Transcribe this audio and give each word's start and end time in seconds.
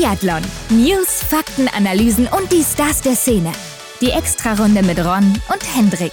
Biathlon. 0.00 0.40
News, 0.70 1.22
Fakten, 1.28 1.68
Analysen 1.68 2.26
und 2.26 2.50
die 2.50 2.64
Stars 2.64 3.02
der 3.02 3.14
Szene. 3.14 3.52
Die 4.00 4.10
Extrarunde 4.10 4.82
mit 4.82 4.98
Ron 4.98 5.30
und 5.52 5.76
Hendrik. 5.76 6.12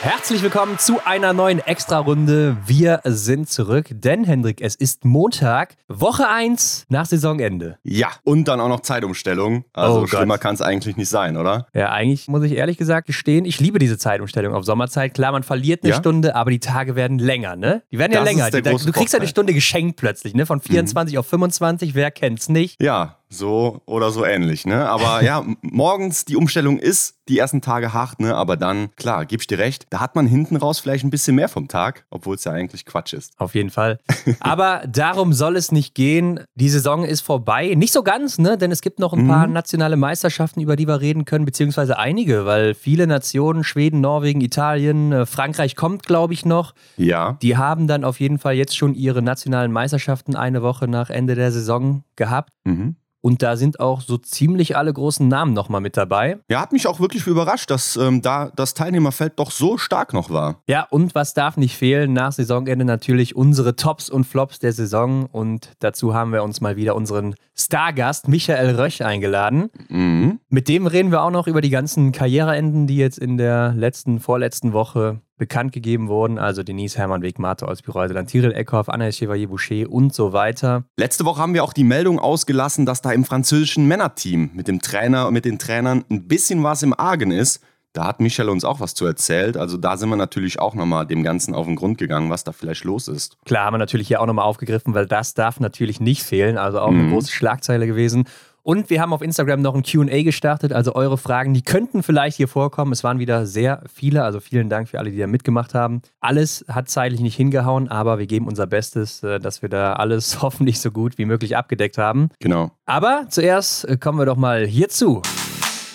Herzlich 0.00 0.44
willkommen 0.44 0.78
zu 0.78 1.04
einer 1.04 1.32
neuen 1.32 1.58
Extra-Runde. 1.58 2.56
Wir 2.64 3.00
sind 3.02 3.50
zurück, 3.50 3.86
denn 3.90 4.22
Hendrik, 4.22 4.60
es 4.60 4.76
ist 4.76 5.04
Montag, 5.04 5.74
Woche 5.88 6.28
1 6.28 6.86
nach 6.88 7.04
Saisonende. 7.04 7.78
Ja, 7.82 8.06
und 8.22 8.46
dann 8.46 8.60
auch 8.60 8.68
noch 8.68 8.80
Zeitumstellung. 8.80 9.64
Also 9.72 10.02
Oh 10.02 10.06
schlimmer 10.06 10.38
kann 10.38 10.54
es 10.54 10.62
eigentlich 10.62 10.96
nicht 10.96 11.08
sein, 11.08 11.36
oder? 11.36 11.66
Ja, 11.74 11.90
eigentlich 11.90 12.28
muss 12.28 12.44
ich 12.44 12.52
ehrlich 12.52 12.78
gesagt 12.78 13.08
gestehen, 13.08 13.44
ich 13.44 13.58
liebe 13.58 13.80
diese 13.80 13.98
Zeitumstellung 13.98 14.54
auf 14.54 14.64
Sommerzeit. 14.64 15.14
Klar, 15.14 15.32
man 15.32 15.42
verliert 15.42 15.82
eine 15.82 15.90
Ja? 15.90 15.98
Stunde, 15.98 16.36
aber 16.36 16.52
die 16.52 16.60
Tage 16.60 16.94
werden 16.94 17.18
länger, 17.18 17.56
ne? 17.56 17.82
Die 17.90 17.98
werden 17.98 18.12
ja 18.12 18.20
Das 18.20 18.30
ist 18.30 18.36
länger. 18.36 18.50
Die, 18.52 18.70
große 18.70 18.86
du 18.86 18.92
kriegst 18.92 19.14
ja 19.14 19.18
eine. 19.18 19.26
Stunde 19.28 19.52
geschenkt 19.52 19.96
plötzlich, 19.96 20.32
ne? 20.32 20.46
Von 20.46 20.60
24 20.60 21.18
auf 21.18 21.26
25, 21.26 21.96
wer 21.96 22.12
kennt's 22.12 22.48
nicht? 22.48 22.80
Ja, 22.80 23.17
so 23.28 23.82
oder 23.86 24.10
so 24.10 24.24
ähnlich, 24.24 24.66
ne? 24.66 24.88
Aber 24.88 25.22
ja, 25.22 25.44
morgens 25.62 26.24
die 26.24 26.36
Umstellung 26.36 26.78
ist 26.78 27.16
die 27.28 27.38
ersten 27.38 27.60
Tage 27.60 27.92
hart, 27.92 28.20
ne? 28.20 28.34
Aber 28.34 28.56
dann, 28.56 28.94
klar, 28.96 29.26
gib 29.26 29.40
ich 29.40 29.46
dir 29.46 29.58
recht, 29.58 29.86
da 29.90 30.00
hat 30.00 30.14
man 30.14 30.26
hinten 30.26 30.56
raus 30.56 30.80
vielleicht 30.80 31.04
ein 31.04 31.10
bisschen 31.10 31.36
mehr 31.36 31.48
vom 31.48 31.68
Tag, 31.68 32.06
obwohl 32.10 32.36
es 32.36 32.44
ja 32.44 32.52
eigentlich 32.52 32.86
Quatsch 32.86 33.12
ist. 33.12 33.32
Auf 33.36 33.54
jeden 33.54 33.70
Fall. 33.70 33.98
Aber 34.40 34.82
darum 34.88 35.32
soll 35.32 35.56
es 35.56 35.72
nicht 35.72 35.94
gehen. 35.94 36.40
Die 36.54 36.70
Saison 36.70 37.04
ist 37.04 37.20
vorbei. 37.20 37.74
Nicht 37.74 37.92
so 37.92 38.02
ganz, 38.02 38.38
ne? 38.38 38.56
Denn 38.56 38.72
es 38.72 38.80
gibt 38.80 38.98
noch 38.98 39.12
ein 39.12 39.26
paar 39.28 39.46
nationale 39.46 39.96
Meisterschaften, 39.96 40.60
über 40.60 40.76
die 40.76 40.88
wir 40.88 41.00
reden 41.00 41.24
können, 41.24 41.44
beziehungsweise 41.44 41.98
einige, 41.98 42.46
weil 42.46 42.74
viele 42.74 43.06
Nationen, 43.06 43.62
Schweden, 43.62 44.00
Norwegen, 44.00 44.40
Italien, 44.40 45.12
äh, 45.12 45.26
Frankreich 45.26 45.76
kommt, 45.76 46.04
glaube 46.04 46.32
ich, 46.32 46.46
noch. 46.46 46.74
Ja, 46.96 47.36
Die 47.42 47.56
haben 47.56 47.86
dann 47.86 48.04
auf 48.04 48.20
jeden 48.20 48.38
Fall 48.38 48.54
jetzt 48.54 48.76
schon 48.76 48.94
ihre 48.94 49.22
nationalen 49.22 49.72
Meisterschaften 49.72 50.34
eine 50.34 50.62
Woche 50.62 50.88
nach 50.88 51.10
Ende 51.10 51.34
der 51.34 51.52
Saison 51.52 52.04
gehabt. 52.16 52.52
mhm. 52.64 52.96
Und 53.28 53.42
da 53.42 53.58
sind 53.58 53.78
auch 53.78 54.00
so 54.00 54.16
ziemlich 54.16 54.74
alle 54.74 54.90
großen 54.90 55.28
Namen 55.28 55.52
nochmal 55.52 55.82
mit 55.82 55.98
dabei. 55.98 56.38
Ja, 56.48 56.62
hat 56.62 56.72
mich 56.72 56.86
auch 56.86 56.98
wirklich 56.98 57.26
überrascht, 57.26 57.68
dass 57.68 57.94
ähm, 57.94 58.22
da 58.22 58.50
das 58.56 58.72
Teilnehmerfeld 58.72 59.34
doch 59.38 59.50
so 59.50 59.76
stark 59.76 60.14
noch 60.14 60.30
war. 60.30 60.62
Ja, 60.66 60.86
und 60.88 61.14
was 61.14 61.34
darf 61.34 61.58
nicht 61.58 61.76
fehlen? 61.76 62.14
Nach 62.14 62.32
Saisonende 62.32 62.86
natürlich 62.86 63.36
unsere 63.36 63.76
Tops 63.76 64.08
und 64.08 64.24
Flops 64.24 64.60
der 64.60 64.72
Saison. 64.72 65.26
Und 65.26 65.72
dazu 65.80 66.14
haben 66.14 66.32
wir 66.32 66.42
uns 66.42 66.62
mal 66.62 66.76
wieder 66.76 66.96
unseren 66.96 67.34
Stargast 67.54 68.28
Michael 68.28 68.76
Röch 68.76 69.04
eingeladen. 69.04 69.68
Mhm. 69.90 70.40
Mit 70.50 70.68
dem 70.68 70.86
reden 70.86 71.10
wir 71.10 71.22
auch 71.22 71.30
noch 71.30 71.46
über 71.46 71.60
die 71.60 71.68
ganzen 71.68 72.10
Karriereenden, 72.10 72.86
die 72.86 72.96
jetzt 72.96 73.18
in 73.18 73.36
der 73.36 73.74
letzten, 73.76 74.18
vorletzten 74.18 74.72
Woche 74.72 75.20
bekannt 75.36 75.72
gegeben 75.72 76.08
wurden. 76.08 76.38
Also 76.38 76.62
Denise 76.62 76.96
Hermann 76.96 77.20
Weg, 77.20 77.38
Marte 77.38 77.68
Olsby-Reute, 77.68 78.14
dann 78.14 78.26
Tyrell 78.26 78.52
Eckhoff, 78.52 78.88
Anna 78.88 79.12
Chevalier-Boucher 79.12 79.90
und 79.90 80.14
so 80.14 80.32
weiter. 80.32 80.84
Letzte 80.96 81.26
Woche 81.26 81.42
haben 81.42 81.52
wir 81.52 81.62
auch 81.62 81.74
die 81.74 81.84
Meldung 81.84 82.18
ausgelassen, 82.18 82.86
dass 82.86 83.02
da 83.02 83.12
im 83.12 83.26
französischen 83.26 83.86
Männerteam 83.86 84.48
mit 84.54 84.68
dem 84.68 84.80
Trainer 84.80 85.26
und 85.26 85.34
mit 85.34 85.44
den 85.44 85.58
Trainern 85.58 86.06
ein 86.10 86.26
bisschen 86.26 86.64
was 86.64 86.82
im 86.82 86.98
Argen 86.98 87.30
ist. 87.30 87.62
Da 87.92 88.06
hat 88.06 88.20
Michel 88.20 88.48
uns 88.48 88.64
auch 88.64 88.80
was 88.80 88.94
zu 88.94 89.04
erzählt. 89.04 89.58
Also 89.58 89.76
da 89.76 89.98
sind 89.98 90.08
wir 90.08 90.16
natürlich 90.16 90.60
auch 90.60 90.74
nochmal 90.74 91.06
dem 91.06 91.22
Ganzen 91.22 91.54
auf 91.54 91.66
den 91.66 91.76
Grund 91.76 91.98
gegangen, 91.98 92.30
was 92.30 92.44
da 92.44 92.52
vielleicht 92.52 92.84
los 92.84 93.08
ist. 93.08 93.36
Klar 93.44 93.66
haben 93.66 93.74
wir 93.74 93.78
natürlich 93.78 94.08
hier 94.08 94.22
auch 94.22 94.26
nochmal 94.26 94.44
aufgegriffen, 94.46 94.94
weil 94.94 95.06
das 95.06 95.34
darf 95.34 95.60
natürlich 95.60 96.00
nicht 96.00 96.22
fehlen. 96.22 96.56
Also 96.56 96.80
auch 96.80 96.88
eine 96.88 97.10
große 97.10 97.32
Schlagzeile 97.32 97.86
gewesen. 97.86 98.24
Und 98.68 98.90
wir 98.90 99.00
haben 99.00 99.14
auf 99.14 99.22
Instagram 99.22 99.62
noch 99.62 99.74
ein 99.74 99.82
QA 99.82 100.22
gestartet. 100.22 100.74
Also 100.74 100.94
eure 100.94 101.16
Fragen, 101.16 101.54
die 101.54 101.62
könnten 101.62 102.02
vielleicht 102.02 102.36
hier 102.36 102.48
vorkommen. 102.48 102.92
Es 102.92 103.02
waren 103.02 103.18
wieder 103.18 103.46
sehr 103.46 103.82
viele. 103.90 104.24
Also 104.24 104.40
vielen 104.40 104.68
Dank 104.68 104.90
für 104.90 104.98
alle, 104.98 105.10
die 105.10 105.16
da 105.16 105.26
mitgemacht 105.26 105.72
haben. 105.72 106.02
Alles 106.20 106.66
hat 106.68 106.90
zeitlich 106.90 107.22
nicht 107.22 107.34
hingehauen, 107.34 107.88
aber 107.88 108.18
wir 108.18 108.26
geben 108.26 108.46
unser 108.46 108.66
Bestes, 108.66 109.22
äh, 109.22 109.40
dass 109.40 109.62
wir 109.62 109.70
da 109.70 109.94
alles 109.94 110.42
hoffentlich 110.42 110.80
so 110.80 110.90
gut 110.90 111.16
wie 111.16 111.24
möglich 111.24 111.56
abgedeckt 111.56 111.96
haben. 111.96 112.28
Genau. 112.40 112.70
Aber 112.84 113.24
zuerst 113.30 113.88
äh, 113.88 113.96
kommen 113.96 114.18
wir 114.18 114.26
doch 114.26 114.36
mal 114.36 114.66
hierzu. 114.66 115.22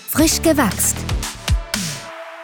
Frisch 0.08 0.42
gewachst. 0.42 0.98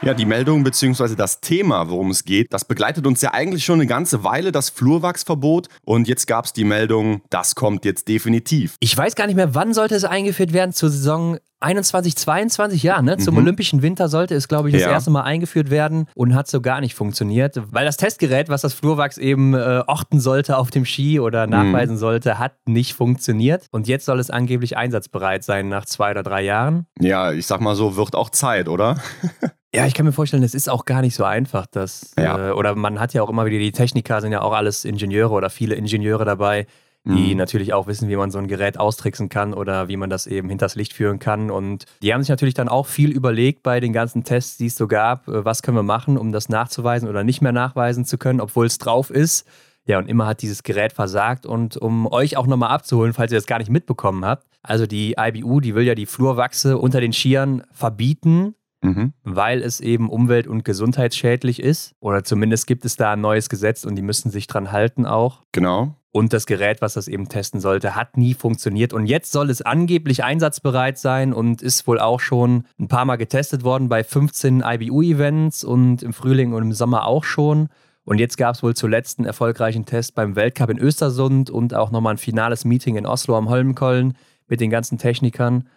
Ja, 0.01 0.13
die 0.13 0.23
Meldung 0.25 0.63
bzw. 0.63 1.15
das 1.15 1.41
Thema, 1.41 1.89
worum 1.89 2.09
es 2.11 2.23
geht, 2.23 2.53
das 2.53 2.63
begleitet 2.63 3.05
uns 3.05 3.21
ja 3.21 3.33
eigentlich 3.33 3.65
schon 3.65 3.75
eine 3.81 3.85
ganze 3.87 4.23
Weile, 4.23 4.53
das 4.53 4.69
Flurwachsverbot. 4.69 5.67
Und 5.83 6.07
jetzt 6.07 6.25
gab 6.25 6.45
es 6.45 6.53
die 6.53 6.63
Meldung, 6.63 7.21
das 7.29 7.53
kommt 7.53 7.83
jetzt 7.83 8.07
definitiv. 8.07 8.75
Ich 8.79 8.95
weiß 8.95 9.15
gar 9.15 9.27
nicht 9.27 9.35
mehr, 9.35 9.55
wann 9.55 9.73
sollte 9.73 9.95
es 9.95 10.05
eingeführt 10.05 10.53
werden? 10.53 10.71
Zur 10.71 10.89
Saison 10.89 11.38
21, 11.59 12.15
22, 12.15 12.81
ja, 12.83 13.01
ne? 13.01 13.17
Zum 13.17 13.35
Olympischen 13.35 13.81
Winter 13.81 14.07
sollte 14.07 14.35
es, 14.35 14.47
glaube 14.47 14.69
ich, 14.69 14.73
das 14.73 14.83
Ja. 14.83 14.91
erste 14.91 15.11
Mal 15.11 15.23
eingeführt 15.23 15.69
werden 15.69 16.07
und 16.15 16.33
hat 16.33 16.47
so 16.47 16.61
gar 16.61 16.79
nicht 16.79 16.95
funktioniert, 16.95 17.59
weil 17.73 17.83
das 17.85 17.97
Testgerät, 17.97 18.47
was 18.47 18.61
das 18.61 18.73
Flurwachs 18.73 19.17
eben 19.17 19.53
äh, 19.53 19.83
orten 19.85 20.21
sollte 20.21 20.55
auf 20.57 20.71
dem 20.71 20.85
Ski 20.85 21.19
oder 21.19 21.45
nachweisen 21.45 21.97
sollte, 21.97 22.39
hat 22.39 22.53
nicht 22.65 22.93
funktioniert. 22.93 23.65
Und 23.71 23.89
jetzt 23.89 24.05
soll 24.05 24.19
es 24.21 24.29
angeblich 24.29 24.77
einsatzbereit 24.77 25.43
sein 25.43 25.67
nach 25.67 25.83
zwei 25.83 26.11
oder 26.11 26.23
drei 26.23 26.43
Jahren. 26.43 26.85
Ja, 27.01 27.33
ich 27.33 27.45
sag 27.45 27.59
mal 27.59 27.75
so, 27.75 27.97
wird 27.97 28.15
auch 28.15 28.29
Zeit, 28.29 28.69
oder? 28.69 28.95
Ja, 29.74 29.85
ich 29.85 29.94
kann 29.94 30.06
mir 30.06 30.12
vorstellen, 30.12 30.41
es 30.44 30.56
ist 30.56 30.68
auch 30.69 30.85
gar 30.85 31.02
nicht 31.02 31.13
so 31.16 31.24
einfach, 31.24 31.68
dass, 31.68 32.12
Ja. 32.18 32.50
äh, 32.50 32.52
oder 32.53 32.75
man 32.75 33.00
hat 33.00 33.13
ja 33.13 33.22
auch 33.22 33.30
immer 33.30 33.46
wieder, 33.46 33.59
die 33.59 33.72
Techniker 33.72 34.19
sind 34.19 34.31
ja 34.31 34.41
auch 34.41 34.53
alles 34.53 34.84
Ingenieure 34.84 35.31
oder 35.34 35.50
viele 35.52 35.75
Ingenieure 35.75 36.25
dabei, 36.25 36.66
die 37.06 37.31
Mhm. 37.31 37.38
natürlich 37.38 37.72
auch 37.74 37.85
wissen, 37.88 38.09
wie 38.09 38.16
man 38.16 38.31
so 38.31 38.40
ein 38.40 38.47
Gerät 38.47 38.80
austricksen 38.80 39.30
kann 39.30 39.53
oder 39.53 39.88
wie 39.88 39.96
man 39.96 40.09
das 40.09 40.25
eben 40.28 40.50
hinters 40.50 40.75
Licht 40.75 40.94
führen 40.94 41.19
kann. 41.19 41.50
Und 41.52 41.85
die 42.02 42.13
haben 42.13 42.22
sich 42.22 42.30
natürlich 42.30 42.56
dann 42.56 42.68
auch 42.68 42.88
viel 42.88 43.12
überlegt 43.12 43.62
bei 43.63 43.80
den 43.80 43.94
ganzen 43.94 44.24
Tests, 44.24 44.57
die 44.57 44.66
es 44.66 44.75
so 44.75 44.88
gab, 44.88 45.28
äh, 45.28 45.46
was 45.46 45.62
können 45.62 45.78
wir 45.78 45.84
machen, 45.84 46.18
um 46.18 46.31
das 46.31 46.50
nachzuweisen 46.50 47.07
oder 47.07 47.24
nicht 47.24 47.41
mehr 47.41 47.51
nachweisen 47.53 48.06
zu 48.06 48.18
können, 48.18 48.41
obwohl 48.41 48.66
es 48.66 48.80
drauf 48.80 49.12
ist. 49.12 49.47
Ja, 49.86 49.97
und 50.00 50.09
immer 50.09 50.25
hat 50.28 50.41
dieses 50.41 50.63
Gerät 50.63 50.94
versagt. 50.94 51.46
Und 51.46 51.78
um 51.78 52.06
euch 52.12 52.38
auch 52.38 52.47
nochmal 52.47 52.69
abzuholen, 52.72 53.13
falls 53.13 53.31
ihr 53.31 53.38
das 53.38 53.47
gar 53.47 53.59
nicht 53.59 53.72
mitbekommen 53.72 54.25
habt, 54.25 54.46
also 54.62 54.86
die 54.86 55.16
IBU, 55.18 55.62
die 55.62 55.74
will 55.75 55.84
ja 55.84 55.96
die 55.96 56.06
Flurwachse 56.06 56.78
unter 56.78 57.00
den 57.01 57.13
Skiern 57.13 57.63
verbieten, 57.72 58.56
Mhm. 58.81 59.13
weil 59.23 59.62
es 59.62 59.81
eben 59.81 60.09
umwelt- 60.09 60.47
und 60.47 60.63
gesundheitsschädlich 60.63 61.62
ist. 61.62 61.95
Oder 62.00 62.23
zumindest 62.23 62.66
gibt 62.66 62.85
es 62.85 62.95
da 62.95 63.13
ein 63.13 63.22
neues 63.22 63.50
Gesetz 63.50 63.84
und 63.84 63.95
die 63.95 64.01
müssen 64.01 64.31
sich 64.31 64.47
dran 64.47 64.72
halten 64.72 65.06
auch. 65.06 65.44
Genau. 65.51 65.95
Und 66.12 66.34
das 66.34 66.47
Gerät, 66.47 66.81
was 66.81 66.94
das 66.95 67.07
eben 67.07 67.29
testen 67.29 67.59
sollte, 67.59 67.95
hat 67.95 68.18
nie 68.18 68.34
funktioniert. 68.34 68.94
Und 68.94 69.06
jetzt 69.06 69.31
soll 69.31 69.50
es 69.50 69.62
angeblich 69.62 70.23
einsatzbereit 70.23 70.97
sein 70.97 71.34
und 71.34 71.62
ist 71.62 71.85
wohl 71.85 72.00
auch 72.00 72.19
schon 72.19 72.63
ein 72.79 72.88
paar 72.88 73.06
Mal 73.06 73.18
getestet 73.18 73.63
worden 73.63 73.89
bei 73.89 74.03
15 74.03 74.63
IBU-Events 74.66 75.63
und 75.63 76.01
im 76.01 76.13
Frühling 76.13 76.53
und 76.53 76.63
im 76.63 76.73
Sommer 76.73 77.06
auch 77.06 77.23
schon. 77.23 77.69
Und 78.06 78.18
jetzt 78.18 78.38
gab 78.38 78.56
es 78.56 78.63
wohl 78.63 78.75
zuletzt 78.75 79.19
einen 79.19 79.28
erfolgreichen 79.28 79.85
Test 79.85 80.16
beim 80.16 80.35
Weltcup 80.35 80.72
in 80.72 80.79
Östersund 80.79 81.51
und 81.51 81.75
auch 81.75 81.91
nochmal 81.91 82.16
ein 82.16 82.18
finales 82.18 82.66
Meeting 82.66 82.95
in 82.95 83.06
Oslo 83.06 83.38
am 83.38 83.50
Holmenkollen 83.50 84.16
mit 84.47 84.62
den 84.62 84.72
ganzen 84.72 84.97
Technikern. 84.97 85.68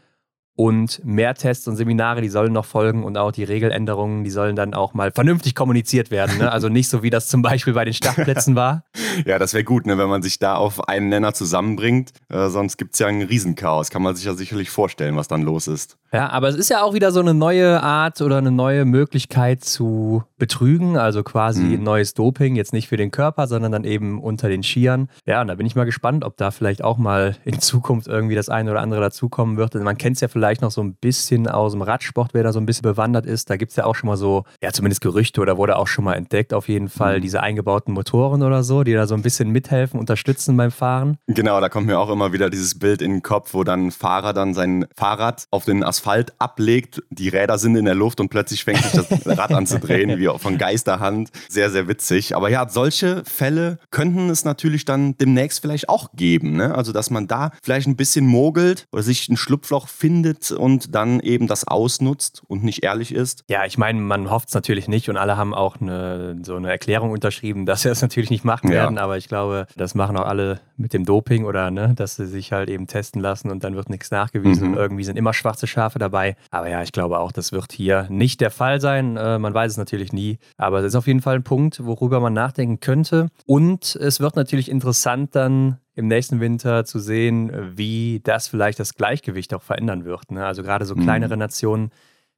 Und 0.55 1.03
mehr 1.05 1.35
Tests 1.35 1.67
und 1.67 1.77
Seminare, 1.77 2.21
die 2.21 2.29
sollen 2.29 2.53
noch 2.53 2.67
folgen 2.67 3.05
und 3.05 3.17
auch 3.17 3.33
die 3.33 3.45
Regeländerungen, 3.45 4.23
die 4.23 4.31
sollen 4.31 4.55
dann 4.55 4.75
auch 4.75 4.93
mal 4.93 5.11
vernünftig 5.11 5.55
kommuniziert 5.55 6.11
werden. 6.11 6.39
Ne? 6.39 6.53
Also 6.53 6.69
nicht 6.69 6.89
so, 6.89 7.03
wie 7.03 7.11
das 7.11 7.27
zum 7.29 7.41
Beispiel 7.41 7.73
bei 7.73 7.85
den 7.85 7.95
Startplätzen 7.95 8.55
war. 8.55 8.85
Ja, 9.27 9.39
das 9.39 9.55
wäre 9.55 9.65
gut, 9.65 9.87
ne, 9.87 9.99
wenn 9.99 10.09
man 10.09 10.23
sich 10.23 10.39
da 10.39 10.55
auf 10.56 10.89
einen 10.89 11.09
Nenner 11.09 11.34
zusammenbringt. 11.34 12.11
Äh, 12.28 12.49
sonst 12.49 12.77
gibt 12.78 12.95
es 12.95 12.99
ja 13.00 13.06
ein 13.06 13.23
Riesenchaos. 13.23 13.91
Kann 13.91 14.03
man 14.03 14.15
sich 14.17 14.25
ja 14.25 14.34
sicherlich 14.34 14.71
vorstellen, 14.71 15.17
was 15.17 15.28
dann 15.28 15.43
los 15.43 15.67
ist. 15.69 15.97
Ja, 16.12 16.28
aber 16.31 16.49
es 16.49 16.56
ist 16.56 16.69
ja 16.71 16.83
auch 16.83 16.93
wieder 16.95 17.11
so 17.11 17.21
eine 17.21 17.33
neue 17.34 17.83
Art 17.83 18.21
oder 18.21 18.37
eine 18.39 18.50
neue 18.50 18.84
Möglichkeit 18.84 19.65
zu 19.65 20.25
betrügen, 20.39 20.97
also 20.99 21.23
quasi 21.23 21.62
Mhm. 21.62 21.73
ein 21.75 21.83
neues 21.83 22.15
Doping, 22.15 22.56
jetzt 22.56 22.73
nicht 22.73 22.89
für 22.89 22.97
den 22.97 23.11
Körper, 23.11 23.47
sondern 23.47 23.73
dann 23.73 23.84
eben 23.84 24.21
unter 24.21 24.49
den 24.49 24.62
Skiern. 24.62 25.09
Ja, 25.27 25.41
und 25.41 25.49
da 25.49 25.55
bin 25.55 25.67
ich 25.67 25.75
mal 25.75 25.84
gespannt, 25.84 26.25
ob 26.25 26.37
da 26.37 26.50
vielleicht 26.50 26.83
auch 26.84 26.99
mal 26.99 27.37
in 27.44 27.61
Zukunft 27.61 28.09
irgendwie 28.09 28.34
das 28.34 28.49
eine 28.49 28.71
oder 28.73 28.81
andere 28.81 29.00
dazukommen 29.00 29.56
wird. 29.56 29.75
Also 29.75 29.84
man 29.84 29.97
kennt 29.97 30.17
es 30.17 30.21
ja 30.21 30.29
vielleicht 30.29 30.61
noch 30.62 30.71
so 30.71 30.83
ein 30.83 30.94
bisschen 30.94 31.49
aus 31.49 31.73
dem 31.73 31.83
Radsport, 31.83 32.34
wer 32.34 32.43
da 32.43 32.53
so 32.53 32.61
ein 32.61 32.67
bisschen 32.67 32.83
bewandert 32.83 33.25
ist. 33.27 33.49
Da 33.50 33.56
gibt 33.56 33.71
es 33.71 33.77
ja 33.77 33.84
auch 33.84 33.94
schon 33.94 34.09
mal 34.09 34.17
so, 34.17 34.44
ja, 34.62 34.73
zumindest 34.73 35.00
Gerüchte 35.00 35.41
oder 35.41 35.56
wurde 35.56 35.77
auch 35.77 35.87
schon 35.87 36.05
mal 36.05 36.15
entdeckt, 36.15 36.53
auf 36.53 36.69
jeden 36.69 36.89
Fall, 36.89 37.19
Mhm. 37.19 37.23
diese 37.23 37.43
eingebauten 37.43 37.94
Motoren 37.94 38.43
oder 38.43 38.62
so, 38.62 38.83
die 38.84 38.93
da 39.03 39.07
so 39.07 39.15
ein 39.15 39.23
bisschen 39.23 39.51
mithelfen, 39.51 39.99
unterstützen 39.99 40.57
beim 40.57 40.71
Fahren. 40.71 41.19
Genau, 41.26 41.61
da 41.61 41.69
kommt 41.69 41.87
mir 41.87 41.99
auch 41.99 42.11
immer 42.11 42.32
wieder 42.32 42.50
dieses 42.50 42.79
Bild 42.79 43.03
in 43.03 43.11
den 43.12 43.23
Kopf, 43.23 43.55
wo 43.55 43.65
dann 43.65 43.87
ein 43.87 43.91
Fahrer 43.91 44.32
dann 44.32 44.55
sein 44.55 44.87
Fahrrad 44.97 45.47
auf 45.50 45.65
den 45.65 45.82
Asphalt 45.82 46.32
ablegt, 46.38 47.03
die 47.11 47.29
Räder 47.29 47.59
sind 47.59 47.76
in 47.76 47.85
der 47.85 47.94
Luft 47.94 48.21
und 48.21 48.29
plötzlich 48.29 48.65
fängt 48.65 48.82
sich 48.82 48.93
das 48.93 49.26
Rad 49.38 49.53
an 49.53 49.67
zu 49.67 49.79
drehen, 49.79 50.19
wie 50.19 50.29
von 50.38 50.59
Geisterhand. 50.59 51.31
Sehr, 51.49 51.71
sehr 51.71 51.88
witzig. 51.88 52.37
Aber 52.37 52.49
ja, 52.49 52.69
solche 52.69 53.25
Fälle 53.25 53.79
könnten 53.91 54.31
es 54.31 54.44
natürlich 54.44 54.85
dann 54.85 55.17
demnächst 55.19 55.61
vielleicht 55.61 55.88
auch 55.88 56.11
geben. 56.15 56.56
Ne? 56.56 56.75
Also, 56.75 56.93
dass 56.93 57.11
man 57.11 57.26
da 57.26 57.50
vielleicht 57.62 57.87
ein 57.87 57.97
bisschen 57.97 58.26
mogelt 58.26 58.87
oder 58.93 59.03
sich 59.03 59.29
ein 59.29 59.37
Schlupfloch 59.37 59.88
findet 59.88 60.53
und 60.53 60.94
dann 60.94 61.21
eben 61.21 61.47
das 61.47 61.67
ausnutzt 61.67 62.43
und 62.47 62.62
nicht 62.62 62.85
ehrlich 62.85 63.15
ist. 63.15 63.44
Ja, 63.49 63.65
ich 63.65 63.79
meine, 63.79 64.00
man 64.00 64.31
hofft 64.31 64.49
es 64.49 64.55
natürlich 64.55 64.88
nicht 64.88 65.09
und 65.09 65.17
alle 65.17 65.37
haben 65.37 65.55
auch 65.55 65.81
eine, 65.81 66.38
so 66.43 66.56
eine 66.56 66.71
Erklärung 66.71 67.11
unterschrieben, 67.11 67.67
dass 67.67 67.82
sie 67.82 67.88
das 67.88 68.03
natürlich 68.03 68.31
nicht 68.31 68.44
machen 68.44 68.71
werden, 68.71 68.92
ja. 68.92 68.92
Aber 68.99 69.17
ich 69.17 69.29
glaube, 69.29 69.67
das 69.77 69.94
machen 69.94 70.17
auch 70.17 70.27
alle 70.27 70.61
mit 70.77 70.93
dem 70.93 71.05
Doping 71.05 71.44
oder 71.44 71.71
ne, 71.71 71.94
dass 71.94 72.17
sie 72.17 72.27
sich 72.27 72.53
halt 72.53 72.69
eben 72.69 72.87
testen 72.87 73.21
lassen 73.21 73.50
und 73.50 73.65
dann 73.65 73.75
wird 73.75 73.91
nichts 73.91 74.11
nachgewiesen 74.11 74.69
mhm. 74.69 74.75
und 74.75 74.79
irgendwie 74.79 75.05
sind 75.05 75.17
immer 75.17 75.33
schwarze 75.33 75.67
Schafe 75.67 75.99
dabei. 75.99 76.37
Aber 76.50 76.69
ja, 76.69 76.83
ich 76.83 76.93
glaube 76.93 77.19
auch, 77.19 77.33
das 77.33 77.53
wird 77.53 77.73
hier 77.73 78.06
nicht 78.11 78.41
der 78.41 78.50
Fall 78.50 78.81
sein. 78.81 79.17
Äh, 79.17 79.39
man 79.39 79.55
weiß 79.55 79.73
es 79.73 79.79
natürlich 79.79 80.12
nie, 80.12 80.39
aber 80.56 80.81
es 80.81 80.87
ist 80.87 80.94
auf 80.94 81.06
jeden 81.06 81.21
Fall 81.21 81.37
ein 81.37 81.44
Punkt, 81.44 81.85
worüber 81.85 82.21
man 82.21 82.33
nachdenken 82.33 82.81
könnte. 82.81 83.29
Und 83.47 83.97
es 83.97 84.21
wird 84.21 84.37
natürlich 84.37 84.71
interessant 84.71 85.35
dann 85.35 85.79
im 85.95 86.09
nächsten 86.09 86.41
Winter 86.41 86.85
zu 86.85 86.99
sehen, 86.99 87.53
wie 87.77 88.21
das 88.25 88.49
vielleicht 88.49 88.81
das 88.81 88.95
Gleichgewicht 88.95 89.53
auch 89.55 89.62
verändern 89.62 90.05
wird. 90.05 90.31
Ne? 90.31 90.45
Also 90.45 90.62
gerade 90.62 90.87
so 90.87 90.95
mhm. 90.95 91.03
kleinere 91.03 91.35
mhm. 91.35 91.41
Nationen 91.41 91.91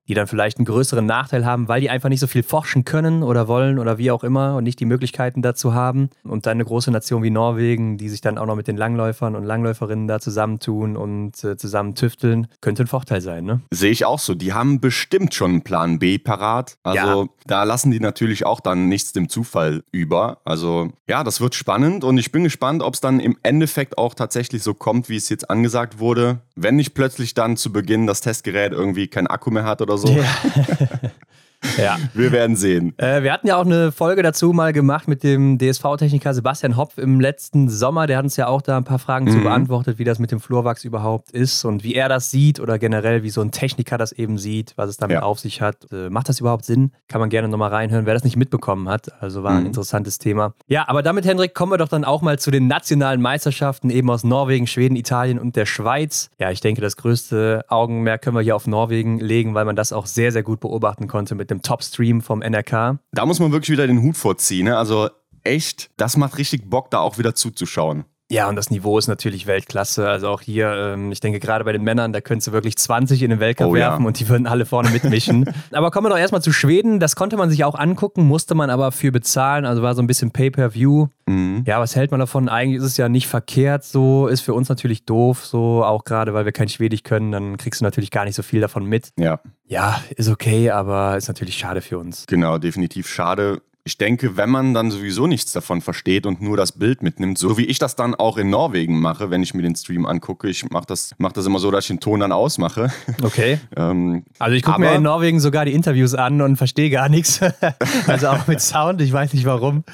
die 0.09 0.15
dann 0.15 0.27
vielleicht 0.27 0.59
einen 0.59 0.67
größeren 0.67 1.05
Nachteil 1.05 1.47
haben, 1.47 1.69
weil 1.69 1.81
die 1.81 1.91
einfach 1.91 2.09
nicht 2.09 2.21
so 2.21 2.27
viel 2.27 2.43
forschen 2.43 2.85
können 2.85 3.23
oder 3.23 3.49
wollen 3.49 3.79
oder 3.79 3.99
wie 3.99 4.11
auch 4.11 4.25
immer 4.25 4.57
und 4.57 4.65
nicht 4.65 4.81
die 4.81 4.85
Möglichkeiten 4.85 5.43
dazu 5.43 5.75
haben. 5.75 6.11
Und 6.23 6.47
dann 6.47 6.53
eine 6.53 6.65
große 6.65 6.91
Nation 6.91 7.23
wie 7.23 7.31
Norwegen, 7.31 7.97
die 7.97 8.09
sich 8.09 8.21
dann 8.21 8.39
auch 8.39 8.47
noch 8.47 8.57
mit 8.57 8.69
den 8.69 8.77
Langläufern 8.77 9.35
und 9.35 9.45
Langläuferinnen 9.45 10.07
da 10.07 10.21
zusammentun 10.21 10.97
und 10.97 11.43
äh, 11.45 11.57
zusammen 11.57 11.95
tüfteln, 11.95 12.49
könnte 12.61 12.85
ein 12.85 12.87
Vorteil 12.87 13.21
sein. 13.21 13.45
Ne? 13.45 13.61
Sehe 13.71 13.91
ich 13.91 14.05
auch 14.05 14.19
so. 14.19 14.35
Die 14.35 14.53
haben 14.53 14.81
bestimmt 14.81 15.35
schon 15.35 15.51
einen 15.53 15.63
Plan 15.63 15.99
B 15.99 16.19
parat. 16.19 16.77
Also 16.83 17.25
ja. 17.25 17.29
da 17.47 17.65
lassen 17.65 17.91
die 17.91 18.01
natürlich 18.01 18.45
auch 18.45 18.61
dann 18.61 18.89
nichts 18.89 19.13
dem 19.13 19.29
Zufall 19.29 19.85
über. 19.91 20.39
Also 20.45 20.91
ja, 21.09 21.25
das 21.25 21.41
wird 21.41 21.55
spannend 21.55 22.05
und 22.05 22.19
ich 22.19 22.33
bin 22.33 22.45
gespannt, 22.45 22.83
ob 22.83 22.95
es 22.95 23.01
dann 23.01 23.21
im 23.21 23.37
Endeffekt 23.43 23.99
auch 23.99 24.15
tatsächlich 24.15 24.63
so 24.63 24.75
kommt, 24.75 25.09
wie 25.09 25.17
es 25.17 25.29
jetzt 25.29 25.51
angesagt 25.51 25.99
wurde. 25.99 26.41
Wenn 26.57 26.77
nicht 26.77 26.95
plötzlich 26.95 27.35
dann 27.35 27.57
zu 27.57 27.73
Beginn 27.73 28.07
das 28.07 28.21
Testgerät 28.21 28.73
irgendwie 28.73 29.09
kein 29.09 29.27
Akku 29.27 29.51
mehr 29.51 29.65
hat 29.65 29.83
oder 29.83 29.94
altså. 29.95 30.09
Ja. 31.79 31.97
Wir 32.15 32.33
werden 32.33 32.57
sehen. 32.57 32.95
Äh, 32.99 33.23
wir 33.23 33.33
hatten 33.33 33.47
ja 33.47 33.57
auch 33.57 33.65
eine 33.65 33.93
Folge 33.93 34.23
dazu 34.23 34.53
mal 34.53 34.73
gemacht 34.73 35.09
mit 35.09 35.23
dem 35.23 35.59
DSV-Techniker 35.59 36.35
Sebastian 36.35 36.77
Hopf 36.77 36.99
im 36.99 37.21
letzten 37.21 37.69
Sommer. 37.69 38.07
Der 38.07 38.19
hat 38.19 38.25
uns 38.25 38.37
ja 38.37 38.47
auch 38.47 38.63
da 38.63 38.77
ein 38.77 38.85
paar 38.85 38.99
Fragen 38.99 39.27
mhm. 39.27 39.31
zu 39.31 39.41
beantwortet, 39.41 39.99
wie 39.99 40.05
das 40.05 40.19
mit 40.19 40.31
dem 40.31 40.41
Flurwachs 40.41 40.85
überhaupt 40.85 41.31
ist 41.31 41.65
und 41.65 41.83
wie 41.83 41.95
er 41.95 42.09
das 42.09 42.31
sieht 42.31 42.61
oder 42.61 42.79
generell, 42.79 43.23
wie 43.23 43.31
so 43.31 43.41
ein 43.41 43.51
Techniker 43.51 43.99
das 43.99 44.13
eben 44.13 44.39
sieht, 44.39 44.75
was 44.77 44.91
es 44.91 44.97
damit 44.97 45.17
ja. 45.17 45.23
auf 45.23 45.41
sich 45.41 45.61
hat. 45.61 45.91
Äh, 45.93 46.11
macht 46.11 46.29
das 46.29 46.41
überhaupt 46.41 46.65
Sinn? 46.65 46.93
Kann 47.09 47.21
man 47.21 47.31
gerne 47.31 47.49
nochmal 47.49 47.71
reinhören, 47.71 48.07
wer 48.07 48.15
das 48.15 48.25
nicht 48.25 48.37
mitbekommen 48.37 48.89
hat. 48.89 49.11
Also 49.21 49.43
war 49.43 49.53
ein 49.53 49.61
mhm. 49.61 49.67
interessantes 49.67 50.19
Thema. 50.19 50.55
Ja, 50.67 50.89
aber 50.89 51.03
damit, 51.03 51.25
Hendrik, 51.25 51.55
kommen 51.55 51.73
wir 51.73 51.79
doch 51.79 51.89
dann 51.89 52.05
auch 52.05 52.23
mal 52.23 52.39
zu 52.39 52.51
den 52.51 52.67
nationalen 52.67 53.21
Meisterschaften 53.21 53.91
eben 53.91 54.11
aus 54.11 54.25
Norwegen, 54.25 54.67
Schweden, 54.67 54.97
Italien 54.97 55.39
und 55.39 55.57
der 55.57 55.67
Schweiz. 55.67 56.31
Ja, 56.39 56.51
ich 56.51 56.61
denke, 56.61 56.81
das 56.81 56.97
größte 56.97 57.65
Augenmerk 57.69 58.23
können 58.23 58.37
wir 58.37 58.43
hier 58.43 58.57
auf 58.57 58.67
Norwegen 58.67 59.19
legen, 59.19 59.55
weil 59.55 59.65
man 59.65 59.77
das 59.77 59.93
auch 59.93 60.07
sehr, 60.07 60.33
sehr 60.33 60.43
gut 60.43 60.61
beobachten 60.61 61.09
konnte 61.09 61.35
mit 61.35 61.51
dem 61.51 61.54
Top-Stream 61.63 62.21
vom 62.21 62.41
NRK. 62.41 62.99
Da 63.13 63.27
muss 63.27 63.41
man 63.41 63.53
wirklich 63.53 63.71
wieder 63.71 63.87
den 63.87 64.03
Hut 64.03 64.17
vorziehen. 64.17 64.67
Ne? 64.67 64.77
Also 64.77 65.09
echt, 65.43 65.91
das 65.97 66.17
macht 66.17 66.39
richtig 66.39 66.69
Bock, 66.69 66.91
da 66.91 66.99
auch 66.99 67.19
wieder 67.19 67.35
zuzuschauen. 67.35 68.05
Ja, 68.31 68.49
und 68.49 68.57
das 68.57 68.71
Niveau 68.71 68.99
ist 68.99 69.07
natürlich 69.07 69.47
Weltklasse. 69.47 70.09
Also 70.09 70.29
auch 70.29 70.41
hier, 70.41 70.73
ähm, 70.73 71.13
ich 71.13 71.21
denke 71.21 71.41
gerade 71.41 71.63
bei 71.65 71.73
den 71.73 71.83
Männern, 71.83 72.15
da 72.15 72.23
könntest 72.23 72.49
du 72.49 72.53
wirklich 72.53 72.77
20 72.77 73.23
in 73.23 73.31
den 73.31 73.39
Weltcup 73.39 73.69
oh, 73.69 73.75
werfen 73.75 74.03
ja. 74.03 74.07
und 74.07 74.19
die 74.19 74.29
würden 74.29 74.47
alle 74.47 74.65
vorne 74.65 74.89
mitmischen. 74.89 75.45
aber 75.73 75.91
kommen 75.91 76.07
wir 76.07 76.11
doch 76.11 76.19
erstmal 76.19 76.41
zu 76.41 76.51
Schweden. 76.51 77.01
Das 77.01 77.17
konnte 77.17 77.37
man 77.37 77.51
sich 77.51 77.65
auch 77.65 77.75
angucken, 77.75 78.27
musste 78.27 78.55
man 78.55 78.71
aber 78.71 78.93
für 78.93 79.13
bezahlen. 79.13 79.67
Also 79.67 79.83
war 79.83 79.95
so 79.95 80.03
ein 80.03 80.07
bisschen 80.07 80.31
Pay-Per-View. 80.31 81.09
Mhm. 81.27 81.65
Ja, 81.67 81.81
was 81.81 81.97
hält 81.97 82.13
man 82.13 82.21
davon? 82.21 82.49
Eigentlich 82.49 82.79
ist 82.79 82.85
es 82.85 82.97
ja 82.97 83.11
nicht 83.11 83.29
verkehrt 83.29 83.85
so. 83.85 84.27
Ist 84.27 84.41
für 84.41 84.55
uns 84.55 84.71
natürlich 84.71 85.05
doof, 85.05 85.45
so 85.45 85.85
auch 85.85 86.05
gerade, 86.05 86.33
weil 86.33 86.47
wir 86.47 86.53
kein 86.53 86.69
Schwedisch 86.69 87.03
können. 87.03 87.31
Dann 87.31 87.59
kriegst 87.59 87.83
du 87.83 87.85
natürlich 87.85 88.11
gar 88.11 88.25
nicht 88.25 88.37
so 88.37 88.43
viel 88.43 88.63
davon 88.63 88.87
mit. 88.87 89.11
Ja. 89.19 89.41
Ja, 89.67 90.01
ist 90.17 90.29
okay, 90.29 90.71
aber 90.71 91.17
ist 91.17 91.29
natürlich 91.29 91.57
schade 91.57 91.83
für 91.83 91.99
uns. 91.99 92.25
Genau, 92.27 92.59
definitiv 92.59 93.07
schade 93.09 93.61
ich 93.87 93.99
denke, 93.99 94.39
wenn 94.39 94.49
man 94.49 94.73
dann 94.73 94.91
sowieso 94.91 95.27
nichts 95.27 95.53
davon 95.53 95.83
versteht 95.83 96.25
und 96.25 96.41
nur 96.41 96.57
das 96.57 96.73
Bild 96.73 97.03
mitnimmt, 97.03 97.37
so 97.37 97.59
wie 97.59 97.67
ich 97.67 97.79
das 97.79 97.97
dann 97.97 98.15
auch 98.15 98.39
in 98.39 98.49
Norwegen 98.49 98.99
mache, 98.99 99.29
wenn 99.31 99.43
ich 99.43 99.53
mir 99.53 99.61
den 99.61 99.77
Stream 99.77 100.07
angucke, 100.07 100.49
ich 100.49 100.71
mache 100.71 100.87
das, 100.87 101.15
mach 101.19 101.33
das 101.33 101.45
immer 101.45 101.59
so, 101.59 101.71
dass 101.71 101.85
ich 101.85 101.89
den 101.89 102.01
Ton 102.01 102.21
dann 102.21 102.33
ausmache. 102.33 102.91
Okay. 103.23 103.61
ähm, 103.77 104.25
also 104.39 104.57
ich 104.57 104.63
gucke 104.63 104.81
mir 104.81 104.95
in 104.95 105.03
Norwegen 105.03 105.39
sogar 105.39 105.67
die 105.67 105.75
Interviews 105.75 106.15
an 106.15 106.41
und 106.41 106.57
verstehe 106.57 106.89
gar 106.89 107.11
nichts. 107.11 107.41
also 108.07 108.29
auch 108.29 108.47
mit 108.47 108.63
Sound, 108.63 109.03
ich 109.03 109.13
weiß 109.13 109.35
nicht 109.35 109.45
warum. 109.45 109.85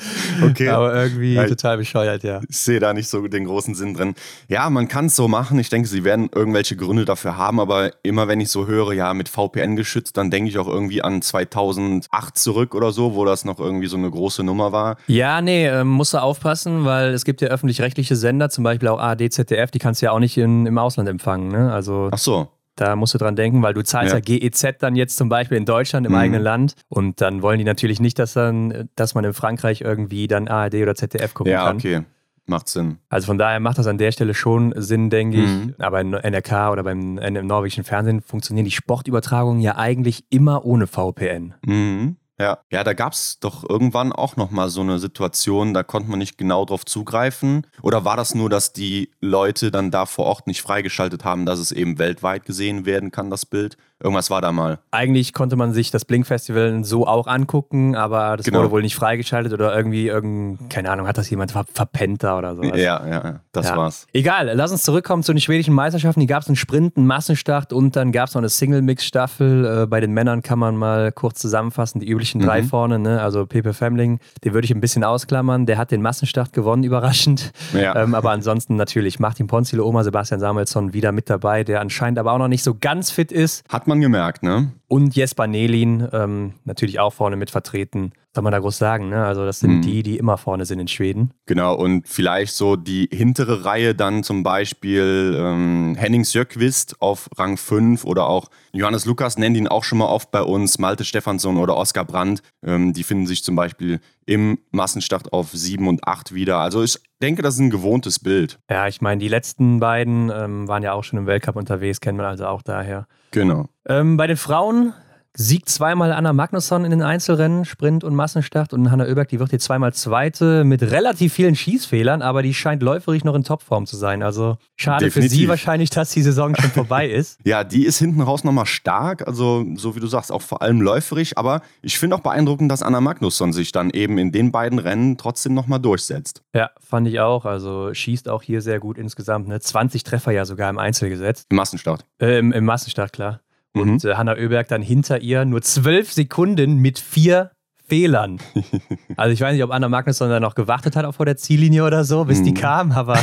Okay. 0.41 0.69
Aber 0.69 0.95
irgendwie 0.95 1.35
ja, 1.35 1.49
total 1.49 1.77
bescheuert, 1.79 2.23
ja. 2.23 2.43
Ich 2.49 2.59
sehe 2.59 2.79
da 2.79 2.95
nicht 2.95 3.09
so 3.09 3.27
den 3.27 3.45
großen 3.45 3.75
Sinn 3.75 3.95
drin. 3.95 4.15
Ja, 4.47 4.71
man 4.71 4.87
kann 4.87 5.07
es 5.07 5.17
so 5.17 5.27
machen. 5.27 5.59
Ich 5.59 5.69
denke, 5.69 5.89
sie 5.89 6.05
werden 6.05 6.31
irgendwelche 6.33 6.77
Gründe 6.77 7.05
dafür 7.05 7.37
haben, 7.37 7.59
aber 7.59 7.91
immer 8.05 8.29
wenn 8.29 8.39
ich 8.39 8.51
so 8.51 8.69
höre, 8.69 8.93
ja, 8.93 9.13
mit 9.15 9.29
VPN 9.29 9.75
geschützt, 9.75 10.17
dann 10.17 10.31
denke 10.31 10.49
ich 10.49 10.59
auch 10.59 10.69
irgendwie 10.69 11.03
an 11.03 11.23
2008 11.23 12.39
zurück 12.39 12.77
oder 12.77 12.93
so, 12.93 13.17
wo 13.17 13.25
das 13.25 13.45
noch 13.45 13.59
irgendwie 13.59 13.80
irgendwie 13.81 13.89
so 13.89 13.97
eine 13.97 14.11
große 14.11 14.45
Nummer 14.45 14.73
war. 14.73 14.97
Ja, 15.07 15.41
nee, 15.41 15.67
äh, 15.67 15.85
musst 15.85 16.15
du 16.15 16.19
aufpassen, 16.19 16.85
weil 16.85 17.13
es 17.13 17.25
gibt 17.25 17.41
ja 17.41 17.49
öffentlich-rechtliche 17.49 18.17
Sender, 18.17 18.51
zum 18.51 18.65
Beispiel 18.65 18.89
auch 18.89 19.01
ARD, 19.01 19.33
ZDF, 19.33 19.71
die 19.71 19.79
kannst 19.79 20.03
du 20.03 20.07
ja 20.07 20.13
auch 20.13 20.19
nicht 20.19 20.37
in, 20.37 20.67
im 20.67 20.79
Ausland 20.79 21.09
empfangen. 21.09 21.49
Ne? 21.49 21.73
Also, 21.73 22.09
Ach 22.13 22.19
so. 22.19 22.49
Da 22.77 22.97
musst 22.97 23.13
du 23.13 23.19
dran 23.19 23.37
denken, 23.37 23.63
weil 23.63 23.75
du 23.75 23.83
zahlst 23.83 24.15
ja, 24.15 24.19
ja 24.19 24.39
GEZ 24.39 24.79
dann 24.79 24.97
jetzt 24.97 25.17
zum 25.19 25.29
Beispiel 25.29 25.59
in 25.59 25.67
Deutschland 25.67 26.07
im 26.07 26.13
mhm. 26.13 26.19
eigenen 26.19 26.43
Land 26.43 26.75
und 26.89 27.21
dann 27.21 27.43
wollen 27.43 27.59
die 27.59 27.65
natürlich 27.65 28.01
nicht, 28.01 28.19
dass 28.19 28.33
dann, 28.33 28.89
dass 28.97 29.15
man 29.15 29.25
in 29.25 29.35
Frankreich 29.35 29.83
irgendwie 29.83 30.29
dann 30.29 30.49
ARD 30.49 30.77
oder 30.77 30.95
ZDF 30.95 31.35
gucken 31.35 31.53
ja, 31.53 31.67
kann. 31.67 31.79
Ja, 31.81 31.99
okay. 31.99 32.07
Macht 32.47 32.69
Sinn. 32.69 32.99
Also 33.11 33.27
von 33.27 33.39
daher 33.39 33.61
macht 33.61 33.79
das 33.79 33.87
an 33.87 33.99
der 33.99 34.13
Stelle 34.13 34.35
schon 34.35 34.73
Sinn, 34.77 35.11
denke 35.11 35.37
mhm. 35.37 35.75
ich. 35.77 35.85
Aber 35.85 36.01
in 36.01 36.11
NRK 36.13 36.73
oder 36.73 36.83
beim 36.83 37.19
im 37.19 37.47
norwegischen 37.47 37.85
Fernsehen 37.85 38.23
funktionieren 38.23 38.65
die 38.65 38.71
Sportübertragungen 38.71 39.61
ja 39.61 39.77
eigentlich 39.77 40.25
immer 40.31 40.65
ohne 40.65 40.87
VPN. 40.87 41.55
Mhm. 41.67 42.17
Ja, 42.41 42.59
ja 42.71 42.85
da 42.85 42.95
gab 42.95 43.13
es 43.13 43.39
doch 43.39 43.69
irgendwann 43.69 44.15
auch 44.15 44.37
nochmal 44.37 44.71
so 44.71 44.81
eine 44.81 44.99
Situation, 44.99 45.75
da 45.75 45.83
konnte 45.83 46.09
man 46.09 46.19
nicht 46.19 46.39
genau 46.39 46.65
drauf 46.65 46.87
zugreifen. 46.87 47.67
Oder 47.83 48.07
war 48.07 48.17
das 48.17 48.35
nur, 48.35 48.49
dass 48.49 48.73
die 48.73 49.11
Leute 49.21 49.71
dann 49.71 49.91
da 49.91 50.07
vor 50.07 50.25
Ort 50.25 50.47
nicht 50.47 50.63
freigeschaltet 50.63 51.23
haben, 51.23 51.45
dass 51.45 51.59
es 51.59 51.71
eben 51.71 51.99
weltweit 51.99 52.47
gesehen 52.47 52.87
werden 52.87 53.11
kann, 53.11 53.29
das 53.29 53.45
Bild? 53.45 53.77
Irgendwas 54.03 54.31
war 54.31 54.41
da 54.41 54.51
mal. 54.51 54.79
Eigentlich 54.91 55.35
konnte 55.35 55.57
man 55.57 55.73
sich 55.73 55.91
das 55.91 56.07
Blink-Festival 56.07 56.85
so 56.85 57.07
auch 57.07 57.27
angucken, 57.27 57.95
aber 57.95 58.39
das 58.39 58.47
genau. 58.47 58.61
wurde 58.61 58.71
wohl 58.71 58.83
nicht 58.83 58.95
freigeschaltet 58.95 59.53
oder 59.53 59.77
irgendwie 59.77 60.07
irgend, 60.07 60.71
keine 60.71 60.91
Ahnung, 60.91 61.07
hat 61.07 61.19
das 61.19 61.29
jemand 61.29 61.53
ver 61.53 61.67
verpennt 61.71 62.23
da 62.23 62.39
oder 62.39 62.57
sowas. 62.57 62.81
Ja, 62.81 63.07
ja, 63.07 63.41
das 63.53 63.69
ja. 63.69 63.77
war's. 63.77 64.07
Egal, 64.15 64.51
lass 64.55 64.73
uns 64.73 64.83
zurückkommen 64.85 65.23
zu 65.23 65.35
den 65.35 65.41
schwedischen 65.41 65.75
Meisterschaften. 65.75 66.21
Die 66.21 66.27
gab 66.27 66.43
es 66.43 66.49
einen 66.49 66.57
Sprint, 66.57 66.97
einen 66.97 67.07
Massenstart 67.07 67.75
und 67.75 67.95
dann 67.95 68.11
gab 68.11 68.29
es 68.29 68.35
noch 68.35 68.41
eine 68.41 68.49
Single-Mix-Staffel. 68.49 69.83
Äh, 69.83 69.87
bei 69.87 70.01
den 70.01 70.13
Männern 70.13 70.43
kann 70.43 70.59
man 70.59 70.77
mal 70.77 71.13
kurz 71.13 71.41
zusammenfassen, 71.41 72.01
die 72.01 72.09
üblichen 72.09 72.41
drei 72.41 72.63
mhm. 72.63 72.69
vorne, 72.69 72.99
ne? 72.99 73.21
also 73.21 73.45
Pepe 73.45 73.75
Femling, 73.75 74.19
den 74.45 74.55
würde 74.55 74.65
ich 74.65 74.75
ein 74.75 74.81
bisschen 74.81 75.05
ausklammern. 75.05 75.67
Der 75.67 75.77
hat 75.77 75.91
den 75.91 76.01
Massenstart 76.01 76.55
gewonnen, 76.55 76.85
überraschend. 76.91 77.53
Ja. 77.75 78.03
Ähm, 78.03 78.15
aber 78.15 78.31
ansonsten 78.31 78.77
natürlich 78.77 79.21
Martin 79.21 79.47
Ponzilo, 79.47 79.87
Oma 79.87 80.05
Sebastian 80.05 80.41
Samuelsson 80.41 80.95
wieder 80.95 81.13
mit 81.13 81.29
dabei, 81.29 81.65
der 81.65 81.83
anscheinend 81.83 82.19
aber 82.19 82.33
auch 82.33 82.39
noch 82.39 82.49
nicht 82.49 82.65
so 82.65 82.75
ganz 82.75 83.11
fit 83.11 83.31
ist. 83.31 83.63
Hat 83.69 83.90
man 83.91 84.01
gemerkt, 84.01 84.43
ne? 84.43 84.73
Und 84.89 85.15
Jesper 85.15 85.47
Nelin, 85.47 86.09
ähm, 86.13 86.55
natürlich 86.65 86.99
auch 86.99 87.13
vorne 87.13 87.37
mit 87.37 87.51
vertreten. 87.51 88.13
Was 88.13 88.37
soll 88.37 88.45
man 88.45 88.53
da 88.53 88.59
groß 88.59 88.79
sagen, 88.79 89.09
ne? 89.09 89.25
Also, 89.25 89.45
das 89.45 89.61
sind 89.61 89.77
mhm. 89.77 89.83
die, 89.83 90.03
die 90.03 90.17
immer 90.17 90.39
vorne 90.39 90.65
sind 90.65 90.79
in 90.81 90.89
Schweden. 90.89 91.33
Genau, 91.47 91.75
und 91.75 92.09
vielleicht 92.09 92.55
so 92.55 92.77
die 92.77 93.09
hintere 93.13 93.65
Reihe 93.65 93.95
dann 93.95 94.23
zum 94.23 94.43
Beispiel 94.43 95.37
ähm, 95.39 95.95
Henning 95.99 96.25
Sjöquist 96.25 97.01
auf 97.01 97.29
Rang 97.37 97.57
5 97.57 98.05
oder 98.05 98.27
auch 98.27 98.49
Johannes 98.73 99.05
Lukas 99.05 99.37
nennt 99.37 99.57
ihn 99.57 99.69
auch 99.69 99.85
schon 99.85 99.99
mal 99.99 100.09
oft 100.09 100.31
bei 100.31 100.43
uns, 100.43 100.79
Malte 100.79 101.05
Stefansson 101.05 101.57
oder 101.57 101.77
Oskar 101.77 102.05
Brandt. 102.05 102.43
Ähm, 102.65 102.93
die 102.93 103.03
finden 103.03 103.27
sich 103.27 103.45
zum 103.45 103.57
Beispiel 103.57 104.01
im 104.27 104.59
Massenstart 104.71 105.33
auf 105.33 105.51
7 105.53 105.87
und 105.87 106.07
8 106.07 106.35
wieder. 106.35 106.59
Also, 106.59 106.83
ich 106.83 106.99
denke, 107.21 107.43
das 107.43 107.55
ist 107.55 107.61
ein 107.61 107.71
gewohntes 107.71 108.19
Bild. 108.19 108.59
Ja, 108.71 108.89
ich 108.89 109.01
meine, 109.01 109.21
die 109.21 109.29
letzten 109.29 109.81
beiden 109.81 110.31
ähm, 110.35 110.67
waren 110.69 110.83
ja 110.83 110.93
auch 110.93 111.05
schon 111.05 111.19
im 111.19 111.27
Weltcup 111.27 111.57
unterwegs, 111.57 112.01
kennen 112.01 112.19
wir 112.19 112.29
also 112.29 112.47
auch 112.47 112.63
daher. 112.63 113.07
Genau. 113.31 113.69
Ähm, 113.91 114.17
bei 114.17 114.29
den 114.29 114.37
Frauen 114.37 114.93
siegt 115.35 115.69
zweimal 115.69 116.13
Anna 116.13 116.33
Magnusson 116.33 116.85
in 116.85 116.93
den 116.93 117.03
Einzelrennen, 117.03 117.65
Sprint 117.65 118.05
und 118.05 118.15
Massenstart. 118.15 118.73
Und 118.73 118.93
Hanna 118.93 119.05
Oeberg, 119.05 119.29
die 119.29 119.41
wird 119.41 119.51
jetzt 119.51 119.65
zweimal 119.65 119.93
Zweite 119.93 120.63
mit 120.63 120.83
relativ 120.83 121.33
vielen 121.33 121.57
Schießfehlern, 121.57 122.23
aber 122.23 122.43
die 122.43 122.55
scheint 122.55 122.85
läuferig 122.85 123.25
noch 123.25 123.35
in 123.35 123.43
Topform 123.43 123.87
zu 123.87 123.97
sein. 123.97 124.23
Also 124.23 124.59
schade 124.77 125.07
Definitiv. 125.07 125.33
für 125.33 125.37
sie 125.37 125.49
wahrscheinlich, 125.49 125.91
dass 125.91 126.11
die 126.11 126.23
Saison 126.23 126.55
schon 126.55 126.71
vorbei 126.75 127.09
ist. 127.09 127.41
Ja, 127.45 127.65
die 127.65 127.85
ist 127.85 127.99
hinten 127.99 128.21
raus 128.21 128.45
nochmal 128.45 128.67
stark. 128.67 129.27
Also, 129.27 129.67
so 129.75 129.97
wie 129.97 130.01
du 130.01 130.07
sagst, 130.07 130.31
auch 130.31 130.43
vor 130.43 130.63
allem 130.63 130.81
läuferig. 130.81 131.37
Aber 131.37 131.63
ich 131.83 131.99
finde 131.99 132.15
auch 132.15 132.21
beeindruckend, 132.21 132.71
dass 132.71 132.83
Anna 132.83 133.01
Magnusson 133.01 133.53
sich 133.53 133.73
dann 133.73 133.91
eben 133.91 134.19
in 134.19 134.31
den 134.31 134.53
beiden 134.53 134.79
Rennen 134.79 135.17
trotzdem 135.19 135.55
nochmal 135.55 135.81
durchsetzt. 135.81 136.43
Ja, 136.55 136.71
fand 136.81 137.09
ich 137.09 137.19
auch. 137.19 137.45
Also 137.45 137.93
schießt 137.93 138.29
auch 138.29 138.43
hier 138.43 138.63
sehr 138.63 138.79
gut 138.79 138.99
insgesamt. 138.99 139.49
Ne? 139.49 139.59
20 139.59 140.05
Treffer 140.05 140.31
ja 140.31 140.45
sogar 140.45 140.71
im 140.71 140.79
Einzel 140.79 141.09
gesetzt. 141.09 141.47
Im 141.51 141.57
Massenstart. 141.57 142.05
Äh, 142.21 142.39
im, 142.39 142.53
Im 142.53 142.65
Massenstart, 142.65 143.13
klar. 143.13 143.41
Und 143.75 144.05
mhm. 144.05 144.11
äh, 144.11 144.15
Hanna 144.15 144.35
Oeberg 144.37 144.69
dann 144.69 144.83
hinter 144.83 145.21
ihr 145.21 145.45
nur 145.45 145.63
zwölf 145.63 146.13
Sekunden 146.13 146.79
mit 146.79 146.99
vier 146.99 147.51
Fehlern. 147.91 148.39
Also 149.17 149.33
ich 149.35 149.41
weiß 149.41 149.53
nicht, 149.53 149.65
ob 149.65 149.71
Anna 149.71 149.89
Magnusson 149.89 150.31
dann 150.31 150.41
noch 150.41 150.55
gewartet 150.55 150.97
hat 150.97 151.15
vor 151.15 151.27
der 151.27 151.37
Ziellinie 151.37 151.85
oder 151.85 152.05
so, 152.05 152.25
bis 152.25 152.39
mhm. 152.39 152.45
die 152.45 152.55
kam, 152.55 152.93
aber 152.93 153.19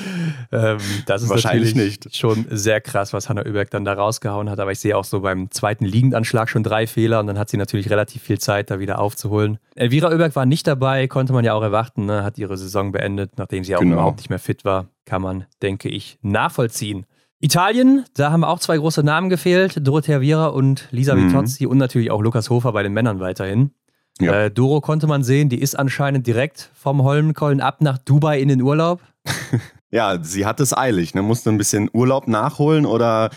ähm, 0.52 0.78
das 1.06 1.22
ist 1.22 1.30
Wahrscheinlich 1.30 1.74
nicht. 1.74 2.14
schon 2.14 2.44
sehr 2.50 2.82
krass, 2.82 3.14
was 3.14 3.30
Hanna 3.30 3.46
Oeberg 3.46 3.70
dann 3.70 3.84
da 3.86 3.94
rausgehauen 3.94 4.50
hat. 4.50 4.58
Aber 4.60 4.72
ich 4.72 4.80
sehe 4.80 4.94
auch 4.96 5.04
so 5.04 5.20
beim 5.20 5.50
zweiten 5.50 5.86
Liegendanschlag 5.86 6.50
schon 6.50 6.64
drei 6.64 6.86
Fehler 6.86 7.20
und 7.20 7.28
dann 7.28 7.38
hat 7.38 7.48
sie 7.48 7.56
natürlich 7.56 7.88
relativ 7.88 8.22
viel 8.22 8.38
Zeit, 8.38 8.70
da 8.70 8.78
wieder 8.78 8.98
aufzuholen. 8.98 9.58
Elvira 9.74 10.08
Oeberg 10.10 10.36
war 10.36 10.44
nicht 10.44 10.66
dabei, 10.66 11.06
konnte 11.06 11.32
man 11.32 11.44
ja 11.44 11.54
auch 11.54 11.62
erwarten, 11.62 12.04
ne? 12.04 12.24
hat 12.24 12.36
ihre 12.36 12.58
Saison 12.58 12.92
beendet, 12.92 13.38
nachdem 13.38 13.64
sie 13.64 13.74
auch 13.74 13.80
Genau. 13.80 13.94
überhaupt 13.94 14.18
nicht 14.18 14.28
mehr 14.28 14.40
fit 14.40 14.66
war. 14.66 14.88
Kann 15.06 15.22
man, 15.22 15.46
denke 15.62 15.88
ich, 15.88 16.18
nachvollziehen. 16.20 17.06
Italien, 17.40 18.04
da 18.14 18.32
haben 18.32 18.42
auch 18.44 18.58
zwei 18.58 18.76
große 18.78 19.02
Namen 19.02 19.28
gefehlt, 19.28 19.86
Dorothea 19.86 20.20
Viera 20.20 20.46
und 20.46 20.88
Lisa 20.90 21.14
Mhm. 21.14 21.28
Vitozzi 21.28 21.66
und 21.66 21.78
natürlich 21.78 22.10
auch 22.10 22.20
Lukas 22.20 22.50
Hofer 22.50 22.72
bei 22.72 22.82
den 22.82 22.92
Männern 22.92 23.20
weiterhin. 23.20 23.70
Ja. 24.20 24.32
Äh, 24.46 24.50
Doro 24.50 24.80
konnte 24.80 25.06
man 25.06 25.22
sehen, 25.22 25.48
die 25.48 25.60
ist 25.60 25.78
anscheinend 25.78 26.26
direkt 26.26 26.70
vom 26.74 27.04
Holmenkollen 27.04 27.60
ab 27.60 27.80
nach 27.80 27.98
Dubai 27.98 28.40
in 28.40 28.48
den 28.48 28.62
Urlaub. 28.62 29.00
Ja, 29.90 30.22
sie 30.22 30.44
hat 30.44 30.60
es 30.60 30.76
eilig, 30.76 31.14
ne? 31.14 31.22
musste 31.22 31.48
ein 31.48 31.56
bisschen 31.56 31.88
Urlaub 31.94 32.28
nachholen 32.28 32.84
oder 32.84 33.30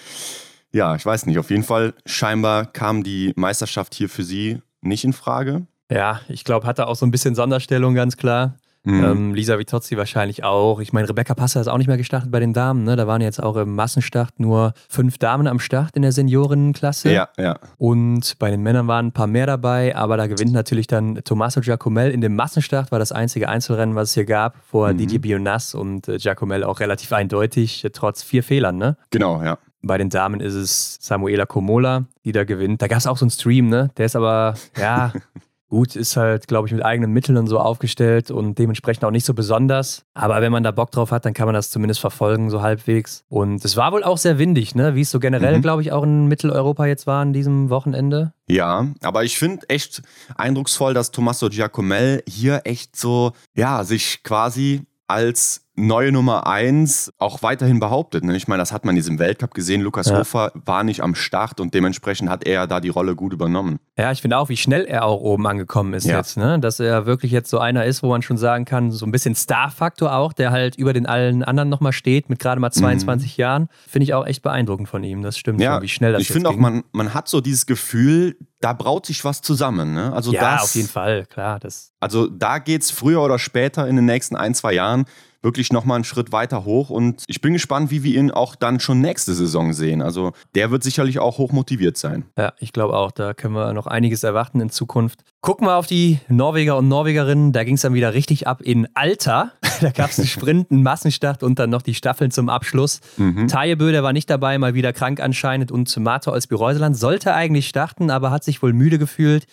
ja, 0.74 0.96
ich 0.98 1.06
weiß 1.06 1.26
nicht. 1.26 1.40
Auf 1.40 1.50
jeden 1.50 1.64
Fall, 1.64 1.94
scheinbar 2.06 2.66
kam 2.66 3.04
die 3.04 3.32
Meisterschaft 3.38 3.94
hier 3.96 4.10
für 4.10 4.24
sie 4.26 4.62
nicht 4.82 5.06
in 5.06 5.14
Frage. 5.14 5.66
Ja, 5.90 6.20
ich 6.28 6.44
glaube, 6.44 6.68
hatte 6.68 6.88
auch 6.88 6.98
so 6.98 7.06
ein 7.06 7.12
bisschen 7.12 7.36
Sonderstellung, 7.36 7.96
ganz 7.96 8.18
klar. 8.18 8.56
Mhm. 8.84 9.04
Ähm, 9.04 9.34
Lisa 9.36 9.60
Vitozzi 9.60 9.96
wahrscheinlich 9.96 10.44
auch. 10.44 10.80
Ich 10.80 10.92
meine, 10.92 11.08
Rebecca 11.08 11.36
Passer 11.36 11.62
ist 11.62 11.68
auch 11.68 11.78
nicht 11.78 11.88
mehr 11.88 11.98
gestartet 11.98 12.32
bei 12.32 12.40
den 12.40 12.52
Damen. 12.54 12.84
Ne? 12.84 12.96
Da 12.96 13.06
waren 13.06 13.22
jetzt 13.22 13.42
auch 13.42 13.56
im 13.56 13.76
Massenstart 13.76 14.40
nur 14.40 14.74
fünf 14.90 15.20
Damen 15.20 15.46
am 15.46 15.60
Start 15.60 15.96
in 15.96 16.02
der 16.02 16.12
Seniorinnenklasse. 16.12 17.12
ja, 17.12 17.30
ja. 17.38 17.60
Und 17.78 18.38
bei 18.40 18.50
den 18.50 18.62
Männern 18.64 18.88
waren 18.88 19.08
ein 19.08 19.12
paar 19.12 19.28
mehr 19.28 19.46
dabei, 19.46 19.96
aber 19.96 20.18
da 20.18 20.26
gewinnt 20.28 20.52
natürlich 20.54 20.88
dann 20.88 21.16
Tommaso 21.24 21.62
Giacomel 21.62 22.12
in 22.12 22.22
dem 22.22 22.36
Massenstart, 22.36 22.92
war 22.92 23.00
das 23.00 23.12
einzige 23.12 23.50
Einzelrennen, 23.50 23.94
was 23.96 24.10
es 24.10 24.14
hier 24.16 24.26
gab, 24.26 24.56
vor 24.66 24.92
Mhm. 24.92 24.98
Didier 24.98 25.22
Bionas 25.22 25.76
und 25.76 26.08
äh, 26.08 26.18
Giacomel 26.18 26.64
auch 26.64 26.80
relativ 26.80 27.14
eindeutig, 27.14 27.86
äh, 27.86 27.92
trotz 27.92 28.24
vier 28.24 28.42
Fehlern. 28.44 28.78
Ne? 28.78 28.98
Genau, 29.12 29.44
ja. 29.44 29.58
Bei 29.84 29.98
den 29.98 30.10
Damen 30.10 30.40
ist 30.42 30.54
es 30.54 30.98
Samuela 31.02 31.46
Komola, 31.46 32.06
die 32.26 32.32
da 32.32 32.44
gewinnt. 32.44 32.82
Da 32.82 32.88
gab 32.88 32.98
es 33.00 33.08
auch 33.08 33.18
so 33.18 33.26
einen 33.26 33.32
Stream, 33.32 33.68
ne? 33.70 33.90
Der 33.98 34.06
ist 34.06 34.16
aber, 34.16 34.54
ja, 34.80 35.12
gut, 35.72 35.96
ist 35.96 36.18
halt, 36.18 36.48
glaube 36.50 36.68
ich, 36.68 36.74
mit 36.74 36.84
eigenen 36.84 37.12
Mitteln 37.12 37.38
und 37.38 37.48
so 37.48 37.58
aufgestellt 37.58 38.30
und 38.30 38.60
dementsprechend 38.60 39.06
auch 39.06 39.10
nicht 39.12 39.26
so 39.26 39.34
besonders. 39.34 40.04
Aber 40.14 40.42
wenn 40.42 40.52
man 40.52 40.64
da 40.64 40.72
Bock 40.72 40.92
drauf 40.92 41.12
hat, 41.12 41.24
dann 41.26 41.34
kann 41.34 41.46
man 41.46 41.56
das 41.56 41.72
zumindest 41.72 42.02
verfolgen, 42.02 42.50
so 42.50 42.62
halbwegs. 42.62 43.24
Und 43.30 43.64
es 43.64 43.78
war 43.78 43.94
wohl 43.94 44.04
auch 44.04 44.18
sehr 44.18 44.38
windig, 44.38 44.76
ne? 44.76 44.96
Wie 44.96 45.02
es 45.02 45.10
so 45.12 45.20
generell, 45.20 45.58
Mhm. 45.58 45.62
glaube 45.62 45.82
ich, 45.82 45.94
auch 45.94 46.04
in 46.04 46.28
Mitteleuropa 46.28 46.86
jetzt 46.86 47.08
war 47.08 47.22
an 47.22 47.32
diesem 47.34 47.70
Wochenende. 47.70 48.34
Ja, 48.48 48.86
aber 49.02 49.24
ich 49.24 49.40
finde 49.40 49.68
echt 49.70 50.02
eindrucksvoll, 50.36 50.94
dass 50.94 51.12
Tommaso 51.12 51.48
Giacomel 51.50 52.22
hier 52.28 52.62
echt 52.66 52.98
so, 52.98 53.32
ja, 53.56 53.86
sich 53.86 54.24
quasi 54.24 54.82
als 55.08 55.61
neue 55.76 56.12
Nummer 56.12 56.48
eins 56.48 57.14
auch 57.18 57.44
weiterhin 57.44 57.80
behauptet. 57.80 58.26
Ne? 58.26 58.36
Ich 58.36 58.48
meine, 58.48 58.62
das 58.62 58.74
hat 58.74 58.84
man 58.84 58.94
in 58.94 58.98
diesem 58.98 59.20
Weltcup 59.20 59.54
gesehen. 59.54 59.82
Lukas 59.82 60.08
Ja. 60.10 60.18
Hofer 60.20 60.52
war 60.54 60.84
nicht 60.84 61.02
am 61.02 61.16
Start 61.16 61.60
und 61.62 61.74
dementsprechend 61.74 62.30
hat 62.30 62.46
er 62.46 62.68
da 62.68 62.82
die 62.82 62.90
Rolle 62.90 63.16
gut 63.16 63.32
übernommen. 63.32 63.80
Ja, 63.98 64.12
ich 64.12 64.22
finde 64.22 64.38
auch, 64.38 64.50
wie 64.50 64.58
schnell 64.58 64.84
er 64.86 65.06
auch 65.06 65.22
oben 65.22 65.48
angekommen 65.48 65.94
ist 65.94 66.06
Ja. 66.06 66.18
jetzt, 66.18 66.36
ne? 66.36 66.60
Dass 66.60 66.80
er 66.82 67.06
wirklich 67.06 67.32
jetzt 67.32 67.50
so 67.50 67.60
einer 67.60 67.86
ist, 67.86 68.04
wo 68.04 68.10
man 68.10 68.22
schon 68.22 68.38
sagen 68.38 68.66
kann, 68.66 68.92
so 68.92 69.06
ein 69.06 69.12
bisschen 69.12 69.34
Star-Faktor 69.34 70.14
auch, 70.14 70.34
der 70.34 70.52
halt 70.52 70.76
über 70.76 70.92
den 70.92 71.06
allen 71.06 71.42
anderen 71.42 71.70
nochmal 71.70 71.94
steht, 71.94 72.30
mit 72.30 72.40
gerade 72.40 72.60
mal 72.60 72.72
22 72.72 73.38
Jahren. 73.38 73.70
Finde 73.88 74.04
ich 74.04 74.14
auch 74.14 74.26
echt 74.26 74.42
beeindruckend 74.42 74.90
von 74.90 75.04
ihm. 75.04 75.22
Das 75.22 75.38
stimmt 75.38 75.60
Mhm. 75.60 75.64
Ja, 75.64 75.74
schon, 75.76 75.84
wie 75.84 75.88
schnell 75.90 76.12
das 76.12 76.22
ich 76.22 76.30
jetzt 76.30 76.34
finde 76.34 76.50
auch, 76.50 76.58
man, 76.58 76.84
man 76.92 77.14
hat 77.14 77.30
so 77.30 77.40
dieses 77.40 77.66
Gefühl, 77.66 78.36
da 78.60 78.74
braut 78.74 79.06
sich 79.06 79.24
was 79.24 79.42
zusammen. 79.42 79.94
Ne? 79.94 80.12
Also, 80.14 80.34
ja, 80.34 80.54
das, 80.56 80.64
auf 80.64 80.76
jeden 80.76 80.90
Fall, 80.90 81.26
klar. 81.28 81.60
Das, 81.60 81.94
also 82.00 82.28
da 82.28 82.60
geht 82.60 82.82
es 82.84 82.92
früher 82.92 83.22
oder 83.22 83.40
später 83.40 83.88
in 83.88 83.96
den 83.96 84.06
nächsten 84.06 84.36
ein, 84.36 84.54
zwei 84.54 84.74
Jahren 84.74 85.06
wirklich 85.42 85.72
nochmal 85.74 85.96
einen 85.96 86.04
Schritt 86.04 86.32
weiter 86.32 86.66
hoch 86.66 86.90
und 86.90 87.24
ich 87.28 87.42
bin 87.42 87.54
gespannt, 87.54 87.92
wie 87.92 88.04
wir 88.04 88.20
ihn 88.20 88.32
auch 88.32 88.56
dann 88.56 88.80
schon 88.80 89.02
nächste 89.02 89.34
Saison 89.34 89.74
sehen. 89.74 90.02
Also 90.02 90.34
der 90.56 90.72
wird 90.72 90.84
sicherlich 90.84 91.20
auch 91.20 91.38
hoch 91.38 91.52
motiviert 91.52 91.98
sein. 91.98 92.26
ja, 92.38 92.54
ich 92.60 92.74
glaube 92.74 92.96
auch, 92.96 93.12
da 93.12 93.34
können 93.34 93.56
wir 93.56 93.74
noch 93.74 93.88
einiges 93.88 94.24
erwarten 94.24 94.62
in 94.62 94.70
Zukunft. 94.70 95.24
Gucken 95.42 95.66
wir 95.68 95.76
auf 95.76 95.88
die 95.88 96.20
Norweger 96.28 96.78
und 96.78 96.88
Norwegerinnen. 96.88 97.52
Da 97.52 97.64
ging 97.64 97.76
es 97.76 97.82
dann 97.82 97.96
wieder 97.96 98.14
richtig 98.14 98.48
ab 98.48 98.62
in 98.62 98.88
Alter. 98.94 99.52
Da 99.82 99.90
gab 99.90 100.12
es 100.12 100.20
einen 100.20 100.28
Sprint, 100.28 100.70
einen 100.70 100.84
Massenstart 100.84 101.42
und 101.42 101.58
dann 101.58 101.72
noch 101.72 101.82
die 101.82 101.96
Staffeln 101.96 102.30
zum 102.30 102.50
Abschluss. 102.50 103.00
Mhm. 103.18 103.48
Taje 103.48 103.76
Böder 103.76 104.04
war 104.04 104.14
nicht 104.14 104.30
dabei, 104.30 104.60
mal 104.60 104.76
wieder 104.76 104.94
krank 104.94 105.20
anscheinend. 105.20 105.72
Und 105.72 105.98
Mato 105.98 106.32
Olsby-Reuseland 106.32 106.96
sollte 106.96 107.34
eigentlich 107.34 107.68
starten, 107.68 108.12
aber 108.12 108.30
hat 108.30 108.44
sich 108.44 108.62
wohl 108.62 108.74
müde 108.74 109.00
gefühlt. 109.00 109.48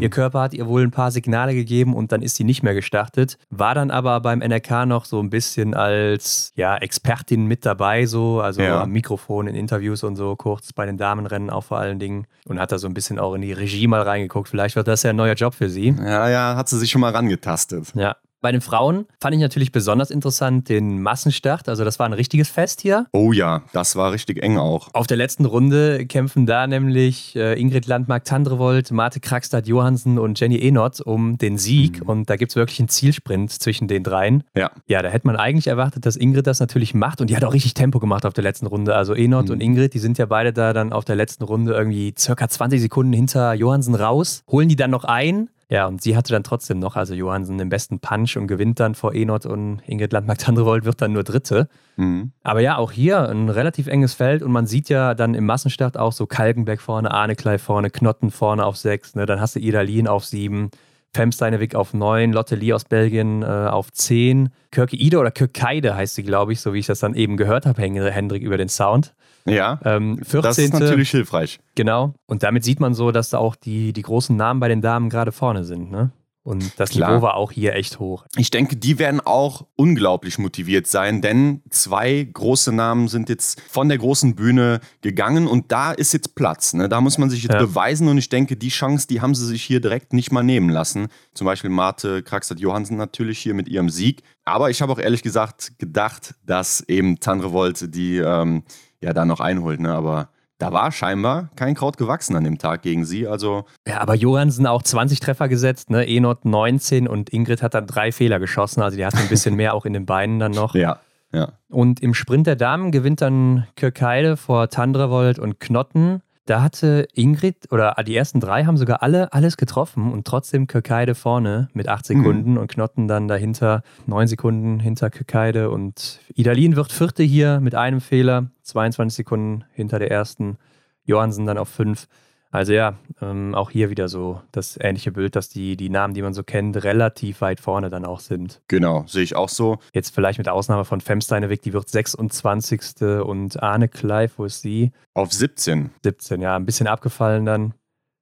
Ihr 0.00 0.08
Körper 0.10 0.40
hat 0.40 0.54
ihr 0.54 0.66
wohl 0.66 0.82
ein 0.82 0.90
paar 0.90 1.10
Signale 1.10 1.54
gegeben 1.54 1.94
und 1.94 2.12
dann 2.12 2.22
ist 2.22 2.36
sie 2.36 2.44
nicht 2.44 2.62
mehr 2.62 2.74
gestartet. 2.74 3.36
War 3.50 3.74
dann 3.74 3.90
aber 3.90 4.20
beim 4.20 4.40
NRK 4.40 4.86
noch 4.86 5.04
so 5.04 5.20
ein 5.20 5.28
bisschen 5.30 5.74
als 5.74 6.52
ja, 6.56 6.76
Expertin 6.76 7.46
mit 7.46 7.66
dabei, 7.66 8.06
so, 8.06 8.40
also 8.40 8.62
Ja. 8.62 8.80
am 8.82 8.90
Mikrofon 8.90 9.46
in 9.46 9.54
Interviews 9.54 10.02
und 10.02 10.16
so, 10.16 10.34
kurz 10.36 10.72
bei 10.72 10.86
den 10.86 10.96
Damenrennen 10.96 11.50
auch 11.50 11.64
vor 11.64 11.78
allen 11.78 11.98
Dingen. 11.98 12.26
Und 12.46 12.58
hat 12.58 12.72
da 12.72 12.78
so 12.78 12.86
ein 12.86 12.94
bisschen 12.94 13.18
auch 13.18 13.34
in 13.34 13.42
die 13.42 13.52
Regie 13.52 13.86
mal 13.86 14.02
reingeguckt. 14.02 14.48
Vielleicht 14.48 14.76
wird 14.76 14.88
das 14.88 15.02
ja 15.02 15.10
ein 15.10 15.16
neuer 15.16 15.34
Job 15.34 15.54
für 15.54 15.68
sie. 15.68 15.94
Ja, 15.98 16.28
ja, 16.28 16.56
hat 16.56 16.68
sie 16.68 16.78
sich 16.78 16.90
schon 16.90 17.00
mal 17.02 17.12
rangetastet. 17.12 17.92
Ja. 17.94 18.16
Bei 18.42 18.50
den 18.50 18.60
Frauen 18.60 19.06
fand 19.20 19.36
ich 19.36 19.40
natürlich 19.40 19.70
besonders 19.70 20.10
interessant 20.10 20.68
den 20.68 21.00
Massenstart. 21.00 21.68
Also 21.68 21.84
das 21.84 22.00
war 22.00 22.06
ein 22.06 22.12
richtiges 22.12 22.50
Fest 22.50 22.80
hier. 22.80 23.06
Oh 23.12 23.32
ja, 23.32 23.62
das 23.72 23.94
war 23.94 24.10
richtig 24.10 24.42
eng 24.42 24.58
auch. 24.58 24.88
Auf 24.94 25.06
der 25.06 25.16
letzten 25.16 25.44
Runde 25.44 26.04
kämpfen 26.06 26.44
da 26.44 26.66
nämlich 26.66 27.36
äh, 27.36 27.58
Ingrid 27.58 27.86
Landmark-Tandrevold, 27.86 28.90
Marte 28.90 29.20
Krakstad 29.20 29.68
Johansen 29.68 30.18
und 30.18 30.40
Jenny 30.40 30.60
Enott 30.60 31.00
um 31.00 31.38
den 31.38 31.56
Sieg. 31.56 32.02
Und 32.04 32.28
da 32.28 32.34
gibt 32.34 32.50
es 32.50 32.56
wirklich 32.56 32.80
einen 32.80 32.88
Zielsprint 32.88 33.52
zwischen 33.52 33.86
den 33.86 34.02
dreien. 34.02 34.42
Ja. 34.56 34.72
Ja, 34.88 35.02
da 35.02 35.08
hätte 35.08 35.28
man 35.28 35.36
eigentlich 35.36 35.68
erwartet, 35.68 36.04
dass 36.04 36.16
Ingrid 36.16 36.48
das 36.48 36.58
natürlich 36.58 36.94
macht. 36.94 37.20
Und 37.20 37.30
die 37.30 37.36
hat 37.36 37.44
auch 37.44 37.54
richtig 37.54 37.74
Tempo 37.74 38.00
gemacht 38.00 38.26
auf 38.26 38.32
der 38.32 38.42
letzten 38.42 38.66
Runde. 38.66 38.96
Also 38.96 39.14
Enott 39.14 39.50
und 39.50 39.60
Ingrid, 39.60 39.94
die 39.94 40.00
sind 40.00 40.18
ja 40.18 40.26
beide 40.26 40.52
da 40.52 40.72
dann 40.72 40.92
auf 40.92 41.04
der 41.04 41.14
letzten 41.14 41.44
Runde 41.44 41.74
irgendwie 41.74 42.12
circa 42.18 42.48
20 42.48 42.80
Sekunden 42.80 43.12
hinter 43.12 43.54
Johansen 43.54 43.94
raus, 43.94 44.42
holen 44.50 44.68
die 44.68 44.76
dann 44.76 44.90
noch 44.90 45.04
ein. 45.04 45.48
Ja, 45.72 45.86
und 45.86 46.02
sie 46.02 46.18
hatte 46.18 46.34
dann 46.34 46.44
trotzdem 46.44 46.80
noch, 46.80 46.96
also 46.96 47.14
Johansen, 47.14 47.56
den 47.56 47.70
besten 47.70 47.98
Punch 47.98 48.36
und 48.36 48.46
gewinnt 48.46 48.78
dann 48.78 48.94
vor 48.94 49.14
Enott 49.14 49.46
und 49.46 49.80
Ingrid 49.86 50.12
Landmark-Tandrevold 50.12 50.84
wird 50.84 51.00
dann 51.00 51.14
nur 51.14 51.24
Dritte. 51.24 51.66
Mhm. 51.96 52.32
Aber 52.42 52.60
ja, 52.60 52.76
auch 52.76 52.92
hier 52.92 53.26
ein 53.30 53.48
relativ 53.48 53.86
enges 53.86 54.12
Feld 54.12 54.42
und 54.42 54.52
man 54.52 54.66
sieht 54.66 54.90
ja 54.90 55.14
dann 55.14 55.32
im 55.32 55.46
Massenstart 55.46 55.96
auch 55.96 56.12
so 56.12 56.26
Kalkenberg 56.26 56.82
vorne, 56.82 57.10
Arneklei 57.10 57.56
vorne, 57.56 57.88
Knotten 57.88 58.30
vorne 58.30 58.66
auf 58.66 58.76
sechs, 58.76 59.14
ne? 59.14 59.24
dann 59.24 59.40
hast 59.40 59.56
du 59.56 59.60
Idalin 59.60 60.08
auf 60.08 60.26
sieben, 60.26 60.70
Femsteinewig 61.14 61.74
auf 61.74 61.94
neun, 61.94 62.34
Lotte 62.34 62.54
Lee 62.54 62.74
aus 62.74 62.84
Belgien 62.84 63.42
äh, 63.42 63.46
auf 63.46 63.90
zehn, 63.92 64.50
Kirke 64.72 64.96
Ide 64.96 65.18
oder 65.18 65.30
Kirkeide 65.30 65.96
heißt 65.96 66.16
sie, 66.16 66.22
glaube 66.22 66.52
ich, 66.52 66.60
so 66.60 66.74
wie 66.74 66.80
ich 66.80 66.86
das 66.86 67.00
dann 67.00 67.14
eben 67.14 67.38
gehört 67.38 67.64
habe, 67.64 67.80
Hen- 67.80 67.96
Hendrik, 67.96 68.42
über 68.42 68.58
den 68.58 68.68
Sound. 68.68 69.14
Ja, 69.46 69.80
Ähm, 69.84 70.18
14. 70.18 70.42
das 70.42 70.58
ist 70.58 70.72
natürlich 70.74 71.10
hilfreich. 71.10 71.60
Genau. 71.74 72.14
Und 72.26 72.42
damit 72.42 72.64
sieht 72.64 72.80
man 72.80 72.94
so, 72.94 73.10
dass 73.12 73.30
da 73.30 73.38
auch 73.38 73.56
die, 73.56 73.92
die 73.92 74.02
großen 74.02 74.36
Namen 74.36 74.60
bei 74.60 74.68
den 74.68 74.80
Damen 74.82 75.08
gerade 75.10 75.32
vorne 75.32 75.64
sind. 75.64 75.90
Ne? 75.90 76.12
Und 76.44 76.72
das 76.80 76.90
Klar. 76.90 77.10
Niveau 77.12 77.22
war 77.22 77.34
auch 77.36 77.52
hier 77.52 77.74
echt 77.76 78.00
hoch. 78.00 78.24
Ich 78.36 78.50
denke, 78.50 78.74
die 78.74 78.98
werden 78.98 79.20
auch 79.20 79.64
unglaublich 79.76 80.38
motiviert 80.40 80.88
sein, 80.88 81.22
denn 81.22 81.62
zwei 81.70 82.24
große 82.32 82.72
Namen 82.72 83.06
sind 83.06 83.28
jetzt 83.28 83.60
von 83.70 83.88
der 83.88 83.98
großen 83.98 84.34
Bühne 84.34 84.80
gegangen 85.02 85.46
und 85.46 85.70
da 85.70 85.92
ist 85.92 86.12
jetzt 86.12 86.34
Platz. 86.34 86.72
Ne? 86.74 86.88
Da 86.88 87.00
muss 87.00 87.16
man 87.16 87.30
sich 87.30 87.44
jetzt 87.44 87.52
Ja. 87.52 87.60
beweisen 87.60 88.08
und 88.08 88.18
ich 88.18 88.28
denke, 88.28 88.56
die 88.56 88.70
Chance, 88.70 89.06
die 89.06 89.20
haben 89.20 89.36
sie 89.36 89.46
sich 89.46 89.62
hier 89.62 89.80
direkt 89.80 90.12
nicht 90.14 90.32
mal 90.32 90.42
nehmen 90.42 90.68
lassen. 90.68 91.06
Zum 91.32 91.44
Beispiel 91.44 91.70
Marte 91.70 92.24
Kraxat 92.24 92.58
Johansen 92.58 92.96
natürlich 92.96 93.38
hier 93.38 93.54
mit 93.54 93.68
ihrem 93.68 93.88
Sieg. 93.88 94.22
Aber 94.44 94.68
ich 94.68 94.82
habe 94.82 94.90
auch 94.92 94.98
ehrlich 94.98 95.22
gesagt 95.22 95.78
gedacht, 95.78 96.34
dass 96.44 96.80
eben 96.88 97.20
Tandrevold 97.20 97.94
die 97.94 98.16
ähm, 98.16 98.64
ja 99.02 99.12
da 99.12 99.24
noch 99.24 99.40
einholt. 99.40 99.80
Ne? 99.80 99.92
Aber 99.92 100.28
da 100.58 100.72
war 100.72 100.92
scheinbar 100.92 101.50
kein 101.56 101.74
Kraut 101.74 101.96
gewachsen 101.96 102.36
an 102.36 102.44
dem 102.44 102.58
Tag 102.58 102.82
gegen 102.82 103.04
sie. 103.04 103.26
Also 103.26 103.64
Ja, 103.86 104.00
aber 104.00 104.14
Johansen 104.14 104.66
auch 104.66 104.82
20 104.82 105.20
Treffer 105.20 105.48
gesetzt, 105.48 105.90
ne? 105.90 106.06
Enot 106.06 106.44
19 106.44 107.08
und 107.08 107.30
Ingrid 107.30 107.62
hat 107.62 107.74
dann 107.74 107.86
drei 107.86 108.12
Fehler 108.12 108.38
geschossen. 108.38 108.80
Also 108.80 108.96
die 108.96 109.04
hatte 109.04 109.18
ein 109.18 109.28
bisschen 109.28 109.56
mehr 109.56 109.74
auch 109.74 109.84
in 109.84 109.92
den 109.92 110.06
Beinen 110.06 110.38
dann 110.38 110.52
noch. 110.52 110.74
ja, 110.76 111.00
ja. 111.32 111.52
Und 111.68 112.00
im 112.00 112.14
Sprint 112.14 112.46
der 112.46 112.56
Damen 112.56 112.92
gewinnt 112.92 113.20
dann 113.20 113.66
Kirkheide 113.74 114.36
vor 114.36 114.68
Tandrevold 114.68 115.38
und 115.38 115.58
Knotten. 115.58 116.22
Da 116.44 116.60
hatte 116.60 117.06
Ingrid 117.14 117.70
oder 117.70 117.94
die 118.04 118.16
ersten 118.16 118.40
drei 118.40 118.64
haben 118.64 118.76
sogar 118.76 119.02
alle 119.02 119.32
alles 119.32 119.56
getroffen 119.56 120.12
und 120.12 120.26
trotzdem 120.26 120.66
Kirkheide 120.66 121.14
vorne 121.14 121.68
mit 121.72 121.88
acht 121.88 122.04
Sekunden 122.04 122.58
und 122.58 122.68
Knotten 122.68 123.06
dann 123.06 123.28
dahinter 123.28 123.82
neun 124.06 124.26
Sekunden 124.26 124.80
hinter 124.80 125.08
Kirkheide 125.10 125.70
und 125.70 126.18
Idalin 126.34 126.74
wird 126.74 126.90
Vierte 126.90 127.22
hier 127.22 127.60
mit 127.60 127.76
einem 127.76 128.00
Fehler, 128.00 128.50
22 128.62 129.18
Sekunden 129.18 129.64
hinter 129.72 130.00
der 130.00 130.10
ersten, 130.10 130.58
Johansen 131.04 131.46
dann 131.46 131.58
auf 131.58 131.68
fünf. 131.68 132.08
Also 132.52 132.74
ja, 132.74 132.98
ähm, 133.22 133.54
auch 133.54 133.70
hier 133.70 133.88
wieder 133.88 134.08
so 134.08 134.42
das 134.52 134.78
ähnliche 134.78 135.10
Bild, 135.10 135.36
dass 135.36 135.48
die, 135.48 135.74
die 135.74 135.88
Namen, 135.88 136.12
die 136.12 136.20
man 136.20 136.34
so 136.34 136.42
kennt, 136.42 136.84
relativ 136.84 137.40
weit 137.40 137.60
vorne 137.60 137.88
dann 137.88 138.04
auch 138.04 138.20
sind. 138.20 138.60
Genau, 138.68 139.04
sehe 139.06 139.22
ich 139.22 139.34
auch 139.34 139.48
so. 139.48 139.78
Jetzt 139.94 140.14
vielleicht 140.14 140.36
mit 140.36 140.50
Ausnahme 140.50 140.84
von 140.84 141.00
Femsteineweg, 141.00 141.62
die 141.62 141.72
wird 141.72 141.88
26. 141.88 143.02
und 143.24 143.62
Arne 143.62 143.88
Kleif, 143.88 144.34
wo 144.36 144.44
ist 144.44 144.60
sie? 144.60 144.92
Auf 145.14 145.32
17. 145.32 145.90
17, 146.04 146.42
ja, 146.42 146.54
ein 146.54 146.66
bisschen 146.66 146.86
abgefallen 146.86 147.46
dann. 147.46 147.74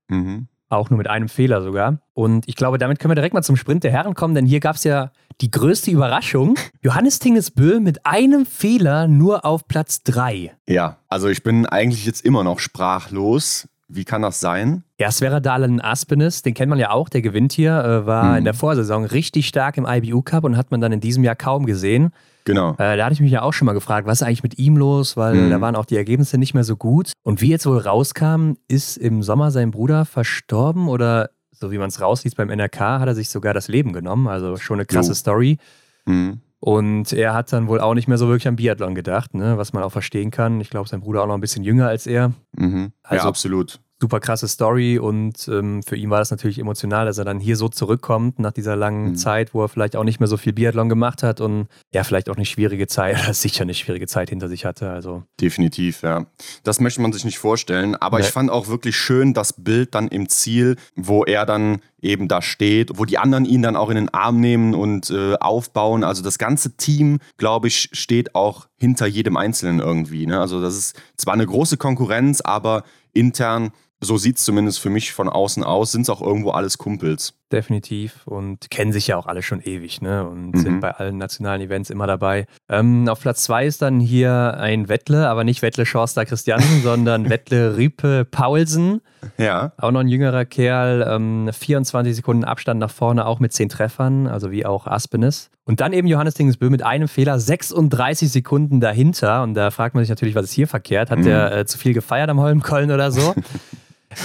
Mhm. 0.08 0.46
Auch 0.68 0.90
nur 0.90 0.99
mit 0.99 1.08
einem 1.08 1.28
Fehler 1.28 1.60
sogar. 1.62 1.99
Und 2.14 2.46
ich 2.46 2.54
glaube, 2.54 2.78
damit 2.78 3.00
können 3.00 3.10
wir 3.10 3.16
direkt 3.16 3.34
mal 3.34 3.42
zum 3.42 3.56
Sprint 3.56 3.82
der 3.82 3.90
Herren 3.90 4.14
kommen, 4.14 4.37
denn 4.37 4.46
hier 4.46 4.60
gab 4.60 4.76
es 4.76 4.84
ja 4.84 5.10
die 5.40 5.50
größte 5.50 5.90
Überraschung. 5.90 6.56
Johannes 6.82 7.18
Tingesbö 7.18 7.80
mit 7.80 8.06
einem 8.06 8.46
Fehler 8.46 9.08
nur 9.08 9.44
auf 9.44 9.66
Platz 9.66 10.04
3. 10.04 10.54
Ja, 10.68 10.99
also 11.08 11.26
ich 11.26 11.42
bin 11.42 11.66
eigentlich 11.66 12.06
jetzt 12.06 12.25
immer 12.25 12.44
noch 12.44 12.60
sprachlos. 12.60 13.66
Wie 13.92 14.04
kann 14.04 14.23
das 14.23 14.38
sein? 14.38 14.85
Ja, 15.00 15.11
Sverre 15.11 15.40
Dahlen 15.42 15.80
Aspenes, 15.80 16.42
den 16.42 16.54
kennt 16.54 16.70
man 16.70 16.78
ja 16.78 16.90
auch, 16.90 17.09
der 17.09 17.23
gewinnt 17.23 17.52
hier, 17.52 17.73
äh, 17.85 18.06
war 18.06 18.32
Mhm. 18.32 18.38
in 18.38 18.44
der 18.44 18.54
Vorsaison 18.54 19.04
richtig 19.04 19.49
stark 19.49 19.76
im 19.78 19.85
IBU 19.87 20.23
Cup 20.23 20.44
und 20.44 20.56
hat 20.56 20.70
man 20.70 20.80
dann 20.80 20.92
in 20.92 21.00
diesem 21.00 21.25
Jahr 21.25 21.35
kaum 21.35 21.66
gesehen. 21.66 22.11
Genau. 22.44 22.73
Äh, 22.78 22.97
da 22.97 23.04
hatte 23.04 23.14
ich 23.14 23.20
mich 23.20 23.32
ja 23.32 23.42
auch 23.42 23.52
schon 23.52 23.66
mal 23.66 23.73
gefragt, 23.73 24.06
was 24.06 24.20
ist 24.20 24.26
eigentlich 24.26 24.42
mit 24.44 24.59
ihm 24.59 24.76
los, 24.76 25.16
weil 25.16 25.35
Mhm. 25.35 25.50
da 25.50 25.61
waren 25.61 25.75
auch 25.76 25.85
die 25.87 25.97
Ergebnisse 25.97 26.38
nicht 26.38 26.54
mehr 26.54 26.64
so 26.64 26.76
gut. 26.76 27.12
Und 27.25 27.40
wie 27.40 27.49
jetzt 27.49 27.66
wohl 27.66 27.78
rauskam, 27.78 28.52
ist 28.68 28.97
im 28.97 29.23
Sommer 29.23 29.50
sein 29.50 29.70
Bruder 29.73 30.04
verstorben 30.04 30.88
oder 30.88 31.30
so 31.50 31.70
wie 31.73 31.78
man 31.78 31.88
es 31.88 32.00
rausliest 32.00 32.37
beim 32.37 32.49
NRK, 32.49 33.00
hat 33.00 33.09
er 33.09 33.14
sich 33.14 33.28
sogar 33.28 33.52
das 33.54 33.68
Leben 33.68 33.92
genommen. 33.92 34.28
Also 34.28 34.56
schon 34.56 34.76
eine 34.78 34.87
krasse 34.87 35.11
Jo. 35.11 35.14
Story. 35.14 35.59
Mhm. 36.06 36.40
Und 36.61 37.12
er 37.14 37.33
hat 37.33 37.52
dann 37.52 37.69
wohl 37.69 37.81
auch 37.81 37.95
nicht 37.95 38.07
mehr 38.07 38.19
so 38.19 38.29
wirklich 38.29 38.47
an 38.47 38.57
Biathlon 38.57 38.95
gedacht, 38.95 39.35
ne? 39.35 39.57
was 39.57 39.73
man 39.73 39.83
auch 39.83 39.93
verstehen 39.93 40.31
kann. 40.31 40.61
Ich 40.61 40.69
glaube, 40.71 40.88
sein 40.88 41.00
Bruder 41.00 41.23
auch 41.23 41.26
noch 41.26 41.35
ein 41.35 41.40
bisschen 41.40 41.64
jünger 41.64 41.88
als 41.88 42.07
er. 42.07 42.33
Mhm. 42.57 42.93
Also- 43.02 43.25
ja, 43.25 43.29
absolut. 43.29 43.81
Super 44.00 44.19
krasse 44.21 44.49
Story 44.49 44.99
und 44.99 45.47
ähm, 45.49 45.83
für 45.83 45.95
ihn 45.97 46.09
war 46.09 46.19
das 46.21 46.30
natürlich 46.30 46.59
emotional, 46.59 47.04
dass 47.04 47.19
er 47.19 47.26
dann 47.26 47.38
hier 47.38 47.57
so 47.57 47.69
zurückkommt 47.69 48.38
nach 48.38 48.52
dieser 48.52 48.75
langen 48.75 49.11
Mhm. 49.11 49.16
Zeit, 49.16 49.52
wo 49.52 49.62
er 49.62 49.69
vielleicht 49.69 49.95
auch 49.95 50.04
nicht 50.04 50.21
mehr 50.21 50.26
so 50.26 50.38
viel 50.38 50.54
Biathlon 50.54 50.88
gemacht 50.88 51.23
hat 51.23 51.40
und 51.42 51.66
ja, 51.92 52.02
vielleicht 52.02 52.30
auch 52.30 52.37
eine 52.37 52.47
schwierige 52.47 52.87
Zeit, 52.87 53.23
oder 53.23 53.35
sicher 53.35 53.62
eine 53.62 53.75
schwierige 53.75 54.07
Zeit 54.07 54.30
hinter 54.30 54.49
sich 54.49 54.64
hatte. 54.64 54.90
Also 54.90 55.25
Definitiv, 55.40 56.02
ja. 56.02 56.25
Das 56.64 56.80
möchte 56.80 57.02
man 57.02 57.12
sich 57.12 57.25
nicht 57.26 57.38
vorstellen. 57.38 57.95
Aber 57.95 58.19
Nee. 58.19 58.25
ich 58.25 58.30
fand 58.30 58.50
auch 58.50 58.69
wirklich 58.69 58.97
schön 58.97 59.35
das 59.35 59.52
Bild 59.52 59.95
dann 59.95 60.09
im 60.09 60.28
Ziel, 60.30 60.76
wo 60.97 61.25
er 61.25 61.45
dann 61.45 61.80
eben 62.00 62.26
da 62.28 62.40
steht, 62.40 62.92
wo 62.99 63.04
die 63.04 63.19
anderen 63.19 63.45
ihn 63.45 63.61
dann 63.61 63.76
auch 63.76 63.90
in 63.90 63.97
den 63.97 64.09
Arm 64.09 64.40
nehmen 64.40 64.75
und 64.75 65.11
äh, 65.11 65.35
aufbauen. 65.35 66.04
Also 66.04 66.23
das 66.23 66.38
ganze 66.38 66.75
Team, 66.78 67.19
glaube 67.37 67.69
ich, 67.69 67.90
steht 67.92 68.35
auch 68.35 68.66
hinter 68.78 69.07
jedem 69.07 69.37
Einzelnen 69.37 69.80
irgendwie. 69.80 70.25
Ne? 70.26 70.40
Also 70.40 70.62
das 70.62 70.76
ist 70.78 70.97
zwar 71.19 71.35
eine 71.35 71.45
große 71.45 71.76
Konkurrenz, 71.76 72.40
aber 72.40 72.85
intern, 73.12 73.73
so 74.02 74.16
sieht 74.16 74.38
es 74.38 74.45
zumindest 74.45 74.80
für 74.80 74.90
mich 74.90 75.12
von 75.12 75.28
außen 75.28 75.62
aus, 75.62 75.92
sind 75.92 76.02
es 76.02 76.11
auch 76.11 76.23
irgendwo 76.23 76.50
alles 76.52 76.78
Kumpels. 76.78 77.35
definitiv 77.52 78.28
und 78.28 78.71
kennen 78.71 78.92
sich 78.92 79.09
ja 79.09 79.16
auch 79.16 79.26
alle 79.26 79.42
schon 79.42 79.61
ewig 79.61 80.00
ne? 80.00 80.25
und 80.25 80.52
Mhm. 80.52 80.61
sind 80.61 80.80
bei 80.80 80.92
allen 80.92 81.19
nationalen 81.19 81.61
Events 81.61 81.90
immer 81.90 82.07
dabei. 82.07 82.47
Ähm, 82.69 83.09
auf 83.09 83.19
Platz 83.21 83.42
zwei 83.42 83.66
ist 83.66 83.83
dann 83.83 83.99
hier 83.99 84.54
ein 84.61 84.88
Wettle, 84.88 85.28
aber 85.28 85.42
nicht 85.42 85.61
Wettle 85.61 85.85
Schorster 85.85 86.25
Christiansen, 86.25 86.80
sondern 86.85 87.28
Wettle 87.28 87.76
Riepe 87.76 88.25
Paulsen. 88.25 89.00
Ja. 89.37 89.73
Auch 89.78 89.90
noch 89.90 89.99
ein 89.99 90.07
jüngerer 90.07 90.45
Kerl, 90.45 91.04
ähm, 91.11 91.50
24 91.52 92.14
Sekunden 92.14 92.45
Abstand 92.45 92.78
nach 92.78 92.90
vorne, 92.92 93.26
auch 93.26 93.40
mit 93.40 93.52
10 93.52 93.69
Treffern, 93.69 94.28
also 94.28 94.52
wie 94.52 94.64
auch 94.64 94.87
Aspenes. 94.87 95.50
Und 95.64 95.80
dann 95.80 95.92
eben 95.92 96.07
Johannes 96.07 96.35
Dingesbö 96.35 96.71
mit 96.71 96.85
einem 96.85 97.09
Fehler, 97.09 97.40
36 97.40 98.30
Sekunden 98.30 98.78
dahinter. 98.80 99.42
Und 99.42 99.54
da 99.54 99.73
fragt 99.73 99.97
man 99.97 100.04
sich 100.04 100.09
natürlich, 100.09 100.37
was 100.37 100.45
ist 100.45 100.52
hier 100.52 100.69
verkehrt? 100.69 101.11
Hat 101.11 101.19
Mhm. 101.19 101.25
der 101.25 101.52
äh, 101.57 101.66
zu 101.66 101.78
viel 101.78 101.95
gefeiert 101.95 102.30
am 102.30 102.38
Holmkollen 102.38 102.92
oder 102.92 103.11
so? 103.11 103.35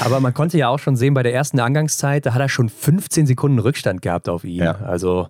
Aber 0.03 0.19
man 0.19 0.33
konnte 0.33 0.57
ja 0.57 0.69
auch 0.69 0.79
schon 0.79 0.95
sehen, 0.95 1.13
bei 1.13 1.23
der 1.23 1.33
ersten 1.33 1.59
Angangszeit, 1.59 2.25
da 2.25 2.33
hat 2.33 2.41
er 2.41 2.49
schon 2.49 2.69
15 2.69 3.27
Sekunden 3.27 3.59
Rückstand 3.59 4.01
gehabt 4.01 4.29
auf 4.29 4.43
ihn. 4.43 4.63
Ja. 4.63 4.75
Also, 4.81 5.27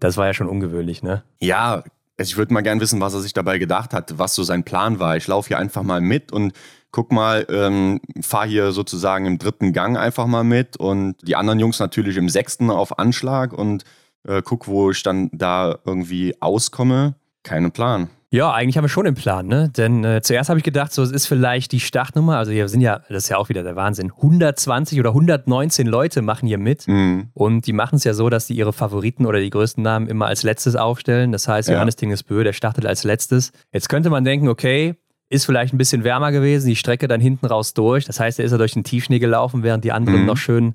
das 0.00 0.16
war 0.16 0.26
ja 0.26 0.34
schon 0.34 0.48
ungewöhnlich, 0.48 1.02
ne? 1.02 1.22
Ja, 1.40 1.82
also 2.18 2.30
ich 2.30 2.36
würde 2.36 2.52
mal 2.52 2.62
gern 2.62 2.80
wissen, 2.80 3.00
was 3.00 3.14
er 3.14 3.20
sich 3.20 3.32
dabei 3.32 3.58
gedacht 3.58 3.92
hat, 3.92 4.18
was 4.18 4.34
so 4.34 4.42
sein 4.42 4.64
Plan 4.64 4.98
war. 4.98 5.16
Ich 5.16 5.28
laufe 5.28 5.48
hier 5.48 5.58
einfach 5.58 5.82
mal 5.82 6.00
mit 6.00 6.32
und 6.32 6.52
guck 6.90 7.12
mal, 7.12 7.46
ähm, 7.48 8.00
fahre 8.20 8.48
hier 8.48 8.72
sozusagen 8.72 9.26
im 9.26 9.38
dritten 9.38 9.72
Gang 9.72 9.96
einfach 9.96 10.26
mal 10.26 10.44
mit 10.44 10.76
und 10.76 11.16
die 11.22 11.36
anderen 11.36 11.60
Jungs 11.60 11.78
natürlich 11.78 12.16
im 12.16 12.28
sechsten 12.28 12.70
auf 12.70 12.98
Anschlag 12.98 13.52
und 13.52 13.84
äh, 14.26 14.42
guck, 14.42 14.66
wo 14.66 14.90
ich 14.90 15.02
dann 15.02 15.30
da 15.32 15.78
irgendwie 15.84 16.34
auskomme. 16.40 17.14
Keinen 17.44 17.70
Plan. 17.70 18.10
Ja, 18.30 18.52
eigentlich 18.52 18.76
haben 18.76 18.84
wir 18.84 18.88
schon 18.90 19.06
den 19.06 19.14
Plan, 19.14 19.46
ne? 19.46 19.70
Denn 19.74 20.04
äh, 20.04 20.20
zuerst 20.20 20.50
habe 20.50 20.58
ich 20.58 20.64
gedacht, 20.64 20.92
so 20.92 21.02
es 21.02 21.10
ist 21.10 21.26
vielleicht 21.26 21.72
die 21.72 21.80
Startnummer, 21.80 22.36
also 22.36 22.52
hier 22.52 22.68
sind 22.68 22.82
ja, 22.82 23.00
das 23.08 23.24
ist 23.24 23.28
ja 23.30 23.38
auch 23.38 23.48
wieder 23.48 23.62
der 23.62 23.74
Wahnsinn, 23.74 24.12
120 24.14 25.00
oder 25.00 25.10
119 25.10 25.86
Leute 25.86 26.20
machen 26.20 26.46
hier 26.46 26.58
mit. 26.58 26.86
Mhm. 26.86 27.30
Und 27.32 27.66
die 27.66 27.72
machen 27.72 27.96
es 27.96 28.04
ja 28.04 28.12
so, 28.12 28.28
dass 28.28 28.46
die 28.46 28.54
ihre 28.54 28.74
Favoriten 28.74 29.24
oder 29.24 29.40
die 29.40 29.48
größten 29.48 29.82
Namen 29.82 30.08
immer 30.08 30.26
als 30.26 30.42
letztes 30.42 30.76
aufstellen. 30.76 31.32
Das 31.32 31.48
heißt, 31.48 31.68
Ja. 31.70 31.76
Johannes 31.76 31.96
Dingesbö, 31.96 32.44
der 32.44 32.52
startet 32.52 32.84
als 32.84 33.02
letztes. 33.02 33.50
Jetzt 33.72 33.88
könnte 33.88 34.10
man 34.10 34.24
denken, 34.24 34.48
okay, 34.48 34.96
ist 35.30 35.46
vielleicht 35.46 35.72
ein 35.72 35.78
bisschen 35.78 36.04
wärmer 36.04 36.30
gewesen, 36.30 36.68
die 36.68 36.76
Strecke 36.76 37.08
dann 37.08 37.22
hinten 37.22 37.46
raus 37.46 37.72
durch. 37.72 38.04
Das 38.04 38.20
heißt, 38.20 38.38
er 38.38 38.44
ist 38.44 38.52
ja 38.52 38.58
durch 38.58 38.72
den 38.72 38.84
Tiefschnee 38.84 39.20
gelaufen, 39.20 39.62
während 39.62 39.84
die 39.84 39.92
anderen 39.92 40.20
Mhm. 40.20 40.26
noch 40.26 40.36
schön 40.36 40.74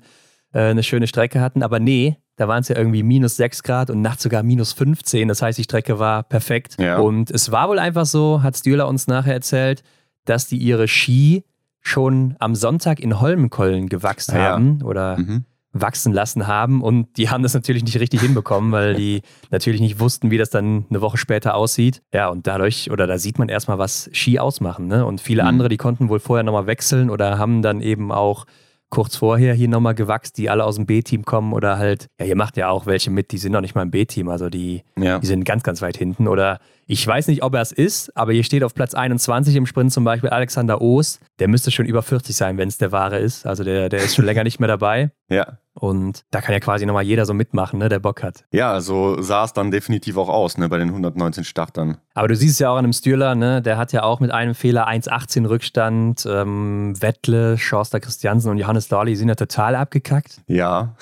äh, 0.52 0.58
eine 0.70 0.82
schöne 0.82 1.06
Strecke 1.06 1.40
hatten. 1.40 1.62
Aber 1.62 1.78
nee, 1.78 2.16
da 2.36 2.48
waren 2.48 2.60
es 2.62 2.68
ja 2.68 2.76
irgendwie 2.76 3.02
minus 3.02 3.36
6 3.36 3.62
Grad 3.62 3.90
und 3.90 4.00
nachts 4.00 4.22
sogar 4.22 4.42
minus 4.42 4.72
15. 4.72 5.28
Das 5.28 5.40
heißt, 5.42 5.58
die 5.58 5.64
Strecke 5.64 5.98
war 5.98 6.22
perfekt. 6.24 6.76
Ja. 6.80 6.98
Und 6.98 7.30
es 7.30 7.50
war 7.52 7.68
wohl 7.68 7.78
einfach 7.78 8.06
so, 8.06 8.42
hat 8.42 8.56
Stühler 8.56 8.88
uns 8.88 9.06
nachher 9.06 9.34
erzählt, 9.34 9.82
dass 10.24 10.46
die 10.48 10.56
ihre 10.56 10.88
Ski 10.88 11.44
schon 11.80 12.34
am 12.38 12.54
Sonntag 12.54 12.98
in 13.00 13.20
Holmenkollen 13.20 13.88
gewachst 13.88 14.32
Ah 14.32 14.38
ja. 14.38 14.44
haben 14.52 14.82
oder 14.82 15.18
Mhm. 15.18 15.44
wachsen 15.76 16.12
lassen 16.12 16.46
haben 16.46 16.82
und 16.82 17.18
die 17.18 17.28
haben 17.30 17.42
das 17.42 17.52
natürlich 17.52 17.84
nicht 17.84 17.98
richtig 18.00 18.20
hinbekommen, 18.22 18.72
weil 18.72 18.94
die 18.94 19.22
natürlich 19.50 19.80
nicht 19.80 19.98
wussten, 20.00 20.30
wie 20.30 20.38
das 20.38 20.48
dann 20.50 20.86
eine 20.88 21.00
Woche 21.02 21.18
später 21.18 21.54
aussieht. 21.54 22.00
Ja, 22.14 22.28
und 22.28 22.46
dadurch, 22.46 22.90
oder 22.90 23.06
da 23.06 23.18
sieht 23.18 23.38
man 23.38 23.48
erstmal, 23.48 23.76
was 23.78 24.08
Ski 24.12 24.38
ausmachen. 24.38 24.86
Ne? 24.86 25.04
Und 25.04 25.20
viele 25.20 25.42
Mhm. 25.42 25.48
andere, 25.48 25.68
die 25.68 25.76
konnten 25.76 26.08
wohl 26.08 26.20
vorher 26.20 26.42
nochmal 26.44 26.66
wechseln 26.66 27.10
oder 27.10 27.38
haben 27.38 27.60
dann 27.60 27.80
eben 27.80 28.12
auch 28.12 28.46
kurz 28.94 29.16
vorher 29.16 29.54
hier 29.54 29.68
nochmal 29.68 29.94
gewachst, 29.94 30.38
die 30.38 30.48
alle 30.48 30.64
aus 30.64 30.76
dem 30.76 30.86
B-Team 30.86 31.24
kommen 31.24 31.52
oder 31.52 31.78
halt, 31.78 32.06
ja, 32.20 32.26
ihr 32.26 32.36
macht 32.36 32.56
ja 32.56 32.68
auch 32.68 32.86
welche 32.86 33.10
mit, 33.10 33.32
die 33.32 33.38
sind 33.38 33.52
noch 33.52 33.60
nicht 33.60 33.74
mal 33.74 33.82
im 33.82 33.90
B-Team, 33.90 34.28
also 34.28 34.48
die, 34.48 34.82
Ja. 34.98 35.18
die 35.18 35.26
sind 35.26 35.44
ganz, 35.44 35.62
ganz 35.62 35.82
weit 35.82 35.96
hinten. 35.96 36.28
Oder 36.28 36.58
ich 36.86 37.06
weiß 37.06 37.28
nicht, 37.28 37.42
ob 37.42 37.54
er 37.54 37.60
es 37.62 37.72
ist, 37.72 38.16
aber 38.16 38.32
hier 38.32 38.44
steht 38.44 38.62
auf 38.62 38.74
Platz 38.74 38.94
21 38.94 39.56
im 39.56 39.66
Sprint 39.66 39.92
zum 39.92 40.04
Beispiel 40.04 40.30
Alexander 40.30 40.80
Oos. 40.80 41.18
Der 41.38 41.48
müsste 41.48 41.70
schon 41.70 41.86
über 41.86 42.02
40 42.02 42.36
sein, 42.36 42.56
wenn 42.58 42.68
es 42.68 42.78
der 42.78 42.92
wahre 42.92 43.18
ist. 43.18 43.46
Also 43.46 43.64
der, 43.64 43.88
der 43.88 44.00
ist 44.00 44.14
schon 44.14 44.24
länger 44.26 44.44
nicht 44.44 44.60
mehr 44.60 44.68
dabei. 44.68 45.10
Ja. 45.28 45.58
Und 45.84 46.24
da 46.30 46.40
kann 46.40 46.54
ja 46.54 46.60
quasi 46.60 46.86
nochmal 46.86 47.04
jeder 47.04 47.26
so 47.26 47.34
mitmachen, 47.34 47.78
ne, 47.78 47.90
der 47.90 47.98
Bock 47.98 48.22
hat. 48.22 48.44
Ja, 48.52 48.80
so 48.80 49.20
sah 49.20 49.44
es 49.44 49.52
dann 49.52 49.70
definitiv 49.70 50.16
auch 50.16 50.30
aus, 50.30 50.56
ne, 50.56 50.70
bei 50.70 50.78
den 50.78 50.88
119 50.88 51.44
Startern. 51.44 51.98
Aber 52.14 52.28
du 52.28 52.36
siehst 52.36 52.54
es 52.54 52.58
ja 52.60 52.70
auch 52.70 52.76
an 52.76 52.84
dem 52.84 52.94
Stürler, 52.94 53.34
ne, 53.34 53.60
der 53.60 53.76
hat 53.76 53.92
ja 53.92 54.02
auch 54.02 54.18
mit 54.20 54.30
einem 54.30 54.54
Fehler 54.54 54.88
1,18 54.88 55.46
Rückstand. 55.46 56.26
Ähm, 56.26 56.94
Wettle, 57.00 57.58
Schorster 57.58 58.00
Christiansen 58.00 58.50
und 58.50 58.56
Johannes 58.56 58.88
Dorli 58.88 59.14
sind 59.14 59.28
ja 59.28 59.34
total 59.34 59.76
abgekackt. 59.76 60.40
Ja. 60.46 60.96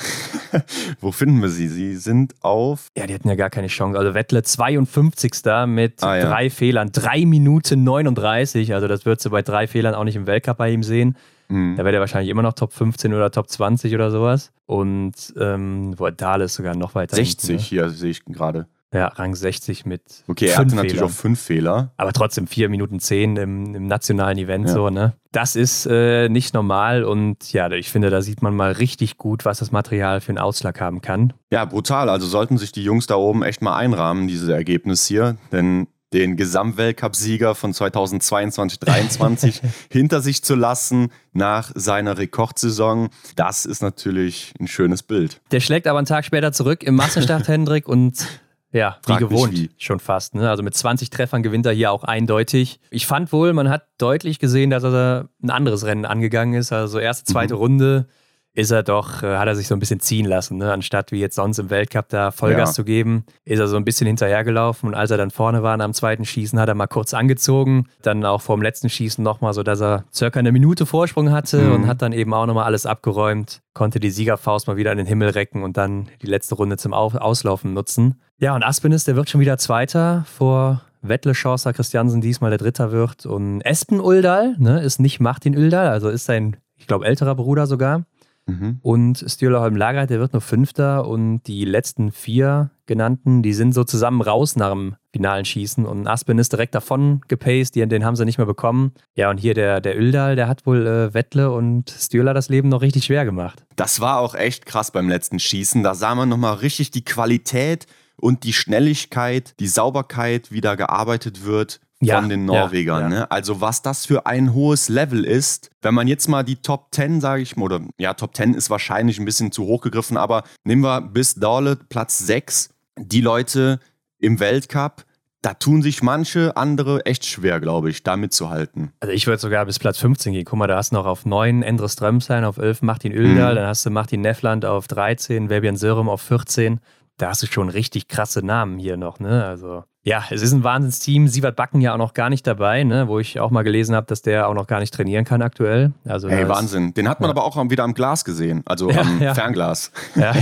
Wo 1.01 1.13
finden 1.13 1.41
wir 1.41 1.49
sie? 1.49 1.69
Sie 1.69 1.95
sind 1.97 2.35
auf. 2.41 2.89
Ja, 2.97 3.07
die 3.07 3.15
hatten 3.15 3.29
ja 3.29 3.37
gar 3.37 3.51
keine 3.51 3.69
Chance. 3.69 3.97
Also 3.97 4.15
Wettle 4.15 4.43
52. 4.43 5.33
mit 5.67 6.03
Ah, 6.03 6.17
ja. 6.17 6.25
drei 6.29 6.51
Fehlern. 6.51 6.91
3 6.93 7.25
Minuten 7.27 7.85
39. 7.85 8.75
Also 8.75 8.89
das 8.89 9.07
würdest 9.07 9.27
du 9.27 9.31
bei 9.31 9.43
drei 9.43 9.69
Fehlern 9.69 9.95
auch 9.95 10.05
nicht 10.05 10.17
im 10.17 10.27
Weltcup 10.27 10.57
bei 10.59 10.71
ihm 10.71 10.83
sehen. 10.83 11.17
Mhm. 11.53 11.77
Da 11.77 11.85
wäre 11.85 11.93
der 11.93 12.01
wahrscheinlich 12.01 12.31
immer 12.31 12.43
noch 12.43 12.55
Top 12.55 12.73
15 12.73 13.13
oder 13.15 13.31
Top 13.31 13.49
20 13.49 13.95
oder 13.95 14.11
sowas. 14.11 14.53
Und 14.67 15.13
ähm, 15.39 15.95
Dahl 16.17 16.41
ist 16.41 16.55
sogar 16.55 16.75
noch 16.75 16.95
weiter. 16.95 17.17
60 17.17 17.49
hinten, 17.49 17.63
hier 17.65 17.91
sehe 17.91 18.11
ich 18.11 18.25
gerade. 18.25 18.61
ne? 18.61 18.67
Ja, 18.95 19.07
Rang 19.07 19.35
60 19.35 19.87
mit. 19.87 20.03
Okay, 20.29 20.49
er 20.49 20.57
fünf 20.57 20.67
hatte 20.67 20.77
natürlich 20.77 20.93
Fehlern. 20.97 21.07
auch 21.07 21.11
fünf 21.15 21.41
Fehler. 21.41 21.93
Aber 21.97 22.13
trotzdem 22.13 22.47
4 22.47 22.69
Minuten 22.69 23.01
10 23.01 23.37
im, 23.37 23.75
im 23.75 23.87
nationalen 23.87 24.37
Event 24.37 24.67
Ja. 24.69 24.75
so, 24.75 24.91
ne? 24.91 25.15
Das 25.31 25.57
ist 25.57 25.87
äh, 25.87 26.29
nicht 26.29 26.53
normal 26.53 27.03
und 27.05 27.55
ja, 27.55 27.71
ich 27.71 27.91
finde, 27.91 28.11
da 28.11 28.21
sieht 28.21 28.43
man 28.43 28.55
mal 28.55 28.73
richtig 28.73 29.17
gut, 29.17 29.47
was 29.47 29.61
das 29.61 29.73
Material 29.73 30.21
für 30.21 30.29
einen 30.29 30.37
Ausschlag 30.39 30.79
haben 30.79 31.01
kann. 31.01 31.33
Ja, 31.51 31.65
brutal. 31.65 32.11
Also 32.11 32.27
sollten 32.27 32.59
sich 32.59 32.71
die 32.71 32.85
Jungs 32.85 33.07
da 33.07 33.15
oben 33.15 33.43
echt 33.43 33.63
mal 33.63 33.77
einrahmen, 33.77 34.29
dieses 34.29 34.51
Ergebnis 34.51 35.07
hier. 35.07 35.39
Denn 35.53 35.87
den 36.13 36.37
Gesamtweltcup-Sieger 36.37 37.55
von 37.55 37.73
2022, 37.73 38.81
2023 38.81 39.61
hinter 39.91 40.21
sich 40.21 40.43
zu 40.43 40.55
lassen 40.55 41.11
nach 41.33 41.73
seiner 41.75 42.19
Rekordsaison, 42.19 43.09
das 43.37 43.65
ist 43.67 43.83
natürlich 43.83 44.55
ein 44.61 44.69
schönes 44.69 45.03
Bild. 45.03 45.41
Der 45.51 45.61
schlägt 45.61 45.87
aber 45.87 45.99
einen 45.99 46.07
Tag 46.07 46.25
später 46.25 46.53
zurück 46.53 46.83
im 46.83 46.95
Massenstart, 46.95 47.49
Hendrik, 47.49 47.89
und 47.89 48.27
ja, 48.73 48.97
wie 49.05 49.13
Frag 49.13 49.21
mich 49.21 49.29
gewohnt, 49.29 49.53
wie. 49.53 49.71
schon 49.77 50.01
fast. 50.01 50.35
Ne? 50.35 50.49
Also 50.49 50.63
mit 50.63 50.75
20 50.75 51.11
Treffern 51.11 51.43
gewinnt 51.43 51.67
er 51.67 51.73
hier 51.73 51.93
auch 51.93 52.05
eindeutig. 52.05 52.81
Ich 52.91 53.07
fand 53.07 53.31
wohl, 53.33 53.53
man 53.53 53.69
hat 53.69 53.87
deutlich 53.99 54.39
gesehen, 54.39 54.71
dass 54.71 54.83
er 54.83 55.29
ein 55.43 55.51
anderes 55.51 55.85
Rennen 55.85 56.07
angegangen 56.07 56.55
ist. 56.55 56.73
Also 56.73 56.99
erste, 56.99 57.31
zweite 57.31 57.55
Mhm. 57.55 57.61
Runde 57.61 58.07
ist 58.55 58.71
er 58.71 58.83
doch, 58.83 59.23
äh, 59.23 59.37
hat 59.39 59.47
er 59.49 59.55
sich 59.57 59.67
so 59.67 59.75
ein 59.75 59.79
bisschen 59.79 60.01
ziehen 60.01 60.27
lassen, 60.27 60.59
ne? 60.59 60.71
anstatt 60.73 61.11
wie 61.11 61.19
jetzt 61.21 61.37
sonst 61.37 61.59
im 61.59 61.71
Weltcup 61.71 62.09
da 62.11 62.31
Vollgas 62.31 62.71
Ja. 62.71 62.75
zu 62.75 62.85
geben, 62.85 63.25
ist 63.45 63.59
er 63.59 63.67
so 63.69 63.77
ein 63.77 63.85
bisschen 63.85 64.07
hinterhergelaufen 64.07 64.89
und 64.91 64.95
als 64.95 65.11
er 65.11 65.17
dann 65.17 65.31
vorne 65.31 65.63
war 65.63 65.79
am 65.81 65.95
zweiten 65.95 66.25
Schießen, 66.27 66.61
hat 66.61 66.69
er 66.69 66.75
mal 66.75 66.87
kurz 66.87 67.15
angezogen, 67.15 67.87
dann 68.03 68.25
auch 68.27 68.43
vor 68.43 68.57
dem 68.57 68.63
letzten 68.63 68.91
Schießen 68.91 69.25
nochmal, 69.25 69.55
so 69.55 69.63
dass 69.63 69.81
er 69.81 70.05
circa 70.13 70.39
eine 70.39 70.53
Minute 70.53 70.85
Vorsprung 70.85 71.31
hatte 71.33 71.61
Mhm. 71.63 71.73
und 71.73 71.87
hat 71.87 72.03
dann 72.03 72.13
eben 72.13 72.35
auch 72.35 72.45
nochmal 72.47 72.65
alles 72.65 72.85
abgeräumt, 72.85 73.63
konnte 73.73 74.01
die 74.01 74.11
Siegerfaust 74.11 74.67
mal 74.67 74.77
wieder 74.77 74.93
in 74.93 74.99
den 74.99 75.07
Himmel 75.07 75.31
recken 75.31 75.63
und 75.63 75.77
dann 75.79 76.09
die 76.21 76.27
letzte 76.27 76.55
Runde 76.55 76.77
zum 76.77 76.93
Auf 76.93 77.15
Auslaufen 77.15 77.73
nutzen. 77.73 78.21
Ja, 78.39 78.55
und 78.55 78.65
Aspenis, 78.65 79.05
der 79.05 79.17
wird 79.17 79.31
schon 79.31 79.41
wieder 79.41 79.57
Zweiter 79.57 80.25
vor 80.27 80.83
Wettle 81.01 81.33
Chaucer 81.35 81.73
Christiansen 81.73 82.21
diesmal 82.21 82.51
der 82.51 82.59
Dritter 82.59 82.93
wird 82.93 83.25
und 83.27 83.61
Espen 83.63 83.99
Uldal, 84.01 84.55
ne, 84.59 84.83
ist 84.83 85.01
nicht 85.01 85.21
Martin 85.21 85.57
Uldal, 85.57 85.89
also 85.89 86.09
ist 86.11 86.27
sein, 86.27 86.57
ich 86.77 86.87
glaube, 86.87 87.07
älterer 87.07 87.35
Bruder 87.35 87.67
sogar. 87.67 88.03
Mhm. 88.47 88.79
Und 88.83 89.25
Stühlerholm 89.27 89.77
Lager, 89.77 90.07
der 90.07 90.19
wird 90.19 90.33
nur 90.33 90.43
Fünfter 90.43 91.07
und 91.07 91.43
die 91.47 91.65
letzten 91.65 92.11
vier 92.11 92.71
genannten, 92.87 93.43
die 93.43 93.53
sind 93.53 93.73
so 93.73 93.85
zusammen 93.85 94.21
raus 94.21 94.57
nach 94.57 94.71
dem 94.71 94.97
finalen 95.13 95.45
Schießen 95.45 95.87
und 95.87 96.07
Aspen 96.07 96.39
ist 96.39 96.53
direkt 96.53 96.75
davon 96.75 97.21
gepaced, 97.29 97.75
den 97.77 98.05
haben 98.05 98.17
sie 98.17 98.25
nicht 98.25 98.39
mehr 98.39 98.47
bekommen. 98.47 98.93
Ja, 99.15 99.31
und 99.31 99.39
hier 99.39 99.55
der, 99.55 99.81
der 99.81 99.97
Öldal, 99.97 100.37
der 100.37 100.49
hat 100.49 100.67
wohl 100.67 100.87
äh, 100.87 101.15
Wettle 101.15 101.53
und 101.53 101.91
Stühler 101.91 102.35
das 102.35 102.49
Leben 102.49 102.69
noch 102.69 102.83
richtig 102.83 103.05
schwer 103.05 103.25
gemacht. 103.25 103.65
Das 103.77 104.01
war 104.01 104.19
auch 104.19 104.35
echt 104.35 104.67
krass 104.67 104.91
beim 104.91 105.09
letzten 105.09 105.39
Schießen. 105.39 105.83
Da 105.83 105.95
sah 105.95 106.15
man 106.15 106.29
nochmal 106.29 106.55
richtig 106.55 106.91
die 106.91 107.05
Qualität 107.05 107.87
und 108.17 108.45
die 108.45 108.53
Schnelligkeit, 108.53 109.55
die 109.61 109.69
Sauberkeit, 109.69 110.51
wie 110.51 110.61
da 110.61 110.75
gearbeitet 110.75 111.45
wird 111.45 111.81
ja, 112.07 112.21
von 112.21 112.29
den 112.29 112.45
Norwegern. 112.45 113.03
Ja, 113.03 113.09
ja. 113.09 113.21
Ne? 113.21 113.31
Also 113.31 113.61
was 113.61 113.83
das 113.83 114.07
für 114.07 114.27
ein 114.27 114.55
hohes 114.55 114.89
Level 114.89 115.25
ist, 115.25 115.71
wenn 115.83 115.95
man 115.95 116.09
jetzt 116.09 116.29
mal 116.29 116.43
die 116.43 116.57
Top 116.57 116.89
10, 116.93 117.21
sage 117.21 117.43
ich 117.43 117.57
mal, 117.57 117.65
oder 117.65 117.81
ja, 117.99 118.15
Top 118.15 118.37
10 118.37 118.55
ist 118.55 118.71
wahrscheinlich 118.71 119.19
ein 119.19 119.25
bisschen 119.25 119.53
zu 119.53 119.65
hoch 119.65 119.81
gegriffen, 119.81 120.17
aber 120.17 120.45
nehmen 120.65 120.83
wir 120.83 121.01
bis 121.01 121.35
Dawle 121.35 121.77
Platz 121.77 122.19
6, 122.19 122.71
die 122.99 123.21
Leute 123.21 123.81
im 124.19 124.41
Weltcup, 124.41 125.05
da 125.43 125.55
tun 125.55 125.83
sich 125.83 126.03
manche 126.03 126.57
andere 126.57 127.05
echt 127.05 127.27
schwer, 127.27 127.59
glaube 127.59 127.91
ich, 127.91 128.05
da 128.05 128.17
mitzuhalten. 128.17 128.93
Also 129.01 129.13
ich 129.13 129.27
würde 129.27 129.41
sogar 129.41 129.67
bis 129.67 129.81
Platz 129.81 129.99
15 129.99 130.33
gehen. 130.33 130.45
Guck 130.45 130.59
mal, 130.59 130.69
da 130.69 130.77
hast 130.77 130.93
du 130.93 130.95
noch 130.95 131.07
auf 131.07 131.27
9 131.27 131.65
Endre 131.65 131.89
Strömstein, 131.89 132.45
auf 132.45 132.59
11 132.59 132.83
Martin 132.83 133.13
Öldal, 133.13 133.53
mhm. 133.53 133.57
dann 133.57 133.67
hast 133.67 133.85
du 133.85 133.91
Martin 133.91 134.21
Neffland 134.21 134.65
auf 134.65 134.87
13, 134.87 135.49
Fabian 135.49 135.77
Sörum 135.77 136.09
auf 136.09 136.23
14. 136.23 136.81
Da 137.19 137.31
hast 137.31 137.43
du 137.43 137.47
schon 137.47 137.69
richtig 137.69 138.07
krasse 138.07 138.47
Namen 138.47 138.79
hier 138.79 138.97
noch, 138.97 139.19
ne? 139.19 139.45
Also 139.45 139.85
ja, 140.05 140.25
es 140.31 140.43
ist 140.43 140.53
ein 140.53 140.65
Wahnsinnsteam. 140.65 141.29
Sievert 141.29 141.55
Backen 141.55 141.81
ja 141.81 141.95
auch 141.95 141.99
noch 141.99 142.13
gar 142.13 142.29
nicht 142.29 142.45
dabei, 142.45 142.83
ne? 142.83 143.07
wo 143.07 143.21
ich 143.21 143.39
auch 143.39 143.51
mal 143.51 143.63
gelesen 143.63 143.95
habe, 143.95 144.07
dass 144.09 144.21
der 144.21 144.49
auch 144.49 144.55
noch 144.55 144.67
gar 144.67 144.81
nicht 144.81 144.93
trainieren 144.93 145.25
kann 145.25 145.43
aktuell. 145.43 145.93
Also 146.05 146.29
hey, 146.29 146.49
Wahnsinn. 146.49 146.93
Den 146.93 147.09
hat 147.09 147.21
man 147.21 147.29
ja. 147.29 147.37
aber 147.37 147.45
auch 147.45 147.57
wieder 147.71 147.85
am 147.85 147.95
Glas 147.95 148.25
gesehen, 148.25 148.63
also 148.65 148.91
ja, 148.91 149.01
am 149.03 149.23
ja. 149.23 149.35
Fernglas. 149.35 149.93
Ja. 150.17 150.35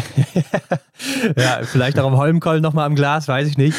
vielleicht 1.65 1.99
auch 1.99 2.07
am 2.07 2.17
Holmkoll 2.17 2.63
nochmal 2.63 2.87
am 2.87 2.95
Glas, 2.95 3.29
weiß 3.29 3.47
ich 3.49 3.59
nicht. 3.59 3.77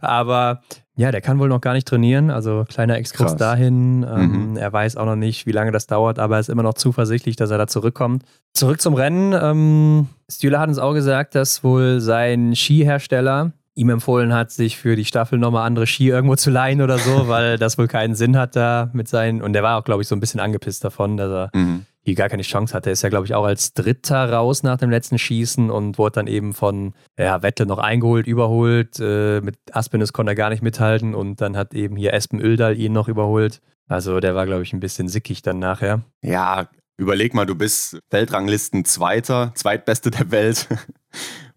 Aber 0.00 0.62
ja, 0.96 1.10
der 1.10 1.20
kann 1.20 1.40
wohl 1.40 1.48
noch 1.48 1.60
gar 1.60 1.72
nicht 1.72 1.88
trainieren. 1.88 2.30
Also 2.30 2.64
kleiner 2.68 2.96
Exkurs 2.96 3.34
dahin. 3.34 4.06
Ähm, 4.08 4.50
mhm. 4.50 4.56
Er 4.56 4.72
weiß 4.72 4.96
auch 4.96 5.06
noch 5.06 5.16
nicht, 5.16 5.46
wie 5.46 5.52
lange 5.52 5.72
das 5.72 5.88
dauert, 5.88 6.20
aber 6.20 6.36
er 6.36 6.40
ist 6.40 6.48
immer 6.48 6.62
noch 6.62 6.74
zuversichtlich, 6.74 7.34
dass 7.34 7.50
er 7.50 7.58
da 7.58 7.66
zurückkommt. 7.66 8.22
Zurück 8.52 8.80
zum 8.80 8.94
Rennen. 8.94 9.32
Ähm, 9.32 10.06
Stühler 10.30 10.60
hat 10.60 10.68
uns 10.68 10.78
auch 10.78 10.94
gesagt, 10.94 11.34
dass 11.34 11.64
wohl 11.64 11.98
sein 12.00 12.54
Skihersteller 12.54 13.50
ihm 13.74 13.90
empfohlen 13.90 14.32
hat, 14.32 14.50
sich 14.50 14.78
für 14.78 14.96
die 14.96 15.04
Staffel 15.04 15.38
nochmal 15.38 15.66
andere 15.66 15.86
Ski 15.86 16.08
irgendwo 16.08 16.36
zu 16.36 16.50
leihen 16.50 16.80
oder 16.80 16.98
so, 16.98 17.28
weil 17.28 17.58
das 17.58 17.76
wohl 17.76 17.88
keinen 17.88 18.14
Sinn 18.14 18.36
hat 18.36 18.56
da 18.56 18.90
mit 18.92 19.08
seinen. 19.08 19.42
Und 19.42 19.52
der 19.52 19.62
war 19.62 19.78
auch, 19.78 19.84
glaube 19.84 20.02
ich, 20.02 20.08
so 20.08 20.14
ein 20.14 20.20
bisschen 20.20 20.40
angepisst 20.40 20.84
davon, 20.84 21.16
dass 21.16 21.30
er 21.30 21.50
mhm. 21.58 21.86
hier 22.02 22.14
gar 22.14 22.28
keine 22.28 22.42
Chance 22.42 22.74
hatte. 22.74 22.90
Er 22.90 22.92
ist 22.92 23.02
ja, 23.02 23.08
glaube 23.08 23.26
ich, 23.26 23.34
auch 23.34 23.44
als 23.44 23.74
Dritter 23.74 24.32
raus 24.32 24.62
nach 24.62 24.78
dem 24.78 24.90
letzten 24.90 25.18
Schießen 25.18 25.70
und 25.70 25.98
wurde 25.98 26.16
dann 26.16 26.26
eben 26.28 26.52
von 26.52 26.94
ja, 27.18 27.42
Wettle 27.42 27.66
noch 27.66 27.78
eingeholt, 27.78 28.26
überholt. 28.26 29.00
Äh, 29.00 29.40
mit 29.40 29.56
Aspenes 29.72 30.12
konnte 30.12 30.32
er 30.32 30.36
gar 30.36 30.50
nicht 30.50 30.62
mithalten 30.62 31.14
und 31.14 31.40
dann 31.40 31.56
hat 31.56 31.74
eben 31.74 31.96
hier 31.96 32.12
Espen 32.12 32.40
Öldal 32.40 32.78
ihn 32.78 32.92
noch 32.92 33.08
überholt. 33.08 33.60
Also 33.88 34.20
der 34.20 34.34
war, 34.34 34.46
glaube 34.46 34.62
ich, 34.62 34.72
ein 34.72 34.80
bisschen 34.80 35.08
sickig 35.08 35.42
dann 35.42 35.58
nachher. 35.58 36.02
Ja, 36.22 36.68
überleg 36.96 37.34
mal, 37.34 37.44
du 37.44 37.54
bist 37.54 37.98
Weltranglisten 38.10 38.84
Zweiter, 38.84 39.52
Zweitbeste 39.54 40.10
der 40.10 40.30
Welt 40.30 40.68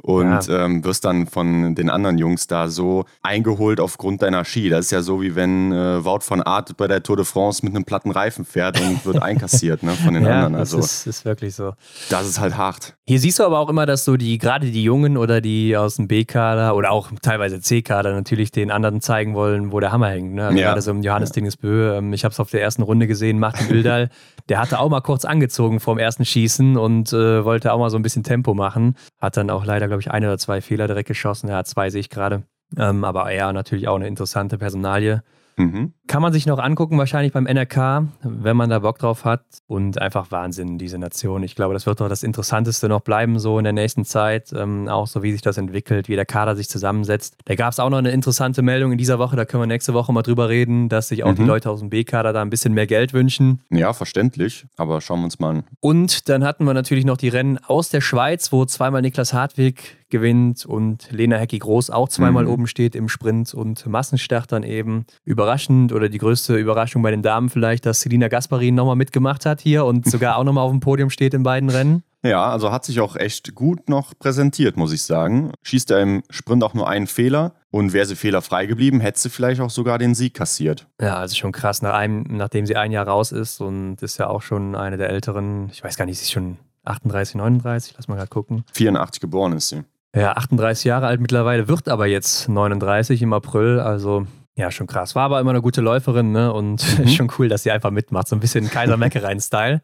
und 0.01 0.47
ja. 0.47 0.65
ähm, 0.65 0.83
wirst 0.83 1.05
dann 1.05 1.27
von 1.27 1.75
den 1.75 1.89
anderen 1.89 2.17
Jungs 2.17 2.47
da 2.47 2.69
so 2.69 3.05
eingeholt 3.23 3.79
aufgrund 3.79 4.21
deiner 4.21 4.45
Ski. 4.45 4.69
Das 4.69 4.85
ist 4.85 4.91
ja 4.91 5.01
so, 5.01 5.21
wie 5.21 5.35
wenn 5.35 5.71
äh, 5.71 6.05
Wout 6.05 6.21
von 6.21 6.41
Art 6.41 6.77
bei 6.77 6.87
der 6.87 7.01
Tour 7.01 7.17
de 7.17 7.25
France 7.25 7.65
mit 7.65 7.75
einem 7.75 7.83
platten 7.83 8.11
Reifen 8.11 8.45
fährt 8.45 8.79
und 8.79 9.05
wird 9.05 9.21
einkassiert 9.21 9.83
ne, 9.83 9.93
von 9.93 10.13
den 10.13 10.23
ja, 10.23 10.45
anderen. 10.45 10.55
Also, 10.55 10.77
das 10.77 10.99
ist, 11.01 11.07
ist, 11.07 11.25
wirklich 11.25 11.55
so. 11.55 11.73
Das 12.09 12.27
ist 12.27 12.39
halt 12.39 12.57
hart. 12.57 12.95
Hier 13.05 13.19
siehst 13.19 13.39
du 13.39 13.43
aber 13.43 13.59
auch 13.59 13.69
immer, 13.69 13.85
dass 13.85 14.05
so 14.05 14.17
die, 14.17 14.37
gerade 14.37 14.69
die 14.69 14.83
Jungen 14.83 15.17
oder 15.17 15.41
die 15.41 15.75
aus 15.75 15.95
dem 15.95 16.07
B-Kader 16.07 16.75
oder 16.75 16.91
auch 16.91 17.09
teilweise 17.21 17.59
C-Kader 17.59 18.13
natürlich 18.13 18.51
den 18.51 18.69
anderen 18.69 19.01
zeigen 19.01 19.33
wollen, 19.33 19.71
wo 19.71 19.79
der 19.79 19.91
Hammer 19.91 20.09
hängt. 20.09 20.33
Ne? 20.33 20.47
Also 20.47 20.59
ja. 20.59 20.67
Gerade 20.67 20.81
so 20.81 20.91
im 20.91 21.01
Johannes 21.01 21.29
ja. 21.29 21.33
Dingesbö. 21.33 21.97
Ähm, 21.97 22.13
ich 22.13 22.23
habe 22.23 22.33
es 22.33 22.39
auf 22.39 22.51
der 22.51 22.61
ersten 22.61 22.83
Runde 22.83 23.07
gesehen, 23.07 23.39
Martin 23.39 23.69
Öldal, 23.71 24.09
der 24.49 24.59
hatte 24.59 24.79
auch 24.79 24.89
mal 24.89 25.01
kurz 25.01 25.25
angezogen 25.25 25.79
vorm 25.79 25.97
ersten 25.97 26.25
Schießen 26.25 26.77
und 26.77 27.11
äh, 27.13 27.43
wollte 27.43 27.73
auch 27.73 27.79
mal 27.79 27.89
so 27.89 27.97
ein 27.97 28.03
bisschen 28.03 28.23
Tempo 28.23 28.53
machen. 28.53 28.95
Hat 29.19 29.37
dann 29.37 29.49
auch 29.49 29.65
leider, 29.65 29.86
glaube 29.87 30.01
ich, 30.01 30.11
ein 30.11 30.23
oder 30.23 30.37
zwei 30.37 30.61
Fehler 30.61 30.87
direkt 30.87 31.07
geschossen. 31.07 31.49
Ja, 31.49 31.63
zwei 31.63 31.89
sehe 31.89 32.01
ich 32.01 32.09
gerade. 32.09 32.43
Ähm, 32.77 33.03
aber 33.03 33.31
ja, 33.31 33.53
natürlich 33.53 33.87
auch 33.87 33.95
eine 33.95 34.07
interessante 34.07 34.57
Personalie. 34.57 35.23
Mhm. 35.57 35.93
Kann 36.07 36.21
man 36.21 36.33
sich 36.33 36.45
noch 36.45 36.59
angucken, 36.59 36.97
wahrscheinlich 36.97 37.33
beim 37.33 37.45
NRK, 37.45 38.07
wenn 38.23 38.57
man 38.57 38.69
da 38.69 38.79
Bock 38.79 38.97
drauf 38.99 39.25
hat. 39.25 39.41
Und 39.67 40.01
einfach 40.01 40.31
Wahnsinn, 40.31 40.77
diese 40.77 40.97
Nation. 40.97 41.43
Ich 41.43 41.55
glaube, 41.55 41.73
das 41.73 41.85
wird 41.85 41.99
doch 41.99 42.09
das 42.09 42.23
Interessanteste 42.23 42.87
noch 42.87 43.01
bleiben, 43.01 43.39
so 43.39 43.57
in 43.57 43.65
der 43.65 43.73
nächsten 43.73 44.05
Zeit. 44.05 44.53
Ähm, 44.53 44.87
auch 44.87 45.07
so, 45.07 45.23
wie 45.23 45.31
sich 45.31 45.41
das 45.41 45.57
entwickelt, 45.57 46.07
wie 46.07 46.15
der 46.15 46.25
Kader 46.25 46.55
sich 46.55 46.69
zusammensetzt. 46.69 47.35
Da 47.45 47.55
gab 47.55 47.73
es 47.73 47.79
auch 47.79 47.89
noch 47.89 47.97
eine 47.97 48.11
interessante 48.11 48.61
Meldung 48.61 48.91
in 48.93 48.97
dieser 48.97 49.19
Woche, 49.19 49.35
da 49.35 49.45
können 49.45 49.63
wir 49.63 49.67
nächste 49.67 49.93
Woche 49.93 50.13
mal 50.13 50.21
drüber 50.21 50.49
reden, 50.49 50.89
dass 50.89 51.09
sich 51.09 51.23
auch 51.23 51.31
mhm. 51.31 51.35
die 51.35 51.43
Leute 51.43 51.69
aus 51.69 51.79
dem 51.79 51.89
B-Kader 51.89 52.33
da 52.33 52.41
ein 52.41 52.49
bisschen 52.49 52.73
mehr 52.73 52.87
Geld 52.87 53.13
wünschen. 53.13 53.61
Ja, 53.69 53.93
verständlich. 53.93 54.65
Aber 54.77 55.01
schauen 55.01 55.19
wir 55.19 55.25
uns 55.25 55.39
mal 55.39 55.49
an. 55.49 55.63
Und 55.81 56.29
dann 56.29 56.43
hatten 56.43 56.65
wir 56.65 56.73
natürlich 56.73 57.05
noch 57.05 57.17
die 57.17 57.29
Rennen 57.29 57.59
aus 57.67 57.89
der 57.89 58.01
Schweiz, 58.01 58.51
wo 58.51 58.65
zweimal 58.65 59.01
Niklas 59.01 59.33
Hartwig 59.33 59.97
gewinnt 60.09 60.65
und 60.65 61.11
Lena 61.11 61.37
Hecki 61.37 61.59
Groß 61.59 61.89
auch 61.89 62.09
zweimal 62.09 62.45
mhm. 62.45 62.51
oben 62.51 62.67
steht 62.67 62.95
im 62.95 63.09
Sprint 63.09 63.53
und 63.53 63.85
Massenstart 63.85 64.51
dann 64.51 64.63
eben. 64.63 65.05
Überraschend 65.25 65.91
oder 65.97 66.09
die 66.09 66.17
größte 66.17 66.55
Überraschung 66.55 67.01
bei 67.01 67.11
den 67.11 67.21
Damen 67.21 67.49
vielleicht, 67.49 67.85
dass 67.85 68.01
Selina 68.01 68.29
Gasparin 68.29 68.75
nochmal 68.75 68.95
mitgemacht 68.95 69.45
hat 69.45 69.59
hier 69.59 69.85
und 69.85 70.09
sogar 70.09 70.37
auch 70.37 70.43
nochmal 70.43 70.63
auf 70.63 70.71
dem 70.71 70.79
Podium 70.79 71.09
steht 71.09 71.33
in 71.33 71.43
beiden 71.43 71.69
Rennen. 71.69 72.03
Ja, 72.23 72.49
also 72.49 72.71
hat 72.71 72.85
sich 72.85 72.99
auch 72.99 73.15
echt 73.15 73.53
gut 73.53 73.89
noch 73.89 74.13
präsentiert, 74.17 74.75
muss 74.75 74.91
ich 74.91 75.03
sagen. 75.03 75.51
Schießt 75.63 75.91
er 75.91 76.01
im 76.01 76.23
Sprint 76.29 76.63
auch 76.63 76.73
nur 76.73 76.89
einen 76.89 77.07
Fehler 77.07 77.53
und 77.69 77.93
wäre 77.93 78.05
sie 78.05 78.15
fehlerfrei 78.15 78.65
geblieben, 78.65 78.99
hätte 78.99 79.19
sie 79.19 79.29
vielleicht 79.29 79.61
auch 79.61 79.69
sogar 79.69 79.97
den 79.97 80.15
Sieg 80.15 80.33
kassiert. 80.33 80.87
Ja, 80.99 81.17
also 81.17 81.35
schon 81.35 81.51
krass, 81.51 81.81
nach 81.81 81.93
einem, 81.93 82.23
nachdem 82.29 82.65
sie 82.65 82.75
ein 82.75 82.91
Jahr 82.91 83.07
raus 83.07 83.31
ist 83.31 83.61
und 83.61 84.01
ist 84.01 84.17
ja 84.17 84.27
auch 84.27 84.41
schon 84.41 84.75
eine 84.75 84.97
der 84.97 85.09
älteren, 85.09 85.69
ich 85.71 85.83
weiß 85.83 85.95
gar 85.95 86.05
nicht, 86.05 86.17
sie 86.17 86.23
ist 86.23 86.31
schon 86.31 86.57
38, 86.85 87.35
39, 87.35 87.93
lass 87.97 88.07
mal 88.07 88.15
gerade 88.15 88.29
gucken. 88.29 88.63
84 88.73 89.21
geboren 89.21 89.53
ist 89.53 89.69
sie. 89.69 89.83
Ja, 90.15 90.33
38 90.33 90.85
Jahre 90.85 91.05
alt 91.05 91.21
mittlerweile, 91.21 91.67
wird 91.67 91.89
aber 91.89 92.07
jetzt 92.07 92.49
39 92.49 93.21
im 93.21 93.33
April. 93.33 93.79
Also 93.79 94.25
ja, 94.57 94.71
schon 94.71 94.87
krass. 94.87 95.13
War 95.13 95.25
aber 95.25 95.39
immer 95.39 95.51
eine 95.51 95.61
gute 95.61 95.81
Läuferin, 95.81 96.31
ne? 96.31 96.51
Und 96.51 96.83
mhm. 96.99 97.07
schon 97.07 97.31
cool, 97.37 97.47
dass 97.47 97.63
sie 97.63 97.71
einfach 97.71 97.91
mitmacht. 97.91 98.27
So 98.27 98.35
ein 98.35 98.39
bisschen 98.39 98.69
Kaiser 98.69 98.97
Meckerein-Style. 98.97 99.81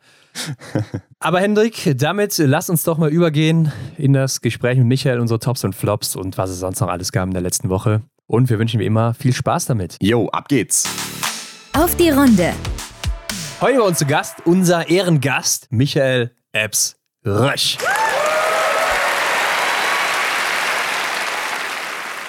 aber 1.19 1.39
Hendrik, 1.39 1.93
damit 1.95 2.38
lass 2.39 2.71
uns 2.71 2.83
doch 2.83 2.97
mal 2.97 3.09
übergehen 3.09 3.71
in 3.97 4.13
das 4.13 4.41
Gespräch 4.41 4.79
mit 4.79 4.88
Michael, 4.88 5.19
unsere 5.19 5.39
Tops 5.39 5.63
und 5.63 5.75
Flops 5.75 6.15
und 6.15 6.39
was 6.39 6.49
es 6.49 6.59
sonst 6.59 6.79
noch 6.79 6.89
alles 6.89 7.12
gab 7.12 7.27
in 7.27 7.33
der 7.33 7.43
letzten 7.43 7.69
Woche. 7.69 8.01
Und 8.25 8.49
wir 8.49 8.57
wünschen 8.57 8.79
wie 8.79 8.86
immer 8.86 9.13
viel 9.13 9.33
Spaß 9.33 9.65
damit. 9.65 9.97
Jo, 10.01 10.27
ab 10.29 10.47
geht's. 10.47 10.89
Auf 11.73 11.95
die 11.95 12.09
Runde. 12.09 12.53
Heute 13.62 13.77
bei 13.77 13.83
uns 13.86 13.99
zu 13.99 14.07
Gast 14.07 14.38
unser 14.45 14.89
Ehrengast, 14.89 15.67
Michael 15.69 16.31
Epps 16.51 16.97
Rösch. 17.23 17.77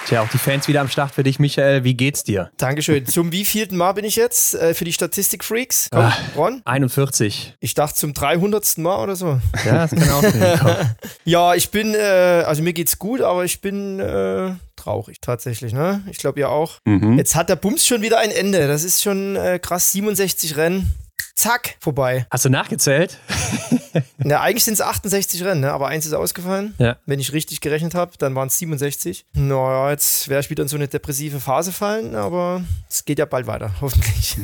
Tja, 0.07 0.21
auch 0.21 0.29
die 0.29 0.37
Fans 0.37 0.67
wieder 0.67 0.81
am 0.81 0.87
Start 0.87 1.15
für 1.15 1.23
dich, 1.23 1.39
Michael. 1.39 1.83
Wie 1.83 1.95
geht's 1.95 2.23
dir? 2.23 2.51
Dankeschön. 2.57 3.07
Zum 3.07 3.31
wievielten 3.31 3.75
Mal 3.75 3.93
bin 3.93 4.05
ich 4.05 4.15
jetzt 4.15 4.53
äh, 4.53 4.75
für 4.75 4.85
die 4.85 4.93
Statistik-Freaks? 4.93 5.89
Komm, 5.91 6.01
ah, 6.01 6.15
Ron? 6.35 6.61
41. 6.63 7.55
Ich 7.59 7.73
dachte 7.73 7.95
zum 7.95 8.13
300. 8.13 8.77
Mal 8.77 9.01
oder 9.01 9.15
so. 9.15 9.39
Ja, 9.65 9.87
das 9.87 9.91
kann 9.91 10.09
auch 10.11 10.21
sein. 10.21 10.95
ja, 11.25 11.55
ich 11.55 11.71
bin, 11.71 11.95
äh, 11.95 12.43
also 12.45 12.61
mir 12.61 12.73
geht's 12.73 12.99
gut, 12.99 13.21
aber 13.21 13.45
ich 13.45 13.61
bin 13.61 13.99
äh, 13.99 14.51
traurig 14.75 15.21
tatsächlich. 15.21 15.73
Ne? 15.73 16.03
Ich 16.11 16.19
glaube, 16.19 16.39
ihr 16.39 16.49
auch. 16.49 16.73
Mhm. 16.85 17.17
Jetzt 17.17 17.33
hat 17.33 17.49
der 17.49 17.55
Bums 17.55 17.87
schon 17.87 18.03
wieder 18.03 18.19
ein 18.19 18.29
Ende. 18.29 18.67
Das 18.67 18.83
ist 18.83 19.01
schon 19.01 19.35
äh, 19.35 19.57
krass. 19.57 19.91
67 19.91 20.55
Rennen 20.55 20.93
zack, 21.35 21.75
vorbei. 21.79 22.25
Hast 22.31 22.45
du 22.45 22.49
nachgezählt? 22.49 23.17
Na, 24.17 24.41
eigentlich 24.41 24.63
sind 24.63 24.75
es 24.75 24.81
68 24.81 25.43
Rennen, 25.43 25.61
ne? 25.61 25.71
aber 25.71 25.87
eins 25.87 26.05
ist 26.05 26.13
ausgefallen. 26.13 26.73
Ja. 26.79 26.97
Wenn 27.05 27.19
ich 27.19 27.33
richtig 27.33 27.61
gerechnet 27.61 27.93
habe, 27.93 28.13
dann 28.17 28.35
waren 28.35 28.47
es 28.47 28.57
67. 28.57 29.25
Naja, 29.33 29.91
jetzt 29.91 30.27
werde 30.27 30.41
ich 30.41 30.49
wieder 30.49 30.63
in 30.63 30.69
so 30.69 30.75
eine 30.75 30.87
depressive 30.87 31.39
Phase 31.39 31.71
fallen, 31.71 32.15
aber 32.15 32.63
es 32.89 33.05
geht 33.05 33.19
ja 33.19 33.25
bald 33.25 33.47
weiter, 33.47 33.71
hoffentlich. 33.81 34.37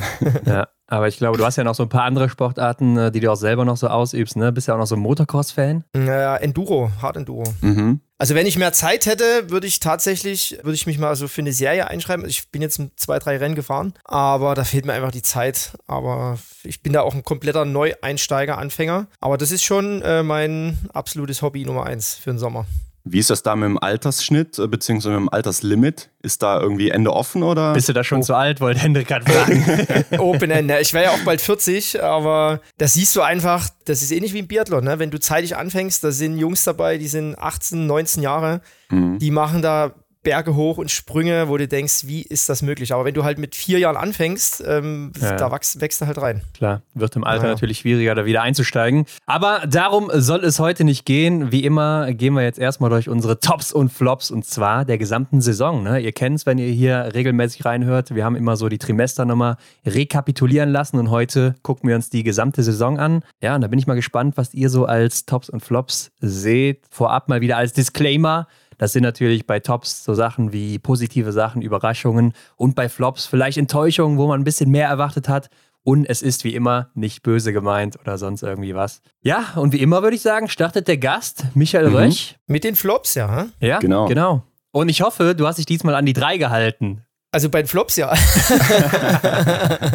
Ja. 0.46 0.68
Aber 0.92 1.08
ich 1.08 1.16
glaube, 1.16 1.38
du 1.38 1.44
hast 1.46 1.56
ja 1.56 1.64
noch 1.64 1.74
so 1.74 1.84
ein 1.84 1.88
paar 1.88 2.04
andere 2.04 2.28
Sportarten, 2.28 2.98
äh, 2.98 3.10
die 3.10 3.20
du 3.20 3.32
auch 3.32 3.36
selber 3.36 3.64
noch 3.64 3.78
so 3.78 3.88
ausübst, 3.88 4.36
ne? 4.36 4.52
Bist 4.52 4.68
ja 4.68 4.74
auch 4.74 4.78
noch 4.78 4.86
so 4.86 4.94
ein 4.94 5.00
Motocross-Fan? 5.00 5.84
Naja, 5.94 6.36
Enduro, 6.36 6.90
Hard 7.00 7.16
Enduro. 7.16 7.44
Mhm. 7.62 8.00
Also 8.18 8.34
wenn 8.34 8.46
ich 8.46 8.58
mehr 8.58 8.74
Zeit 8.74 9.06
hätte, 9.06 9.48
würde 9.48 9.66
ich 9.66 9.80
tatsächlich, 9.80 10.58
würde 10.62 10.74
ich 10.74 10.86
mich 10.86 10.98
mal 10.98 11.16
so 11.16 11.28
für 11.28 11.40
eine 11.40 11.54
Serie 11.54 11.88
einschreiben. 11.88 12.26
Ich 12.28 12.50
bin 12.50 12.60
jetzt 12.60 12.78
zwei, 12.96 13.18
drei 13.18 13.38
Rennen 13.38 13.54
gefahren, 13.54 13.94
aber 14.04 14.54
da 14.54 14.64
fehlt 14.64 14.84
mir 14.84 14.92
einfach 14.92 15.12
die 15.12 15.22
Zeit. 15.22 15.72
Aber 15.86 16.38
ich 16.62 16.82
bin 16.82 16.92
da 16.92 17.00
auch 17.00 17.14
ein 17.14 17.24
kompletter 17.24 17.64
Neueinsteiger, 17.64 18.58
Anfänger. 18.58 19.06
Aber 19.18 19.38
das 19.38 19.50
ist 19.50 19.64
schon 19.64 20.02
äh, 20.02 20.22
mein 20.22 20.78
absolutes 20.92 21.40
Hobby 21.40 21.64
Nummer 21.64 21.86
eins 21.86 22.16
für 22.16 22.32
den 22.32 22.38
Sommer. 22.38 22.66
Wie 23.04 23.18
ist 23.18 23.30
das 23.30 23.42
da 23.42 23.56
mit 23.56 23.66
dem 23.66 23.78
Altersschnitt 23.78 24.58
äh, 24.58 24.68
bzw. 24.68 25.08
mit 25.08 25.18
dem 25.18 25.28
Alterslimit? 25.28 26.10
Ist 26.22 26.42
da 26.42 26.60
irgendwie 26.60 26.90
Ende 26.90 27.12
offen 27.12 27.42
oder? 27.42 27.72
Bist 27.72 27.88
du 27.88 27.92
da 27.92 28.04
schon 28.04 28.20
oh. 28.20 28.22
zu 28.22 28.34
alt, 28.34 28.60
wollte 28.60 28.80
Hendrik 28.80 29.08
gerade 29.08 29.30
fragen. 29.30 29.64
Open 30.18 30.50
Ende. 30.50 30.78
Ich 30.80 30.94
wäre 30.94 31.06
ja 31.06 31.10
auch 31.10 31.24
bald 31.24 31.40
40, 31.40 32.02
aber 32.02 32.60
da 32.78 32.86
siehst 32.86 33.16
du 33.16 33.22
einfach, 33.22 33.68
das 33.84 34.02
ist 34.02 34.12
ähnlich 34.12 34.32
wie 34.32 34.38
im 34.38 34.46
Biathlon. 34.46 34.84
Ne? 34.84 34.98
Wenn 34.98 35.10
du 35.10 35.18
zeitig 35.18 35.56
anfängst, 35.56 36.04
da 36.04 36.12
sind 36.12 36.38
Jungs 36.38 36.62
dabei, 36.62 36.98
die 36.98 37.08
sind 37.08 37.36
18, 37.36 37.86
19 37.86 38.22
Jahre, 38.22 38.60
mhm. 38.90 39.18
die 39.18 39.32
machen 39.32 39.62
da 39.62 39.94
Berge 40.22 40.54
hoch 40.54 40.78
und 40.78 40.90
Sprünge, 40.90 41.48
wo 41.48 41.56
du 41.56 41.66
denkst, 41.66 42.06
wie 42.06 42.22
ist 42.22 42.48
das 42.48 42.62
möglich? 42.62 42.92
Aber 42.92 43.04
wenn 43.04 43.14
du 43.14 43.24
halt 43.24 43.38
mit 43.38 43.54
vier 43.56 43.78
Jahren 43.78 43.96
anfängst, 43.96 44.62
ähm, 44.66 45.12
ja. 45.20 45.36
da 45.36 45.50
wächst, 45.50 45.80
wächst 45.80 46.00
du 46.00 46.06
halt 46.06 46.20
rein. 46.20 46.42
Klar, 46.54 46.82
wird 46.94 47.16
im 47.16 47.24
Alter 47.24 47.44
ja. 47.46 47.50
natürlich 47.50 47.78
schwieriger, 47.78 48.14
da 48.14 48.24
wieder 48.24 48.42
einzusteigen. 48.42 49.06
Aber 49.26 49.62
darum 49.66 50.10
soll 50.14 50.44
es 50.44 50.58
heute 50.58 50.84
nicht 50.84 51.04
gehen. 51.04 51.50
Wie 51.50 51.64
immer 51.64 52.12
gehen 52.12 52.34
wir 52.34 52.42
jetzt 52.42 52.58
erstmal 52.58 52.90
durch 52.90 53.08
unsere 53.08 53.40
Tops 53.40 53.72
und 53.72 53.92
Flops 53.92 54.30
und 54.30 54.44
zwar 54.44 54.84
der 54.84 54.98
gesamten 54.98 55.40
Saison. 55.40 55.82
Ne? 55.82 56.00
Ihr 56.00 56.12
kennt 56.12 56.36
es, 56.36 56.46
wenn 56.46 56.58
ihr 56.58 56.70
hier 56.70 57.10
regelmäßig 57.14 57.64
reinhört. 57.64 58.14
Wir 58.14 58.24
haben 58.24 58.36
immer 58.36 58.56
so 58.56 58.68
die 58.68 58.78
Trimester 58.78 59.24
nochmal 59.24 59.56
rekapitulieren 59.84 60.70
lassen 60.70 60.98
und 60.98 61.10
heute 61.10 61.56
gucken 61.62 61.88
wir 61.88 61.96
uns 61.96 62.10
die 62.10 62.22
gesamte 62.22 62.62
Saison 62.62 62.98
an. 62.98 63.22
Ja, 63.40 63.56
und 63.56 63.60
da 63.60 63.68
bin 63.68 63.78
ich 63.78 63.86
mal 63.86 63.94
gespannt, 63.94 64.36
was 64.36 64.54
ihr 64.54 64.70
so 64.70 64.86
als 64.86 65.26
Tops 65.26 65.50
und 65.50 65.60
Flops 65.60 66.12
seht. 66.20 66.84
Vorab 66.90 67.28
mal 67.28 67.40
wieder 67.40 67.56
als 67.56 67.72
Disclaimer. 67.72 68.46
Das 68.82 68.92
sind 68.92 69.04
natürlich 69.04 69.46
bei 69.46 69.60
Tops 69.60 70.02
so 70.02 70.12
Sachen 70.12 70.52
wie 70.52 70.80
positive 70.80 71.30
Sachen, 71.30 71.62
Überraschungen 71.62 72.32
und 72.56 72.74
bei 72.74 72.88
Flops 72.88 73.26
vielleicht 73.26 73.56
Enttäuschungen, 73.56 74.18
wo 74.18 74.26
man 74.26 74.40
ein 74.40 74.44
bisschen 74.44 74.72
mehr 74.72 74.88
erwartet 74.88 75.28
hat. 75.28 75.50
Und 75.84 76.04
es 76.04 76.20
ist 76.20 76.42
wie 76.42 76.52
immer 76.52 76.90
nicht 76.96 77.22
böse 77.22 77.52
gemeint 77.52 77.96
oder 78.00 78.18
sonst 78.18 78.42
irgendwie 78.42 78.74
was. 78.74 79.00
Ja, 79.20 79.52
und 79.54 79.72
wie 79.72 79.80
immer 79.80 80.02
würde 80.02 80.16
ich 80.16 80.22
sagen, 80.22 80.48
startet 80.48 80.88
der 80.88 80.96
Gast, 80.96 81.44
Michael 81.54 81.90
mhm. 81.90 81.94
Röch. 81.94 82.36
Mit 82.48 82.64
den 82.64 82.74
Flops, 82.74 83.14
ja. 83.14 83.46
Ja, 83.60 83.78
genau. 83.78 84.08
genau. 84.08 84.42
Und 84.72 84.88
ich 84.88 85.00
hoffe, 85.00 85.36
du 85.36 85.46
hast 85.46 85.58
dich 85.58 85.66
diesmal 85.66 85.94
an 85.94 86.04
die 86.04 86.12
drei 86.12 86.36
gehalten. 86.36 87.04
Also 87.30 87.50
bei 87.50 87.62
den 87.62 87.68
Flops, 87.68 87.94
ja. 87.94 88.12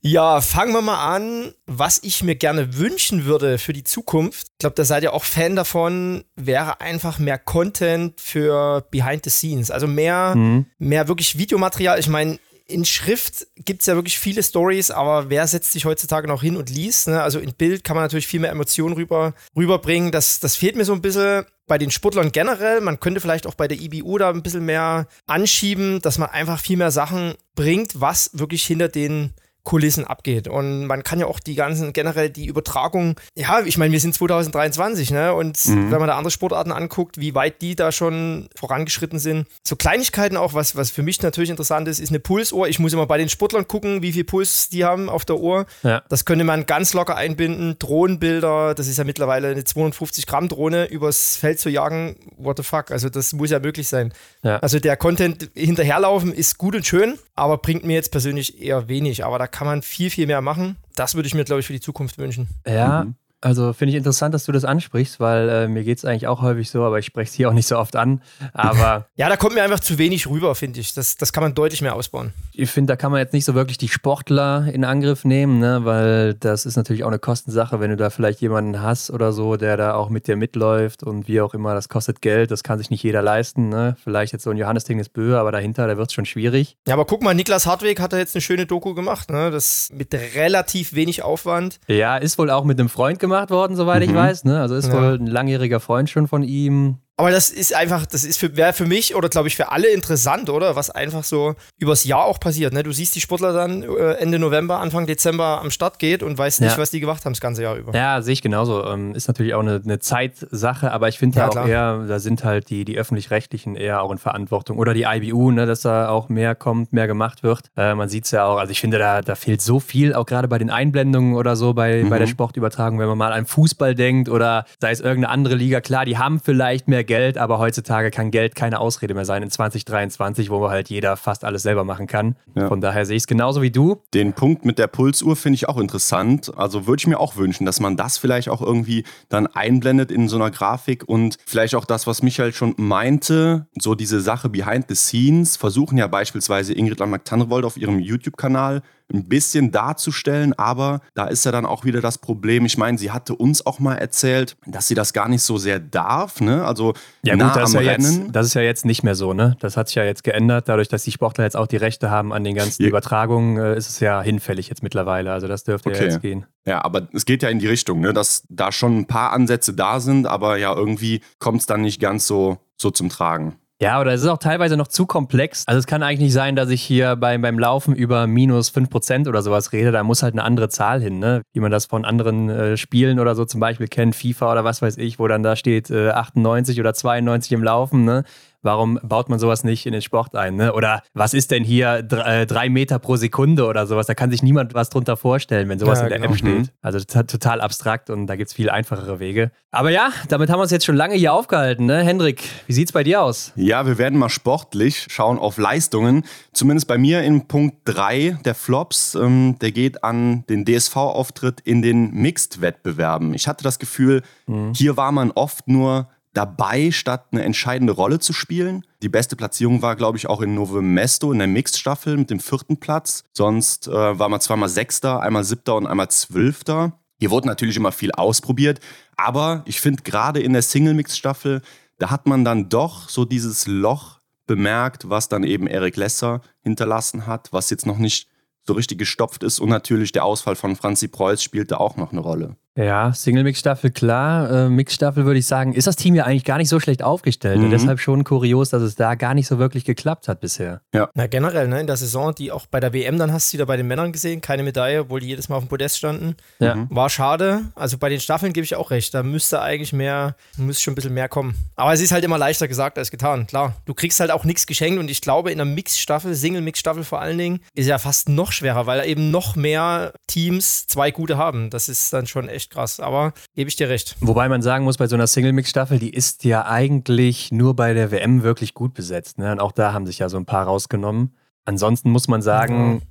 Ja, 0.02 0.40
fangen 0.40 0.72
wir 0.72 0.80
mal 0.80 1.14
an, 1.14 1.52
was 1.66 2.00
ich 2.02 2.22
mir 2.22 2.34
gerne 2.34 2.78
wünschen 2.78 3.26
würde 3.26 3.58
für 3.58 3.74
die 3.74 3.84
Zukunft. 3.84 4.48
Ich 4.52 4.58
glaube, 4.58 4.74
da 4.74 4.84
seid 4.84 5.02
ihr 5.02 5.12
auch 5.12 5.24
Fan 5.24 5.56
davon, 5.56 6.24
wäre 6.36 6.80
einfach 6.80 7.18
mehr 7.18 7.38
Content 7.38 8.18
für 8.18 8.86
Behind 8.90 9.24
the 9.24 9.30
Scenes. 9.30 9.70
Also 9.70 9.86
mehr, 9.86 10.34
mhm. 10.34 10.66
mehr 10.78 11.08
wirklich 11.08 11.36
Videomaterial. 11.36 11.98
Ich 11.98 12.08
meine, 12.08 12.38
in 12.66 12.84
Schrift 12.84 13.46
gibt 13.56 13.80
es 13.80 13.86
ja 13.86 13.94
wirklich 13.94 14.18
viele 14.18 14.42
Stories, 14.42 14.90
aber 14.90 15.28
wer 15.28 15.46
setzt 15.46 15.72
sich 15.72 15.84
heutzutage 15.84 16.28
noch 16.28 16.40
hin 16.40 16.56
und 16.56 16.70
liest? 16.70 17.08
Ne? 17.08 17.22
Also 17.22 17.38
in 17.38 17.52
Bild 17.52 17.84
kann 17.84 17.96
man 17.96 18.04
natürlich 18.04 18.26
viel 18.26 18.40
mehr 18.40 18.50
Emotionen 18.50 18.94
rüber, 18.94 19.34
rüberbringen. 19.56 20.12
Das, 20.12 20.40
das 20.40 20.56
fehlt 20.56 20.76
mir 20.76 20.84
so 20.84 20.94
ein 20.94 21.02
bisschen 21.02 21.44
bei 21.66 21.76
den 21.78 21.90
Sportlern 21.90 22.32
generell. 22.32 22.80
Man 22.80 23.00
könnte 23.00 23.20
vielleicht 23.20 23.46
auch 23.46 23.54
bei 23.54 23.68
der 23.68 23.80
IBU 23.80 24.18
da 24.18 24.30
ein 24.30 24.42
bisschen 24.42 24.64
mehr 24.64 25.08
anschieben, 25.26 26.00
dass 26.00 26.16
man 26.16 26.30
einfach 26.30 26.58
viel 26.58 26.76
mehr 26.76 26.90
Sachen 26.90 27.34
bringt, 27.54 28.00
was 28.00 28.30
wirklich 28.32 28.64
hinter 28.64 28.88
den 28.88 29.34
Kulissen 29.64 30.04
abgeht. 30.04 30.48
Und 30.48 30.86
man 30.86 31.02
kann 31.02 31.20
ja 31.20 31.26
auch 31.26 31.40
die 31.40 31.54
ganzen, 31.54 31.92
generell 31.92 32.30
die 32.30 32.46
Übertragung, 32.46 33.16
ja, 33.34 33.60
ich 33.64 33.78
meine, 33.78 33.92
wir 33.92 34.00
sind 34.00 34.14
2023, 34.14 35.10
ne? 35.10 35.34
Und 35.34 35.64
mhm. 35.66 35.90
wenn 35.90 35.98
man 35.98 36.08
da 36.08 36.16
andere 36.16 36.30
Sportarten 36.30 36.72
anguckt, 36.72 37.18
wie 37.18 37.34
weit 37.34 37.60
die 37.62 37.76
da 37.76 37.92
schon 37.92 38.48
vorangeschritten 38.56 39.18
sind. 39.18 39.46
So 39.66 39.76
Kleinigkeiten 39.76 40.36
auch, 40.36 40.54
was, 40.54 40.76
was 40.76 40.90
für 40.90 41.02
mich 41.02 41.20
natürlich 41.22 41.50
interessant 41.50 41.88
ist, 41.88 42.00
ist 42.00 42.10
eine 42.10 42.20
Pulsuhr. 42.20 42.68
Ich 42.68 42.78
muss 42.78 42.92
immer 42.92 43.06
bei 43.06 43.18
den 43.18 43.28
Sportlern 43.28 43.68
gucken, 43.68 44.02
wie 44.02 44.12
viel 44.12 44.24
Puls 44.24 44.68
die 44.70 44.84
haben 44.84 45.08
auf 45.08 45.24
der 45.24 45.36
Uhr. 45.36 45.66
Ja. 45.82 46.02
Das 46.08 46.24
könnte 46.24 46.44
man 46.44 46.66
ganz 46.66 46.94
locker 46.94 47.16
einbinden. 47.16 47.76
Drohnenbilder, 47.78 48.74
das 48.74 48.86
ist 48.88 48.98
ja 48.98 49.04
mittlerweile 49.04 49.48
eine 49.48 49.64
250 49.64 50.26
Gramm 50.26 50.48
Drohne 50.48 50.86
übers 50.86 51.36
Feld 51.36 51.60
zu 51.60 51.68
jagen. 51.68 52.16
What 52.36 52.56
the 52.56 52.62
fuck? 52.62 52.90
Also 52.90 53.08
das 53.08 53.32
muss 53.32 53.50
ja 53.50 53.58
möglich 53.58 53.88
sein. 53.88 54.12
Ja. 54.42 54.58
Also 54.58 54.78
der 54.78 54.96
Content 54.96 55.50
hinterherlaufen 55.54 56.32
ist 56.32 56.58
gut 56.58 56.74
und 56.74 56.86
schön, 56.86 57.18
aber 57.34 57.58
bringt 57.58 57.84
mir 57.84 57.94
jetzt 57.94 58.10
persönlich 58.10 58.60
eher 58.60 58.88
wenig. 58.88 59.24
Aber 59.24 59.38
da 59.38 59.46
kann 59.50 59.66
man 59.66 59.82
viel, 59.82 60.10
viel 60.10 60.26
mehr 60.26 60.40
machen. 60.40 60.76
Das 60.94 61.14
würde 61.14 61.26
ich 61.26 61.34
mir, 61.34 61.44
glaube 61.44 61.60
ich, 61.60 61.66
für 61.66 61.72
die 61.72 61.80
Zukunft 61.80 62.18
wünschen. 62.18 62.48
Ja, 62.66 63.04
mhm. 63.04 63.14
Also 63.42 63.72
finde 63.72 63.90
ich 63.90 63.96
interessant, 63.96 64.34
dass 64.34 64.44
du 64.44 64.52
das 64.52 64.66
ansprichst, 64.66 65.18
weil 65.18 65.48
äh, 65.48 65.68
mir 65.68 65.82
geht 65.82 65.96
es 65.96 66.04
eigentlich 66.04 66.26
auch 66.26 66.42
häufig 66.42 66.68
so, 66.68 66.84
aber 66.84 66.98
ich 66.98 67.06
spreche 67.06 67.30
es 67.30 67.34
hier 67.34 67.48
auch 67.48 67.54
nicht 67.54 67.66
so 67.66 67.78
oft 67.78 67.96
an. 67.96 68.20
Aber 68.52 69.06
ja, 69.16 69.30
da 69.30 69.36
kommt 69.36 69.54
mir 69.54 69.62
einfach 69.62 69.80
zu 69.80 69.96
wenig 69.96 70.26
rüber, 70.26 70.54
finde 70.54 70.80
ich. 70.80 70.92
Das, 70.92 71.16
das 71.16 71.32
kann 71.32 71.42
man 71.42 71.54
deutlich 71.54 71.80
mehr 71.80 71.94
ausbauen. 71.94 72.34
Ich 72.52 72.70
finde, 72.70 72.92
da 72.92 72.96
kann 72.96 73.10
man 73.10 73.20
jetzt 73.20 73.32
nicht 73.32 73.46
so 73.46 73.54
wirklich 73.54 73.78
die 73.78 73.88
Sportler 73.88 74.66
in 74.70 74.84
Angriff 74.84 75.24
nehmen, 75.24 75.58
ne? 75.58 75.80
weil 75.84 76.34
das 76.34 76.66
ist 76.66 76.76
natürlich 76.76 77.02
auch 77.04 77.08
eine 77.08 77.18
Kostensache, 77.18 77.80
wenn 77.80 77.90
du 77.90 77.96
da 77.96 78.10
vielleicht 78.10 78.42
jemanden 78.42 78.82
hast 78.82 79.10
oder 79.10 79.32
so, 79.32 79.56
der 79.56 79.78
da 79.78 79.94
auch 79.94 80.10
mit 80.10 80.26
dir 80.26 80.36
mitläuft 80.36 81.02
und 81.02 81.26
wie 81.26 81.40
auch 81.40 81.54
immer, 81.54 81.74
das 81.74 81.88
kostet 81.88 82.20
Geld, 82.20 82.50
das 82.50 82.62
kann 82.62 82.76
sich 82.76 82.90
nicht 82.90 83.02
jeder 83.02 83.22
leisten. 83.22 83.70
Ne? 83.70 83.96
Vielleicht 84.04 84.34
jetzt 84.34 84.42
so 84.42 84.50
ein 84.50 84.58
Johannes 84.58 84.84
Dinges 84.84 85.08
Böhe, 85.08 85.38
aber 85.38 85.50
dahinter, 85.50 85.86
da 85.86 85.96
wird 85.96 86.08
es 86.08 86.12
schon 86.12 86.26
schwierig. 86.26 86.76
Ja, 86.86 86.92
aber 86.92 87.06
guck 87.06 87.22
mal, 87.22 87.34
Niklas 87.34 87.64
Hartweg 87.64 88.00
hat 88.00 88.12
da 88.12 88.18
jetzt 88.18 88.34
eine 88.34 88.42
schöne 88.42 88.66
Doku 88.66 88.94
gemacht, 88.94 89.30
ne? 89.30 89.50
das 89.50 89.88
mit 89.94 90.12
relativ 90.12 90.94
wenig 90.94 91.22
Aufwand. 91.22 91.80
Ja, 91.86 92.18
ist 92.18 92.36
wohl 92.36 92.50
auch 92.50 92.64
mit 92.64 92.78
einem 92.78 92.90
Freund 92.90 93.18
gemacht 93.18 93.29
gemacht 93.30 93.50
worden, 93.50 93.76
soweit 93.76 94.02
mhm. 94.02 94.10
ich 94.10 94.14
weiß. 94.14 94.44
Ne? 94.44 94.60
Also 94.60 94.74
ist 94.74 94.88
ja. 94.88 94.94
wohl 94.94 95.18
ein 95.18 95.26
langjähriger 95.26 95.80
Freund 95.80 96.10
schon 96.10 96.26
von 96.26 96.42
ihm. 96.42 96.98
Aber 97.20 97.30
das 97.30 97.50
ist 97.50 97.74
einfach, 97.74 98.06
das 98.06 98.24
ist 98.24 98.38
für, 98.38 98.56
wäre 98.56 98.72
für 98.72 98.86
mich 98.86 99.14
oder 99.14 99.28
glaube 99.28 99.48
ich 99.48 99.54
für 99.54 99.70
alle 99.70 99.88
interessant, 99.88 100.48
oder? 100.48 100.74
Was 100.74 100.88
einfach 100.88 101.22
so 101.22 101.54
übers 101.76 102.04
Jahr 102.04 102.24
auch 102.24 102.40
passiert. 102.40 102.72
Ne? 102.72 102.82
Du 102.82 102.92
siehst 102.92 103.14
die 103.14 103.20
Sportler 103.20 103.52
dann 103.52 103.82
äh, 103.82 104.12
Ende 104.14 104.38
November, 104.38 104.78
Anfang 104.78 105.06
Dezember 105.06 105.60
am 105.60 105.70
Start 105.70 105.98
geht 105.98 106.22
und 106.22 106.38
weißt 106.38 106.62
nicht, 106.62 106.72
ja. 106.72 106.78
was 106.78 106.90
die 106.90 106.98
gemacht 106.98 107.26
haben 107.26 107.34
das 107.34 107.42
ganze 107.42 107.62
Jahr 107.62 107.76
über. 107.76 107.94
Ja, 107.94 108.22
sehe 108.22 108.32
ich 108.32 108.40
genauso. 108.40 108.86
Ähm, 108.86 109.14
ist 109.14 109.28
natürlich 109.28 109.52
auch 109.52 109.60
eine, 109.60 109.82
eine 109.84 109.98
Zeitsache, 109.98 110.92
aber 110.92 111.08
ich 111.08 111.18
finde 111.18 111.40
ja, 111.40 111.48
auch 111.48 111.50
klar. 111.50 111.68
eher, 111.68 112.04
da 112.08 112.20
sind 112.20 112.42
halt 112.42 112.70
die, 112.70 112.86
die 112.86 112.96
öffentlich-rechtlichen 112.96 113.76
eher 113.76 114.00
auch 114.00 114.12
in 114.12 114.16
Verantwortung. 114.18 114.78
Oder 114.78 114.94
die 114.94 115.02
IBU, 115.02 115.50
ne, 115.50 115.66
dass 115.66 115.82
da 115.82 116.08
auch 116.08 116.30
mehr 116.30 116.54
kommt, 116.54 116.94
mehr 116.94 117.06
gemacht 117.06 117.42
wird. 117.42 117.70
Äh, 117.76 117.94
man 117.94 118.08
sieht 118.08 118.24
es 118.24 118.30
ja 118.30 118.46
auch, 118.46 118.56
also 118.56 118.70
ich 118.70 118.80
finde, 118.80 118.96
da, 118.96 119.20
da 119.20 119.34
fehlt 119.34 119.60
so 119.60 119.78
viel, 119.78 120.14
auch 120.14 120.24
gerade 120.24 120.48
bei 120.48 120.56
den 120.56 120.70
Einblendungen 120.70 121.34
oder 121.34 121.54
so, 121.54 121.74
bei, 121.74 122.02
mhm. 122.02 122.08
bei 122.08 122.18
der. 122.18 122.30
Sportübertragung, 122.30 122.98
wenn 122.98 123.08
man 123.08 123.18
mal 123.18 123.32
an 123.32 123.44
Fußball 123.44 123.94
denkt 123.94 124.28
oder 124.28 124.64
sei 124.80 124.92
es 124.92 125.00
irgendeine 125.00 125.28
andere 125.28 125.56
Liga, 125.56 125.80
klar, 125.80 126.06
die 126.06 126.16
haben 126.16 126.40
vielleicht 126.40 126.88
mehr 126.88 127.04
Geld, 127.10 127.38
aber 127.38 127.58
heutzutage 127.58 128.12
kann 128.12 128.30
Geld 128.30 128.54
keine 128.54 128.78
Ausrede 128.78 129.14
mehr 129.14 129.24
sein 129.24 129.42
in 129.42 129.50
2023, 129.50 130.48
wo 130.48 130.70
halt 130.70 130.90
jeder 130.90 131.16
fast 131.16 131.44
alles 131.44 131.64
selber 131.64 131.82
machen 131.82 132.06
kann. 132.06 132.36
Ja. 132.54 132.68
Von 132.68 132.80
daher 132.80 133.04
sehe 133.04 133.16
ich 133.16 133.24
es 133.24 133.26
genauso 133.26 133.62
wie 133.62 133.72
du. 133.72 134.00
Den 134.14 134.32
Punkt 134.32 134.64
mit 134.64 134.78
der 134.78 134.86
Pulsuhr 134.86 135.34
finde 135.34 135.56
ich 135.56 135.68
auch 135.68 135.78
interessant. 135.78 136.56
Also 136.56 136.86
würde 136.86 137.00
ich 137.00 137.08
mir 137.08 137.18
auch 137.18 137.34
wünschen, 137.34 137.66
dass 137.66 137.80
man 137.80 137.96
das 137.96 138.16
vielleicht 138.16 138.48
auch 138.48 138.62
irgendwie 138.62 139.02
dann 139.28 139.48
einblendet 139.48 140.12
in 140.12 140.28
so 140.28 140.36
einer 140.36 140.52
Grafik 140.52 141.02
und 141.08 141.36
vielleicht 141.44 141.74
auch 141.74 141.84
das, 141.84 142.06
was 142.06 142.22
Michael 142.22 142.52
schon 142.52 142.74
meinte, 142.76 143.66
so 143.76 143.96
diese 143.96 144.20
Sache 144.20 144.48
behind 144.48 144.84
the 144.88 144.94
scenes, 144.94 145.56
versuchen 145.56 145.98
ja 145.98 146.06
beispielsweise 146.06 146.74
Ingrid 146.74 147.00
Landmark-Tannrevold 147.00 147.64
auf 147.64 147.76
ihrem 147.76 147.98
YouTube-Kanal 147.98 148.82
ein 149.12 149.28
bisschen 149.28 149.70
darzustellen, 149.72 150.52
aber 150.54 151.00
da 151.14 151.26
ist 151.26 151.44
ja 151.44 151.52
dann 151.52 151.66
auch 151.66 151.84
wieder 151.84 152.00
das 152.00 152.18
Problem. 152.18 152.64
Ich 152.64 152.78
meine, 152.78 152.98
sie 152.98 153.10
hatte 153.10 153.34
uns 153.34 153.64
auch 153.64 153.78
mal 153.78 153.96
erzählt, 153.96 154.56
dass 154.66 154.88
sie 154.88 154.94
das 154.94 155.12
gar 155.12 155.28
nicht 155.28 155.42
so 155.42 155.58
sehr 155.58 155.78
darf, 155.78 156.40
ne? 156.40 156.64
Also 156.64 156.94
ja, 157.22 157.36
nah 157.36 157.48
gut, 157.48 157.56
das 157.56 157.74
am 157.74 157.80
ist 157.80 157.86
ja 157.86 157.92
Rennen. 157.92 158.22
Jetzt, 158.22 158.36
das 158.36 158.46
ist 158.46 158.54
ja 158.54 158.62
jetzt 158.62 158.84
nicht 158.84 159.02
mehr 159.02 159.14
so, 159.14 159.34
ne? 159.34 159.56
Das 159.60 159.76
hat 159.76 159.88
sich 159.88 159.96
ja 159.96 160.04
jetzt 160.04 160.24
geändert, 160.24 160.68
dadurch, 160.68 160.88
dass 160.88 161.04
die 161.04 161.12
Sportler 161.12 161.44
jetzt 161.44 161.56
auch 161.56 161.66
die 161.66 161.76
Rechte 161.76 162.10
haben 162.10 162.32
an 162.32 162.44
den 162.44 162.54
ganzen 162.54 162.82
ja. 162.82 162.88
Übertragungen, 162.88 163.58
äh, 163.58 163.76
ist 163.76 163.88
es 163.88 164.00
ja 164.00 164.22
hinfällig 164.22 164.68
jetzt 164.68 164.82
mittlerweile. 164.82 165.32
Also 165.32 165.48
das 165.48 165.64
dürfte 165.64 165.90
okay. 165.90 165.98
ja 165.98 166.04
jetzt 166.04 166.22
gehen. 166.22 166.46
Ja, 166.66 166.84
aber 166.84 167.08
es 167.12 167.24
geht 167.24 167.42
ja 167.42 167.48
in 167.48 167.58
die 167.58 167.66
Richtung, 167.66 168.00
ne? 168.00 168.12
dass 168.12 168.44
da 168.48 168.70
schon 168.72 168.98
ein 168.98 169.06
paar 169.06 169.32
Ansätze 169.32 169.74
da 169.74 170.00
sind, 170.00 170.26
aber 170.26 170.56
ja, 170.58 170.74
irgendwie 170.74 171.20
kommt 171.38 171.60
es 171.60 171.66
dann 171.66 171.82
nicht 171.82 172.00
ganz 172.00 172.26
so, 172.26 172.58
so 172.76 172.90
zum 172.90 173.08
Tragen. 173.08 173.56
Ja, 173.82 173.98
oder 173.98 174.12
es 174.12 174.20
ist 174.20 174.28
auch 174.28 174.36
teilweise 174.36 174.76
noch 174.76 174.88
zu 174.88 175.06
komplex. 175.06 175.64
Also 175.66 175.78
es 175.78 175.86
kann 175.86 176.02
eigentlich 176.02 176.20
nicht 176.20 176.32
sein, 176.34 176.54
dass 176.54 176.68
ich 176.68 176.82
hier 176.82 177.16
beim, 177.16 177.40
beim 177.40 177.58
Laufen 177.58 177.94
über 177.94 178.26
minus 178.26 178.68
5% 178.70 179.26
oder 179.26 179.40
sowas 179.40 179.72
rede. 179.72 179.90
Da 179.90 180.04
muss 180.04 180.22
halt 180.22 180.34
eine 180.34 180.44
andere 180.44 180.68
Zahl 180.68 181.00
hin, 181.00 181.18
ne? 181.18 181.40
Wie 181.54 181.60
man 181.60 181.70
das 181.70 181.86
von 181.86 182.04
anderen 182.04 182.50
äh, 182.50 182.76
Spielen 182.76 183.18
oder 183.18 183.34
so 183.34 183.46
zum 183.46 183.58
Beispiel 183.58 183.88
kennt, 183.88 184.14
FIFA 184.14 184.52
oder 184.52 184.64
was 184.64 184.82
weiß 184.82 184.98
ich, 184.98 185.18
wo 185.18 185.26
dann 185.28 185.42
da 185.42 185.56
steht 185.56 185.88
äh, 185.88 186.10
98 186.10 186.78
oder 186.78 186.92
92 186.92 187.52
im 187.52 187.64
Laufen, 187.64 188.04
ne? 188.04 188.24
Warum 188.62 188.98
baut 189.02 189.28
man 189.30 189.38
sowas 189.38 189.64
nicht 189.64 189.86
in 189.86 189.92
den 189.92 190.02
Sport 190.02 190.36
ein? 190.36 190.56
Ne? 190.56 190.74
Oder 190.74 191.02
was 191.14 191.32
ist 191.32 191.50
denn 191.50 191.64
hier 191.64 192.02
drei, 192.02 192.42
äh, 192.42 192.46
drei 192.46 192.68
Meter 192.68 192.98
pro 192.98 193.16
Sekunde 193.16 193.66
oder 193.66 193.86
sowas? 193.86 194.06
Da 194.06 194.14
kann 194.14 194.30
sich 194.30 194.42
niemand 194.42 194.74
was 194.74 194.90
drunter 194.90 195.16
vorstellen, 195.16 195.68
wenn 195.68 195.78
sowas 195.78 196.00
ja, 196.00 196.04
in 196.04 196.10
der 196.10 196.18
genau. 196.18 196.32
App 196.32 196.38
steht. 196.38 196.58
Mhm. 196.58 196.68
Also 196.82 196.98
total 197.00 197.60
abstrakt 197.60 198.10
und 198.10 198.26
da 198.26 198.36
gibt 198.36 198.48
es 198.48 198.54
viel 198.54 198.68
einfachere 198.68 199.18
Wege. 199.18 199.50
Aber 199.70 199.90
ja, 199.90 200.10
damit 200.28 200.50
haben 200.50 200.58
wir 200.58 200.62
uns 200.62 200.72
jetzt 200.72 200.84
schon 200.84 200.96
lange 200.96 201.14
hier 201.14 201.32
aufgehalten. 201.32 201.86
Ne? 201.86 202.02
Hendrik, 202.02 202.42
wie 202.66 202.72
sieht 202.72 202.88
es 202.88 202.92
bei 202.92 203.02
dir 203.02 203.22
aus? 203.22 203.52
Ja, 203.56 203.86
wir 203.86 203.96
werden 203.98 204.18
mal 204.18 204.28
sportlich 204.28 205.06
schauen 205.08 205.38
auf 205.38 205.56
Leistungen. 205.56 206.24
Zumindest 206.52 206.86
bei 206.86 206.98
mir 206.98 207.22
in 207.22 207.48
Punkt 207.48 207.78
3 207.84 208.38
der 208.44 208.54
Flops. 208.54 209.14
Ähm, 209.14 209.56
der 209.60 209.72
geht 209.72 210.04
an 210.04 210.44
den 210.48 210.64
DSV-Auftritt 210.64 211.60
in 211.60 211.82
den 211.82 212.12
Mixed-Wettbewerben. 212.12 213.32
Ich 213.32 213.48
hatte 213.48 213.64
das 213.64 213.78
Gefühl, 213.78 214.22
mhm. 214.46 214.72
hier 214.74 214.96
war 214.96 215.12
man 215.12 215.30
oft 215.30 215.68
nur 215.68 216.08
dabei, 216.32 216.90
statt 216.90 217.26
eine 217.32 217.42
entscheidende 217.42 217.92
Rolle 217.92 218.20
zu 218.20 218.32
spielen. 218.32 218.84
Die 219.02 219.08
beste 219.08 219.36
Platzierung 219.36 219.82
war, 219.82 219.96
glaube 219.96 220.18
ich, 220.18 220.28
auch 220.28 220.40
in 220.40 220.54
Novo 220.54 220.80
Mesto 220.80 221.32
in 221.32 221.38
der 221.38 221.48
Mixed-Staffel 221.48 222.16
mit 222.16 222.30
dem 222.30 222.40
vierten 222.40 222.78
Platz. 222.78 223.24
Sonst 223.32 223.88
äh, 223.88 224.18
war 224.18 224.28
man 224.28 224.40
zweimal 224.40 224.68
Sechster, 224.68 225.20
einmal 225.20 225.44
Siebter 225.44 225.76
und 225.76 225.86
einmal 225.86 226.08
Zwölfter. 226.08 226.98
Hier 227.18 227.30
wurde 227.30 227.48
natürlich 227.48 227.76
immer 227.76 227.92
viel 227.92 228.12
ausprobiert, 228.12 228.80
aber 229.16 229.62
ich 229.66 229.80
finde 229.80 230.02
gerade 230.02 230.40
in 230.40 230.52
der 230.52 230.62
Single-Mix-Staffel, 230.62 231.62
da 231.98 232.10
hat 232.10 232.26
man 232.26 232.44
dann 232.44 232.70
doch 232.70 233.08
so 233.08 233.26
dieses 233.26 233.66
Loch 233.66 234.20
bemerkt, 234.46 235.10
was 235.10 235.28
dann 235.28 235.44
eben 235.44 235.66
Eric 235.66 235.96
Lesser 235.96 236.40
hinterlassen 236.62 237.26
hat, 237.26 237.52
was 237.52 237.70
jetzt 237.70 237.86
noch 237.86 237.98
nicht 237.98 238.28
so 238.66 238.72
richtig 238.72 238.98
gestopft 238.98 239.42
ist. 239.42 239.60
Und 239.60 239.68
natürlich 239.68 240.12
der 240.12 240.24
Ausfall 240.24 240.56
von 240.56 240.76
Franzi 240.76 241.08
Preuß 241.08 241.42
spielte 241.42 241.78
auch 241.78 241.96
noch 241.96 242.12
eine 242.12 242.20
Rolle. 242.20 242.56
Ja, 242.76 243.12
Single-Mix-Staffel, 243.12 243.90
klar. 243.90 244.50
Äh, 244.50 244.68
Mix-Staffel 244.68 245.24
würde 245.24 245.40
ich 245.40 245.46
sagen, 245.46 245.74
ist 245.74 245.86
das 245.86 245.96
Team 245.96 246.14
ja 246.14 246.24
eigentlich 246.24 246.44
gar 246.44 246.56
nicht 246.56 246.68
so 246.68 246.78
schlecht 246.78 247.02
aufgestellt. 247.02 247.58
Mhm. 247.58 247.64
Und 247.64 247.70
deshalb 247.72 247.98
schon 248.00 248.22
kurios, 248.22 248.70
dass 248.70 248.82
es 248.82 248.94
da 248.94 249.16
gar 249.16 249.34
nicht 249.34 249.48
so 249.48 249.58
wirklich 249.58 249.84
geklappt 249.84 250.28
hat 250.28 250.40
bisher. 250.40 250.80
Ja. 250.94 251.10
Na, 251.14 251.26
generell, 251.26 251.66
ne, 251.66 251.80
in 251.80 251.88
der 251.88 251.96
Saison, 251.96 252.34
die 252.34 252.52
auch 252.52 252.66
bei 252.66 252.78
der 252.78 252.92
WM 252.92 253.18
dann 253.18 253.32
hast 253.32 253.52
du 253.52 253.54
wieder 253.54 253.66
bei 253.66 253.76
den 253.76 253.88
Männern 253.88 254.12
gesehen, 254.12 254.40
keine 254.40 254.62
Medaille, 254.62 255.00
obwohl 255.00 255.20
die 255.20 255.26
jedes 255.26 255.48
Mal 255.48 255.56
auf 255.56 255.64
dem 255.64 255.68
Podest 255.68 255.98
standen. 255.98 256.36
Ja. 256.60 256.76
Mhm. 256.76 256.86
War 256.90 257.10
schade. 257.10 257.62
Also 257.74 257.98
bei 257.98 258.08
den 258.08 258.20
Staffeln 258.20 258.52
gebe 258.52 258.64
ich 258.64 258.76
auch 258.76 258.92
recht. 258.92 259.12
Da 259.14 259.24
müsste 259.24 259.60
eigentlich 259.60 259.92
mehr, 259.92 260.36
müsste 260.56 260.84
schon 260.84 260.92
ein 260.92 260.94
bisschen 260.94 261.14
mehr 261.14 261.28
kommen. 261.28 261.56
Aber 261.74 261.92
es 261.92 262.00
ist 262.00 262.12
halt 262.12 262.24
immer 262.24 262.38
leichter 262.38 262.68
gesagt 262.68 262.98
als 262.98 263.10
getan. 263.10 263.48
Klar, 263.48 263.74
du 263.84 263.94
kriegst 263.94 264.20
halt 264.20 264.30
auch 264.30 264.44
nichts 264.44 264.66
geschenkt 264.66 265.00
und 265.00 265.10
ich 265.10 265.20
glaube, 265.20 265.50
in 265.50 265.58
der 265.58 265.64
Mix-Staffel, 265.64 266.34
Single-Mix-Staffel 266.34 267.02
vor 267.02 267.20
allen 267.20 267.36
Dingen, 267.36 267.60
ist 267.74 267.86
ja 267.86 267.98
fast 267.98 268.28
noch 268.28 268.52
schwerer, 268.52 268.86
weil 268.86 269.06
eben 269.08 269.30
noch 269.30 269.56
mehr 269.56 270.12
Teams 270.28 270.86
zwei 270.86 271.10
gute 271.10 271.36
haben. 271.36 271.70
Das 271.70 271.88
ist 271.88 272.12
dann 272.12 272.26
schon 272.26 272.48
echt 272.48 272.69
krass. 272.70 273.00
Aber 273.00 273.32
gebe 273.54 273.68
ich 273.68 273.76
dir 273.76 273.88
recht. 273.88 274.16
Wobei 274.20 274.48
man 274.48 274.62
sagen 274.62 274.84
muss, 274.84 274.96
bei 274.96 275.06
so 275.06 275.16
einer 275.16 275.26
Single-Mix-Staffel, 275.26 275.98
die 275.98 276.10
ist 276.10 276.44
ja 276.44 276.66
eigentlich 276.66 277.52
nur 277.52 277.76
bei 277.76 277.92
der 277.92 278.10
WM 278.10 278.42
wirklich 278.42 278.74
gut 278.74 278.94
besetzt. 278.94 279.38
Ne? 279.38 279.52
Und 279.52 279.60
auch 279.60 279.72
da 279.72 279.92
haben 279.92 280.06
sich 280.06 280.18
ja 280.18 280.28
so 280.28 280.36
ein 280.36 280.46
paar 280.46 280.64
rausgenommen. 280.64 281.34
Ansonsten 281.64 282.10
muss 282.10 282.28
man 282.28 282.42
sagen, 282.42 282.92
mhm. 282.94 283.02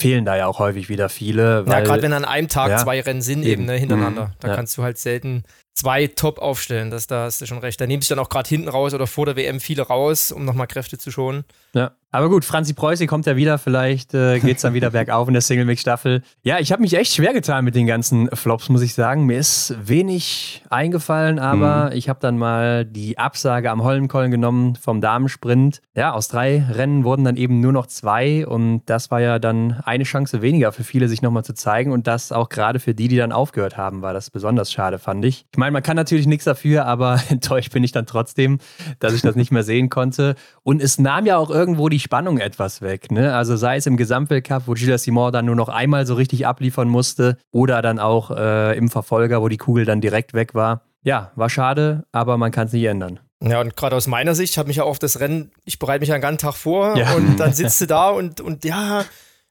fehlen 0.00 0.24
da 0.24 0.36
ja 0.36 0.46
auch 0.46 0.58
häufig 0.58 0.88
wieder 0.88 1.08
viele. 1.08 1.64
ja, 1.68 1.80
gerade 1.80 2.02
wenn 2.02 2.12
an 2.12 2.24
einem 2.24 2.48
Tag 2.48 2.70
ja, 2.70 2.78
zwei 2.78 3.00
Rennen 3.00 3.22
sind 3.22 3.40
eben, 3.44 3.52
eben 3.52 3.64
ne, 3.66 3.74
hintereinander. 3.74 4.26
Mhm. 4.26 4.32
Da 4.40 4.48
ja. 4.48 4.56
kannst 4.56 4.76
du 4.76 4.82
halt 4.82 4.98
selten 4.98 5.44
zwei 5.74 6.06
top 6.06 6.38
aufstellen. 6.38 6.90
Das, 6.90 7.06
da 7.06 7.24
hast 7.24 7.40
du 7.40 7.46
schon 7.46 7.58
recht. 7.58 7.80
Da 7.80 7.86
nehme 7.86 8.02
ich 8.02 8.08
dann 8.08 8.18
auch 8.18 8.28
gerade 8.28 8.48
hinten 8.48 8.68
raus 8.68 8.94
oder 8.94 9.06
vor 9.06 9.26
der 9.26 9.36
WM 9.36 9.60
viele 9.60 9.82
raus, 9.82 10.32
um 10.32 10.44
nochmal 10.44 10.66
Kräfte 10.66 10.98
zu 10.98 11.10
schonen. 11.10 11.44
Ja. 11.74 11.92
Aber 12.14 12.28
gut, 12.28 12.44
Franzi 12.44 12.74
Preußi 12.74 13.06
kommt 13.06 13.24
ja 13.24 13.36
wieder, 13.36 13.56
vielleicht 13.56 14.12
äh, 14.12 14.38
geht 14.38 14.56
es 14.56 14.62
dann 14.62 14.74
wieder 14.74 14.90
bergauf 14.92 15.28
in 15.28 15.32
der 15.32 15.40
Single-Mix-Staffel. 15.40 16.22
Ja, 16.42 16.58
ich 16.58 16.70
habe 16.70 16.82
mich 16.82 16.92
echt 16.92 17.14
schwer 17.14 17.32
getan 17.32 17.64
mit 17.64 17.74
den 17.74 17.86
ganzen 17.86 18.28
Flops, 18.34 18.68
muss 18.68 18.82
ich 18.82 18.92
sagen. 18.92 19.24
Mir 19.24 19.38
ist 19.38 19.74
wenig 19.82 20.62
eingefallen, 20.68 21.38
aber 21.38 21.86
mhm. 21.86 21.96
ich 21.96 22.10
habe 22.10 22.20
dann 22.20 22.36
mal 22.36 22.84
die 22.84 23.16
Absage 23.16 23.70
am 23.70 23.82
Holmenkollen 23.82 24.30
genommen 24.30 24.76
vom 24.76 25.00
Damensprint. 25.00 25.80
Ja, 25.96 26.12
aus 26.12 26.28
drei 26.28 26.62
Rennen 26.70 27.04
wurden 27.04 27.24
dann 27.24 27.36
eben 27.38 27.60
nur 27.60 27.72
noch 27.72 27.86
zwei 27.86 28.46
und 28.46 28.82
das 28.84 29.10
war 29.10 29.22
ja 29.22 29.38
dann 29.38 29.80
eine 29.86 30.04
Chance 30.04 30.42
weniger 30.42 30.70
für 30.72 30.84
viele, 30.84 31.08
sich 31.08 31.22
nochmal 31.22 31.44
zu 31.44 31.54
zeigen 31.54 31.92
und 31.92 32.06
das 32.06 32.30
auch 32.30 32.50
gerade 32.50 32.78
für 32.78 32.94
die, 32.94 33.08
die 33.08 33.16
dann 33.16 33.32
aufgehört 33.32 33.78
haben, 33.78 34.02
war 34.02 34.12
das 34.12 34.28
besonders 34.28 34.70
schade, 34.70 34.98
fand 34.98 35.24
ich. 35.24 35.46
Ich 35.50 35.56
meine, 35.56 35.72
man 35.72 35.82
kann 35.82 35.96
natürlich 35.96 36.26
nichts 36.26 36.44
dafür, 36.44 36.84
aber 36.84 37.18
enttäuscht 37.30 37.72
bin 37.72 37.82
ich 37.84 37.92
dann 37.92 38.04
trotzdem, 38.04 38.58
dass 38.98 39.14
ich 39.14 39.22
das 39.22 39.34
nicht 39.34 39.50
mehr 39.50 39.62
sehen 39.62 39.88
konnte. 39.88 40.34
Und 40.62 40.82
es 40.82 40.98
nahm 40.98 41.24
ja 41.24 41.38
auch 41.38 41.48
irgendwo 41.48 41.88
die 41.88 42.01
Spannung 42.02 42.38
etwas 42.38 42.82
weg. 42.82 43.10
Ne? 43.10 43.34
Also 43.34 43.56
sei 43.56 43.76
es 43.76 43.86
im 43.86 43.96
Gesamtweltcup, 43.96 44.64
wo 44.66 44.72
Gilles 44.74 45.04
Simon 45.04 45.32
dann 45.32 45.46
nur 45.46 45.56
noch 45.56 45.68
einmal 45.68 46.06
so 46.06 46.14
richtig 46.14 46.46
abliefern 46.46 46.88
musste, 46.88 47.38
oder 47.50 47.80
dann 47.80 47.98
auch 47.98 48.30
äh, 48.30 48.76
im 48.76 48.90
Verfolger, 48.90 49.40
wo 49.40 49.48
die 49.48 49.56
Kugel 49.56 49.84
dann 49.84 50.00
direkt 50.00 50.34
weg 50.34 50.54
war. 50.54 50.82
Ja, 51.02 51.32
war 51.34 51.50
schade, 51.50 52.04
aber 52.12 52.36
man 52.36 52.52
kann 52.52 52.66
es 52.66 52.72
nicht 52.72 52.84
ändern. 52.84 53.18
Ja, 53.42 53.60
und 53.60 53.76
gerade 53.76 53.96
aus 53.96 54.06
meiner 54.06 54.34
Sicht 54.34 54.56
habe 54.56 54.70
ich 54.70 54.76
ja 54.76 54.84
auf 54.84 54.98
das 54.98 55.18
Rennen, 55.18 55.50
ich 55.64 55.78
bereite 55.78 56.00
mich 56.00 56.12
einen 56.12 56.22
ganzen 56.22 56.38
Tag 56.38 56.54
vor 56.54 56.96
ja. 56.96 57.14
und 57.14 57.38
dann 57.38 57.52
sitzt 57.54 57.80
du 57.80 57.86
da 57.86 58.10
und, 58.10 58.40
und 58.40 58.64
ja, 58.64 59.04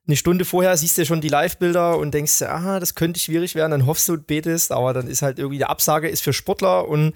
eine 0.07 0.15
Stunde 0.15 0.45
vorher 0.45 0.75
siehst 0.77 0.97
du 0.97 1.05
schon 1.05 1.21
die 1.21 1.27
Live-Bilder 1.27 1.97
und 1.97 2.13
denkst, 2.13 2.41
ah, 2.43 2.79
das 2.79 2.95
könnte 2.95 3.19
schwierig 3.19 3.53
werden, 3.55 3.71
dann 3.71 3.85
hoffst 3.85 4.07
du 4.07 4.13
und 4.13 4.27
betest, 4.27 4.71
aber 4.71 4.93
dann 4.93 5.07
ist 5.07 5.21
halt 5.21 5.39
irgendwie 5.39 5.57
die 5.57 5.65
Absage 5.65 6.07
ist 6.07 6.21
für 6.21 6.33
Sportler 6.33 6.87
und 6.87 7.13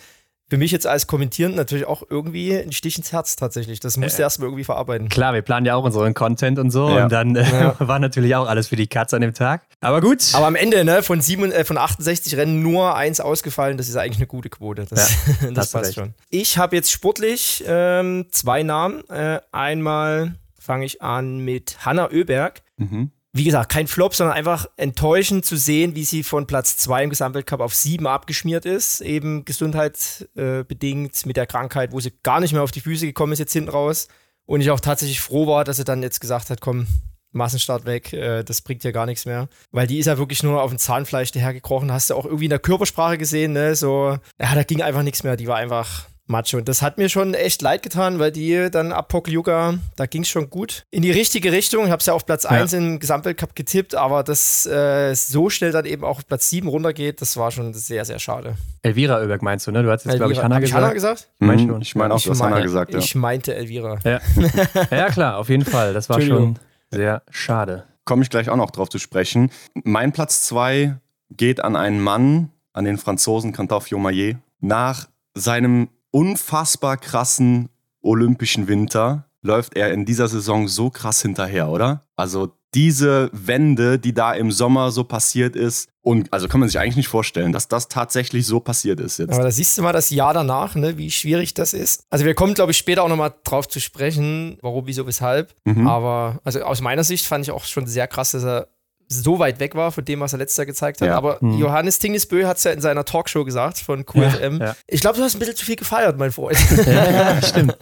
für 0.48 0.58
mich 0.58 0.72
jetzt 0.72 0.86
als 0.86 1.08
Kommentierend 1.08 1.56
natürlich 1.56 1.86
auch 1.86 2.04
irgendwie 2.08 2.56
ein 2.56 2.72
Stich 2.72 2.98
ins 2.98 3.12
Herz 3.12 3.36
tatsächlich. 3.36 3.80
Das 3.80 3.98
musst 3.98 4.18
du 4.18 4.22
äh, 4.22 4.26
erstmal 4.26 4.48
irgendwie 4.48 4.64
verarbeiten. 4.64 5.10
Klar, 5.10 5.34
wir 5.34 5.42
planen 5.42 5.66
ja 5.66 5.76
auch 5.76 5.84
unseren 5.84 6.14
Content 6.14 6.60
und 6.60 6.70
so 6.70 6.90
ja. 6.90 7.04
und 7.04 7.12
dann 7.12 7.36
äh, 7.36 7.44
ja. 7.44 7.76
war 7.80 8.00
natürlich 8.00 8.36
auch 8.36 8.48
alles 8.48 8.68
für 8.68 8.76
die 8.76 8.88
Katz 8.88 9.14
an 9.14 9.22
dem 9.22 9.34
Tag. 9.34 9.64
Aber 9.82 10.02
gut. 10.02 10.24
Aber 10.34 10.46
am 10.46 10.56
Ende, 10.56 10.86
ne, 10.86 11.02
von, 11.02 11.22
sieben, 11.22 11.52
äh, 11.52 11.66
von 11.66 11.78
68 11.78 12.38
Rennen 12.38 12.62
nur 12.62 12.96
eins 12.96 13.20
ausgefallen, 13.20 13.78
das 13.78 13.90
ist 13.90 13.96
eigentlich 13.96 14.18
eine 14.18 14.28
gute 14.28 14.50
Quote. 14.50 14.86
Das, 14.88 15.16
ja, 15.42 15.52
das 15.52 15.72
passt 15.72 15.86
recht. 15.88 15.96
schon. 15.96 16.14
Ich 16.30 16.58
habe 16.58 16.76
jetzt 16.76 16.92
sportlich 16.92 17.64
ähm, 17.68 18.28
zwei 18.32 18.62
Namen. 18.62 19.08
Äh, 19.10 19.40
einmal 19.52 20.36
fange 20.60 20.86
ich 20.86 21.02
an 21.02 21.40
mit 21.40 21.86
Hanna 21.86 22.12
Oeberg. 22.12 22.62
Mhm 22.78 23.12
wie 23.36 23.44
gesagt, 23.44 23.70
kein 23.70 23.88
Flop, 23.88 24.16
sondern 24.16 24.34
einfach 24.34 24.66
enttäuschend 24.78 25.44
zu 25.44 25.58
sehen, 25.58 25.94
wie 25.94 26.06
sie 26.06 26.24
von 26.24 26.48
Platz 26.48 26.78
2 26.78 27.04
im 27.04 27.10
Gesamtweltcup 27.10 27.60
auf 27.60 27.76
7 27.76 28.08
abgeschmiert 28.08 28.66
ist. 28.66 29.02
Eben 29.02 29.44
gesundheitsbedingt 29.44 31.16
äh, 31.16 31.28
mit 31.28 31.36
der 31.36 31.46
Krankheit, 31.46 31.92
wo 31.92 32.00
sie 32.00 32.14
gar 32.24 32.40
nicht 32.40 32.54
mehr 32.54 32.64
auf 32.64 32.72
die 32.72 32.80
Füße 32.80 33.06
gekommen 33.06 33.34
ist, 33.34 33.40
jetzt 33.40 33.52
hinten 33.52 33.72
raus. 33.72 34.08
Und 34.46 34.62
ich 34.62 34.72
auch 34.72 34.80
tatsächlich 34.80 35.20
froh 35.20 35.48
war, 35.48 35.66
dass 35.66 35.76
sie 35.76 35.84
dann 35.84 36.02
jetzt 36.02 36.22
gesagt 36.22 36.50
hat, 36.50 36.62
komm, 36.62 36.88
Massenstart 37.34 37.86
weg, 37.86 38.14
äh, 38.14 38.44
das 38.44 38.62
bringt 38.62 38.86
ja 38.86 38.92
gar 38.92 39.06
nichts 39.06 39.26
mehr. 39.26 39.50
Weil 39.72 39.88
die 39.88 40.00
ist 40.00 40.06
ja 40.06 40.18
wirklich 40.18 40.42
nur 40.42 40.62
auf 40.62 40.72
dem 40.72 40.80
Zahnfleisch 40.80 41.32
dahergekrochen. 41.32 41.92
Hast 41.92 42.12
du 42.12 42.16
auch 42.16 42.24
irgendwie 42.24 42.46
in 42.46 42.52
der 42.52 42.60
Körpersprache 42.60 43.18
gesehen, 43.18 43.52
ne? 43.52 43.76
So, 43.76 44.18
ja, 44.40 44.56
da 44.56 44.64
ging 44.64 44.82
einfach 44.82 45.04
nichts 45.04 45.24
mehr. 45.24 45.36
Die 45.36 45.48
war 45.48 45.58
einfach 45.58 46.08
Macho. 46.28 46.58
Und 46.58 46.68
das 46.68 46.82
hat 46.82 46.98
mir 46.98 47.10
schon 47.10 47.34
echt 47.34 47.62
leid 47.62 47.84
getan, 47.84 48.20
weil 48.20 48.32
die 48.32 48.70
dann 48.72 48.92
ab 48.92 49.10
Pokljuka, 49.10 49.76
da 49.96 50.06
ging 50.06 50.24
es 50.24 50.30
schon 50.30 50.50
gut 50.50 50.84
in 50.90 51.04
die 51.04 51.12
richtige 51.12 51.52
Richtung. 51.52 51.86
Ich 51.86 51.92
habe 51.92 52.00
es 52.00 52.06
ja 52.08 52.14
auf 52.14 52.26
Platz 52.26 52.44
ja. 52.44 52.52
1 52.52 52.74
im 52.74 53.00
Gesamtweltcup 53.00 53.56
getippt, 53.56 53.96
aber 53.96 54.24
dass 54.24 54.66
äh, 54.66 55.14
so 55.14 55.50
schnell 55.50 55.72
dann 55.72 55.86
eben 55.86 56.04
auch 56.04 56.18
auf 56.18 56.28
Platz 56.28 56.50
7 56.50 56.68
runtergeht, 56.68 57.22
das 57.22 57.38
war 57.38 57.52
schon 57.52 57.74
sehr, 57.74 58.06
sehr 58.06 58.20
schade. 58.20 58.56
Elvira 58.82 59.20
Oeberg 59.22 59.42
meinst 59.42 59.68
du, 59.68 59.72
ne? 59.72 59.84
Du 59.84 59.92
hast 59.92 60.06
jetzt, 60.06 60.16
glaube 60.16 60.34
ich, 60.34 60.42
Hanna 60.42 60.60
gesagt. 60.60 60.82
Hanna 60.82 60.94
gesagt? 60.94 61.30
Ich 61.40 61.46
meine 61.46 61.62
schon. 61.62 61.82
Ich 61.82 61.96
meine 61.96 62.14
auch, 62.14 62.22
du 62.22 62.32
hast 62.32 62.42
Hanna 62.42 62.60
gesagt, 62.62 62.94
ja. 62.94 63.00
Ich 63.00 63.16
meinte 63.16 63.56
Elvira. 63.56 64.00
Ja. 64.04 64.20
ja, 64.92 65.10
klar, 65.10 65.38
auf 65.38 65.50
jeden 65.50 65.66
Fall. 65.66 65.94
Das 65.94 66.10
war 66.10 66.22
schon 66.22 66.58
sehr 66.92 67.22
schade. 67.30 67.84
Komme 68.04 68.24
ich 68.24 68.30
gleich 68.30 68.50
auch 68.50 68.56
noch 68.56 68.72
drauf 68.72 68.90
zu 68.90 69.00
sprechen. 69.00 69.52
Mein 69.84 70.12
Platz 70.12 70.44
2 70.44 70.96
geht 71.32 71.64
an 71.64 71.76
einen 71.76 72.00
Mann, 72.00 72.50
an 72.74 72.86
den 72.86 72.98
Franzosen 72.98 73.52
Christophe 73.52 73.90
Jomayer. 73.90 74.36
Nach 74.60 75.08
seinem 75.34 75.90
unfassbar 76.16 76.96
krassen 76.96 77.68
Olympischen 78.02 78.70
Winter 78.70 79.26
läuft 79.42 79.76
er 79.76 79.92
in 79.92 80.06
dieser 80.06 80.30
Saison 80.30 80.70
so 80.70 80.90
krass 80.90 81.22
hinterher, 81.22 81.68
oder? 81.68 82.04
Also 82.16 82.54
diese 82.74 83.30
Wende, 83.34 84.00
die 84.00 84.14
da 84.14 84.34
im 84.34 84.50
Sommer 84.50 84.92
so 84.92 85.04
passiert 85.04 85.58
ist, 85.58 85.90
und 86.02 86.32
also 86.32 86.48
kann 86.48 86.60
man 86.62 86.70
sich 86.70 86.80
eigentlich 86.80 86.96
nicht 86.96 87.08
vorstellen, 87.10 87.52
dass 87.52 87.68
das 87.68 87.90
tatsächlich 87.90 88.46
so 88.46 88.62
passiert 88.62 89.00
ist 89.02 89.18
jetzt. 89.18 89.34
Aber 89.34 89.44
da 89.44 89.52
siehst 89.52 89.78
du 89.78 89.82
mal 89.82 89.92
das 89.92 90.10
Jahr 90.10 90.34
danach, 90.34 90.76
ne, 90.76 90.98
wie 90.98 91.12
schwierig 91.12 91.54
das 91.54 91.74
ist. 91.74 92.04
Also 92.10 92.24
wir 92.24 92.34
kommen, 92.34 92.54
glaube 92.54 92.72
ich, 92.72 92.78
später 92.78 93.04
auch 93.04 93.10
nochmal 93.10 93.34
drauf 93.44 93.68
zu 93.68 93.82
sprechen, 93.82 94.58
warum, 94.62 94.88
wieso, 94.88 95.06
weshalb. 95.08 95.54
Mhm. 95.66 95.88
Aber 95.88 96.40
also 96.44 96.62
aus 96.62 96.80
meiner 96.80 97.04
Sicht 97.04 97.26
fand 97.26 97.44
ich 97.44 97.52
auch 97.52 97.66
schon 97.66 97.88
sehr 97.88 98.08
krass, 98.08 98.32
dass 98.32 98.46
er 98.46 98.68
so 99.08 99.40
weit 99.40 99.60
weg 99.60 99.76
war 99.76 99.92
von 99.92 100.04
dem, 100.04 100.20
was 100.20 100.34
er 100.34 100.40
letztes 100.40 100.58
Jahr 100.58 100.66
gezeigt 100.66 101.02
hat. 101.02 101.08
Ja. 101.08 101.18
Aber 101.18 101.38
mhm. 101.42 101.58
Johannes 101.58 102.00
Tingesbö 102.00 102.46
hat 102.46 102.58
es 102.58 102.64
ja 102.64 102.72
in 102.72 102.82
seiner 102.82 103.06
Talkshow 103.06 103.44
gesagt 103.44 103.80
von 103.80 104.06
QFM. 104.06 104.60
Ja, 104.60 104.66
ja. 104.68 104.76
Ich 104.88 105.02
glaube, 105.02 105.18
du 105.18 105.24
hast 105.24 105.36
ein 105.36 105.40
bisschen 105.40 105.56
zu 105.56 105.66
viel 105.66 105.76
gefeiert, 105.76 106.18
mein 106.18 106.32
Freund. 106.32 106.58
Ja, 106.86 107.42
stimmt. 107.44 107.76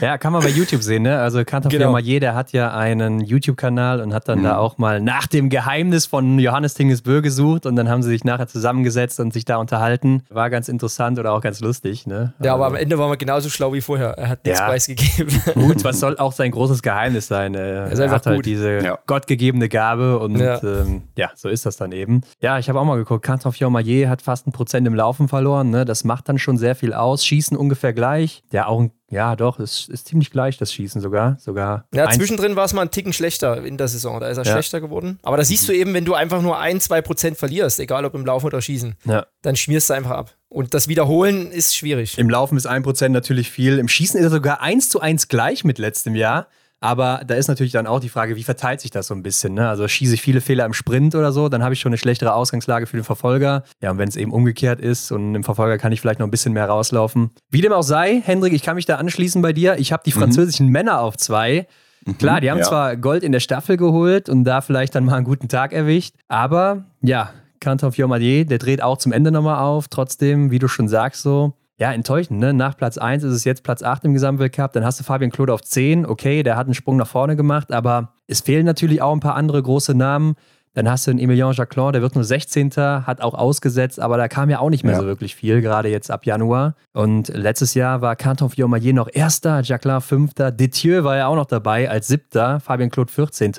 Ja, 0.00 0.18
kann 0.18 0.32
man 0.32 0.42
bei 0.42 0.48
YouTube 0.48 0.82
sehen, 0.82 1.02
ne? 1.02 1.20
Also 1.20 1.44
Kantor 1.44 1.70
genau. 1.70 1.92
mal 1.92 2.00
jeder 2.00 2.34
hat 2.34 2.52
ja 2.52 2.74
einen 2.74 3.20
YouTube-Kanal 3.20 4.00
und 4.00 4.14
hat 4.14 4.28
dann 4.28 4.40
mhm. 4.40 4.44
da 4.44 4.56
auch 4.56 4.78
mal 4.78 5.00
nach 5.00 5.26
dem 5.26 5.50
Geheimnis 5.50 6.06
von 6.06 6.38
Johannes 6.38 6.74
Tingesbö 6.74 7.22
gesucht 7.22 7.66
und 7.66 7.76
dann 7.76 7.88
haben 7.88 8.02
sie 8.02 8.10
sich 8.10 8.24
nachher 8.24 8.46
zusammengesetzt 8.46 9.20
und 9.20 9.32
sich 9.32 9.44
da 9.44 9.56
unterhalten. 9.56 10.22
War 10.30 10.48
ganz 10.50 10.68
interessant 10.68 11.18
oder 11.18 11.32
auch 11.32 11.40
ganz 11.40 11.60
lustig, 11.60 12.06
ne? 12.06 12.32
Ja, 12.42 12.54
aber, 12.54 12.66
aber 12.66 12.76
am 12.76 12.80
Ende 12.82 12.98
war 12.98 13.08
man 13.08 13.18
genauso 13.18 13.50
schlau 13.50 13.72
wie 13.72 13.80
vorher. 13.80 14.10
Er 14.16 14.28
hat 14.30 14.44
nichts 14.44 14.60
preisgegeben. 14.60 15.42
Gut, 15.54 15.84
was 15.84 16.00
soll 16.00 16.18
auch 16.18 16.32
sein 16.32 16.50
großes 16.50 16.82
Geheimnis 16.82 17.28
sein? 17.28 17.54
Er, 17.54 17.90
er 17.90 18.10
hat 18.10 18.26
halt 18.26 18.46
diese 18.46 18.98
gottgegebene 19.06 19.68
Gabe 19.68 20.18
und 20.18 20.36
ähm, 20.66 21.02
ja, 21.16 21.30
so 21.34 21.48
ist 21.48 21.66
das 21.66 21.76
dann 21.76 21.92
eben. 21.92 22.22
Ja, 22.40 22.58
ich 22.58 22.68
habe 22.68 22.80
auch 22.80 22.84
mal 22.84 22.96
geguckt, 22.96 23.24
Kantoff 23.24 23.56
Jomayer 23.56 24.08
hat 24.08 24.22
fast 24.22 24.46
ein 24.46 24.52
Prozent 24.52 24.86
im 24.86 24.94
Laufen 24.94 25.28
verloren. 25.28 25.70
Ne? 25.70 25.84
Das 25.84 26.04
macht 26.04 26.28
dann 26.28 26.38
schon 26.38 26.58
sehr 26.58 26.74
viel 26.74 26.92
aus. 26.92 27.24
Schießen 27.24 27.56
ungefähr 27.56 27.92
gleich. 27.92 28.42
Ja, 28.52 28.66
auch 28.66 28.80
ein 28.80 28.92
ja, 29.08 29.36
doch, 29.36 29.60
es 29.60 29.88
ist 29.88 30.08
ziemlich 30.08 30.32
gleich, 30.32 30.58
das 30.58 30.72
Schießen 30.72 31.00
sogar. 31.00 31.38
sogar 31.38 31.86
ja, 31.94 32.10
zwischendrin 32.10 32.56
war 32.56 32.64
es 32.64 32.72
mal 32.72 32.82
ein 32.82 32.90
Ticken 32.90 33.12
schlechter 33.12 33.64
in 33.64 33.76
der 33.76 33.86
Saison. 33.86 34.18
Da 34.18 34.26
ist 34.28 34.36
er 34.36 34.44
ja. 34.44 34.52
schlechter 34.52 34.80
geworden. 34.80 35.20
Aber 35.22 35.36
da 35.36 35.44
siehst 35.44 35.68
du 35.68 35.72
eben, 35.72 35.94
wenn 35.94 36.04
du 36.04 36.14
einfach 36.14 36.42
nur 36.42 36.58
ein, 36.58 36.80
zwei 36.80 37.02
Prozent 37.02 37.36
verlierst, 37.36 37.78
egal 37.78 38.04
ob 38.04 38.14
im 38.14 38.26
Laufen 38.26 38.46
oder 38.46 38.60
Schießen, 38.60 38.96
ja. 39.04 39.26
dann 39.42 39.54
schmierst 39.54 39.90
du 39.90 39.94
einfach 39.94 40.10
ab. 40.10 40.34
Und 40.48 40.74
das 40.74 40.88
Wiederholen 40.88 41.52
ist 41.52 41.76
schwierig. 41.76 42.18
Im 42.18 42.28
Laufen 42.28 42.56
ist 42.56 42.66
ein 42.66 42.82
Prozent 42.82 43.12
natürlich 43.12 43.50
viel. 43.50 43.78
Im 43.78 43.88
Schießen 43.88 44.18
ist 44.18 44.26
er 44.26 44.30
sogar 44.30 44.60
eins 44.60 44.88
zu 44.88 45.00
eins 45.00 45.28
gleich 45.28 45.62
mit 45.62 45.78
letztem 45.78 46.16
Jahr. 46.16 46.48
Aber 46.80 47.22
da 47.26 47.34
ist 47.34 47.48
natürlich 47.48 47.72
dann 47.72 47.86
auch 47.86 48.00
die 48.00 48.08
Frage, 48.08 48.36
wie 48.36 48.42
verteilt 48.42 48.80
sich 48.80 48.90
das 48.90 49.06
so 49.06 49.14
ein 49.14 49.22
bisschen? 49.22 49.54
Ne? 49.54 49.68
Also 49.68 49.88
schieße 49.88 50.14
ich 50.14 50.22
viele 50.22 50.40
Fehler 50.40 50.66
im 50.66 50.74
Sprint 50.74 51.14
oder 51.14 51.32
so, 51.32 51.48
dann 51.48 51.62
habe 51.62 51.74
ich 51.74 51.80
schon 51.80 51.90
eine 51.90 51.98
schlechtere 51.98 52.34
Ausgangslage 52.34 52.86
für 52.86 52.96
den 52.96 53.04
Verfolger. 53.04 53.64
Ja, 53.82 53.90
und 53.90 53.98
wenn 53.98 54.08
es 54.08 54.16
eben 54.16 54.32
umgekehrt 54.32 54.80
ist 54.80 55.10
und 55.10 55.34
im 55.34 55.44
Verfolger 55.44 55.78
kann 55.78 55.92
ich 55.92 56.00
vielleicht 56.00 56.20
noch 56.20 56.26
ein 56.26 56.30
bisschen 56.30 56.52
mehr 56.52 56.66
rauslaufen. 56.66 57.30
Wie 57.50 57.62
dem 57.62 57.72
auch 57.72 57.82
sei, 57.82 58.20
Hendrik, 58.22 58.52
ich 58.52 58.62
kann 58.62 58.76
mich 58.76 58.84
da 58.84 58.96
anschließen 58.96 59.40
bei 59.40 59.52
dir. 59.52 59.78
Ich 59.78 59.92
habe 59.92 60.02
die 60.04 60.14
mhm. 60.14 60.20
französischen 60.20 60.66
mhm. 60.66 60.72
Männer 60.72 61.00
auf 61.00 61.16
zwei. 61.16 61.66
Mhm, 62.04 62.18
Klar, 62.18 62.40
die 62.40 62.50
haben 62.50 62.58
ja. 62.58 62.64
zwar 62.64 62.96
Gold 62.96 63.22
in 63.24 63.32
der 63.32 63.40
Staffel 63.40 63.76
geholt 63.76 64.28
und 64.28 64.44
da 64.44 64.60
vielleicht 64.60 64.94
dann 64.94 65.06
mal 65.06 65.14
einen 65.14 65.24
guten 65.24 65.48
Tag 65.48 65.72
erwischt, 65.72 66.14
aber 66.28 66.84
ja, 67.00 67.30
Canton 67.60 67.92
Fiormadier, 67.92 68.44
der 68.44 68.58
dreht 68.58 68.82
auch 68.82 68.98
zum 68.98 69.12
Ende 69.12 69.32
nochmal 69.32 69.58
auf. 69.58 69.88
Trotzdem, 69.88 70.50
wie 70.50 70.58
du 70.58 70.68
schon 70.68 70.88
sagst, 70.88 71.22
so, 71.22 71.54
ja, 71.78 71.92
enttäuschend, 71.92 72.40
ne? 72.40 72.54
Nach 72.54 72.76
Platz 72.76 72.96
1 72.96 73.22
ist 73.22 73.32
es 73.32 73.44
jetzt 73.44 73.62
Platz 73.62 73.82
8 73.82 74.04
im 74.04 74.14
Gesamtweltcup, 74.14 74.72
dann 74.72 74.84
hast 74.84 74.98
du 74.98 75.04
Fabian 75.04 75.30
Claude 75.30 75.52
auf 75.52 75.62
10, 75.62 76.06
okay, 76.06 76.42
der 76.42 76.56
hat 76.56 76.66
einen 76.66 76.74
Sprung 76.74 76.96
nach 76.96 77.06
vorne 77.06 77.36
gemacht, 77.36 77.72
aber 77.72 78.14
es 78.26 78.40
fehlen 78.40 78.64
natürlich 78.64 79.02
auch 79.02 79.12
ein 79.12 79.20
paar 79.20 79.34
andere 79.34 79.62
große 79.62 79.94
Namen. 79.94 80.34
Dann 80.72 80.90
hast 80.90 81.06
du 81.06 81.10
einen 81.10 81.20
Emilien 81.20 81.52
Jacquelin, 81.52 81.94
der 81.94 82.02
wird 82.02 82.14
nur 82.14 82.24
16. 82.24 82.70
hat 82.76 83.22
auch 83.22 83.32
ausgesetzt, 83.32 83.98
aber 83.98 84.18
da 84.18 84.28
kam 84.28 84.50
ja 84.50 84.58
auch 84.58 84.68
nicht 84.68 84.84
mehr 84.84 84.92
ja. 84.92 85.00
so 85.00 85.06
wirklich 85.06 85.34
viel, 85.34 85.62
gerade 85.62 85.88
jetzt 85.88 86.10
ab 86.10 86.26
Januar. 86.26 86.74
Und 86.92 87.28
letztes 87.28 87.72
Jahr 87.72 88.02
war 88.02 88.14
Canton 88.14 88.50
Fiormaillet 88.50 88.94
noch 88.94 89.08
Erster, 89.10 89.62
Jacquelin 89.62 90.02
Fünfter, 90.02 90.50
Detieu 90.50 91.02
war 91.02 91.16
ja 91.16 91.28
auch 91.28 91.36
noch 91.36 91.46
dabei 91.46 91.88
als 91.88 92.08
Siebter, 92.08 92.60
Fabian 92.60 92.90
Claude 92.90 93.10
14. 93.10 93.52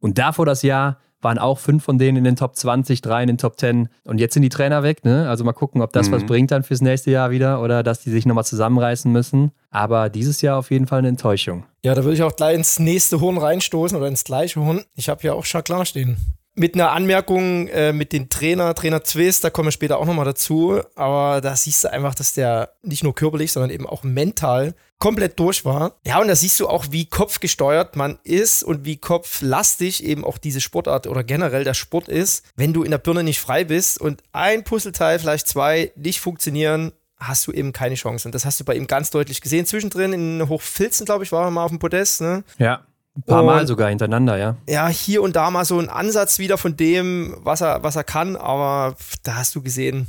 Und 0.00 0.16
davor 0.16 0.46
das 0.46 0.62
Jahr 0.62 0.96
waren 1.20 1.38
auch 1.38 1.58
fünf 1.58 1.84
von 1.84 1.98
denen 1.98 2.18
in 2.18 2.24
den 2.24 2.36
Top 2.36 2.56
20, 2.56 3.00
drei 3.00 3.22
in 3.22 3.28
den 3.28 3.38
Top 3.38 3.58
10. 3.58 3.88
Und 4.04 4.18
jetzt 4.18 4.34
sind 4.34 4.42
die 4.42 4.48
Trainer 4.48 4.82
weg, 4.82 5.04
ne? 5.04 5.28
Also 5.28 5.44
mal 5.44 5.52
gucken, 5.52 5.82
ob 5.82 5.92
das 5.92 6.08
mhm. 6.08 6.12
was 6.12 6.26
bringt 6.26 6.50
dann 6.50 6.62
fürs 6.62 6.80
nächste 6.80 7.10
Jahr 7.10 7.30
wieder 7.30 7.62
oder 7.62 7.82
dass 7.82 8.00
die 8.00 8.10
sich 8.10 8.26
nochmal 8.26 8.44
zusammenreißen 8.44 9.10
müssen. 9.10 9.52
Aber 9.70 10.08
dieses 10.08 10.40
Jahr 10.42 10.58
auf 10.58 10.70
jeden 10.70 10.86
Fall 10.86 11.00
eine 11.00 11.08
Enttäuschung. 11.08 11.64
Ja, 11.84 11.94
da 11.94 12.04
würde 12.04 12.14
ich 12.14 12.22
auch 12.22 12.36
gleich 12.36 12.54
ins 12.54 12.78
nächste 12.78 13.20
Horn 13.20 13.38
reinstoßen 13.38 13.96
oder 13.96 14.08
ins 14.08 14.24
gleiche 14.24 14.60
Horn. 14.60 14.84
Ich 14.94 15.08
habe 15.08 15.22
ja 15.22 15.32
auch 15.32 15.44
Jacquelin 15.44 15.86
stehen 15.86 16.35
mit 16.56 16.74
einer 16.74 16.92
Anmerkung 16.92 17.68
äh, 17.68 17.92
mit 17.92 18.12
den 18.12 18.30
Trainer, 18.30 18.74
Trainer 18.74 19.04
Zwist, 19.04 19.44
da 19.44 19.50
kommen 19.50 19.68
wir 19.68 19.72
später 19.72 19.98
auch 19.98 20.06
nochmal 20.06 20.24
dazu. 20.24 20.80
Aber 20.94 21.40
da 21.40 21.54
siehst 21.54 21.84
du 21.84 21.92
einfach, 21.92 22.14
dass 22.14 22.32
der 22.32 22.72
nicht 22.82 23.04
nur 23.04 23.14
körperlich, 23.14 23.52
sondern 23.52 23.70
eben 23.70 23.86
auch 23.86 24.02
mental 24.02 24.74
komplett 24.98 25.38
durch 25.38 25.66
war. 25.66 25.96
Ja, 26.06 26.18
und 26.18 26.28
da 26.28 26.34
siehst 26.34 26.58
du 26.58 26.68
auch, 26.68 26.86
wie 26.90 27.04
kopfgesteuert 27.04 27.96
man 27.96 28.18
ist 28.24 28.62
und 28.62 28.86
wie 28.86 28.96
kopflastig 28.96 30.02
eben 30.02 30.24
auch 30.24 30.38
diese 30.38 30.62
Sportart 30.62 31.06
oder 31.06 31.22
generell 31.22 31.64
der 31.64 31.74
Sport 31.74 32.08
ist. 32.08 32.46
Wenn 32.56 32.72
du 32.72 32.82
in 32.82 32.90
der 32.90 32.98
Birne 32.98 33.22
nicht 33.22 33.40
frei 33.40 33.64
bist 33.64 34.00
und 34.00 34.22
ein 34.32 34.64
Puzzleteil, 34.64 35.18
vielleicht 35.18 35.48
zwei, 35.48 35.92
nicht 35.94 36.20
funktionieren, 36.20 36.92
hast 37.18 37.46
du 37.46 37.52
eben 37.52 37.72
keine 37.72 37.94
Chance. 37.96 38.28
Und 38.28 38.34
das 38.34 38.46
hast 38.46 38.60
du 38.60 38.64
bei 38.64 38.74
ihm 38.74 38.86
ganz 38.86 39.10
deutlich 39.10 39.42
gesehen. 39.42 39.66
Zwischendrin 39.66 40.12
in 40.14 40.48
Hochfilzen, 40.48 41.04
glaube 41.04 41.24
ich, 41.24 41.32
war 41.32 41.44
er 41.44 41.50
mal 41.50 41.64
auf 41.64 41.70
dem 41.70 41.78
Podest. 41.78 42.22
Ne? 42.22 42.44
Ja. 42.58 42.86
Ein 43.16 43.22
paar 43.22 43.40
und, 43.40 43.46
Mal 43.46 43.66
sogar 43.66 43.88
hintereinander, 43.88 44.36
ja. 44.36 44.56
Ja, 44.68 44.88
hier 44.88 45.22
und 45.22 45.36
da 45.36 45.50
mal 45.50 45.64
so 45.64 45.78
ein 45.78 45.88
Ansatz 45.88 46.38
wieder 46.38 46.58
von 46.58 46.76
dem, 46.76 47.36
was 47.40 47.62
er, 47.62 47.82
was 47.82 47.96
er 47.96 48.04
kann, 48.04 48.36
aber 48.36 48.96
da 49.22 49.36
hast 49.36 49.54
du 49.54 49.62
gesehen, 49.62 50.06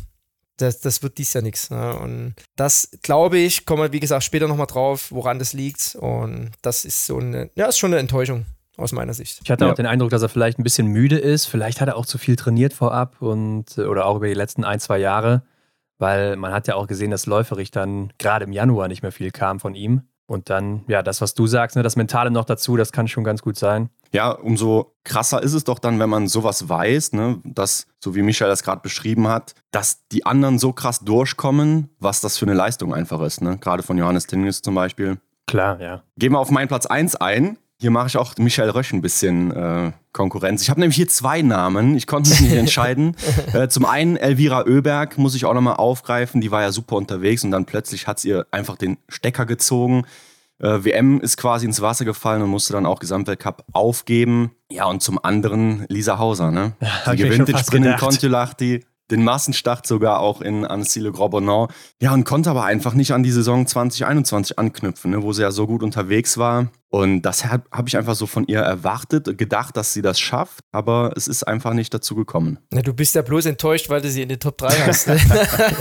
das, 0.57 0.79
das 0.79 1.03
wird 1.03 1.17
dies 1.17 1.33
ja 1.33 1.41
nichts. 1.41 1.69
Ne? 1.69 1.97
Und 1.97 2.35
das, 2.55 2.89
glaube 3.01 3.37
ich, 3.37 3.65
kommen 3.65 3.83
wir, 3.83 3.93
wie 3.93 3.99
gesagt, 3.99 4.23
später 4.23 4.47
nochmal 4.47 4.67
drauf, 4.67 5.11
woran 5.11 5.39
das 5.39 5.53
liegt. 5.53 5.95
Und 5.95 6.51
das 6.61 6.83
ist 6.83 7.05
so 7.05 7.17
eine, 7.17 7.49
ja, 7.55 7.67
ist 7.67 7.77
schon 7.77 7.91
eine 7.91 7.99
Enttäuschung 7.99 8.45
aus 8.75 8.91
meiner 8.91 9.13
Sicht. 9.13 9.39
Ich 9.43 9.51
hatte 9.51 9.65
ja. 9.65 9.71
auch 9.71 9.75
den 9.75 9.85
Eindruck, 9.85 10.09
dass 10.09 10.21
er 10.21 10.29
vielleicht 10.29 10.59
ein 10.59 10.63
bisschen 10.63 10.87
müde 10.87 11.17
ist. 11.17 11.45
Vielleicht 11.45 11.81
hat 11.81 11.87
er 11.87 11.95
auch 11.95 12.05
zu 12.05 12.17
viel 12.17 12.35
trainiert 12.35 12.73
vorab 12.73 13.21
und 13.21 13.77
oder 13.77 14.05
auch 14.05 14.17
über 14.17 14.27
die 14.27 14.33
letzten 14.33 14.63
ein, 14.63 14.79
zwei 14.79 14.97
Jahre, 14.97 15.43
weil 15.97 16.35
man 16.35 16.53
hat 16.53 16.67
ja 16.67 16.75
auch 16.75 16.87
gesehen, 16.87 17.11
dass 17.11 17.25
läuferig 17.25 17.71
dann 17.71 18.11
gerade 18.17 18.45
im 18.45 18.51
Januar 18.51 18.87
nicht 18.87 19.01
mehr 19.01 19.11
viel 19.11 19.31
kam 19.31 19.59
von 19.59 19.75
ihm. 19.75 20.03
Und 20.27 20.49
dann, 20.49 20.83
ja, 20.87 21.01
das, 21.01 21.21
was 21.21 21.33
du 21.33 21.47
sagst, 21.47 21.77
ne, 21.77 21.83
das 21.83 21.95
Mentale 21.95 22.29
noch 22.29 22.43
dazu, 22.43 22.75
das 22.75 22.91
kann 22.91 23.07
schon 23.07 23.23
ganz 23.23 23.41
gut 23.41 23.57
sein. 23.57 23.89
Ja, 24.11 24.31
umso 24.31 24.93
krasser 25.05 25.41
ist 25.41 25.53
es 25.53 25.63
doch 25.63 25.79
dann, 25.79 25.99
wenn 25.99 26.09
man 26.09 26.27
sowas 26.27 26.67
weiß, 26.67 27.13
ne, 27.13 27.39
dass, 27.45 27.87
so 28.03 28.13
wie 28.13 28.21
Michael 28.21 28.49
das 28.49 28.61
gerade 28.61 28.81
beschrieben 28.81 29.29
hat, 29.29 29.55
dass 29.71 30.05
die 30.09 30.25
anderen 30.25 30.59
so 30.59 30.73
krass 30.73 30.99
durchkommen, 30.99 31.89
was 31.99 32.19
das 32.19 32.37
für 32.37 32.45
eine 32.45 32.55
Leistung 32.55 32.93
einfach 32.93 33.21
ist, 33.21 33.41
ne? 33.41 33.57
Gerade 33.57 33.83
von 33.83 33.97
Johannes 33.97 34.27
Tinges 34.27 34.61
zum 34.61 34.75
Beispiel. 34.75 35.17
Klar, 35.47 35.79
ja. 35.79 36.03
Gehen 36.17 36.33
wir 36.33 36.39
auf 36.39 36.51
meinen 36.51 36.67
Platz 36.67 36.85
1 36.85 37.15
ein. 37.15 37.57
Hier 37.79 37.91
mache 37.91 38.07
ich 38.07 38.17
auch 38.17 38.35
Michael 38.37 38.71
Rösch 38.71 38.91
ein 38.91 39.01
bisschen 39.01 39.51
äh, 39.51 39.91
Konkurrenz. 40.11 40.63
Ich 40.63 40.71
habe 40.71 40.79
nämlich 40.79 40.95
hier 40.95 41.07
zwei 41.07 41.43
Namen. 41.43 41.95
Ich 41.95 42.07
konnte 42.07 42.31
mich 42.31 42.41
nicht 42.41 42.53
entscheiden. 42.55 43.15
äh, 43.53 43.67
zum 43.67 43.85
einen 43.85 44.17
Elvira 44.17 44.65
Oeberg 44.65 45.17
muss 45.19 45.35
ich 45.35 45.45
auch 45.45 45.53
nochmal 45.53 45.75
aufgreifen. 45.75 46.41
Die 46.41 46.49
war 46.49 46.63
ja 46.63 46.71
super 46.71 46.95
unterwegs 46.95 47.43
und 47.43 47.51
dann 47.51 47.65
plötzlich 47.65 48.07
hat 48.07 48.17
sie 48.19 48.29
ihr 48.29 48.47
einfach 48.49 48.77
den 48.77 48.97
Stecker 49.07 49.45
gezogen. 49.45 50.05
Äh, 50.59 50.83
WM 50.85 51.19
ist 51.21 51.37
quasi 51.37 51.67
ins 51.67 51.79
Wasser 51.79 52.03
gefallen 52.03 52.41
und 52.41 52.49
musste 52.49 52.73
dann 52.73 52.87
auch 52.87 52.97
Gesamtweltcup 52.97 53.63
aufgeben. 53.73 54.51
Ja, 54.71 54.85
und 54.85 55.03
zum 55.03 55.23
anderen 55.23 55.85
Lisa 55.87 56.17
Hauser, 56.17 56.49
ne? 56.49 56.73
Ja, 56.81 57.13
die 57.13 57.23
gewinnt 57.23 57.47
den 57.47 57.57
Sprint 57.59 57.85
in 57.85 57.95
Kontiolahti 57.95 58.83
den 59.11 59.23
Massenstart 59.23 59.87
sogar 59.87 60.19
auch 60.19 60.41
in 60.41 60.65
Annecy 60.65 60.99
le 60.99 61.11
Grand 61.11 61.71
Ja, 62.01 62.13
und 62.13 62.25
konnte 62.25 62.49
aber 62.49 62.65
einfach 62.65 62.93
nicht 62.93 63.11
an 63.11 63.23
die 63.23 63.31
Saison 63.31 63.65
2021 63.65 64.59
anknüpfen, 64.59 65.11
ne, 65.11 65.23
wo 65.23 65.33
sie 65.33 65.41
ja 65.41 65.51
so 65.51 65.67
gut 65.67 65.83
unterwegs 65.83 66.37
war. 66.37 66.67
Und 66.89 67.21
das 67.23 67.43
habe 67.45 67.65
ich 67.87 67.97
einfach 67.97 68.15
so 68.15 68.27
von 68.27 68.45
ihr 68.47 68.59
erwartet, 68.59 69.37
gedacht, 69.37 69.75
dass 69.75 69.91
sie 69.91 70.01
das 70.01 70.19
schafft, 70.19 70.61
aber 70.71 71.11
es 71.17 71.27
ist 71.27 71.43
einfach 71.43 71.73
nicht 71.73 71.93
dazu 71.93 72.15
gekommen. 72.15 72.59
Ja, 72.73 72.81
du 72.81 72.93
bist 72.93 73.13
ja 73.15 73.21
bloß 73.21 73.45
enttäuscht, 73.45 73.89
weil 73.89 73.99
du 73.99 74.09
sie 74.09 74.21
in 74.21 74.29
den 74.29 74.39
Top 74.39 74.57
3 74.57 74.69
hast. 74.87 75.07
Ne? 75.07 75.17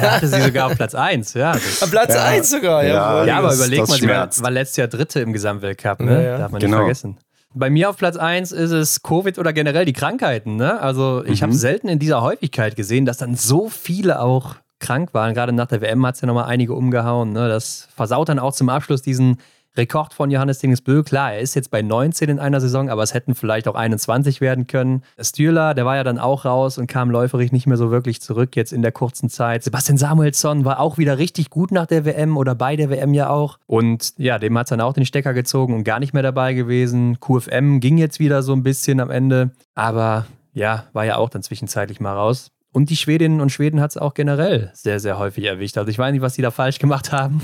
ja, 0.00 0.10
hatte 0.12 0.26
sie 0.26 0.40
sogar 0.40 0.66
auf 0.66 0.76
Platz 0.76 0.94
1, 0.96 1.34
ja. 1.34 1.52
Auf 1.52 1.90
Platz 1.90 2.14
ja. 2.14 2.24
1 2.24 2.50
sogar, 2.50 2.84
ja. 2.84 2.94
Ja, 2.94 3.24
ja 3.24 3.38
aber 3.38 3.54
überleg 3.54 3.86
mal, 3.86 3.98
sie 3.98 4.08
war, 4.08 4.28
war, 4.36 4.50
letztes 4.50 4.76
Jahr 4.78 4.88
Dritte 4.88 5.20
im 5.20 5.32
Gesamtweltcup, 5.32 6.00
ne? 6.00 6.24
Ja, 6.24 6.38
Darf 6.38 6.50
man 6.50 6.60
genau. 6.60 6.78
nicht 6.78 6.84
vergessen. 6.84 7.18
Bei 7.58 7.70
mir 7.70 7.88
auf 7.88 7.96
Platz 7.96 8.18
1 8.18 8.52
ist 8.52 8.70
es 8.70 9.02
Covid 9.02 9.38
oder 9.38 9.54
generell 9.54 9.86
die 9.86 9.94
Krankheiten. 9.94 10.56
Ne? 10.56 10.78
Also 10.78 11.24
ich 11.24 11.40
mhm. 11.40 11.44
habe 11.44 11.52
selten 11.54 11.88
in 11.88 11.98
dieser 11.98 12.20
Häufigkeit 12.20 12.76
gesehen, 12.76 13.06
dass 13.06 13.16
dann 13.16 13.34
so 13.34 13.70
viele 13.70 14.20
auch 14.20 14.56
krank 14.78 15.14
waren. 15.14 15.32
Gerade 15.32 15.54
nach 15.54 15.66
der 15.66 15.80
WM 15.80 16.04
hat 16.04 16.16
es 16.16 16.20
ja 16.20 16.26
nochmal 16.26 16.44
einige 16.44 16.74
umgehauen. 16.74 17.32
Ne? 17.32 17.48
Das 17.48 17.88
versaut 17.96 18.28
dann 18.28 18.38
auch 18.38 18.52
zum 18.52 18.68
Abschluss 18.68 19.00
diesen 19.00 19.38
Rekord 19.76 20.14
von 20.14 20.30
Johannes 20.30 20.58
Dingesbö, 20.58 21.02
klar, 21.02 21.32
er 21.32 21.40
ist 21.40 21.54
jetzt 21.54 21.70
bei 21.70 21.82
19 21.82 22.28
in 22.28 22.38
einer 22.38 22.60
Saison, 22.60 22.88
aber 22.88 23.02
es 23.02 23.14
hätten 23.14 23.34
vielleicht 23.34 23.68
auch 23.68 23.74
21 23.74 24.40
werden 24.40 24.66
können. 24.66 25.02
Stühler, 25.20 25.74
der 25.74 25.84
war 25.84 25.96
ja 25.96 26.04
dann 26.04 26.18
auch 26.18 26.44
raus 26.44 26.78
und 26.78 26.86
kam 26.86 27.10
läuferig 27.10 27.52
nicht 27.52 27.66
mehr 27.66 27.76
so 27.76 27.90
wirklich 27.90 28.20
zurück 28.20 28.56
jetzt 28.56 28.72
in 28.72 28.82
der 28.82 28.92
kurzen 28.92 29.28
Zeit. 29.28 29.64
Sebastian 29.64 29.98
Samuelsson 29.98 30.64
war 30.64 30.80
auch 30.80 30.98
wieder 30.98 31.18
richtig 31.18 31.50
gut 31.50 31.72
nach 31.72 31.86
der 31.86 32.04
WM 32.04 32.36
oder 32.36 32.54
bei 32.54 32.76
der 32.76 32.90
WM 32.90 33.14
ja 33.14 33.30
auch. 33.30 33.58
Und 33.66 34.14
ja, 34.18 34.38
dem 34.38 34.56
hat 34.58 34.66
es 34.66 34.70
dann 34.70 34.80
auch 34.80 34.92
den 34.92 35.06
Stecker 35.06 35.34
gezogen 35.34 35.74
und 35.74 35.84
gar 35.84 36.00
nicht 36.00 36.14
mehr 36.14 36.22
dabei 36.22 36.54
gewesen. 36.54 37.18
QFM 37.20 37.80
ging 37.80 37.98
jetzt 37.98 38.18
wieder 38.18 38.42
so 38.42 38.52
ein 38.52 38.62
bisschen 38.62 39.00
am 39.00 39.10
Ende, 39.10 39.50
aber 39.74 40.26
ja, 40.54 40.84
war 40.94 41.04
ja 41.04 41.16
auch 41.16 41.28
dann 41.28 41.42
zwischenzeitlich 41.42 42.00
mal 42.00 42.14
raus. 42.14 42.50
Und 42.76 42.90
die 42.90 42.96
Schwedinnen 42.98 43.40
und 43.40 43.48
Schweden 43.48 43.80
hat 43.80 43.92
es 43.92 43.96
auch 43.96 44.12
generell 44.12 44.70
sehr, 44.74 45.00
sehr 45.00 45.18
häufig 45.18 45.44
erwischt. 45.44 45.78
Also 45.78 45.90
ich 45.90 45.98
weiß 45.98 46.12
nicht, 46.12 46.20
was 46.20 46.34
die 46.34 46.42
da 46.42 46.50
falsch 46.50 46.78
gemacht 46.78 47.10
haben, 47.10 47.40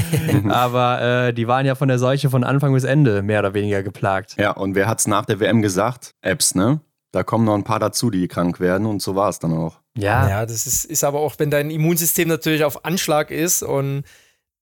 aber 0.50 1.28
äh, 1.28 1.32
die 1.32 1.48
waren 1.48 1.64
ja 1.64 1.74
von 1.74 1.88
der 1.88 1.98
Seuche 1.98 2.28
von 2.28 2.44
Anfang 2.44 2.74
bis 2.74 2.84
Ende 2.84 3.22
mehr 3.22 3.38
oder 3.38 3.54
weniger 3.54 3.82
geplagt. 3.82 4.36
Ja, 4.38 4.50
und 4.50 4.74
wer 4.74 4.86
hat 4.86 5.00
es 5.00 5.06
nach 5.06 5.24
der 5.24 5.40
WM 5.40 5.62
gesagt? 5.62 6.10
Apps, 6.20 6.54
ne? 6.54 6.80
Da 7.12 7.22
kommen 7.22 7.46
noch 7.46 7.54
ein 7.54 7.64
paar 7.64 7.78
dazu, 7.78 8.10
die 8.10 8.28
krank 8.28 8.60
werden 8.60 8.86
und 8.86 9.00
so 9.00 9.16
war 9.16 9.30
es 9.30 9.38
dann 9.38 9.54
auch. 9.54 9.80
Ja. 9.96 10.28
Ja, 10.28 10.44
das 10.44 10.66
ist, 10.66 10.84
ist 10.84 11.02
aber 11.02 11.20
auch, 11.20 11.36
wenn 11.38 11.50
dein 11.50 11.70
Immunsystem 11.70 12.28
natürlich 12.28 12.62
auf 12.62 12.84
Anschlag 12.84 13.30
ist 13.30 13.62
und 13.62 14.04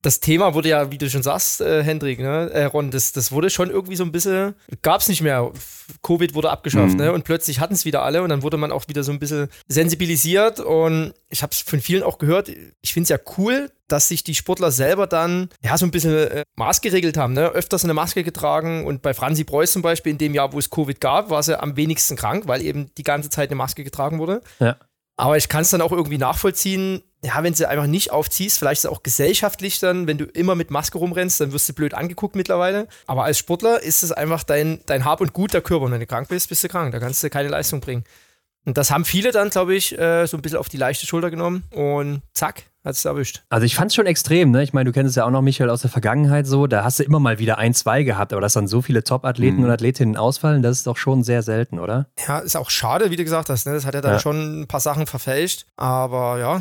das 0.03 0.19
Thema 0.19 0.53
wurde 0.55 0.69
ja, 0.69 0.91
wie 0.91 0.99
du 0.99 1.09
schon 1.09 1.23
sagst, 1.23 1.61
äh, 1.61 1.85
Hendrik, 1.85 2.19
ne, 2.19 2.51
äh, 2.51 2.65
Ron, 2.65 2.91
das, 2.91 3.13
das 3.13 3.31
wurde 3.31 3.51
schon 3.51 3.71
irgendwie 3.71 3.95
so 3.95 4.03
ein 4.03 4.11
bisschen, 4.11 4.55
gab 4.83 5.01
es 5.01 5.09
nicht 5.09 5.23
mehr. 5.23 5.53
Covid 6.03 6.35
wurde 6.35 6.51
abgeschafft, 6.51 6.95
mhm. 6.95 7.05
ne? 7.05 7.13
Und 7.13 7.25
plötzlich 7.25 7.61
hatten 7.61 7.75
es 7.75 7.85
wieder 7.85 8.03
alle 8.03 8.23
und 8.23 8.29
dann 8.29 8.43
wurde 8.43 8.57
man 8.57 8.73
auch 8.73 8.89
wieder 8.89 9.05
so 9.05 9.13
ein 9.13 9.21
bisschen 9.21 9.49
sensibilisiert. 9.69 10.59
Und 10.59 11.15
ich 11.29 11.43
habe 11.43 11.53
es 11.53 11.61
von 11.61 11.81
vielen 11.81 12.03
auch 12.03 12.19
gehört. 12.19 12.51
Ich 12.81 12.93
finde 12.93 13.05
es 13.05 13.09
ja 13.11 13.19
cool, 13.37 13.71
dass 13.87 14.09
sich 14.09 14.25
die 14.25 14.35
Sportler 14.35 14.73
selber 14.73 15.07
dann 15.07 15.51
ja 15.63 15.77
so 15.79 15.87
ein 15.87 15.91
bisschen 15.91 16.15
äh, 16.15 16.43
maßgeregelt 16.57 17.17
haben, 17.17 17.35
ne? 17.35 17.49
Öfters 17.51 17.85
eine 17.85 17.95
Maske 17.95 18.25
getragen 18.25 18.85
und 18.87 19.03
bei 19.03 19.15
Franzi 19.15 19.45
Preuß 19.45 19.71
zum 19.71 19.83
Beispiel, 19.83 20.13
in 20.13 20.19
dem 20.19 20.35
Jahr, 20.35 20.53
wo 20.53 20.59
es 20.59 20.71
Covid 20.71 21.01
gab, 21.01 21.31
war 21.31 21.43
sie 21.43 21.61
am 21.61 21.77
wenigsten 21.77 22.17
krank, 22.17 22.45
weil 22.49 22.63
eben 22.63 22.91
die 22.97 23.05
ganze 23.05 23.31
Zeit 23.31 23.51
eine 23.51 23.57
Maske 23.57 23.85
getragen 23.85 24.19
wurde. 24.19 24.41
Ja. 24.59 24.77
Aber 25.17 25.37
ich 25.37 25.49
kann 25.49 25.63
es 25.63 25.71
dann 25.71 25.83
auch 25.83 25.93
irgendwie 25.93 26.19
nachvollziehen, 26.19 27.03
ja, 27.25 27.41
wenn 27.43 27.55
sie 27.55 27.69
einfach 27.69 27.87
nicht 27.87 28.11
aufziehst, 28.11 28.59
vielleicht 28.59 28.81
ist 28.81 28.85
es 28.87 28.91
auch 28.91 29.05
gesellschaftlich 29.05 29.79
dann, 29.79 30.09
wenn 30.09 30.19
du 30.19 30.25
immer 30.25 30.57
mit 30.57 30.73
Maske 30.73 30.99
rumrennst, 30.99 31.41
dann 31.41 31.53
wirst 31.53 31.69
du 31.69 31.73
blöd 31.73 31.95
angeguckt 31.95 32.35
mittlerweile. 32.35 32.89
Aber 33.07 33.25
als 33.25 33.39
Sportler 33.39 33.81
ist 33.81 34.03
es 34.03 34.11
einfach 34.11 34.43
dein, 34.43 34.81
dein 34.87 35.05
Hab 35.05 35.21
und 35.21 35.33
Gut 35.33 35.55
der 35.55 35.61
Körper. 35.61 35.85
Und 35.85 35.93
wenn 35.93 36.01
du 36.01 36.07
krank 36.07 36.29
bist, 36.29 36.49
bist 36.49 36.65
du 36.65 36.69
krank. 36.69 36.91
Da 36.91 36.99
kannst 36.99 37.23
du 37.23 37.31
keine 37.31 37.49
Leistung 37.49 37.81
bringen. 37.81 38.05
Und 38.65 38.79
das 38.79 38.91
haben 38.91 39.05
viele 39.05 39.33
dann, 39.33 39.51
glaube 39.51 39.75
ich, 39.75 39.99
äh, 39.99 40.27
so 40.27 40.37
ein 40.37 40.43
bisschen 40.43 40.59
auf 40.59 40.69
die 40.69 40.77
leichte 40.77 41.07
Schulter 41.07 41.31
genommen 41.31 41.65
und 41.73 42.23
zack, 42.33 42.65
hat 42.85 42.95
es 42.95 43.05
erwischt. 43.05 43.43
Also 43.49 43.65
ich 43.65 43.75
fand 43.75 43.91
es 43.91 43.95
schon 43.95 44.07
extrem, 44.07 44.51
ne? 44.51 44.63
Ich 44.63 44.73
meine, 44.73 44.91
du 44.91 44.93
kennst 44.93 45.11
es 45.11 45.17
ja 45.17 45.25
auch 45.25 45.31
noch, 45.31 45.43
Michael, 45.43 45.71
aus 45.71 45.83
der 45.83 45.91
Vergangenheit 45.91 46.47
so. 46.47 46.67
Da 46.67 46.85
hast 46.85 46.99
du 46.99 47.05
immer 47.05 47.21
mal 47.21 47.39
wieder 47.39 47.59
ein, 47.59 47.75
zwei 47.75 48.03
gehabt, 48.03 48.33
aber 48.33 48.41
dass 48.41 48.53
dann 48.53 48.69
so 48.69 48.83
viele 48.83 49.05
Top-Athleten 49.05 49.59
mhm. 49.59 49.65
und 49.65 49.71
Athletinnen 49.71 50.17
ausfallen, 50.17 50.63
das 50.63 50.79
ist 50.79 50.87
doch 50.87 50.97
schon 50.97 51.23
sehr 51.23 51.43
selten, 51.43 51.79
oder? 51.79 52.07
Ja, 52.27 52.39
ist 52.39 52.57
auch 52.57 52.71
schade, 52.71 53.11
wie 53.11 53.17
du 53.17 53.25
gesagt 53.25 53.49
hast. 53.51 53.67
Ne? 53.67 53.73
Das 53.73 53.87
hat 53.87 53.95
ja 53.95 54.01
dann 54.01 54.15
ja. 54.15 54.21
schon 54.21 54.63
ein 54.63 54.67
paar 54.67 54.81
Sachen 54.81 55.07
verfälscht. 55.07 55.67
Aber 55.77 56.39
ja, 56.39 56.61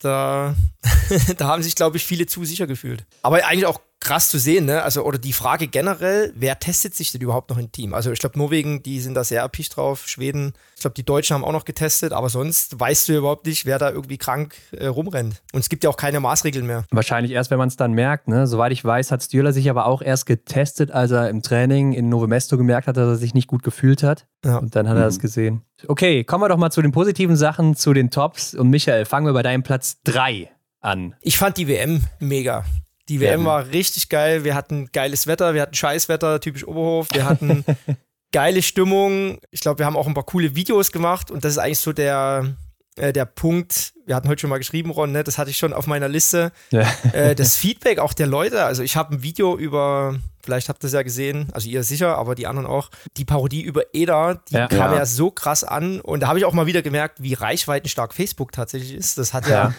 da, 0.00 0.54
da 1.36 1.46
haben 1.46 1.62
sich, 1.62 1.74
glaube 1.74 1.96
ich, 1.96 2.04
viele 2.04 2.26
zu 2.26 2.44
sicher 2.44 2.66
gefühlt. 2.66 3.06
Aber 3.22 3.44
eigentlich 3.44 3.66
auch 3.66 3.80
krass 4.00 4.28
zu 4.30 4.38
sehen, 4.38 4.64
ne? 4.64 4.82
Also, 4.82 5.04
oder 5.04 5.18
die 5.18 5.32
Frage 5.32 5.68
generell, 5.68 6.32
wer 6.34 6.58
testet 6.58 6.94
sich 6.94 7.12
denn 7.12 7.20
überhaupt 7.20 7.50
noch 7.50 7.58
im 7.58 7.70
Team? 7.70 7.94
Also, 7.94 8.10
ich 8.10 8.18
glaube, 8.18 8.38
Norwegen, 8.38 8.82
die 8.82 9.00
sind 9.00 9.14
da 9.14 9.24
sehr 9.24 9.42
erpicht 9.42 9.76
drauf, 9.76 10.08
Schweden, 10.08 10.54
ich 10.74 10.80
glaube, 10.80 10.94
die 10.94 11.04
Deutschen 11.04 11.34
haben 11.34 11.44
auch 11.44 11.52
noch 11.52 11.66
getestet, 11.66 12.14
aber 12.14 12.30
sonst 12.30 12.80
weißt 12.80 13.10
du 13.10 13.18
überhaupt 13.18 13.44
nicht, 13.44 13.66
wer 13.66 13.78
da 13.78 13.90
irgendwie 13.90 14.16
krank 14.16 14.54
äh, 14.72 14.86
rumrennt. 14.86 15.42
Und 15.52 15.60
es 15.60 15.68
gibt 15.68 15.84
ja 15.84 15.90
auch 15.90 15.98
keine 15.98 16.20
Maßregeln 16.20 16.66
mehr. 16.66 16.84
Wahrscheinlich 16.90 17.32
erst, 17.32 17.50
wenn 17.50 17.58
man 17.58 17.68
es 17.68 17.76
dann 17.76 17.92
merkt, 17.92 18.28
ne? 18.28 18.46
Soweit 18.46 18.72
ich 18.72 18.82
weiß, 18.82 19.10
hat 19.10 19.22
Stühler 19.22 19.52
sich 19.52 19.68
aber 19.68 19.84
auch 19.84 20.00
erst 20.00 20.24
getestet, 20.24 20.90
als 20.90 21.10
er 21.10 21.28
im 21.28 21.42
Training 21.42 21.92
in 21.92 22.08
Novemesto 22.08 22.56
gemerkt 22.56 22.86
hat, 22.86 22.96
dass 22.96 23.08
er 23.08 23.16
sich 23.16 23.34
nicht 23.34 23.46
gut 23.46 23.62
gefühlt 23.62 24.02
hat. 24.02 24.26
Ja. 24.42 24.56
Und 24.56 24.74
dann 24.74 24.88
hat 24.88 24.94
mhm. 24.94 25.02
er 25.02 25.04
das 25.04 25.18
gesehen. 25.18 25.60
Okay, 25.86 26.24
kommen 26.24 26.42
wir 26.42 26.48
doch 26.48 26.56
mal 26.56 26.70
zu 26.70 26.80
den 26.80 26.92
positiven 26.92 27.36
Sachen, 27.36 27.76
zu 27.76 27.92
den 27.92 28.10
Tops. 28.10 28.54
Und 28.54 28.70
Michael, 28.70 29.04
fangen 29.04 29.26
wir 29.26 29.34
bei 29.34 29.42
deinem 29.42 29.62
Platz 29.62 29.98
3 30.04 30.50
an? 30.80 31.14
Ich 31.20 31.36
fand 31.36 31.58
die 31.58 31.68
WM 31.68 32.02
mega. 32.20 32.64
Die 33.10 33.20
WM 33.20 33.40
ja. 33.40 33.46
war 33.46 33.66
richtig 33.66 34.08
geil. 34.08 34.44
Wir 34.44 34.54
hatten 34.54 34.88
geiles 34.92 35.26
Wetter, 35.26 35.52
wir 35.52 35.62
hatten 35.62 35.74
Scheißwetter, 35.74 36.40
typisch 36.40 36.64
Oberhof. 36.64 37.08
Wir 37.12 37.24
hatten 37.24 37.64
geile 38.32 38.62
Stimmung. 38.62 39.40
Ich 39.50 39.60
glaube, 39.60 39.80
wir 39.80 39.86
haben 39.86 39.96
auch 39.96 40.06
ein 40.06 40.14
paar 40.14 40.24
coole 40.24 40.54
Videos 40.54 40.92
gemacht 40.92 41.32
und 41.32 41.44
das 41.44 41.52
ist 41.52 41.58
eigentlich 41.58 41.80
so 41.80 41.92
der, 41.92 42.54
äh, 42.94 43.12
der 43.12 43.24
Punkt. 43.24 43.94
Wir 44.06 44.14
hatten 44.14 44.28
heute 44.28 44.40
schon 44.40 44.50
mal 44.50 44.58
geschrieben, 44.58 44.92
Ron, 44.92 45.10
ne? 45.10 45.24
das 45.24 45.38
hatte 45.38 45.50
ich 45.50 45.56
schon 45.56 45.72
auf 45.72 45.88
meiner 45.88 46.08
Liste. 46.08 46.52
Ja. 46.70 46.88
Äh, 47.12 47.34
das 47.34 47.56
Feedback 47.56 47.98
auch 47.98 48.12
der 48.12 48.28
Leute. 48.28 48.62
Also 48.62 48.84
ich 48.84 48.94
habe 48.94 49.16
ein 49.16 49.24
Video 49.24 49.58
über, 49.58 50.20
vielleicht 50.40 50.68
habt 50.68 50.84
ihr 50.84 50.86
es 50.86 50.92
ja 50.92 51.02
gesehen, 51.02 51.48
also 51.50 51.68
ihr 51.68 51.82
sicher, 51.82 52.16
aber 52.16 52.36
die 52.36 52.46
anderen 52.46 52.68
auch, 52.68 52.90
die 53.16 53.24
Parodie 53.24 53.62
über 53.62 53.92
Eda, 53.92 54.34
die 54.34 54.54
ja. 54.54 54.68
kam 54.68 54.92
ja. 54.92 54.98
ja 54.98 55.06
so 55.06 55.32
krass 55.32 55.64
an 55.64 56.00
und 56.00 56.20
da 56.20 56.28
habe 56.28 56.38
ich 56.38 56.44
auch 56.44 56.52
mal 56.52 56.66
wieder 56.66 56.82
gemerkt, 56.82 57.20
wie 57.20 57.34
reichweitenstark 57.34 58.14
Facebook 58.14 58.52
tatsächlich 58.52 58.94
ist. 58.94 59.18
Das 59.18 59.34
hat 59.34 59.48
ja, 59.48 59.74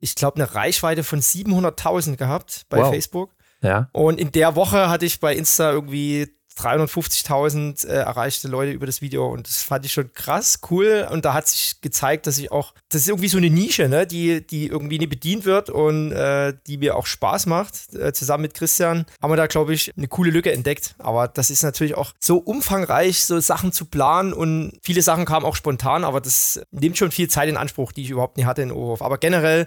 ich 0.00 0.14
glaube, 0.14 0.36
eine 0.36 0.54
Reichweite 0.54 1.04
von 1.04 1.20
700.000 1.20 2.16
gehabt 2.16 2.66
bei 2.68 2.78
wow. 2.78 2.90
Facebook. 2.90 3.34
Ja. 3.62 3.88
Und 3.92 4.20
in 4.20 4.32
der 4.32 4.54
Woche 4.56 4.90
hatte 4.90 5.06
ich 5.06 5.20
bei 5.20 5.34
Insta 5.34 5.72
irgendwie 5.72 6.36
350.000 6.58 7.86
äh, 7.86 7.92
erreichte 7.92 8.48
Leute 8.48 8.72
über 8.72 8.86
das 8.86 9.02
Video 9.02 9.26
und 9.26 9.46
das 9.46 9.62
fand 9.62 9.84
ich 9.84 9.92
schon 9.92 10.12
krass 10.14 10.60
cool 10.70 11.06
und 11.10 11.24
da 11.24 11.34
hat 11.34 11.48
sich 11.48 11.80
gezeigt, 11.82 12.26
dass 12.26 12.38
ich 12.38 12.50
auch, 12.50 12.72
das 12.88 13.02
ist 13.02 13.08
irgendwie 13.08 13.28
so 13.28 13.36
eine 13.36 13.50
Nische, 13.50 13.88
ne, 13.88 14.06
die, 14.06 14.46
die 14.46 14.66
irgendwie 14.68 14.98
nie 14.98 15.06
bedient 15.06 15.44
wird 15.44 15.68
und 15.68 16.12
äh, 16.12 16.54
die 16.66 16.78
mir 16.78 16.96
auch 16.96 17.06
Spaß 17.06 17.46
macht. 17.46 17.94
Äh, 17.94 18.12
zusammen 18.12 18.42
mit 18.42 18.54
Christian 18.54 19.04
haben 19.20 19.30
wir 19.30 19.36
da, 19.36 19.46
glaube 19.46 19.74
ich, 19.74 19.92
eine 19.96 20.08
coole 20.08 20.30
Lücke 20.30 20.52
entdeckt. 20.52 20.94
Aber 20.98 21.28
das 21.28 21.50
ist 21.50 21.62
natürlich 21.62 21.94
auch 21.94 22.12
so 22.18 22.38
umfangreich, 22.38 23.24
so 23.24 23.38
Sachen 23.40 23.72
zu 23.72 23.84
planen 23.84 24.32
und 24.32 24.78
viele 24.82 25.02
Sachen 25.02 25.26
kamen 25.26 25.44
auch 25.44 25.56
spontan, 25.56 26.04
aber 26.04 26.20
das 26.20 26.62
nimmt 26.70 26.96
schon 26.96 27.10
viel 27.10 27.28
Zeit 27.28 27.50
in 27.50 27.58
Anspruch, 27.58 27.92
die 27.92 28.02
ich 28.02 28.10
überhaupt 28.10 28.38
nie 28.38 28.46
hatte 28.46 28.62
in 28.62 28.72
Oberhof. 28.72 29.02
Aber 29.02 29.18
generell 29.18 29.66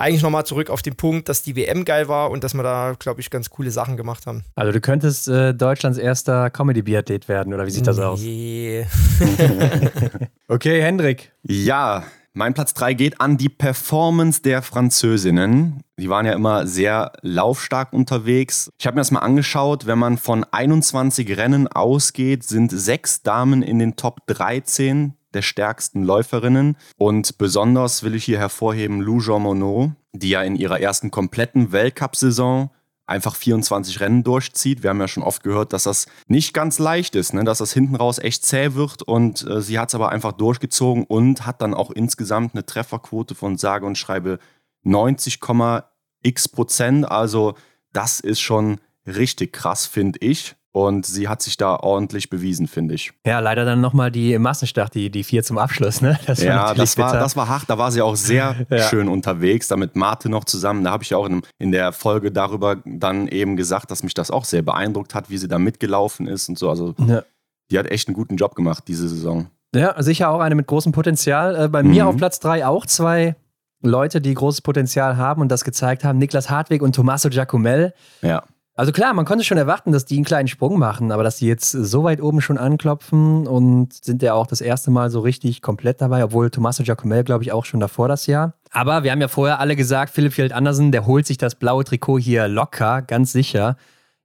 eigentlich 0.00 0.22
nochmal 0.22 0.46
zurück 0.46 0.70
auf 0.70 0.82
den 0.82 0.96
Punkt, 0.96 1.28
dass 1.28 1.42
die 1.42 1.56
WM 1.56 1.84
geil 1.84 2.08
war 2.08 2.30
und 2.30 2.42
dass 2.42 2.54
wir 2.54 2.62
da, 2.62 2.94
glaube 2.98 3.20
ich, 3.20 3.30
ganz 3.30 3.50
coole 3.50 3.70
Sachen 3.70 3.96
gemacht 3.96 4.26
haben. 4.26 4.44
Also 4.54 4.72
du 4.72 4.80
könntest 4.80 5.28
äh, 5.28 5.54
Deutschlands 5.54 5.98
erster 5.98 6.50
Comedy-Biathlet 6.50 7.28
werden, 7.28 7.54
oder 7.54 7.66
wie 7.66 7.70
sieht 7.70 7.86
das 7.86 7.98
nee. 7.98 8.04
aus? 8.04 8.20
okay, 10.48 10.82
Hendrik. 10.82 11.32
Ja, 11.42 12.04
mein 12.32 12.54
Platz 12.54 12.74
3 12.74 12.94
geht 12.94 13.20
an 13.20 13.38
die 13.38 13.48
Performance 13.48 14.40
der 14.40 14.62
Französinnen. 14.62 15.82
Die 15.98 16.08
waren 16.08 16.26
ja 16.26 16.32
immer 16.32 16.66
sehr 16.66 17.12
laufstark 17.22 17.92
unterwegs. 17.92 18.70
Ich 18.78 18.86
habe 18.86 18.94
mir 18.94 19.00
das 19.00 19.10
mal 19.10 19.20
angeschaut. 19.20 19.86
Wenn 19.86 19.98
man 19.98 20.16
von 20.16 20.44
21 20.44 21.36
Rennen 21.36 21.66
ausgeht, 21.66 22.44
sind 22.44 22.70
sechs 22.70 23.22
Damen 23.22 23.62
in 23.62 23.80
den 23.80 23.96
Top 23.96 24.26
13 24.28 25.14
der 25.34 25.42
stärksten 25.42 26.02
Läuferinnen. 26.02 26.76
Und 26.96 27.38
besonders 27.38 28.02
will 28.02 28.14
ich 28.14 28.24
hier 28.24 28.38
hervorheben 28.38 29.00
Lou 29.00 29.20
Jean 29.20 29.42
Monod, 29.42 29.90
die 30.12 30.30
ja 30.30 30.42
in 30.42 30.56
ihrer 30.56 30.80
ersten 30.80 31.10
kompletten 31.10 31.72
Weltcup-Saison 31.72 32.70
einfach 33.10 33.34
24 33.34 34.00
Rennen 34.00 34.22
durchzieht. 34.22 34.82
Wir 34.82 34.90
haben 34.90 35.00
ja 35.00 35.08
schon 35.08 35.24
oft 35.24 35.42
gehört, 35.42 35.72
dass 35.72 35.82
das 35.82 36.06
nicht 36.28 36.54
ganz 36.54 36.78
leicht 36.78 37.16
ist, 37.16 37.34
ne? 37.34 37.42
dass 37.42 37.58
das 37.58 37.72
hinten 37.72 37.96
raus 37.96 38.18
echt 38.18 38.46
zäh 38.46 38.74
wird 38.74 39.02
und 39.02 39.46
äh, 39.46 39.60
sie 39.60 39.78
hat 39.78 39.88
es 39.88 39.96
aber 39.96 40.10
einfach 40.10 40.32
durchgezogen 40.32 41.04
und 41.04 41.44
hat 41.44 41.60
dann 41.60 41.74
auch 41.74 41.90
insgesamt 41.90 42.54
eine 42.54 42.64
Trefferquote 42.64 43.34
von 43.34 43.58
sage 43.58 43.84
und 43.84 43.98
schreibe 43.98 44.38
90,x 44.84 46.48
Prozent. 46.48 47.10
Also 47.10 47.54
das 47.92 48.20
ist 48.20 48.40
schon 48.40 48.78
richtig 49.06 49.52
krass, 49.52 49.86
finde 49.86 50.20
ich. 50.20 50.54
Und 50.72 51.04
sie 51.04 51.28
hat 51.28 51.42
sich 51.42 51.56
da 51.56 51.74
ordentlich 51.76 52.30
bewiesen, 52.30 52.68
finde 52.68 52.94
ich. 52.94 53.12
Ja, 53.26 53.40
leider 53.40 53.64
dann 53.64 53.80
nochmal 53.80 54.12
die 54.12 54.38
Massenstart, 54.38 54.94
die, 54.94 55.10
die 55.10 55.24
vier 55.24 55.42
zum 55.42 55.58
Abschluss, 55.58 56.00
ne? 56.00 56.18
Das 56.26 56.40
ja, 56.42 56.74
das 56.74 56.96
war, 56.96 57.12
das 57.12 57.34
war 57.34 57.48
hart. 57.48 57.64
Da 57.66 57.76
war 57.76 57.90
sie 57.90 58.02
auch 58.02 58.14
sehr 58.14 58.66
ja. 58.70 58.88
schön 58.88 59.08
unterwegs, 59.08 59.66
da 59.66 59.76
mit 59.76 59.96
Marte 59.96 60.28
noch 60.28 60.44
zusammen. 60.44 60.84
Da 60.84 60.92
habe 60.92 61.02
ich 61.02 61.10
ja 61.10 61.16
auch 61.16 61.26
in, 61.26 61.42
in, 61.58 61.72
der 61.72 61.92
Folge 61.92 62.30
darüber 62.30 62.76
dann 62.84 63.26
eben 63.26 63.56
gesagt, 63.56 63.90
dass 63.90 64.04
mich 64.04 64.14
das 64.14 64.30
auch 64.30 64.44
sehr 64.44 64.62
beeindruckt 64.62 65.14
hat, 65.14 65.28
wie 65.28 65.38
sie 65.38 65.48
da 65.48 65.58
mitgelaufen 65.58 66.28
ist 66.28 66.48
und 66.48 66.56
so. 66.56 66.70
Also, 66.70 66.94
ja. 66.98 67.24
die 67.72 67.78
hat 67.78 67.90
echt 67.90 68.06
einen 68.06 68.14
guten 68.14 68.36
Job 68.36 68.54
gemacht 68.54 68.84
diese 68.86 69.08
Saison. 69.08 69.50
Ja, 69.74 70.00
sicher 70.00 70.30
auch 70.30 70.40
eine 70.40 70.54
mit 70.54 70.68
großem 70.68 70.92
Potenzial. 70.92 71.64
Äh, 71.64 71.68
bei 71.68 71.82
mhm. 71.82 71.90
mir 71.90 72.06
auf 72.06 72.16
Platz 72.16 72.38
drei 72.38 72.64
auch 72.64 72.86
zwei 72.86 73.34
Leute, 73.82 74.20
die 74.20 74.34
großes 74.34 74.60
Potenzial 74.60 75.16
haben 75.16 75.40
und 75.42 75.48
das 75.48 75.64
gezeigt 75.64 76.04
haben: 76.04 76.18
Niklas 76.18 76.48
Hartwig 76.48 76.80
und 76.80 76.94
Tommaso 76.94 77.28
Giacomel. 77.28 77.92
Ja. 78.22 78.44
Also 78.80 78.92
klar, 78.92 79.12
man 79.12 79.26
konnte 79.26 79.44
schon 79.44 79.58
erwarten, 79.58 79.92
dass 79.92 80.06
die 80.06 80.16
einen 80.16 80.24
kleinen 80.24 80.48
Sprung 80.48 80.78
machen, 80.78 81.12
aber 81.12 81.22
dass 81.22 81.36
die 81.36 81.46
jetzt 81.46 81.70
so 81.70 82.02
weit 82.02 82.22
oben 82.22 82.40
schon 82.40 82.56
anklopfen 82.56 83.46
und 83.46 83.92
sind 83.92 84.22
ja 84.22 84.32
auch 84.32 84.46
das 84.46 84.62
erste 84.62 84.90
Mal 84.90 85.10
so 85.10 85.20
richtig 85.20 85.60
komplett 85.60 86.00
dabei, 86.00 86.24
obwohl 86.24 86.48
Tommaso 86.48 86.82
Giacomel, 86.82 87.22
glaube 87.22 87.44
ich, 87.44 87.52
auch 87.52 87.66
schon 87.66 87.78
davor 87.78 88.08
das 88.08 88.26
Jahr. 88.26 88.54
Aber 88.70 89.02
wir 89.02 89.10
haben 89.12 89.20
ja 89.20 89.28
vorher 89.28 89.60
alle 89.60 89.76
gesagt, 89.76 90.14
Philipp 90.14 90.32
Fjeld 90.32 90.54
Andersen, 90.54 90.92
der 90.92 91.04
holt 91.04 91.26
sich 91.26 91.36
das 91.36 91.56
blaue 91.56 91.84
Trikot 91.84 92.20
hier 92.20 92.48
locker, 92.48 93.02
ganz 93.02 93.32
sicher. 93.32 93.76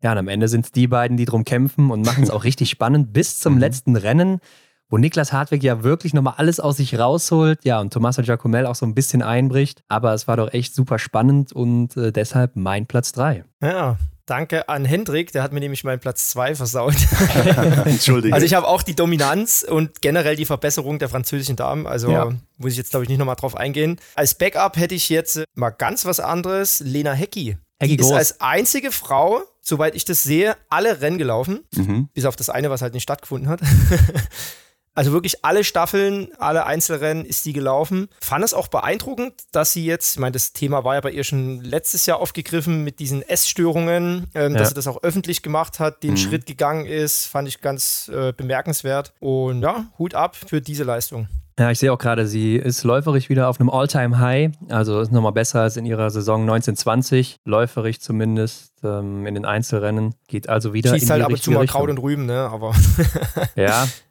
Ja, 0.02 0.14
und 0.14 0.20
am 0.20 0.30
Ende 0.30 0.48
sind 0.48 0.64
es 0.64 0.72
die 0.72 0.88
beiden, 0.88 1.18
die 1.18 1.26
drum 1.26 1.44
kämpfen 1.44 1.92
und 1.92 2.06
machen 2.06 2.24
es 2.24 2.30
auch 2.30 2.46
richtig 2.46 2.70
spannend 2.70 3.12
bis 3.12 3.42
zum 3.42 3.56
mhm. 3.56 3.60
letzten 3.60 3.98
Rennen, 3.98 4.40
wo 4.88 4.98
Niklas 4.98 5.34
Hartwig 5.34 5.64
ja 5.64 5.84
wirklich 5.84 6.14
nochmal 6.14 6.36
alles 6.38 6.62
aus 6.62 6.78
sich 6.78 6.98
rausholt. 6.98 7.66
Ja, 7.66 7.82
und 7.82 7.92
Tommaso 7.92 8.22
Giacomel 8.22 8.68
auch 8.68 8.76
so 8.76 8.86
ein 8.86 8.96
bisschen 8.96 9.22
einbricht. 9.22 9.84
Aber 9.90 10.14
es 10.14 10.30
war 10.30 10.38
doch 10.38 10.54
echt 10.54 10.74
super 10.74 10.98
spannend 10.98 11.52
und 11.52 11.98
äh, 11.98 12.14
deshalb 12.14 12.56
mein 12.56 12.86
Platz 12.86 13.12
3. 13.12 13.44
Ja, 13.62 13.98
Danke 14.26 14.70
an 14.70 14.86
Hendrik, 14.86 15.32
der 15.32 15.44
hat 15.44 15.54
mir 15.54 15.60
nämlich 15.60 15.84
meinen 15.84 16.00
Platz 16.00 16.30
2 16.30 16.56
versaut. 16.56 16.96
Entschuldige. 17.86 18.34
Also 18.34 18.44
ich 18.44 18.56
habe 18.56 18.68
auch 18.68 18.82
die 18.82 18.96
Dominanz 18.96 19.64
und 19.68 20.02
generell 20.02 20.36
die 20.36 20.46
Verbesserung 20.46 20.98
der 20.98 21.10
französischen 21.10 21.56
Damen. 21.56 21.86
Also 21.86 22.10
ja. 22.10 22.34
muss 22.58 22.72
ich 22.72 22.78
jetzt, 22.78 22.90
glaube 22.90 23.04
ich, 23.04 23.10
nicht 23.10 23.20
nochmal 23.20 23.36
drauf 23.36 23.56
eingehen. 23.56 24.00
Als 24.16 24.34
Backup 24.34 24.78
hätte 24.78 24.96
ich 24.96 25.10
jetzt 25.10 25.44
mal 25.54 25.70
ganz 25.70 26.06
was 26.06 26.20
anderes. 26.20 26.80
Lena 26.80 27.14
Hecki. 27.14 27.58
Hecki 27.80 27.98
die 27.98 28.04
ist 28.04 28.12
als 28.12 28.42
einzige 28.42 28.92
Frau, 28.92 29.44
soweit 29.62 29.96
ich 29.96 30.06
das 30.06 30.24
sehe, 30.24 30.56
alle 30.70 31.02
Rennen 31.02 31.20
gelaufen. 31.20 31.64
Mhm. 31.76 32.10
Bis 32.14 32.26
auf 32.26 32.36
das 32.36 32.50
eine, 32.50 32.72
was 32.72 32.82
halt 32.82 32.96
nicht 32.96 33.04
stattgefunden 33.04 33.48
hat. 33.48 33.62
Also 34.96 35.12
wirklich 35.12 35.44
alle 35.44 35.64
Staffeln, 35.66 36.30
alle 36.40 36.66
Einzelrennen 36.66 37.26
ist 37.26 37.46
die 37.46 37.54
gelaufen. 37.54 38.08
Fand 38.22 38.46
es 38.46 38.54
auch 38.54 38.70
beeindruckend, 38.70 39.34
dass 39.52 39.74
sie 39.74 39.86
jetzt, 39.86 40.16
ich 40.16 40.20
meine, 40.20 40.32
das 40.32 40.54
Thema 40.54 40.86
war 40.86 40.96
ja 40.96 41.02
bei 41.02 41.12
ihr 41.12 41.26
schon 41.26 41.62
letztes 41.62 42.06
Jahr 42.06 42.20
aufgegriffen 42.20 42.84
mit 42.86 43.00
diesen 43.00 43.22
Essstörungen, 43.22 44.28
ähm, 44.34 44.54
ja. 44.54 44.58
dass 44.60 44.70
sie 44.70 44.74
das 44.74 44.88
auch 44.88 45.04
öffentlich 45.04 45.44
gemacht 45.44 45.80
hat, 45.80 46.02
den 46.02 46.12
mhm. 46.12 46.18
Schritt 46.18 46.46
gegangen 46.46 46.86
ist, 46.86 47.26
fand 47.26 47.48
ich 47.48 47.60
ganz 47.60 48.10
äh, 48.14 48.32
bemerkenswert. 48.32 49.14
Und 49.20 49.62
ja, 49.62 49.86
Hut 50.00 50.16
ab 50.16 50.36
für 50.36 50.62
diese 50.62 50.86
Leistung. 50.86 51.28
Ja, 51.58 51.72
ich 51.72 51.80
sehe 51.80 51.94
auch 51.94 51.98
gerade, 51.98 52.28
sie 52.28 52.58
ist 52.58 52.84
läuferisch 52.84 53.30
wieder 53.30 53.48
auf 53.48 53.62
einem 53.62 53.70
All-Time-High. 53.70 54.52
Also 54.70 55.00
ist 55.00 55.14
nochmal 55.14 55.32
besser 55.32 55.62
als 55.62 55.78
in 55.78 55.86
ihrer 55.86 56.10
Saison 56.10 56.42
1920. 56.42 57.38
Läuferisch 57.46 58.00
zumindest 58.00 58.74
ähm, 58.84 59.26
in 59.26 59.36
den 59.36 59.46
Einzelrennen. 59.46 60.16
Geht 60.28 60.50
also 60.50 60.74
wieder 60.74 60.90
Schießt 60.90 61.04
in 61.04 61.08
die 61.08 61.12
halt 61.14 61.24
ab 61.24 61.30
und 61.30 61.42
zu 61.42 61.52
mal 61.52 61.66
Kraut 61.66 61.90
und 61.90 62.00
Rüben, 62.00 62.26
ne? 62.26 62.50
Aber. 62.52 62.74
ja, 63.56 63.88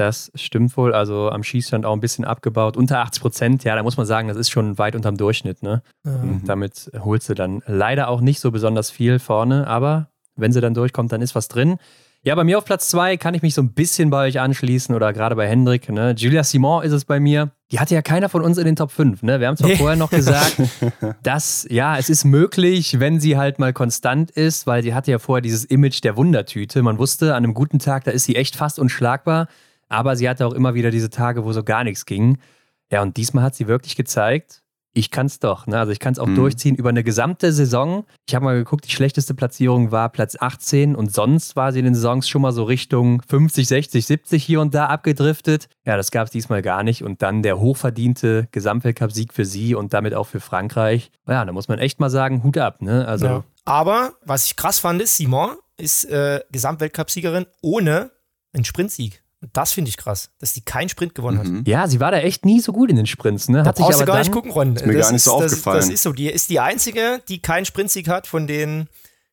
Das 0.00 0.32
stimmt 0.34 0.74
wohl. 0.78 0.94
Also 0.94 1.28
am 1.28 1.42
Schießstand 1.42 1.84
auch 1.84 1.92
ein 1.92 2.00
bisschen 2.00 2.24
abgebaut. 2.24 2.78
Unter 2.78 3.00
80 3.00 3.20
Prozent, 3.20 3.64
ja, 3.64 3.76
da 3.76 3.82
muss 3.82 3.98
man 3.98 4.06
sagen, 4.06 4.28
das 4.28 4.38
ist 4.38 4.48
schon 4.48 4.78
weit 4.78 4.96
unterm 4.96 5.18
Durchschnitt. 5.18 5.62
Ne? 5.62 5.82
Mhm. 6.04 6.40
damit 6.46 6.90
holt 7.00 7.22
sie 7.22 7.34
dann 7.34 7.62
leider 7.66 8.08
auch 8.08 8.22
nicht 8.22 8.40
so 8.40 8.50
besonders 8.50 8.90
viel 8.90 9.18
vorne. 9.18 9.66
Aber 9.66 10.08
wenn 10.36 10.52
sie 10.52 10.62
dann 10.62 10.72
durchkommt, 10.72 11.12
dann 11.12 11.20
ist 11.20 11.34
was 11.34 11.48
drin. 11.48 11.76
Ja, 12.22 12.34
bei 12.34 12.44
mir 12.44 12.56
auf 12.56 12.64
Platz 12.64 12.88
zwei 12.88 13.18
kann 13.18 13.34
ich 13.34 13.42
mich 13.42 13.52
so 13.52 13.60
ein 13.60 13.74
bisschen 13.74 14.08
bei 14.08 14.26
euch 14.26 14.40
anschließen 14.40 14.94
oder 14.94 15.12
gerade 15.12 15.36
bei 15.36 15.46
Hendrik. 15.46 15.90
Ne? 15.90 16.14
Julia 16.16 16.44
Simon 16.44 16.82
ist 16.82 16.92
es 16.92 17.04
bei 17.04 17.20
mir. 17.20 17.50
Die 17.70 17.78
hatte 17.78 17.94
ja 17.94 18.00
keiner 18.00 18.30
von 18.30 18.40
uns 18.40 18.56
in 18.56 18.64
den 18.64 18.76
Top 18.76 18.92
5. 18.92 19.22
Ne? 19.22 19.38
Wir 19.38 19.48
haben 19.48 19.58
zwar 19.58 19.68
vorher 19.70 19.96
noch 19.96 20.10
gesagt, 20.10 20.56
dass 21.22 21.66
ja, 21.68 21.98
es 21.98 22.08
ist 22.08 22.24
möglich, 22.24 23.00
wenn 23.00 23.20
sie 23.20 23.36
halt 23.36 23.58
mal 23.58 23.74
konstant 23.74 24.30
ist, 24.30 24.66
weil 24.66 24.82
sie 24.82 24.94
hatte 24.94 25.10
ja 25.10 25.18
vorher 25.18 25.42
dieses 25.42 25.66
Image 25.66 26.02
der 26.02 26.16
Wundertüte. 26.16 26.82
Man 26.82 26.96
wusste, 26.96 27.34
an 27.34 27.44
einem 27.44 27.52
guten 27.52 27.78
Tag, 27.78 28.04
da 28.04 28.12
ist 28.12 28.24
sie 28.24 28.36
echt 28.36 28.56
fast 28.56 28.78
unschlagbar. 28.78 29.46
Aber 29.90 30.16
sie 30.16 30.28
hatte 30.28 30.46
auch 30.46 30.54
immer 30.54 30.74
wieder 30.74 30.90
diese 30.90 31.10
Tage, 31.10 31.44
wo 31.44 31.52
so 31.52 31.62
gar 31.62 31.84
nichts 31.84 32.06
ging. 32.06 32.38
Ja, 32.90 33.02
und 33.02 33.18
diesmal 33.18 33.44
hat 33.44 33.54
sie 33.54 33.68
wirklich 33.68 33.96
gezeigt, 33.96 34.62
ich 34.92 35.10
kann 35.10 35.26
es 35.26 35.38
doch. 35.38 35.66
Ne? 35.66 35.78
Also 35.78 35.92
ich 35.92 36.00
kann 36.00 36.12
es 36.12 36.18
auch 36.18 36.26
mhm. 36.26 36.34
durchziehen 36.34 36.74
über 36.74 36.88
eine 36.88 37.04
gesamte 37.04 37.52
Saison. 37.52 38.04
Ich 38.26 38.34
habe 38.34 38.44
mal 38.44 38.56
geguckt, 38.56 38.86
die 38.86 38.90
schlechteste 38.90 39.34
Platzierung 39.34 39.92
war 39.92 40.08
Platz 40.08 40.36
18 40.38 40.96
und 40.96 41.12
sonst 41.12 41.54
war 41.54 41.72
sie 41.72 41.78
in 41.78 41.84
den 41.84 41.94
Saisons 41.94 42.28
schon 42.28 42.42
mal 42.42 42.52
so 42.52 42.64
Richtung 42.64 43.22
50, 43.28 43.68
60, 43.68 44.04
70 44.04 44.44
hier 44.44 44.60
und 44.60 44.74
da 44.74 44.86
abgedriftet. 44.86 45.68
Ja, 45.86 45.96
das 45.96 46.10
gab 46.10 46.26
es 46.26 46.32
diesmal 46.32 46.62
gar 46.62 46.82
nicht. 46.82 47.04
Und 47.04 47.22
dann 47.22 47.42
der 47.42 47.60
hochverdiente 47.60 48.48
Gesamtweltcup-Sieg 48.50 49.32
für 49.32 49.44
sie 49.44 49.74
und 49.76 49.94
damit 49.94 50.14
auch 50.14 50.26
für 50.26 50.40
Frankreich. 50.40 51.12
Ja, 51.28 51.44
da 51.44 51.52
muss 51.52 51.68
man 51.68 51.78
echt 51.78 52.00
mal 52.00 52.10
sagen, 52.10 52.42
Hut 52.42 52.58
ab. 52.58 52.82
Ne? 52.82 53.06
Also 53.06 53.26
ja. 53.26 53.44
Aber 53.64 54.14
was 54.24 54.46
ich 54.46 54.56
krass 54.56 54.80
fand, 54.80 55.00
ist, 55.00 55.16
Simon 55.16 55.56
ist 55.76 56.04
äh, 56.06 56.40
Gesamtweltcup-Siegerin 56.50 57.46
ohne 57.62 58.10
einen 58.52 58.64
Sprintsieg. 58.64 59.19
Das 59.52 59.72
finde 59.72 59.88
ich 59.88 59.96
krass, 59.96 60.30
dass 60.38 60.52
die 60.52 60.60
keinen 60.60 60.88
Sprint 60.88 61.14
gewonnen 61.14 61.38
hat. 61.38 61.46
Mhm. 61.46 61.64
Ja, 61.66 61.88
sie 61.88 61.98
war 61.98 62.10
da 62.10 62.18
echt 62.18 62.44
nie 62.44 62.60
so 62.60 62.72
gut 62.72 62.90
in 62.90 62.96
den 62.96 63.06
Sprints. 63.06 63.48
Ne? 63.48 63.64
Hat 63.64 63.78
da 63.78 63.86
sich 63.86 63.94
aber 63.94 64.04
gar 64.04 64.18
nicht 64.18 64.32
gucken, 64.32 64.50
Ron. 64.50 64.76
Ist 64.76 64.84
mir 64.84 64.92
das 64.92 65.06
gar 65.06 65.12
nicht 65.12 65.22
so 65.22 65.38
ist, 65.38 65.44
aufgefallen. 65.44 65.76
Das, 65.78 65.86
das, 65.86 65.94
ist 65.94 66.02
so. 66.02 66.12
Die 66.12 66.28
ist 66.28 66.50
die 66.50 66.60
einzige, 66.60 67.22
die 67.28 67.40
keinen 67.40 67.64
Sprintsieg 67.64 68.08
hat 68.08 68.26
von 68.26 68.46
den 68.46 68.88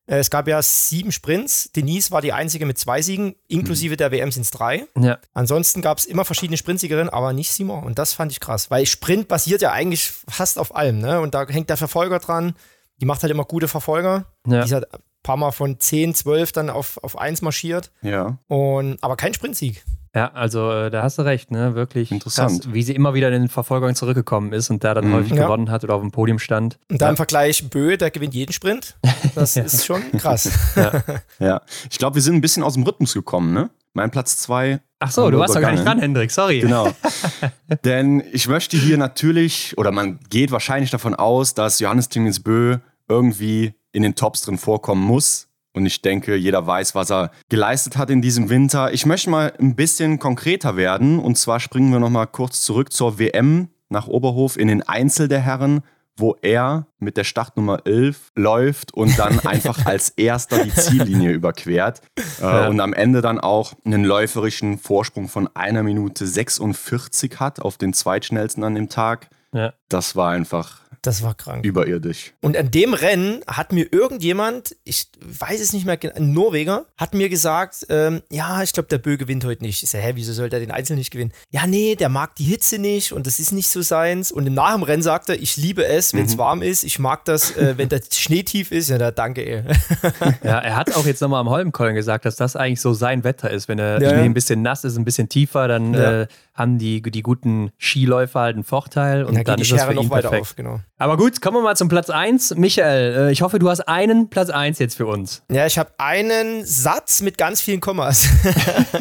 Äh, 0.08 0.18
es 0.18 0.30
gab 0.30 0.48
ja 0.48 0.60
sieben 0.62 1.12
Sprints. 1.12 1.70
Denise 1.72 2.10
war 2.10 2.22
die 2.22 2.32
einzige 2.32 2.66
mit 2.66 2.78
zwei 2.78 3.02
Siegen, 3.02 3.34
inklusive 3.46 3.96
der 3.96 4.10
WM 4.10 4.32
sind 4.32 4.42
es 4.42 4.50
drei. 4.50 4.86
Ja. 4.98 5.18
Ansonsten 5.34 5.82
gab 5.82 5.98
es 5.98 6.06
immer 6.06 6.24
verschiedene 6.24 6.56
Sprintsiegerinnen, 6.56 7.10
aber 7.10 7.32
nicht 7.32 7.52
Simon. 7.52 7.84
Und 7.84 7.98
das 7.98 8.14
fand 8.14 8.32
ich 8.32 8.40
krass, 8.40 8.70
weil 8.70 8.86
Sprint 8.86 9.28
basiert 9.28 9.60
ja 9.60 9.72
eigentlich 9.72 10.10
fast 10.28 10.58
auf 10.58 10.74
allem. 10.74 10.98
Ne? 10.98 11.20
Und 11.20 11.34
da 11.34 11.46
hängt 11.46 11.68
der 11.68 11.76
Verfolger 11.76 12.18
dran. 12.18 12.54
Die 13.00 13.06
macht 13.06 13.22
halt 13.22 13.30
immer 13.30 13.44
gute 13.44 13.68
Verfolger. 13.68 14.24
Ja. 14.46 14.62
Die 14.62 14.66
ist 14.66 14.72
halt 14.72 14.92
ein 14.92 15.00
paar 15.22 15.36
Mal 15.36 15.52
von 15.52 15.78
10, 15.78 16.14
12 16.14 16.52
dann 16.52 16.70
auf, 16.70 16.98
auf 17.02 17.18
1 17.18 17.42
marschiert. 17.42 17.92
Ja. 18.00 18.38
Und, 18.48 18.96
aber 19.02 19.16
kein 19.16 19.34
Sprintsieg. 19.34 19.84
Ja, 20.18 20.32
also 20.32 20.70
äh, 20.72 20.90
da 20.90 21.02
hast 21.04 21.18
du 21.18 21.22
recht, 21.22 21.50
ne? 21.52 21.74
Wirklich 21.76 22.10
Interessant. 22.10 22.62
krass, 22.64 22.72
wie 22.74 22.82
sie 22.82 22.92
immer 22.94 23.14
wieder 23.14 23.28
in 23.28 23.34
den 23.42 23.48
Verfolgern 23.48 23.94
zurückgekommen 23.94 24.52
ist 24.52 24.68
und 24.68 24.82
da 24.82 24.94
dann 24.94 25.08
Mhm. 25.08 25.12
häufig 25.14 25.32
Ja. 25.34 25.44
gewonnen 25.44 25.70
hat 25.70 25.84
oder 25.84 25.94
auf 25.94 26.00
dem 26.02 26.10
Podium 26.10 26.38
stand. 26.40 26.78
Und 26.90 27.00
da 27.00 27.06
ja. 27.06 27.10
im 27.10 27.16
Vergleich 27.16 27.70
Bö, 27.70 27.96
der 27.96 28.10
gewinnt 28.10 28.34
jeden 28.34 28.52
Sprint. 28.52 28.96
Das 29.36 29.56
ist 29.56 29.86
schon 29.86 30.02
krass. 30.18 30.50
Ja. 31.38 31.60
Ich 31.90 31.98
glaube, 31.98 32.16
wir 32.16 32.22
sind 32.22 32.34
ein 32.34 32.40
bisschen 32.40 32.62
aus 32.64 32.74
dem 32.74 32.82
Rhythmus 32.82 33.14
gekommen, 33.14 33.52
ne? 33.52 33.70
Mein 33.94 34.10
Platz 34.10 34.36
zwei. 34.38 34.80
Ach 35.00 35.10
so, 35.10 35.30
du 35.30 35.38
warst 35.38 35.54
doch 35.54 35.60
gar 35.60 35.72
nicht 35.72 35.84
dran, 35.84 35.98
Hendrik, 36.00 36.30
sorry. 36.30 36.60
Genau. 36.60 36.90
Denn 37.84 38.22
ich 38.32 38.48
möchte 38.48 38.76
hier 38.76 38.98
natürlich, 38.98 39.76
oder 39.78 39.90
man 39.92 40.18
geht 40.30 40.50
wahrscheinlich 40.50 40.90
davon 40.90 41.14
aus, 41.14 41.54
dass 41.54 41.78
Johannes 41.80 42.08
Tingesbö 42.08 42.78
irgendwie 43.08 43.74
in 43.92 44.02
den 44.02 44.14
Tops 44.14 44.42
drin 44.42 44.58
vorkommen 44.58 45.02
muss. 45.02 45.47
Und 45.78 45.86
ich 45.86 46.02
denke, 46.02 46.34
jeder 46.34 46.66
weiß, 46.66 46.96
was 46.96 47.10
er 47.10 47.30
geleistet 47.48 47.96
hat 47.96 48.10
in 48.10 48.20
diesem 48.20 48.50
Winter. 48.50 48.92
Ich 48.92 49.06
möchte 49.06 49.30
mal 49.30 49.52
ein 49.60 49.76
bisschen 49.76 50.18
konkreter 50.18 50.76
werden. 50.76 51.20
Und 51.20 51.38
zwar 51.38 51.60
springen 51.60 51.92
wir 51.92 52.00
nochmal 52.00 52.26
kurz 52.26 52.62
zurück 52.62 52.92
zur 52.92 53.20
WM 53.20 53.68
nach 53.88 54.08
Oberhof 54.08 54.58
in 54.58 54.66
den 54.66 54.82
Einzel 54.82 55.28
der 55.28 55.38
Herren, 55.38 55.82
wo 56.16 56.36
er 56.42 56.88
mit 56.98 57.16
der 57.16 57.22
Startnummer 57.22 57.86
11 57.86 58.32
läuft 58.34 58.92
und 58.92 59.16
dann 59.20 59.38
einfach 59.46 59.86
als 59.86 60.10
erster 60.10 60.64
die 60.64 60.74
Ziellinie 60.74 61.30
überquert. 61.30 62.02
Äh, 62.16 62.42
Ja. 62.42 62.66
Und 62.66 62.80
am 62.80 62.92
Ende 62.92 63.20
dann 63.20 63.38
auch 63.38 63.74
einen 63.84 64.02
läuferischen 64.02 64.78
Vorsprung 64.78 65.28
von 65.28 65.48
einer 65.54 65.84
Minute 65.84 66.26
46 66.26 67.38
hat 67.38 67.60
auf 67.60 67.78
den 67.78 67.92
zweitschnellsten 67.92 68.64
an 68.64 68.74
dem 68.74 68.88
Tag. 68.88 69.28
Ja. 69.52 69.72
Das 69.88 70.16
war 70.16 70.30
einfach 70.32 70.80
Das 71.02 71.22
war 71.22 71.34
krank. 71.34 71.64
überirdisch. 71.64 72.32
Und 72.40 72.56
an 72.56 72.70
dem 72.70 72.94
Rennen 72.94 73.40
hat 73.46 73.72
mir 73.72 73.86
irgendjemand, 73.92 74.76
ich 74.84 75.06
weiß 75.20 75.60
es 75.60 75.72
nicht 75.72 75.86
mehr, 75.86 75.96
genau, 75.96 76.14
ein 76.16 76.32
Norweger, 76.32 76.86
hat 76.96 77.14
mir 77.14 77.28
gesagt, 77.28 77.86
ähm, 77.88 78.22
ja, 78.30 78.62
ich 78.62 78.72
glaube, 78.72 78.88
der 78.88 78.98
Bö 78.98 79.16
gewinnt 79.16 79.44
heute 79.44 79.62
nicht. 79.62 79.82
Ich 79.82 79.90
sage, 79.90 80.04
hä, 80.04 80.12
wieso 80.14 80.32
soll 80.32 80.48
der 80.48 80.60
den 80.60 80.70
Einzel 80.70 80.96
nicht 80.96 81.10
gewinnen? 81.10 81.32
Ja, 81.50 81.66
nee, 81.66 81.94
der 81.94 82.08
mag 82.08 82.34
die 82.36 82.44
Hitze 82.44 82.78
nicht 82.78 83.12
und 83.12 83.26
das 83.26 83.38
ist 83.38 83.52
nicht 83.52 83.68
so 83.68 83.82
seins. 83.82 84.32
Und 84.32 84.52
nach 84.52 84.74
dem 84.74 84.82
Rennen 84.82 85.02
sagt 85.02 85.28
er, 85.28 85.40
ich 85.40 85.56
liebe 85.56 85.84
es, 85.86 86.14
wenn 86.14 86.24
es 86.26 86.36
warm 86.38 86.62
ist. 86.62 86.84
Ich 86.84 86.98
mag 86.98 87.24
das, 87.24 87.56
äh, 87.56 87.74
wenn 87.76 87.88
der 87.88 88.00
Schnee 88.12 88.42
tief 88.42 88.72
ist. 88.72 88.88
Ja, 88.90 88.98
da 88.98 89.10
danke, 89.10 89.44
ey. 89.46 89.62
Ja, 90.42 90.58
er 90.58 90.76
hat 90.76 90.94
auch 90.96 91.06
jetzt 91.06 91.20
nochmal 91.20 91.40
am 91.40 91.48
Holmenkollen 91.50 91.94
gesagt, 91.94 92.24
dass 92.24 92.36
das 92.36 92.56
eigentlich 92.56 92.80
so 92.80 92.92
sein 92.94 93.24
Wetter 93.24 93.50
ist. 93.50 93.68
Wenn 93.68 93.78
der 93.78 94.00
Ja, 94.00 94.10
Schnee 94.10 94.18
ja. 94.18 94.24
ein 94.24 94.34
bisschen 94.34 94.62
nass 94.62 94.84
ist, 94.84 94.96
ein 94.96 95.04
bisschen 95.04 95.28
tiefer, 95.28 95.68
dann 95.68 95.94
Ja. 95.94 96.22
äh, 96.22 96.26
haben 96.58 96.76
die, 96.78 97.00
die 97.00 97.22
guten 97.22 97.70
Skiläufer 97.78 98.40
halt 98.40 98.56
einen 98.56 98.64
Vorteil 98.64 99.24
und 99.24 99.34
da 99.36 99.44
dann 99.44 99.60
ist 99.60 99.70
das 99.70 99.84
für 99.84 99.92
ihn 99.94 100.08
perfekt. 100.08 100.42
auf, 100.42 100.56
genau. 100.56 100.80
Aber 100.98 101.16
gut, 101.16 101.40
kommen 101.40 101.56
wir 101.58 101.62
mal 101.62 101.76
zum 101.76 101.88
Platz 101.88 102.10
1. 102.10 102.56
Michael, 102.56 103.28
äh, 103.28 103.32
ich 103.32 103.42
hoffe, 103.42 103.58
du 103.60 103.70
hast 103.70 103.82
einen 103.82 104.28
Platz 104.28 104.50
1 104.50 104.80
jetzt 104.80 104.96
für 104.96 105.06
uns. 105.06 105.44
Ja, 105.50 105.66
ich 105.66 105.78
habe 105.78 105.92
einen 105.98 106.64
Satz 106.66 107.22
mit 107.22 107.38
ganz 107.38 107.60
vielen 107.60 107.80
Kommas. 107.80 108.28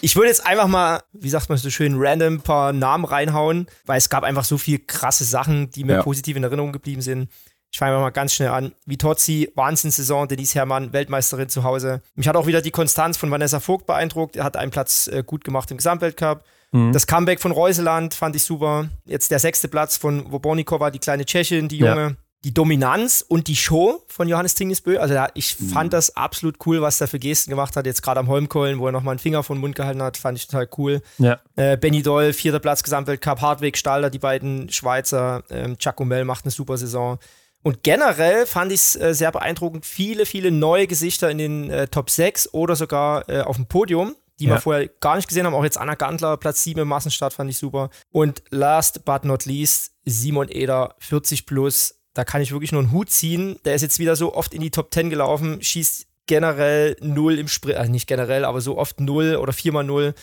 ich 0.00 0.16
würde 0.16 0.28
jetzt 0.28 0.46
einfach 0.46 0.68
mal, 0.68 1.00
wie 1.12 1.28
sagt 1.30 1.48
man 1.48 1.58
so 1.58 1.70
schön, 1.70 1.94
random 1.96 2.34
ein 2.34 2.40
paar 2.42 2.72
Namen 2.72 3.04
reinhauen, 3.04 3.66
weil 3.86 3.98
es 3.98 4.08
gab 4.08 4.22
einfach 4.22 4.44
so 4.44 4.58
viel 4.58 4.78
krasse 4.78 5.24
Sachen, 5.24 5.70
die 5.70 5.84
mir 5.84 5.94
Ja. 5.94 6.02
positiv 6.02 6.36
in 6.36 6.44
Erinnerung 6.44 6.72
geblieben 6.72 7.02
sind. 7.02 7.28
Ich 7.74 7.78
fange 7.80 7.98
mal 7.98 8.10
ganz 8.10 8.32
schnell 8.32 8.50
an. 8.50 8.70
Vitozzi, 8.86 9.50
Wahnsinnssaison, 9.56 10.28
Denise 10.28 10.54
Herrmann, 10.54 10.92
Weltmeisterin 10.92 11.48
zu 11.48 11.64
Hause. 11.64 12.02
Mich 12.14 12.28
hat 12.28 12.36
auch 12.36 12.46
wieder 12.46 12.62
die 12.62 12.70
Konstanz 12.70 13.16
von 13.16 13.32
Vanessa 13.32 13.58
Vogt 13.58 13.84
beeindruckt. 13.84 14.36
Er 14.36 14.44
hat 14.44 14.56
einen 14.56 14.70
Platz 14.70 15.08
äh, 15.08 15.24
gut 15.26 15.42
gemacht 15.42 15.72
im 15.72 15.78
Gesamtweltcup. 15.78 16.44
Das 16.92 17.08
Comeback 17.08 17.40
von 17.40 17.50
Reuseland 17.50 18.14
fand 18.14 18.36
ich 18.36 18.44
super. 18.44 18.88
Jetzt 19.06 19.32
der 19.32 19.40
sechste 19.40 19.66
Platz 19.66 19.96
von 19.96 20.30
Wobornikova, 20.30 20.92
die 20.92 21.00
kleine 21.00 21.24
Tschechin, 21.24 21.68
die 21.68 21.78
Ja. 21.78 21.94
Junge. 21.96 22.16
Die 22.44 22.54
Dominanz 22.54 23.24
und 23.26 23.48
die 23.48 23.56
Show 23.56 24.04
von 24.06 24.28
Johannes 24.28 24.54
Tingesbö. 24.54 24.98
Also 24.98 25.16
ich 25.34 25.56
fand 25.56 25.92
das 25.92 26.14
absolut 26.14 26.56
cool, 26.66 26.80
was 26.82 26.98
der 26.98 27.08
für 27.08 27.18
Gesten 27.18 27.50
gemacht 27.50 27.74
hat. 27.74 27.86
Jetzt 27.86 28.02
gerade 28.02 28.20
am 28.20 28.28
Holmkollen, 28.28 28.78
wo 28.78 28.86
er 28.86 28.92
nochmal 28.92 29.12
einen 29.12 29.18
Finger 29.18 29.42
vor 29.42 29.56
den 29.56 29.60
Mund 29.60 29.74
gehalten 29.74 30.02
hat, 30.02 30.16
fand 30.16 30.38
ich 30.38 30.46
total 30.46 30.68
cool. 30.78 31.00
Ja. 31.18 31.40
Äh, 31.56 31.76
Benny 31.76 32.02
Doll, 32.02 32.32
vierter 32.32 32.60
Platz 32.60 32.82
Gesamtweltcup, 32.84 33.40
Hartwig 33.40 33.76
Stalder, 33.78 34.10
die 34.10 34.18
beiden 34.20 34.68
Schweizer, 34.68 35.42
ähm, 35.50 35.76
Giacomel 35.78 36.24
macht 36.24 36.44
eine 36.44 36.52
super 36.52 36.76
Saison. 36.76 37.18
Und 37.64 37.82
generell 37.82 38.44
fand 38.46 38.70
ich 38.72 38.80
es 38.80 38.96
äh, 38.96 39.14
sehr 39.14 39.32
beeindruckend, 39.32 39.86
viele, 39.86 40.26
viele 40.26 40.50
neue 40.50 40.86
Gesichter 40.86 41.30
in 41.30 41.38
den 41.38 41.70
äh, 41.70 41.88
Top 41.88 42.10
6 42.10 42.52
oder 42.52 42.76
sogar 42.76 43.26
äh, 43.28 43.40
auf 43.40 43.56
dem 43.56 43.66
Podium, 43.66 44.14
die 44.38 44.44
Ja. 44.44 44.50
wir 44.52 44.60
vorher 44.60 44.88
gar 45.00 45.16
nicht 45.16 45.26
gesehen 45.28 45.46
haben. 45.46 45.54
Auch 45.54 45.64
jetzt 45.64 45.78
Anna 45.78 45.94
Gantler, 45.94 46.36
Platz 46.36 46.62
7 46.62 46.78
im 46.80 46.88
Massenstart, 46.88 47.32
fand 47.32 47.48
ich 47.50 47.56
super. 47.56 47.88
Und 48.12 48.42
last 48.50 49.06
but 49.06 49.24
not 49.24 49.46
least, 49.46 49.92
Simon 50.04 50.48
Eder, 50.50 50.94
40 50.98 51.46
plus. 51.46 51.94
Da 52.12 52.24
kann 52.24 52.42
ich 52.42 52.52
wirklich 52.52 52.70
nur 52.70 52.82
einen 52.82 52.92
Hut 52.92 53.08
ziehen. 53.10 53.58
Der 53.64 53.74
ist 53.74 53.82
jetzt 53.82 53.98
wieder 53.98 54.14
so 54.14 54.34
oft 54.34 54.52
in 54.52 54.60
die 54.60 54.70
Top 54.70 54.92
10 54.92 55.08
gelaufen, 55.08 55.62
schießt 55.62 56.06
generell 56.26 56.96
null 57.00 57.38
im 57.38 57.48
Sprint, 57.48 57.78
also 57.78 57.90
nicht 57.90 58.06
generell, 58.06 58.44
aber 58.44 58.60
so 58.60 58.76
oft 58.76 59.00
null 59.00 59.36
oder 59.36 59.52
viermal 59.54 59.84
null. 59.84 60.14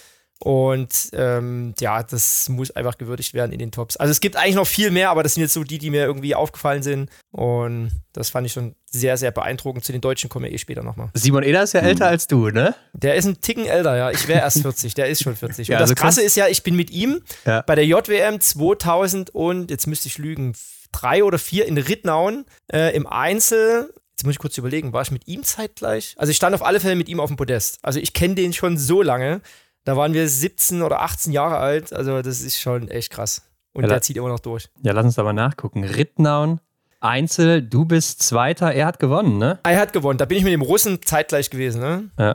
Und 0.44 1.10
ähm, 1.14 1.76
ja, 1.80 2.02
das 2.02 2.50
muss 2.50 2.72
einfach 2.72 2.98
gewürdigt 2.98 3.36
werden 3.36 3.52
in 3.52 3.60
den 3.60 3.72
Tops. 3.72 3.96
Also 3.96 4.10
es 4.10 4.22
gibt 4.22 4.36
eigentlich 4.38 4.56
noch 4.56 4.66
viel 4.66 4.90
mehr, 4.90 5.12
aber 5.12 5.22
das 5.22 5.36
sind 5.36 5.42
jetzt 5.42 5.54
so 5.54 5.64
die, 5.64 5.78
die 5.78 5.92
mir 5.92 6.04
irgendwie 6.04 6.34
aufgefallen 6.34 6.82
sind. 6.82 7.12
Und 7.32 7.92
das 8.14 8.32
fand 8.32 8.48
ich 8.48 8.54
schon 8.54 8.74
sehr, 8.86 9.18
sehr 9.18 9.30
beeindruckend. 9.30 9.86
Zu 9.86 9.92
den 9.92 10.02
Deutschen 10.02 10.30
kommen 10.32 10.46
wir 10.46 10.52
eh 10.52 10.58
später 10.58 10.82
nochmal. 10.82 11.10
Simon 11.14 11.44
Eder 11.44 11.62
ist 11.62 11.74
ja 11.74 11.82
älter 11.82 12.08
als 12.08 12.26
du, 12.26 12.50
ne? 12.50 12.74
Der 12.94 13.16
ist 13.16 13.26
ein 13.26 13.40
Ticken 13.40 13.68
älter, 13.68 13.96
ja. 13.96 14.10
Ich 14.10 14.28
wäre 14.28 14.40
erst 14.40 14.62
40, 14.64 14.96
der 14.96 15.10
ist 15.10 15.22
schon 15.22 15.36
40. 15.36 15.68
Ja, 15.68 15.76
und 15.78 15.82
das 15.82 15.92
also 15.92 15.96
Krasse 16.02 16.22
kannst- 16.22 16.28
ist 16.28 16.36
ja, 16.38 16.48
ich 16.48 16.64
bin 16.64 16.76
mit 16.76 16.90
ihm 16.90 17.22
Ja. 17.46 17.62
bei 17.62 17.76
der 17.76 17.86
JWM 17.86 18.40
2000 18.42 19.30
und, 19.36 19.70
jetzt 19.70 19.86
müsste 19.86 20.08
ich 20.08 20.18
lügen, 20.18 20.54
drei 20.92 21.24
oder 21.24 21.38
vier 21.38 21.68
in 21.68 21.78
Rittnauen 21.78 22.46
äh, 22.74 22.96
im 22.96 23.06
Einzel. 23.06 23.94
Jetzt 24.14 24.26
muss 24.26 24.34
ich 24.34 24.40
kurz 24.40 24.58
überlegen, 24.58 24.92
war 24.92 25.04
ich 25.04 25.12
mit 25.12 25.28
ihm 25.28 25.44
zeitgleich? 25.44 26.16
Also 26.18 26.32
ich 26.32 26.38
stand 26.38 26.56
auf 26.56 26.64
alle 26.66 26.80
Fälle 26.80 26.96
mit 26.96 27.10
ihm 27.10 27.20
auf 27.20 27.30
dem 27.30 27.38
Podest. 27.38 27.78
Also 27.84 28.00
ich 28.00 28.14
kenne 28.14 28.34
den 28.36 28.54
schon 28.54 28.78
so 28.80 29.02
lange. 29.04 29.42
Da 29.84 29.98
waren 29.98 30.14
wir 30.14 30.28
17 30.28 30.82
oder 30.82 31.02
18 31.02 31.32
Jahre 31.34 31.58
alt. 31.58 31.92
Also 31.94 32.22
das 32.22 32.42
ist 32.42 32.60
schon 32.60 32.88
echt 32.90 33.12
krass. 33.12 33.42
Und 33.74 33.84
Ja, 33.84 33.88
da- 33.90 33.96
der 33.96 34.02
zieht 34.02 34.18
immer 34.18 34.30
noch 34.30 34.40
durch. 34.40 34.70
Ja, 34.84 34.94
lass 34.94 35.06
uns 35.06 35.16
da 35.16 35.24
mal 35.24 35.34
nachgucken. 35.34 35.84
Rittnaun, 35.84 36.60
Einzel, 37.00 37.62
du 37.64 37.86
bist 37.86 38.22
Zweiter, 38.22 38.72
er 38.74 38.86
hat 38.86 39.00
gewonnen, 39.00 39.38
ne? 39.40 39.60
Er 39.64 39.80
hat 39.80 39.92
gewonnen. 39.94 40.20
Da 40.20 40.26
bin 40.26 40.38
ich 40.38 40.44
mit 40.44 40.54
dem 40.54 40.62
Russen 40.62 41.02
zeitgleich 41.04 41.50
gewesen. 41.50 41.82
Ne? 41.82 42.12
Ja. 42.20 42.28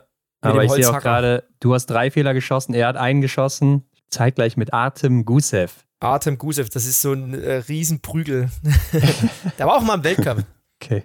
Mit 0.43 0.53
Aber 0.53 0.65
ich 0.65 0.73
sehe 0.73 0.89
auch 0.91 1.01
gerade, 1.01 1.45
du 1.61 1.73
hast 1.75 1.87
drei 1.87 2.11
Fehler 2.11 2.35
geschossen, 2.35 2.75
er 2.75 2.89
hat 2.89 2.97
einen 2.97 3.21
geschossen. 3.21 3.89
Zeitgleich 4.11 4.57
mit 4.57 4.73
Artem 4.73 5.25
Gusev. 5.25 5.85
Artem 6.01 6.39
Gusev, 6.39 6.69
das 6.71 6.85
ist 6.87 7.01
so 7.01 7.13
ein 7.13 7.35
äh, 7.35 7.55
Riesenprügel. 7.69 8.51
der 9.59 9.67
war 9.67 9.77
auch 9.77 9.83
mal 9.83 9.95
im 9.95 10.05
Weltcup. 10.05 10.39
Okay. 10.83 11.05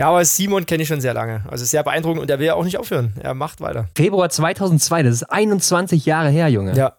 Ja, 0.00 0.08
aber 0.08 0.24
Simon 0.24 0.64
kenne 0.64 0.82
ich 0.82 0.88
schon 0.88 1.02
sehr 1.02 1.12
lange. 1.12 1.44
Also 1.50 1.66
sehr 1.66 1.82
beeindruckend 1.82 2.22
und 2.22 2.30
er 2.30 2.38
will 2.38 2.46
ja 2.46 2.54
auch 2.54 2.64
nicht 2.64 2.78
aufhören. 2.78 3.12
Er 3.20 3.34
macht 3.34 3.60
weiter. 3.60 3.86
Februar 3.94 4.30
2002, 4.30 5.02
das 5.02 5.16
ist 5.16 5.24
21 5.24 6.06
Jahre 6.06 6.30
her, 6.30 6.48
Junge. 6.48 6.74
Ja. 6.74 6.94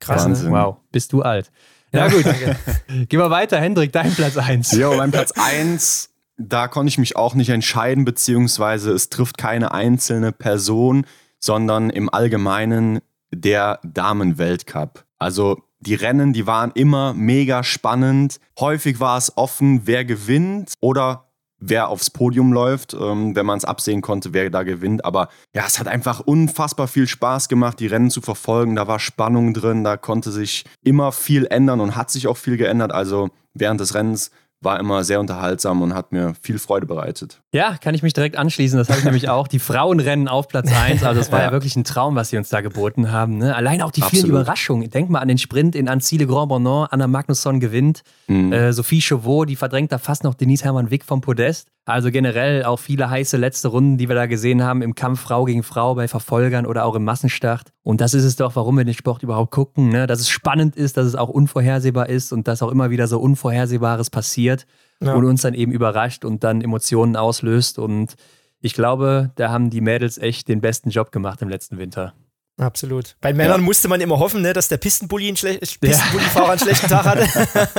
Krass. 0.00 0.26
Wahnsinn. 0.26 0.50
Ne? 0.50 0.52
Wow, 0.52 0.76
bist 0.90 1.14
du 1.14 1.22
alt. 1.22 1.50
Ja, 1.92 2.06
Ja, 2.06 2.12
gut. 2.12 2.26
Danke. 2.26 2.56
Geh 3.08 3.16
mal 3.16 3.30
weiter, 3.30 3.58
Hendrik, 3.58 3.90
dein 3.92 4.12
Platz 4.14 4.36
1. 4.36 4.72
Jo, 4.72 4.94
mein 4.94 5.10
Platz 5.10 5.32
1, 5.32 6.10
da 6.36 6.68
konnte 6.68 6.90
ich 6.90 6.98
mich 6.98 7.16
auch 7.16 7.34
nicht 7.34 7.48
entscheiden, 7.48 8.04
beziehungsweise 8.04 8.92
es 8.92 9.08
trifft 9.08 9.38
keine 9.38 9.72
einzelne 9.72 10.30
Person, 10.30 11.06
sondern 11.38 11.88
im 11.88 12.12
Allgemeinen 12.12 13.00
der 13.32 13.80
Damenweltcup. 13.82 15.06
Also 15.18 15.56
die 15.80 15.94
Rennen, 15.94 16.34
die 16.34 16.46
waren 16.46 16.70
immer 16.74 17.14
mega 17.14 17.64
spannend. 17.64 18.40
Häufig 18.60 19.00
war 19.00 19.16
es 19.16 19.38
offen, 19.38 19.86
wer 19.86 20.04
gewinnt 20.04 20.74
oder 20.80 21.31
wer 21.62 21.88
aufs 21.88 22.10
Podium 22.10 22.52
läuft, 22.52 22.94
ähm, 22.94 23.34
wenn 23.36 23.46
man 23.46 23.56
es 23.56 23.64
absehen 23.64 24.02
konnte, 24.02 24.32
wer 24.32 24.50
da 24.50 24.64
gewinnt. 24.64 25.04
Aber 25.04 25.28
ja, 25.54 25.64
es 25.66 25.78
hat 25.78 25.88
einfach 25.88 26.20
unfassbar 26.20 26.88
viel 26.88 27.06
Spaß 27.06 27.48
gemacht, 27.48 27.80
die 27.80 27.86
Rennen 27.86 28.10
zu 28.10 28.20
verfolgen. 28.20 28.76
Da 28.76 28.88
war 28.88 28.98
Spannung 28.98 29.54
drin, 29.54 29.84
da 29.84 29.96
konnte 29.96 30.30
sich 30.30 30.64
immer 30.84 31.12
viel 31.12 31.46
ändern 31.46 31.80
und 31.80 31.96
hat 31.96 32.10
sich 32.10 32.26
auch 32.26 32.36
viel 32.36 32.56
geändert. 32.56 32.92
Also 32.92 33.30
während 33.54 33.80
des 33.80 33.94
Rennens 33.94 34.30
war 34.62 34.78
immer 34.80 35.04
sehr 35.04 35.20
unterhaltsam 35.20 35.82
und 35.82 35.94
hat 35.94 36.12
mir 36.12 36.34
viel 36.40 36.58
Freude 36.58 36.86
bereitet. 36.86 37.40
Ja, 37.52 37.76
kann 37.76 37.94
ich 37.94 38.02
mich 38.02 38.12
direkt 38.12 38.36
anschließen. 38.36 38.78
Das 38.78 38.88
habe 38.88 38.98
ich 39.00 39.04
nämlich 39.04 39.28
auch. 39.28 39.48
Die 39.48 39.58
Frauenrennen 39.58 40.28
auf 40.28 40.48
Platz 40.48 40.70
1. 40.74 41.02
Also, 41.04 41.20
das 41.20 41.32
war 41.32 41.40
ja. 41.40 41.46
Ja. 41.46 41.52
wirklich 41.52 41.76
ein 41.76 41.84
Traum, 41.84 42.14
was 42.14 42.30
sie 42.30 42.36
uns 42.38 42.48
da 42.48 42.60
geboten 42.60 43.10
haben. 43.10 43.38
Ne? 43.38 43.54
Allein 43.54 43.82
auch 43.82 43.90
die 43.90 44.00
vielen 44.02 44.22
Absolut. 44.22 44.40
Überraschungen. 44.42 44.90
Denk 44.90 45.10
mal 45.10 45.18
an 45.18 45.28
den 45.28 45.38
Sprint 45.38 45.74
in 45.74 45.88
Anzile 45.88 46.26
Grand 46.26 46.48
Bonan. 46.48 46.88
Anna 46.90 47.06
Magnusson 47.06 47.60
gewinnt. 47.60 48.02
Mhm. 48.28 48.52
Äh, 48.52 48.72
Sophie 48.72 49.00
Chauveau, 49.00 49.44
die 49.44 49.56
verdrängt 49.56 49.92
da 49.92 49.98
fast 49.98 50.24
noch 50.24 50.34
Denise 50.34 50.64
Hermann-Wick 50.64 51.04
vom 51.04 51.20
Podest. 51.20 51.68
Also 51.84 52.12
generell 52.12 52.64
auch 52.64 52.78
viele 52.78 53.10
heiße 53.10 53.36
letzte 53.36 53.66
Runden, 53.68 53.98
die 53.98 54.08
wir 54.08 54.14
da 54.14 54.26
gesehen 54.26 54.62
haben 54.62 54.82
im 54.82 54.94
Kampf 54.94 55.20
Frau 55.20 55.44
gegen 55.44 55.64
Frau 55.64 55.96
bei 55.96 56.06
Verfolgern 56.06 56.64
oder 56.64 56.84
auch 56.84 56.94
im 56.94 57.02
Massenstart. 57.02 57.72
Und 57.84 58.00
das 58.00 58.14
ist 58.14 58.24
es 58.24 58.36
doch, 58.36 58.54
warum 58.54 58.76
wir 58.76 58.84
den 58.84 58.94
Sport 58.94 59.22
überhaupt 59.22 59.50
gucken. 59.50 59.88
Ne? 59.88 60.06
Dass 60.06 60.20
es 60.20 60.28
spannend 60.28 60.76
ist, 60.76 60.96
dass 60.96 61.06
es 61.06 61.16
auch 61.16 61.28
unvorhersehbar 61.28 62.08
ist 62.08 62.32
und 62.32 62.46
dass 62.46 62.62
auch 62.62 62.70
immer 62.70 62.90
wieder 62.90 63.08
so 63.08 63.18
Unvorhersehbares 63.18 64.10
passiert. 64.10 64.66
ja. 65.00 65.14
und 65.14 65.24
uns 65.24 65.42
dann 65.42 65.54
eben 65.54 65.72
überrascht 65.72 66.24
und 66.24 66.44
dann 66.44 66.60
Emotionen 66.60 67.16
auslöst. 67.16 67.78
Und 67.78 68.14
ich 68.60 68.74
glaube, 68.74 69.32
da 69.34 69.50
haben 69.50 69.70
die 69.70 69.80
Mädels 69.80 70.18
echt 70.18 70.48
den 70.48 70.60
besten 70.60 70.90
Job 70.90 71.10
gemacht 71.10 71.42
im 71.42 71.48
letzten 71.48 71.78
Winter. 71.78 72.14
Absolut. 72.62 73.16
Bei 73.20 73.32
Männern 73.32 73.60
ja. 73.60 73.64
musste 73.64 73.88
man 73.88 74.00
immer 74.00 74.18
hoffen, 74.18 74.42
ne, 74.42 74.52
dass 74.52 74.68
der 74.68 74.76
Pistenbully 74.76 75.28
einen, 75.28 75.36
Schle 75.36 75.58
Pistenbully-Fahrer 75.58 76.50
einen 76.50 76.60
schlechten 76.60 76.88
Tag 76.88 77.04
hatte. 77.04 77.26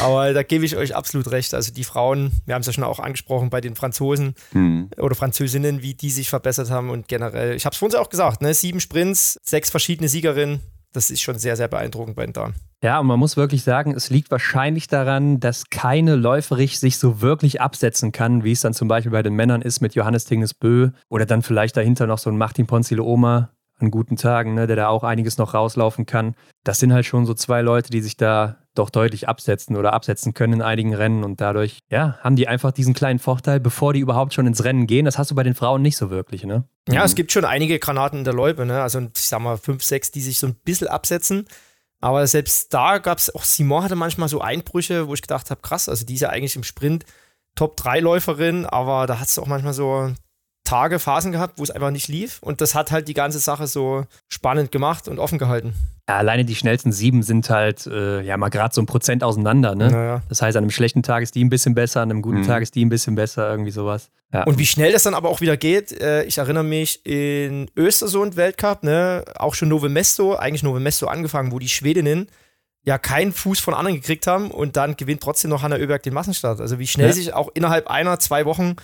Aber 0.00 0.32
da 0.32 0.42
gebe 0.42 0.64
ich 0.64 0.76
euch 0.76 0.94
absolut 0.94 1.30
recht. 1.30 1.54
Also 1.54 1.72
die 1.72 1.84
Frauen, 1.84 2.32
wir 2.46 2.54
haben 2.54 2.60
es 2.60 2.66
ja 2.66 2.72
schon 2.72 2.84
auch 2.84 3.00
angesprochen 3.00 3.50
bei 3.50 3.60
den 3.60 3.74
Franzosen 3.74 4.34
mhm. 4.52 4.90
oder 4.98 5.14
Französinnen, 5.14 5.82
wie 5.82 5.94
die 5.94 6.10
sich 6.10 6.28
verbessert 6.28 6.70
haben 6.70 6.90
und 6.90 7.08
generell, 7.08 7.56
ich 7.56 7.64
habe 7.64 7.72
es 7.72 7.78
vorhin 7.78 7.98
auch 7.98 8.10
gesagt, 8.10 8.42
ne, 8.42 8.52
sieben 8.54 8.80
Sprints, 8.80 9.38
sechs 9.42 9.70
verschiedene 9.70 10.08
Siegerinnen, 10.08 10.60
das 10.92 11.10
ist 11.10 11.20
schon 11.20 11.38
sehr, 11.38 11.56
sehr 11.56 11.68
beeindruckend 11.68 12.16
bei 12.16 12.24
den 12.24 12.32
Damen. 12.32 12.54
Ja, 12.82 13.00
und 13.00 13.06
man 13.06 13.18
muss 13.18 13.36
wirklich 13.36 13.62
sagen, 13.64 13.94
es 13.94 14.08
liegt 14.08 14.30
wahrscheinlich 14.30 14.86
daran, 14.86 15.40
dass 15.40 15.68
keine 15.68 16.14
Läuferich 16.14 16.78
sich 16.78 16.98
so 16.98 17.20
wirklich 17.20 17.60
absetzen 17.60 18.12
kann, 18.12 18.44
wie 18.44 18.52
es 18.52 18.60
dann 18.60 18.72
zum 18.72 18.88
Beispiel 18.88 19.10
bei 19.10 19.22
den 19.22 19.34
Männern 19.34 19.62
ist 19.62 19.80
mit 19.80 19.94
Johannes 19.94 20.26
Tingnes 20.26 20.54
Bö 20.54 20.90
oder 21.08 21.26
dann 21.26 21.42
vielleicht 21.42 21.76
dahinter 21.76 22.06
noch 22.06 22.18
so 22.18 22.30
ein 22.30 22.38
Martin 22.38 22.66
Ponzile 22.66 23.02
Oma 23.02 23.50
an 23.80 23.90
guten 23.90 24.16
Tagen, 24.16 24.54
ne, 24.54 24.66
der 24.66 24.76
da 24.76 24.88
auch 24.88 25.04
einiges 25.04 25.38
noch 25.38 25.54
rauslaufen 25.54 26.06
kann. 26.06 26.34
Das 26.64 26.78
sind 26.78 26.92
halt 26.92 27.06
schon 27.06 27.26
so 27.26 27.34
zwei 27.34 27.62
Leute, 27.62 27.90
die 27.90 28.00
sich 28.00 28.16
da 28.16 28.56
doch 28.74 28.90
deutlich 28.90 29.28
absetzen 29.28 29.76
oder 29.76 29.92
absetzen 29.92 30.34
können 30.34 30.54
in 30.54 30.62
einigen 30.62 30.94
Rennen 30.94 31.24
und 31.24 31.40
dadurch, 31.40 31.80
ja, 31.90 32.18
haben 32.20 32.36
die 32.36 32.48
einfach 32.48 32.72
diesen 32.72 32.94
kleinen 32.94 33.18
Vorteil, 33.18 33.60
bevor 33.60 33.92
die 33.92 34.00
überhaupt 34.00 34.34
schon 34.34 34.46
ins 34.46 34.64
Rennen 34.64 34.86
gehen. 34.86 35.04
Das 35.04 35.18
hast 35.18 35.30
du 35.30 35.34
bei 35.34 35.42
den 35.42 35.54
Frauen 35.54 35.82
nicht 35.82 35.96
so 35.96 36.10
wirklich, 36.10 36.44
ne? 36.44 36.64
Ja, 36.88 37.00
mhm. 37.00 37.06
es 37.06 37.14
gibt 37.14 37.32
schon 37.32 37.44
einige 37.44 37.78
Granaten 37.78 38.18
in 38.18 38.24
der 38.24 38.34
Loipe, 38.34 38.64
ne? 38.64 38.82
Also 38.82 39.00
ich 39.00 39.28
sag 39.28 39.40
mal 39.40 39.56
fünf, 39.56 39.82
sechs, 39.82 40.10
die 40.10 40.20
sich 40.20 40.38
so 40.38 40.46
ein 40.46 40.54
bisschen 40.54 40.88
absetzen. 40.88 41.46
Aber 42.00 42.26
selbst 42.26 42.72
da 42.72 42.98
gab 42.98 43.18
es, 43.18 43.34
auch 43.34 43.42
Simon 43.42 43.82
hatte 43.82 43.96
manchmal 43.96 44.28
so 44.28 44.40
Einbrüche, 44.40 45.08
wo 45.08 45.14
ich 45.14 45.22
gedacht 45.22 45.50
habe, 45.50 45.60
krass, 45.60 45.88
also 45.88 46.06
die 46.06 46.14
ist 46.14 46.20
ja 46.20 46.28
eigentlich 46.28 46.54
im 46.54 46.62
Sprint 46.62 47.04
Top-3-Läuferin, 47.56 48.66
aber 48.66 49.08
da 49.08 49.18
hat 49.18 49.26
es 49.26 49.38
auch 49.38 49.46
manchmal 49.48 49.72
so 49.72 50.12
Tage, 50.68 50.98
Phasen 50.98 51.32
gehabt, 51.32 51.58
wo 51.58 51.62
es 51.62 51.70
einfach 51.70 51.90
nicht 51.90 52.08
lief. 52.08 52.42
Und 52.42 52.60
das 52.60 52.74
hat 52.74 52.90
halt 52.90 53.08
die 53.08 53.14
ganze 53.14 53.38
Sache 53.38 53.66
so 53.66 54.04
spannend 54.28 54.70
gemacht 54.70 55.08
und 55.08 55.18
offen 55.18 55.38
gehalten. 55.38 55.72
Ja, 56.06 56.16
alleine 56.18 56.44
die 56.44 56.54
schnellsten 56.54 56.92
sieben 56.92 57.22
sind 57.22 57.48
halt 57.48 57.86
äh, 57.86 58.20
ja 58.20 58.36
mal 58.36 58.50
gerade 58.50 58.74
so 58.74 58.82
ein 58.82 58.86
Prozent 58.86 59.24
auseinander. 59.24 59.74
Ne? 59.74 59.90
Naja. 59.90 60.22
Das 60.28 60.42
heißt, 60.42 60.58
an 60.58 60.64
einem 60.64 60.70
schlechten 60.70 61.02
Tag 61.02 61.22
ist 61.22 61.34
die 61.34 61.42
ein 61.42 61.48
bisschen 61.48 61.74
besser, 61.74 62.02
an 62.02 62.10
einem 62.10 62.20
guten 62.20 62.40
mhm. 62.40 62.46
Tag 62.46 62.62
ist 62.62 62.74
die 62.74 62.84
ein 62.84 62.90
bisschen 62.90 63.14
besser, 63.14 63.50
irgendwie 63.50 63.70
sowas. 63.70 64.10
Ja. 64.32 64.44
Und 64.44 64.58
wie 64.58 64.66
schnell 64.66 64.92
das 64.92 65.04
dann 65.04 65.14
aber 65.14 65.30
auch 65.30 65.40
wieder 65.40 65.56
geht, 65.56 65.98
äh, 66.02 66.24
ich 66.24 66.36
erinnere 66.36 66.64
mich 66.64 67.04
in 67.06 67.70
Östersund 67.74 68.36
Weltcup, 68.36 68.82
ne, 68.82 69.24
auch 69.36 69.54
schon 69.54 69.70
Nove 69.70 69.88
Mesto, 69.88 70.34
eigentlich 70.34 70.62
Nove 70.62 70.80
Mesto 70.80 71.06
angefangen, 71.06 71.50
wo 71.50 71.58
die 71.58 71.68
Schwedinnen 71.68 72.28
ja 72.84 72.98
keinen 72.98 73.32
Fuß 73.32 73.58
von 73.60 73.74
anderen 73.74 73.96
gekriegt 73.96 74.26
haben 74.26 74.50
und 74.50 74.76
dann 74.76 74.96
gewinnt 74.96 75.22
trotzdem 75.22 75.50
noch 75.50 75.62
Hanna 75.62 75.76
Oeberg 75.76 76.02
den 76.02 76.14
Massenstart. 76.14 76.60
Also 76.60 76.78
wie 76.78 76.86
schnell 76.86 77.08
ja. 77.08 77.12
sich 77.14 77.32
auch 77.32 77.48
innerhalb 77.54 77.88
einer, 77.88 78.18
zwei 78.18 78.44
Wochen 78.44 78.76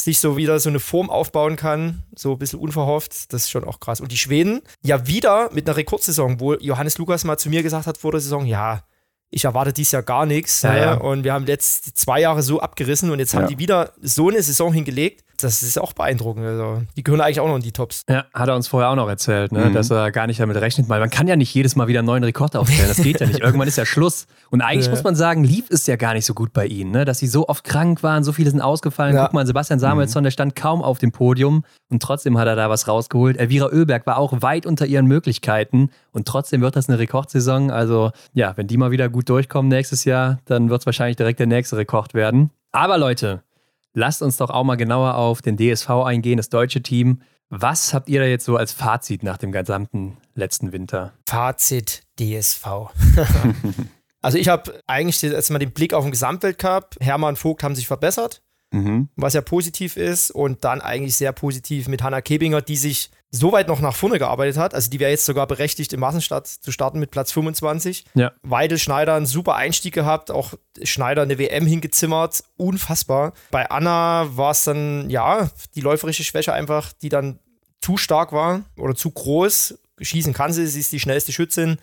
sich 0.00 0.20
so 0.20 0.36
wieder 0.36 0.58
so 0.60 0.68
eine 0.68 0.80
Form 0.80 1.10
aufbauen 1.10 1.56
kann, 1.56 2.04
so 2.14 2.32
ein 2.32 2.38
bisschen 2.38 2.58
unverhofft, 2.58 3.32
das 3.32 3.44
ist 3.44 3.50
schon 3.50 3.64
auch 3.64 3.80
krass. 3.80 4.00
Und 4.00 4.12
die 4.12 4.18
Schweden 4.18 4.60
ja 4.82 5.06
wieder 5.06 5.50
mit 5.52 5.68
einer 5.68 5.76
Rekordsaison, 5.76 6.38
wo 6.40 6.54
Johannes 6.54 6.98
Lukas 6.98 7.24
mal 7.24 7.38
zu 7.38 7.48
mir 7.48 7.62
gesagt 7.62 7.86
hat 7.86 7.98
vor 7.98 8.12
der 8.12 8.20
Saison, 8.20 8.46
ja, 8.46 8.82
ich 9.30 9.44
erwarte 9.44 9.72
dies 9.72 9.90
Jahr 9.92 10.02
gar 10.02 10.26
nichts. 10.26 10.62
Ja, 10.62 10.76
ja. 10.76 10.94
Und 10.94 11.24
wir 11.24 11.32
haben 11.32 11.46
jetzt 11.46 11.98
zwei 11.98 12.20
Jahre 12.20 12.42
so 12.42 12.60
abgerissen 12.60 13.10
und 13.10 13.18
jetzt 13.18 13.34
haben 13.34 13.48
die 13.48 13.58
wieder 13.58 13.92
so 14.00 14.28
eine 14.28 14.42
Saison 14.42 14.72
hingelegt. 14.72 15.24
Das 15.42 15.62
ist 15.62 15.78
auch 15.78 15.92
beeindruckend. 15.92 16.44
Also, 16.44 16.82
die 16.96 17.02
gehören 17.02 17.20
eigentlich 17.20 17.40
auch 17.40 17.48
noch 17.48 17.56
in 17.56 17.62
die 17.62 17.72
Tops. 17.72 18.02
Ja, 18.08 18.24
hat 18.32 18.48
er 18.48 18.56
uns 18.56 18.68
vorher 18.68 18.90
auch 18.90 18.96
noch 18.96 19.08
erzählt, 19.08 19.52
ne? 19.52 19.66
mhm. 19.66 19.74
dass 19.74 19.90
er 19.90 20.10
gar 20.10 20.26
nicht 20.26 20.40
damit 20.40 20.56
rechnet, 20.56 20.88
weil 20.88 21.00
man 21.00 21.10
kann 21.10 21.28
ja 21.28 21.36
nicht 21.36 21.52
jedes 21.54 21.76
Mal 21.76 21.88
wieder 21.88 22.00
einen 22.00 22.06
neuen 22.06 22.24
Rekord 22.24 22.56
aufstellen. 22.56 22.88
Das 22.88 22.98
geht 22.98 23.20
ja 23.20 23.26
nicht. 23.26 23.40
Irgendwann 23.42 23.68
ist 23.68 23.76
ja 23.76 23.86
Schluss. 23.86 24.26
Und 24.50 24.60
eigentlich 24.60 24.86
ja. 24.86 24.92
muss 24.92 25.04
man 25.04 25.16
sagen, 25.16 25.44
lief 25.44 25.70
es 25.70 25.86
ja 25.86 25.96
gar 25.96 26.14
nicht 26.14 26.24
so 26.24 26.34
gut 26.34 26.52
bei 26.52 26.66
ihnen, 26.66 26.90
ne? 26.90 27.04
dass 27.04 27.18
sie 27.18 27.26
so 27.26 27.48
oft 27.48 27.64
krank 27.64 28.02
waren, 28.02 28.24
so 28.24 28.32
viele 28.32 28.50
sind 28.50 28.60
ausgefallen. 28.60 29.16
Guck 29.16 29.32
mal, 29.32 29.46
Sebastian 29.46 29.78
Samuelsson, 29.78 30.22
mhm. 30.22 30.24
der 30.24 30.30
stand 30.30 30.56
kaum 30.56 30.82
auf 30.82 30.98
dem 30.98 31.12
Podium 31.12 31.64
und 31.90 32.02
trotzdem 32.02 32.38
hat 32.38 32.46
er 32.46 32.56
da 32.56 32.70
was 32.70 32.88
rausgeholt. 32.88 33.36
Elvira 33.36 33.66
Oeberg 33.66 34.06
war 34.06 34.18
auch 34.18 34.42
weit 34.42 34.66
unter 34.66 34.86
ihren 34.86 35.06
Möglichkeiten 35.06 35.90
und 36.12 36.26
trotzdem 36.26 36.60
wird 36.60 36.76
das 36.76 36.88
eine 36.88 36.98
Rekordsaison. 36.98 37.70
Also 37.70 38.10
ja, 38.32 38.56
wenn 38.56 38.66
die 38.66 38.76
mal 38.76 38.90
wieder 38.90 39.08
gut 39.08 39.28
durchkommen 39.28 39.68
nächstes 39.68 40.04
Jahr, 40.04 40.38
dann 40.46 40.70
wird 40.70 40.80
es 40.82 40.86
wahrscheinlich 40.86 41.16
direkt 41.16 41.40
der 41.40 41.46
nächste 41.46 41.76
Rekord 41.76 42.14
werden. 42.14 42.50
Aber 42.72 42.98
Leute, 42.98 43.42
lasst 43.96 44.22
uns 44.22 44.36
doch 44.36 44.50
auch 44.50 44.62
mal 44.62 44.76
genauer 44.76 45.16
auf 45.16 45.42
den 45.42 45.56
DSV 45.56 45.88
eingehen, 45.90 46.36
das 46.36 46.50
deutsche 46.50 46.82
Team. 46.82 47.22
Was 47.48 47.94
habt 47.94 48.08
ihr 48.08 48.20
da 48.20 48.26
jetzt 48.26 48.44
so 48.44 48.56
als 48.56 48.72
Fazit 48.72 49.22
nach 49.22 49.38
dem 49.38 49.52
gesamten 49.52 50.18
letzten 50.34 50.72
Winter? 50.72 51.12
Fazit 51.28 52.02
DSV. 52.18 52.66
also 54.22 54.38
ich 54.38 54.48
habe 54.48 54.80
eigentlich 54.86 55.22
jetzt 55.22 55.50
mal 55.50 55.58
den 55.58 55.72
Blick 55.72 55.94
auf 55.94 56.04
den 56.04 56.10
Gesamtweltcup. 56.10 56.96
Hermann 57.00 57.36
Vogt 57.36 57.62
haben 57.62 57.74
sich 57.74 57.86
verbessert 57.86 58.42
mhm. 58.72 59.08
was 59.16 59.34
ja 59.34 59.40
positiv 59.40 59.96
ist. 59.96 60.30
Und 60.30 60.64
dann 60.64 60.80
eigentlich 60.80 61.16
sehr 61.16 61.32
positiv 61.32 61.88
mit 61.88 62.02
Hanna 62.02 62.20
Kebinger, 62.20 62.62
die 62.62 62.76
sich 62.76 63.10
so 63.38 63.52
weit 63.52 63.68
noch 63.68 63.80
nach 63.80 63.94
vorne 63.94 64.18
gearbeitet 64.18 64.56
hat. 64.56 64.74
Also 64.74 64.90
die 64.90 65.00
wäre 65.00 65.10
jetzt 65.10 65.26
sogar 65.26 65.46
berechtigt, 65.46 65.92
im 65.92 66.00
Massenstart 66.00 66.46
zu 66.46 66.72
starten 66.72 66.98
mit 66.98 67.10
Platz 67.10 67.32
25. 67.32 68.04
Ja. 68.14 68.32
Weidel 68.42 68.78
Schneider 68.78 69.14
einen 69.14 69.26
super 69.26 69.54
Einstieg 69.54 69.94
gehabt, 69.94 70.30
auch 70.30 70.54
Schneider 70.82 71.22
eine 71.22 71.38
WM 71.38 71.66
hingezimmert. 71.66 72.44
Unfassbar. 72.56 73.32
Bei 73.50 73.70
Anna 73.70 74.26
war 74.36 74.50
es 74.50 74.64
dann, 74.64 75.10
ja, 75.10 75.50
die 75.74 75.80
läuferische 75.80 76.24
Schwäche 76.24 76.52
einfach, 76.52 76.92
die 76.92 77.08
dann 77.08 77.38
zu 77.80 77.96
stark 77.96 78.32
war 78.32 78.62
oder 78.76 78.94
zu 78.94 79.10
groß. 79.10 79.78
Schießen 80.00 80.32
kann 80.32 80.52
sie, 80.52 80.66
sie 80.66 80.80
ist 80.80 80.92
die 80.92 81.00
schnellste 81.00 81.32
Schützin. 81.32 81.78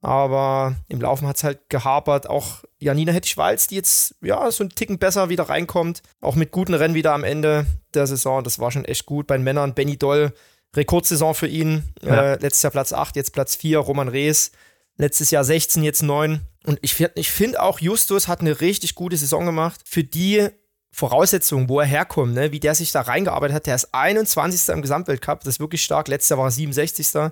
Aber 0.00 0.76
im 0.88 1.00
Laufen 1.00 1.26
hat 1.26 1.36
es 1.36 1.44
halt 1.44 1.68
gehapert. 1.68 2.28
Auch 2.28 2.62
Janina 2.78 3.12
Hettich-Walz, 3.12 3.66
die 3.66 3.74
jetzt 3.74 4.14
ja 4.22 4.50
so 4.50 4.62
einen 4.62 4.70
Ticken 4.70 4.98
besser 4.98 5.28
wieder 5.28 5.48
reinkommt. 5.48 6.02
Auch 6.20 6.36
mit 6.36 6.52
guten 6.52 6.74
Rennen 6.74 6.94
wieder 6.94 7.12
am 7.14 7.24
Ende 7.24 7.66
der 7.94 8.06
Saison. 8.06 8.44
Das 8.44 8.60
war 8.60 8.70
schon 8.70 8.84
echt 8.84 9.06
gut. 9.06 9.26
Bei 9.26 9.36
den 9.36 9.44
Männern 9.44 9.74
Benny 9.74 9.96
Doll, 9.96 10.32
Rekordsaison 10.78 11.34
für 11.34 11.46
ihn. 11.46 11.84
Ja. 12.02 12.32
Äh, 12.32 12.38
letztes 12.40 12.62
Jahr 12.62 12.70
Platz 12.70 12.92
8, 12.92 13.16
jetzt 13.16 13.32
Platz 13.32 13.56
4. 13.56 13.78
Roman 13.78 14.08
Rees, 14.08 14.52
letztes 14.96 15.30
Jahr 15.30 15.44
16, 15.44 15.82
jetzt 15.82 16.02
9. 16.02 16.40
Und 16.64 16.78
ich, 16.82 17.00
ich 17.14 17.30
finde 17.30 17.62
auch, 17.62 17.80
Justus 17.80 18.28
hat 18.28 18.40
eine 18.40 18.60
richtig 18.60 18.94
gute 18.94 19.16
Saison 19.16 19.44
gemacht. 19.44 19.80
Für 19.84 20.04
die 20.04 20.48
Voraussetzungen, 20.90 21.68
wo 21.68 21.80
er 21.80 21.86
herkommt, 21.86 22.34
ne? 22.34 22.50
wie 22.50 22.60
der 22.60 22.74
sich 22.74 22.92
da 22.92 23.02
reingearbeitet 23.02 23.54
hat. 23.54 23.66
Der 23.66 23.74
ist 23.74 23.94
21. 23.94 24.74
im 24.74 24.82
Gesamtweltcup. 24.82 25.40
Das 25.40 25.54
ist 25.54 25.60
wirklich 25.60 25.82
stark. 25.82 26.08
Letztes 26.08 26.30
Jahr 26.30 26.38
war 26.38 26.46
er 26.46 26.50
67. 26.50 27.30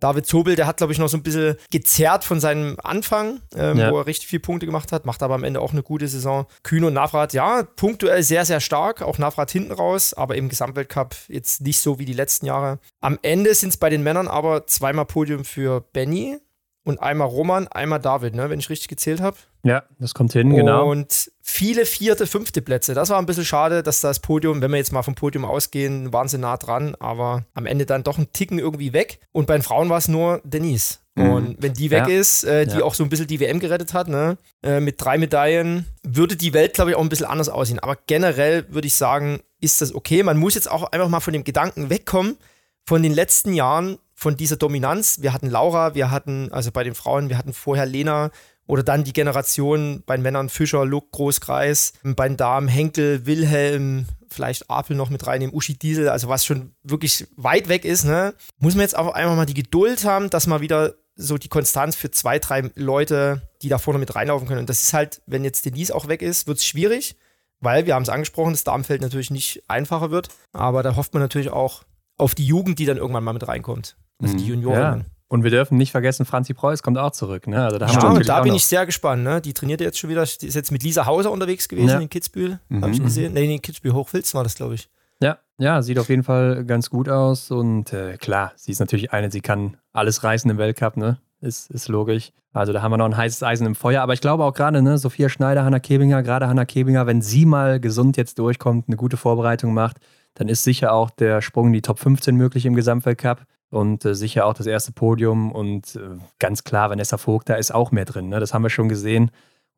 David 0.00 0.26
Zobel, 0.26 0.56
der 0.56 0.66
hat, 0.66 0.76
glaube 0.76 0.92
ich, 0.92 0.98
noch 0.98 1.08
so 1.08 1.16
ein 1.16 1.22
bisschen 1.22 1.56
gezerrt 1.70 2.24
von 2.24 2.40
seinem 2.40 2.76
Anfang, 2.82 3.40
ähm, 3.54 3.78
ja. 3.78 3.90
wo 3.90 3.98
er 3.98 4.06
richtig 4.06 4.28
viele 4.28 4.40
Punkte 4.40 4.66
gemacht 4.66 4.92
hat, 4.92 5.06
macht 5.06 5.22
aber 5.22 5.34
am 5.34 5.44
Ende 5.44 5.60
auch 5.60 5.72
eine 5.72 5.82
gute 5.82 6.08
Saison. 6.08 6.46
Kühn 6.62 6.84
und 6.84 6.92
Navrat, 6.92 7.32
ja, 7.32 7.62
punktuell 7.62 8.22
sehr, 8.22 8.44
sehr 8.44 8.60
stark, 8.60 9.02
auch 9.02 9.18
Navrat 9.18 9.50
hinten 9.50 9.72
raus, 9.72 10.12
aber 10.12 10.36
im 10.36 10.48
Gesamtweltcup 10.48 11.16
jetzt 11.28 11.62
nicht 11.62 11.80
so 11.80 11.98
wie 11.98 12.04
die 12.04 12.12
letzten 12.12 12.46
Jahre. 12.46 12.78
Am 13.00 13.18
Ende 13.22 13.54
sind 13.54 13.70
es 13.70 13.76
bei 13.76 13.90
den 13.90 14.02
Männern 14.02 14.28
aber 14.28 14.66
zweimal 14.66 15.06
Podium 15.06 15.44
für 15.44 15.80
Benny, 15.80 16.38
und 16.86 17.02
einmal 17.02 17.26
Roman, 17.26 17.66
einmal 17.68 17.98
David, 17.98 18.36
ne, 18.36 18.48
wenn 18.48 18.60
ich 18.60 18.70
richtig 18.70 18.86
gezählt 18.86 19.20
habe. 19.20 19.36
Ja, 19.64 19.82
das 19.98 20.14
kommt 20.14 20.32
hin, 20.32 20.54
genau. 20.54 20.88
Und 20.88 21.32
viele 21.42 21.84
vierte, 21.84 22.28
fünfte 22.28 22.62
Plätze. 22.62 22.94
Das 22.94 23.10
war 23.10 23.18
ein 23.18 23.26
bisschen 23.26 23.44
schade, 23.44 23.82
dass 23.82 24.00
das 24.00 24.20
Podium, 24.20 24.62
wenn 24.62 24.70
wir 24.70 24.78
jetzt 24.78 24.92
mal 24.92 25.02
vom 25.02 25.16
Podium 25.16 25.44
ausgehen, 25.44 26.12
waren 26.12 26.28
sie 26.28 26.38
nah 26.38 26.56
dran, 26.56 26.94
aber 27.00 27.44
am 27.54 27.66
Ende 27.66 27.86
dann 27.86 28.04
doch 28.04 28.18
ein 28.18 28.32
Ticken 28.32 28.60
irgendwie 28.60 28.92
weg. 28.92 29.18
Und 29.32 29.48
bei 29.48 29.56
den 29.56 29.62
Frauen 29.62 29.88
war 29.88 29.98
es 29.98 30.06
nur 30.06 30.40
Denise. 30.44 31.00
Mhm. 31.16 31.30
Und 31.30 31.56
wenn 31.58 31.72
die 31.72 31.90
weg 31.90 32.06
ja. 32.06 32.14
ist, 32.14 32.44
äh, 32.44 32.66
die 32.66 32.78
ja. 32.78 32.84
auch 32.84 32.94
so 32.94 33.02
ein 33.02 33.08
bisschen 33.08 33.26
die 33.26 33.40
WM 33.40 33.58
gerettet 33.58 33.92
hat, 33.92 34.06
ne, 34.06 34.38
äh, 34.62 34.78
mit 34.78 35.02
drei 35.02 35.18
Medaillen, 35.18 35.86
würde 36.04 36.36
die 36.36 36.54
Welt, 36.54 36.74
glaube 36.74 36.90
ich, 36.90 36.96
auch 36.96 37.02
ein 37.02 37.08
bisschen 37.08 37.26
anders 37.26 37.48
aussehen. 37.48 37.80
Aber 37.80 37.98
generell 38.06 38.72
würde 38.72 38.86
ich 38.86 38.94
sagen, 38.94 39.40
ist 39.60 39.80
das 39.80 39.92
okay. 39.92 40.22
Man 40.22 40.38
muss 40.38 40.54
jetzt 40.54 40.70
auch 40.70 40.84
einfach 40.92 41.08
mal 41.08 41.20
von 41.20 41.32
dem 41.32 41.42
Gedanken 41.42 41.90
wegkommen, 41.90 42.36
von 42.84 43.02
den 43.02 43.12
letzten 43.12 43.54
Jahren, 43.54 43.98
von 44.16 44.36
dieser 44.36 44.56
Dominanz. 44.56 45.18
Wir 45.20 45.32
hatten 45.32 45.48
Laura, 45.48 45.94
wir 45.94 46.10
hatten, 46.10 46.50
also 46.50 46.72
bei 46.72 46.82
den 46.82 46.94
Frauen, 46.94 47.28
wir 47.28 47.38
hatten 47.38 47.52
vorher 47.52 47.86
Lena 47.86 48.30
oder 48.66 48.82
dann 48.82 49.04
die 49.04 49.12
Generation 49.12 50.02
bei 50.06 50.16
den 50.16 50.22
Männern 50.22 50.48
Fischer, 50.48 50.84
Luck, 50.84 51.12
Großkreis, 51.12 51.92
bei 52.02 52.26
den 52.26 52.36
Damen 52.36 52.66
Henkel, 52.66 53.26
Wilhelm, 53.26 54.06
vielleicht 54.28 54.68
Apel 54.70 54.96
noch 54.96 55.10
mit 55.10 55.26
reinnehmen, 55.26 55.54
Uschi 55.54 55.78
Diesel, 55.78 56.08
also 56.08 56.28
was 56.28 56.44
schon 56.44 56.74
wirklich 56.82 57.28
weit 57.36 57.68
weg 57.68 57.84
ist, 57.84 58.04
ne? 58.04 58.34
Muss 58.58 58.74
man 58.74 58.82
jetzt 58.82 58.96
auch 58.96 59.14
einfach 59.14 59.36
mal 59.36 59.46
die 59.46 59.54
Geduld 59.54 60.04
haben, 60.04 60.30
dass 60.30 60.48
man 60.48 60.60
wieder 60.60 60.94
so 61.14 61.38
die 61.38 61.48
Konstanz 61.48 61.94
für 61.94 62.10
zwei, 62.10 62.38
drei 62.38 62.70
Leute, 62.74 63.42
die 63.62 63.68
da 63.68 63.78
vorne 63.78 63.98
mit 63.98 64.14
reinlaufen 64.14 64.48
können. 64.48 64.60
Und 64.60 64.68
das 64.68 64.82
ist 64.82 64.92
halt, 64.92 65.22
wenn 65.26 65.44
jetzt 65.44 65.64
Denise 65.64 65.94
auch 65.94 66.08
weg 66.08 66.20
ist, 66.20 66.46
wird 66.46 66.58
es 66.58 66.66
schwierig, 66.66 67.16
weil 67.60 67.86
wir 67.86 67.94
haben 67.94 68.02
es 68.02 68.08
angesprochen, 68.08 68.52
das 68.52 68.64
Darmfeld 68.64 69.00
natürlich 69.00 69.30
nicht 69.30 69.62
einfacher 69.68 70.10
wird. 70.10 70.28
Aber 70.52 70.82
da 70.82 70.96
hofft 70.96 71.14
man 71.14 71.22
natürlich 71.22 71.50
auch 71.50 71.84
auf 72.18 72.34
die 72.34 72.46
Jugend, 72.46 72.78
die 72.78 72.84
dann 72.84 72.96
irgendwann 72.96 73.24
mal 73.24 73.32
mit 73.32 73.46
reinkommt. 73.48 73.96
Also 74.22 74.34
mhm. 74.34 74.38
die 74.38 74.46
Junioren. 74.46 75.00
Ja. 75.00 75.04
Und 75.28 75.42
wir 75.42 75.50
dürfen 75.50 75.76
nicht 75.76 75.90
vergessen, 75.90 76.24
Franzi 76.24 76.54
Preuß 76.54 76.82
kommt 76.82 76.98
auch 76.98 77.10
zurück. 77.10 77.48
Ne? 77.48 77.64
Also 77.64 77.78
da 77.78 77.88
haben 77.88 77.94
ja, 77.94 78.18
wir 78.18 78.24
da 78.24 78.40
bin 78.42 78.54
ich 78.54 78.64
sehr 78.64 78.86
gespannt. 78.86 79.24
Ne? 79.24 79.40
Die 79.40 79.52
trainiert 79.52 79.80
jetzt 79.80 79.98
schon 79.98 80.08
wieder, 80.08 80.24
die 80.24 80.46
ist 80.46 80.54
jetzt 80.54 80.70
mit 80.70 80.84
Lisa 80.84 81.04
Hauser 81.06 81.32
unterwegs 81.32 81.68
gewesen 81.68 81.88
ja. 81.88 81.98
in 81.98 82.08
Kitzbühel. 82.08 82.60
Mhm. 82.68 82.82
Habe 82.82 82.92
ich 82.92 83.02
gesehen. 83.02 83.32
Nee, 83.32 83.52
in 83.52 83.60
Kitzbühel 83.60 83.94
Hochfilz 83.94 84.34
war 84.34 84.44
das, 84.44 84.54
glaube 84.54 84.76
ich. 84.76 84.88
Ja, 85.20 85.38
ja, 85.58 85.82
sieht 85.82 85.98
auf 85.98 86.08
jeden 86.10 86.22
Fall 86.22 86.64
ganz 86.64 86.90
gut 86.90 87.08
aus. 87.08 87.50
Und 87.50 87.92
äh, 87.92 88.18
klar, 88.18 88.52
sie 88.54 88.70
ist 88.70 88.78
natürlich 88.78 89.12
eine, 89.12 89.30
sie 89.30 89.40
kann 89.40 89.78
alles 89.92 90.22
reißen 90.22 90.48
im 90.48 90.58
Weltcup, 90.58 90.96
ne? 90.96 91.18
ist, 91.40 91.70
ist 91.70 91.88
logisch. 91.88 92.32
Also 92.52 92.72
da 92.72 92.82
haben 92.82 92.92
wir 92.92 92.96
noch 92.96 93.06
ein 93.06 93.16
heißes 93.16 93.42
Eisen 93.42 93.66
im 93.66 93.74
Feuer. 93.74 94.02
Aber 94.02 94.12
ich 94.14 94.20
glaube 94.20 94.44
auch 94.44 94.54
gerade, 94.54 94.82
ne, 94.82 94.98
Sophia 94.98 95.28
Schneider, 95.28 95.64
Hanna 95.64 95.78
Kebinger, 95.78 96.22
gerade 96.22 96.48
Hanna 96.48 96.64
Kebinger, 96.64 97.06
wenn 97.06 97.20
sie 97.20 97.44
mal 97.44 97.80
gesund 97.80 98.16
jetzt 98.16 98.38
durchkommt, 98.38 98.88
eine 98.88 98.96
gute 98.96 99.16
Vorbereitung 99.16 99.74
macht, 99.74 99.98
dann 100.34 100.48
ist 100.48 100.64
sicher 100.64 100.92
auch 100.92 101.10
der 101.10 101.42
Sprung 101.42 101.68
in 101.68 101.72
die 101.74 101.82
Top 101.82 101.98
15 101.98 102.34
möglich 102.34 102.66
im 102.66 102.74
Gesamtweltcup 102.74 103.42
und 103.70 104.04
äh, 104.04 104.14
sicher 104.14 104.46
auch 104.46 104.54
das 104.54 104.66
erste 104.66 104.92
Podium. 104.92 105.52
Und 105.52 105.96
äh, 105.96 106.18
ganz 106.38 106.64
klar, 106.64 106.90
Vanessa 106.90 107.18
Vogt, 107.18 107.48
da 107.48 107.54
ist 107.54 107.74
auch 107.74 107.90
mehr 107.92 108.04
drin. 108.04 108.28
Ne? 108.28 108.40
Das 108.40 108.54
haben 108.54 108.62
wir 108.62 108.70
schon 108.70 108.88
gesehen. 108.88 109.30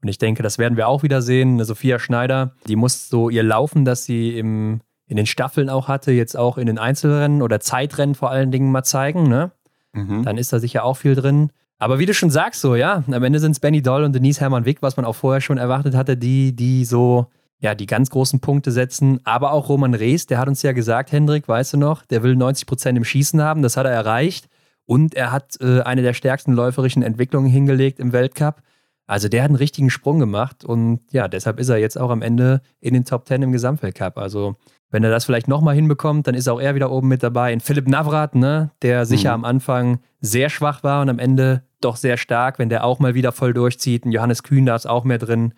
Und 0.02 0.08
ich 0.08 0.18
denke, 0.18 0.42
das 0.42 0.58
werden 0.58 0.76
wir 0.76 0.88
auch 0.88 1.02
wieder 1.02 1.22
sehen. 1.22 1.54
Eine 1.54 1.64
Sophia 1.64 1.98
Schneider, 1.98 2.54
die 2.66 2.76
muss 2.76 3.08
so 3.08 3.30
ihr 3.30 3.42
Laufen, 3.42 3.84
das 3.84 4.04
sie 4.04 4.38
im, 4.38 4.80
in 5.06 5.16
den 5.16 5.26
Staffeln 5.26 5.70
auch 5.70 5.88
hatte, 5.88 6.12
jetzt 6.12 6.36
auch 6.36 6.58
in 6.58 6.66
den 6.66 6.78
Einzelrennen 6.78 7.42
oder 7.42 7.60
Zeitrennen 7.60 8.14
vor 8.14 8.30
allen 8.30 8.52
Dingen 8.52 8.70
mal 8.70 8.84
zeigen. 8.84 9.28
Ne? 9.28 9.50
Mhm. 9.92 10.22
Dann 10.22 10.38
ist 10.38 10.52
da 10.52 10.60
sicher 10.60 10.84
auch 10.84 10.96
viel 10.96 11.14
drin. 11.14 11.50
Aber 11.78 11.98
wie 11.98 12.06
du 12.06 12.14
schon 12.14 12.30
sagst, 12.30 12.60
so, 12.60 12.74
ja, 12.74 13.04
am 13.06 13.22
Ende 13.22 13.38
sind 13.38 13.52
es 13.52 13.60
Benny 13.60 13.82
Doll 13.82 14.04
und 14.04 14.12
Denise 14.12 14.40
Hermann-Wick, 14.40 14.82
was 14.82 14.96
man 14.96 15.06
auch 15.06 15.14
vorher 15.14 15.40
schon 15.40 15.58
erwartet 15.58 15.94
hatte, 15.94 16.16
die, 16.16 16.54
die 16.54 16.84
so, 16.84 17.26
ja, 17.60 17.74
die 17.74 17.86
ganz 17.86 18.10
großen 18.10 18.40
Punkte 18.40 18.70
setzen. 18.70 19.20
Aber 19.24 19.52
auch 19.52 19.68
Roman 19.68 19.94
Rees, 19.94 20.26
der 20.26 20.38
hat 20.38 20.48
uns 20.48 20.62
ja 20.62 20.72
gesagt, 20.72 21.12
Hendrik, 21.12 21.48
weißt 21.48 21.74
du 21.74 21.76
noch, 21.76 22.04
der 22.06 22.22
will 22.22 22.36
90 22.36 22.66
Prozent 22.66 22.96
im 22.96 23.04
Schießen 23.04 23.42
haben, 23.42 23.62
das 23.62 23.76
hat 23.76 23.86
er 23.86 23.92
erreicht. 23.92 24.48
Und 24.86 25.14
er 25.14 25.32
hat 25.32 25.60
äh, 25.60 25.82
eine 25.82 26.02
der 26.02 26.14
stärksten 26.14 26.52
läuferischen 26.52 27.02
Entwicklungen 27.02 27.50
hingelegt 27.50 28.00
im 28.00 28.12
Weltcup. 28.12 28.62
Also 29.06 29.28
der 29.28 29.42
hat 29.42 29.48
einen 29.48 29.56
richtigen 29.56 29.90
Sprung 29.90 30.18
gemacht 30.18 30.64
und 30.64 31.00
ja, 31.12 31.28
deshalb 31.28 31.58
ist 31.58 31.70
er 31.70 31.78
jetzt 31.78 31.98
auch 31.98 32.10
am 32.10 32.20
Ende 32.20 32.60
in 32.78 32.92
den 32.92 33.06
Top 33.06 33.26
10 33.26 33.40
im 33.40 33.52
Gesamtweltcup. 33.52 34.18
Also 34.18 34.56
wenn 34.90 35.02
er 35.02 35.10
das 35.10 35.24
vielleicht 35.24 35.48
nochmal 35.48 35.74
hinbekommt, 35.74 36.26
dann 36.26 36.34
ist 36.34 36.46
auch 36.46 36.60
er 36.60 36.74
wieder 36.74 36.90
oben 36.90 37.08
mit 37.08 37.22
dabei. 37.22 37.52
In 37.54 37.60
Philipp 37.60 37.88
Navrat, 37.88 38.34
ne, 38.34 38.70
der 38.82 39.06
sicher 39.06 39.30
mhm. 39.30 39.44
am 39.44 39.50
Anfang 39.50 40.00
sehr 40.20 40.50
schwach 40.50 40.82
war 40.82 41.00
und 41.00 41.08
am 41.08 41.18
Ende 41.18 41.62
doch 41.80 41.96
sehr 41.96 42.18
stark, 42.18 42.58
wenn 42.58 42.68
der 42.68 42.84
auch 42.84 42.98
mal 42.98 43.14
wieder 43.14 43.32
voll 43.32 43.54
durchzieht. 43.54 44.04
Und 44.04 44.12
Johannes 44.12 44.42
Kühn 44.42 44.66
da 44.66 44.76
ist 44.76 44.86
auch 44.86 45.04
mehr 45.04 45.18
drin. 45.18 45.54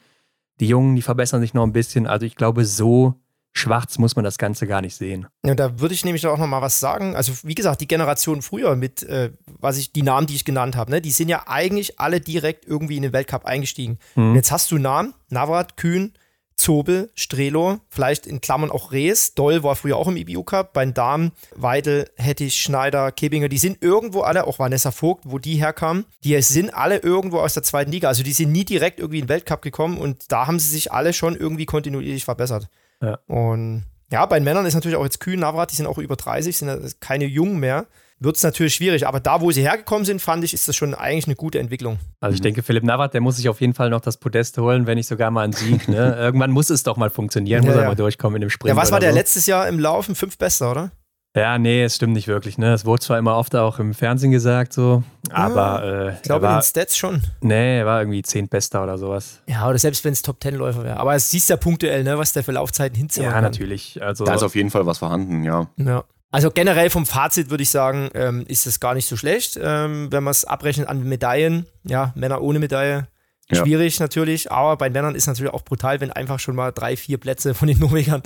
Die 0.61 0.66
Jungen, 0.66 0.94
die 0.94 1.02
verbessern 1.02 1.40
sich 1.40 1.54
noch 1.54 1.64
ein 1.64 1.72
bisschen. 1.72 2.06
Also 2.06 2.26
ich 2.26 2.36
glaube, 2.36 2.64
so 2.64 3.14
schwarz 3.52 3.98
muss 3.98 4.16
man 4.16 4.24
das 4.24 4.38
Ganze 4.38 4.66
gar 4.66 4.80
nicht 4.80 4.94
sehen. 4.94 5.26
Ja, 5.44 5.54
da 5.54 5.80
würde 5.80 5.94
ich 5.94 6.04
nämlich 6.04 6.26
auch 6.26 6.38
noch 6.38 6.46
mal 6.46 6.62
was 6.62 6.80
sagen. 6.80 7.16
Also 7.16 7.32
wie 7.42 7.54
gesagt, 7.54 7.80
die 7.80 7.88
Generation 7.88 8.42
früher 8.42 8.76
mit, 8.76 9.02
äh, 9.02 9.32
was 9.58 9.76
ich, 9.78 9.92
die 9.92 10.02
Namen, 10.02 10.26
die 10.26 10.36
ich 10.36 10.44
genannt 10.44 10.76
habe, 10.76 10.90
ne, 10.90 11.00
die 11.00 11.11
sind 11.11 11.28
ja 11.28 11.44
eigentlich 11.46 11.98
alle 11.98 12.20
direkt 12.20 12.64
irgendwie 12.66 12.96
in 12.96 13.02
den 13.02 13.12
Weltcup 13.12 13.44
eingestiegen. 13.44 13.98
Mhm. 14.14 14.30
Und 14.30 14.34
jetzt 14.36 14.52
hast 14.52 14.70
du 14.70 14.78
Namen, 14.78 15.14
Navrat, 15.30 15.76
Kühn, 15.76 16.12
Zobel, 16.61 17.11
Strelo, 17.14 17.80
vielleicht 17.88 18.26
in 18.26 18.40
Klammern 18.40 18.70
auch 18.70 18.92
Rees. 18.92 19.34
Doll 19.34 19.62
war 19.62 19.76
früher 19.76 19.96
auch 19.96 20.08
im 20.08 20.16
IBU 20.16 20.44
Cup. 20.44 20.74
Bei 20.74 20.84
den 20.84 20.94
Damen, 20.94 21.32
Weidel, 21.56 22.11
Hettich, 22.16 22.61
Schneider, 22.61 23.11
Kebinger, 23.12 23.48
die 23.48 23.58
sind 23.58 23.82
irgendwo 23.82 24.20
alle, 24.20 24.46
auch 24.46 24.58
Vanessa 24.58 24.90
Vogt, 24.90 25.24
wo 25.26 25.38
die 25.38 25.56
herkamen, 25.56 26.04
die 26.22 26.40
sind 26.42 26.74
alle 26.74 26.98
irgendwo 26.98 27.38
aus 27.38 27.54
der 27.54 27.62
zweiten 27.62 27.90
Liga. 27.90 28.08
Also 28.08 28.22
die 28.22 28.32
sind 28.32 28.52
nie 28.52 28.64
direkt 28.64 29.00
irgendwie 29.00 29.20
in 29.20 29.24
den 29.24 29.30
Weltcup 29.30 29.62
gekommen 29.62 29.98
und 29.98 30.30
da 30.30 30.46
haben 30.46 30.58
sie 30.58 30.68
sich 30.68 30.92
alle 30.92 31.12
schon 31.12 31.34
irgendwie 31.34 31.66
kontinuierlich 31.66 32.24
verbessert. 32.24 32.68
Ja. 33.00 33.18
Und 33.26 33.84
ja, 34.12 34.26
bei 34.26 34.38
den 34.38 34.44
Männern 34.44 34.66
ist 34.66 34.74
natürlich 34.74 34.96
auch 34.98 35.04
jetzt 35.04 35.20
Kühn, 35.20 35.40
Navrat, 35.40 35.72
die 35.72 35.76
sind 35.76 35.86
auch 35.86 35.98
über 35.98 36.16
30, 36.16 36.56
sind 36.56 37.00
keine 37.00 37.24
Jungen 37.24 37.58
mehr 37.58 37.86
wird 38.20 38.36
es 38.36 38.42
natürlich 38.42 38.74
schwierig. 38.74 39.06
Aber 39.06 39.18
da, 39.18 39.40
wo 39.40 39.50
sie 39.50 39.62
hergekommen 39.62 40.04
sind, 40.04 40.20
fand 40.20 40.44
ich, 40.44 40.54
ist 40.54 40.68
das 40.68 40.76
schon 40.76 40.94
eigentlich 40.94 41.26
eine 41.26 41.36
gute 41.36 41.58
Entwicklung. 41.58 41.98
Also 42.20 42.34
ich 42.34 42.40
denke, 42.40 42.62
Philipp 42.62 42.84
Navrat, 42.84 43.14
der 43.14 43.20
muss 43.20 43.36
sich 43.36 43.48
auf 43.48 43.60
jeden 43.60 43.74
Fall 43.74 43.90
noch 43.90 44.00
das 44.00 44.18
Podest 44.18 44.58
holen, 44.58 44.86
wenn 44.86 44.96
nicht 44.96 45.08
sogar 45.08 45.30
mal 45.30 45.42
einen 45.42 45.54
Sieg. 45.54 45.88
Ne? 45.88 46.16
Irgendwann 46.18 46.50
muss 46.50 46.70
es 46.70 46.82
doch 46.82 46.96
mal 46.96 47.10
funktionieren, 47.10 47.62
ja, 47.62 47.68
muss 47.68 47.76
er 47.76 47.82
ja. 47.82 47.88
mal 47.88 47.96
durchkommen 47.96 48.36
in 48.36 48.42
dem 48.42 48.50
Sprint. 48.50 48.76
Ja, 48.76 48.80
was 48.80 48.92
war 48.92 49.00
der 49.00 49.10
so. 49.10 49.16
letztes 49.16 49.46
Jahr 49.46 49.66
im 49.68 49.80
Laufen? 49.80 50.14
Fünf 50.14 50.38
Bester, 50.38 50.70
oder? 50.70 50.92
Ja, 51.36 51.58
nee, 51.58 51.84
es 51.84 51.94
stimmt 51.94 52.14
nicht 52.14 52.26
wirklich. 52.26 52.58
Ne? 52.58 52.72
Es 52.72 52.84
wurde 52.84 53.02
zwar 53.02 53.16
immer 53.16 53.36
oft 53.36 53.54
auch 53.54 53.78
im 53.78 53.94
Fernsehen 53.94 54.32
gesagt, 54.32 54.72
so, 54.72 55.04
aber. 55.30 55.80
Ah, 55.80 56.08
äh, 56.08 56.14
ich 56.14 56.22
glaube, 56.22 56.46
in 56.46 56.54
den 56.54 56.62
Stats 56.62 56.96
schon. 56.96 57.22
Nee, 57.40 57.78
er 57.78 57.86
war 57.86 58.00
irgendwie 58.00 58.22
Bester 58.46 58.82
oder 58.82 58.98
sowas. 58.98 59.40
Ja, 59.46 59.68
oder 59.68 59.78
selbst 59.78 60.04
wenn 60.04 60.12
es 60.12 60.22
top 60.22 60.40
Ten 60.40 60.56
läufer 60.56 60.82
wäre. 60.82 60.96
Aber 60.96 61.14
es 61.14 61.30
siehst 61.30 61.48
ja 61.48 61.56
punktuell, 61.56 62.02
ne, 62.02 62.18
was 62.18 62.32
der 62.32 62.42
für 62.42 62.50
Laufzeiten 62.50 62.96
hinzieht. 62.96 63.22
Ja, 63.22 63.40
natürlich. 63.40 64.02
Also, 64.02 64.24
da 64.24 64.34
ist 64.34 64.42
auf 64.42 64.56
jeden 64.56 64.70
Fall 64.70 64.86
was 64.86 64.98
vorhanden, 64.98 65.44
ja. 65.44 65.68
Ja. 65.76 66.02
Also 66.31 66.51
generell 66.51 66.91
vom 66.91 67.07
Fazit 67.07 67.51
würde 67.51 67.62
ich 67.62 67.70
sagen, 67.70 68.09
ähm, 68.14 68.45
ist 68.47 68.66
es 68.66 68.78
gar 68.78 68.95
nicht 68.95 69.09
so 69.09 69.16
schlecht, 69.16 69.59
ähm, 69.61 70.12
wenn 70.12 70.22
man 70.22 70.31
es 70.31 70.45
abrechnet 70.45 70.89
an 70.89 71.03
Medaillen. 71.03 71.66
Ja, 71.85 72.12
Männer 72.14 72.41
ohne 72.41 72.61
Medaille. 72.61 73.09
Schwierig 73.53 73.99
ja. 73.99 74.05
natürlich, 74.05 74.53
aber 74.53 74.76
bei 74.76 74.91
Männern 74.91 75.16
ist 75.16 75.26
natürlich 75.26 75.53
auch 75.53 75.64
brutal, 75.64 76.01
wenn 76.01 76.12
einfach 76.12 76.39
schon 76.39 76.55
mal 76.55 76.70
drei, 76.70 76.97
vier 76.97 77.18
Plätze 77.18 77.55
von 77.55 77.66
den 77.66 77.78
Norwegern 77.81 78.22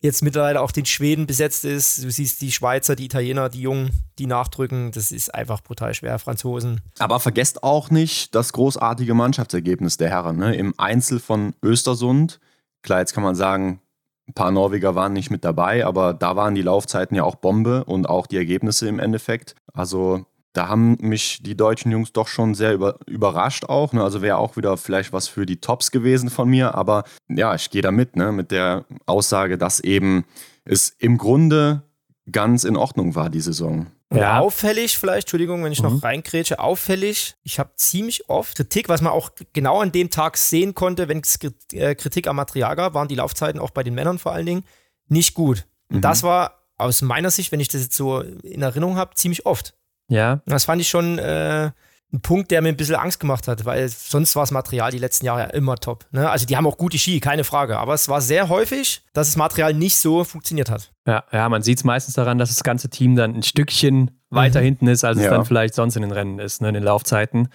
jetzt 0.00 0.22
mittlerweile 0.22 0.60
auch 0.60 0.70
den 0.70 0.86
Schweden 0.86 1.26
besetzt 1.26 1.64
ist. 1.64 2.04
Du 2.04 2.10
siehst 2.10 2.40
die 2.40 2.52
Schweizer, 2.52 2.94
die 2.94 3.06
Italiener, 3.06 3.48
die 3.48 3.62
Jungen, 3.62 3.90
die 4.18 4.26
nachdrücken. 4.26 4.92
Das 4.92 5.10
ist 5.10 5.34
einfach 5.34 5.60
brutal 5.62 5.94
schwer, 5.94 6.18
Franzosen. 6.20 6.80
Aber 6.98 7.18
vergesst 7.18 7.64
auch 7.64 7.90
nicht 7.90 8.34
das 8.34 8.52
großartige 8.52 9.14
Mannschaftsergebnis 9.14 9.96
der 9.96 10.10
Herren. 10.10 10.36
Ne? 10.36 10.54
Im 10.54 10.74
Einzel 10.78 11.18
von 11.18 11.54
Östersund. 11.64 12.38
Klar, 12.82 13.00
jetzt 13.00 13.12
kann 13.12 13.24
man 13.24 13.34
sagen, 13.34 13.80
ein 14.28 14.34
paar 14.34 14.50
Norweger 14.50 14.94
waren 14.94 15.14
nicht 15.14 15.30
mit 15.30 15.44
dabei, 15.44 15.86
aber 15.86 16.12
da 16.14 16.36
waren 16.36 16.54
die 16.54 16.62
Laufzeiten 16.62 17.16
ja 17.16 17.24
auch 17.24 17.36
Bombe 17.36 17.84
und 17.84 18.08
auch 18.08 18.26
die 18.26 18.36
Ergebnisse 18.36 18.86
im 18.88 18.98
Endeffekt. 18.98 19.54
Also 19.72 20.26
da 20.52 20.68
haben 20.68 20.96
mich 21.00 21.42
die 21.42 21.56
deutschen 21.56 21.92
Jungs 21.92 22.12
doch 22.12 22.28
schon 22.28 22.54
sehr 22.54 22.74
über, 22.74 22.98
überrascht 23.06 23.64
auch. 23.64 23.92
Ne? 23.92 24.02
Also 24.02 24.22
wäre 24.22 24.38
auch 24.38 24.56
wieder 24.56 24.76
vielleicht 24.76 25.12
was 25.12 25.28
für 25.28 25.46
die 25.46 25.60
Tops 25.60 25.90
gewesen 25.90 26.30
von 26.30 26.48
mir. 26.48 26.74
Aber 26.74 27.04
ja, 27.28 27.54
ich 27.54 27.70
gehe 27.70 27.82
da 27.82 27.90
mit, 27.90 28.16
ne? 28.16 28.32
mit 28.32 28.50
der 28.50 28.84
Aussage, 29.06 29.56
dass 29.56 29.80
eben 29.80 30.24
es 30.64 30.90
im 30.98 31.16
Grunde 31.16 31.82
ganz 32.30 32.64
in 32.64 32.76
Ordnung 32.76 33.14
war, 33.14 33.30
die 33.30 33.40
Saison. 33.40 33.86
Ja. 34.14 34.40
Auffällig 34.40 34.96
vielleicht, 34.96 35.26
Entschuldigung, 35.26 35.62
wenn 35.64 35.72
ich 35.72 35.82
mhm. 35.82 35.94
noch 35.94 36.02
reinkrätsche, 36.02 36.58
auffällig, 36.58 37.34
ich 37.42 37.58
habe 37.58 37.72
ziemlich 37.76 38.28
oft 38.30 38.56
Kritik, 38.56 38.88
was 38.88 39.02
man 39.02 39.12
auch 39.12 39.30
genau 39.52 39.80
an 39.80 39.92
dem 39.92 40.08
Tag 40.08 40.38
sehen 40.38 40.74
konnte, 40.74 41.08
wenn 41.08 41.20
es 41.20 41.38
äh, 41.72 41.94
Kritik 41.94 42.26
am 42.26 42.36
Material 42.36 42.74
gab, 42.74 42.94
waren 42.94 43.08
die 43.08 43.16
Laufzeiten 43.16 43.60
auch 43.60 43.70
bei 43.70 43.82
den 43.82 43.94
Männern 43.94 44.18
vor 44.18 44.32
allen 44.32 44.46
Dingen 44.46 44.64
nicht 45.08 45.34
gut. 45.34 45.66
Mhm. 45.90 46.00
Das 46.00 46.22
war 46.22 46.64
aus 46.78 47.02
meiner 47.02 47.30
Sicht, 47.30 47.52
wenn 47.52 47.60
ich 47.60 47.68
das 47.68 47.82
jetzt 47.82 47.96
so 47.96 48.20
in 48.20 48.62
Erinnerung 48.62 48.96
habe, 48.96 49.14
ziemlich 49.14 49.44
oft. 49.44 49.74
Ja. 50.08 50.40
Das 50.46 50.64
fand 50.64 50.80
ich 50.80 50.88
schon 50.88 51.18
äh, 51.18 51.70
ein 52.12 52.20
Punkt, 52.20 52.50
der 52.50 52.62
mir 52.62 52.68
ein 52.68 52.76
bisschen 52.76 52.94
Angst 52.94 53.20
gemacht 53.20 53.48
hat, 53.48 53.64
weil 53.66 53.86
sonst 53.88 54.34
war 54.34 54.42
das 54.42 54.50
Material 54.50 54.90
die 54.90 54.98
letzten 54.98 55.26
Jahre 55.26 55.40
ja 55.40 55.46
immer 55.46 55.76
top. 55.76 56.06
Ne? 56.10 56.28
Also 56.28 56.46
die 56.46 56.56
haben 56.56 56.66
auch 56.66 56.78
gute 56.78 56.98
Ski, 56.98 57.20
keine 57.20 57.44
Frage. 57.44 57.78
Aber 57.78 57.92
es 57.92 58.08
war 58.08 58.22
sehr 58.22 58.48
häufig, 58.48 59.02
dass 59.12 59.28
das 59.28 59.36
Material 59.36 59.74
nicht 59.74 59.96
so 59.98 60.24
funktioniert 60.24 60.70
hat. 60.70 60.90
Ja, 61.06 61.24
ja 61.32 61.48
man 61.48 61.62
sieht 61.62 61.78
es 61.78 61.84
meistens 61.84 62.14
daran, 62.14 62.38
dass 62.38 62.48
das 62.48 62.64
ganze 62.64 62.88
Team 62.88 63.14
dann 63.14 63.34
ein 63.34 63.42
Stückchen 63.42 64.10
weiter 64.30 64.60
mhm. 64.60 64.64
hinten 64.64 64.86
ist, 64.88 65.04
als 65.04 65.18
ja. 65.18 65.24
es 65.24 65.30
dann 65.30 65.44
vielleicht 65.44 65.74
sonst 65.74 65.96
in 65.96 66.02
den 66.02 66.12
Rennen 66.12 66.38
ist, 66.38 66.62
ne, 66.62 66.68
in 66.68 66.74
den 66.74 66.82
Laufzeiten. 66.82 67.48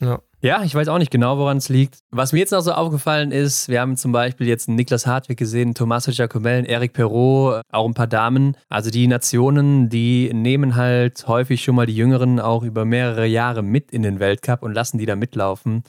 Ja. 0.00 0.20
Ja, 0.42 0.62
ich 0.62 0.74
weiß 0.74 0.88
auch 0.88 0.96
nicht 0.96 1.10
genau, 1.10 1.36
woran 1.36 1.58
es 1.58 1.68
liegt. 1.68 1.98
Was 2.10 2.32
mir 2.32 2.38
jetzt 2.38 2.52
noch 2.52 2.62
so 2.62 2.72
aufgefallen 2.72 3.30
ist, 3.30 3.68
wir 3.68 3.78
haben 3.78 3.98
zum 3.98 4.10
Beispiel 4.10 4.48
jetzt 4.48 4.68
einen 4.68 4.76
Niklas 4.76 5.06
Hartwig 5.06 5.38
gesehen, 5.38 5.74
Tommaso 5.74 6.12
Giacomel, 6.12 6.64
Eric 6.64 6.94
Perrault, 6.94 7.60
auch 7.70 7.86
ein 7.86 7.92
paar 7.92 8.06
Damen. 8.06 8.56
Also 8.70 8.88
die 8.88 9.06
Nationen, 9.06 9.90
die 9.90 10.30
nehmen 10.32 10.76
halt 10.76 11.28
häufig 11.28 11.62
schon 11.62 11.74
mal 11.74 11.84
die 11.84 11.94
Jüngeren 11.94 12.40
auch 12.40 12.62
über 12.62 12.86
mehrere 12.86 13.26
Jahre 13.26 13.62
mit 13.62 13.90
in 13.90 14.02
den 14.02 14.18
Weltcup 14.18 14.62
und 14.62 14.72
lassen 14.72 14.96
die 14.96 15.04
da 15.04 15.14
mitlaufen. 15.14 15.82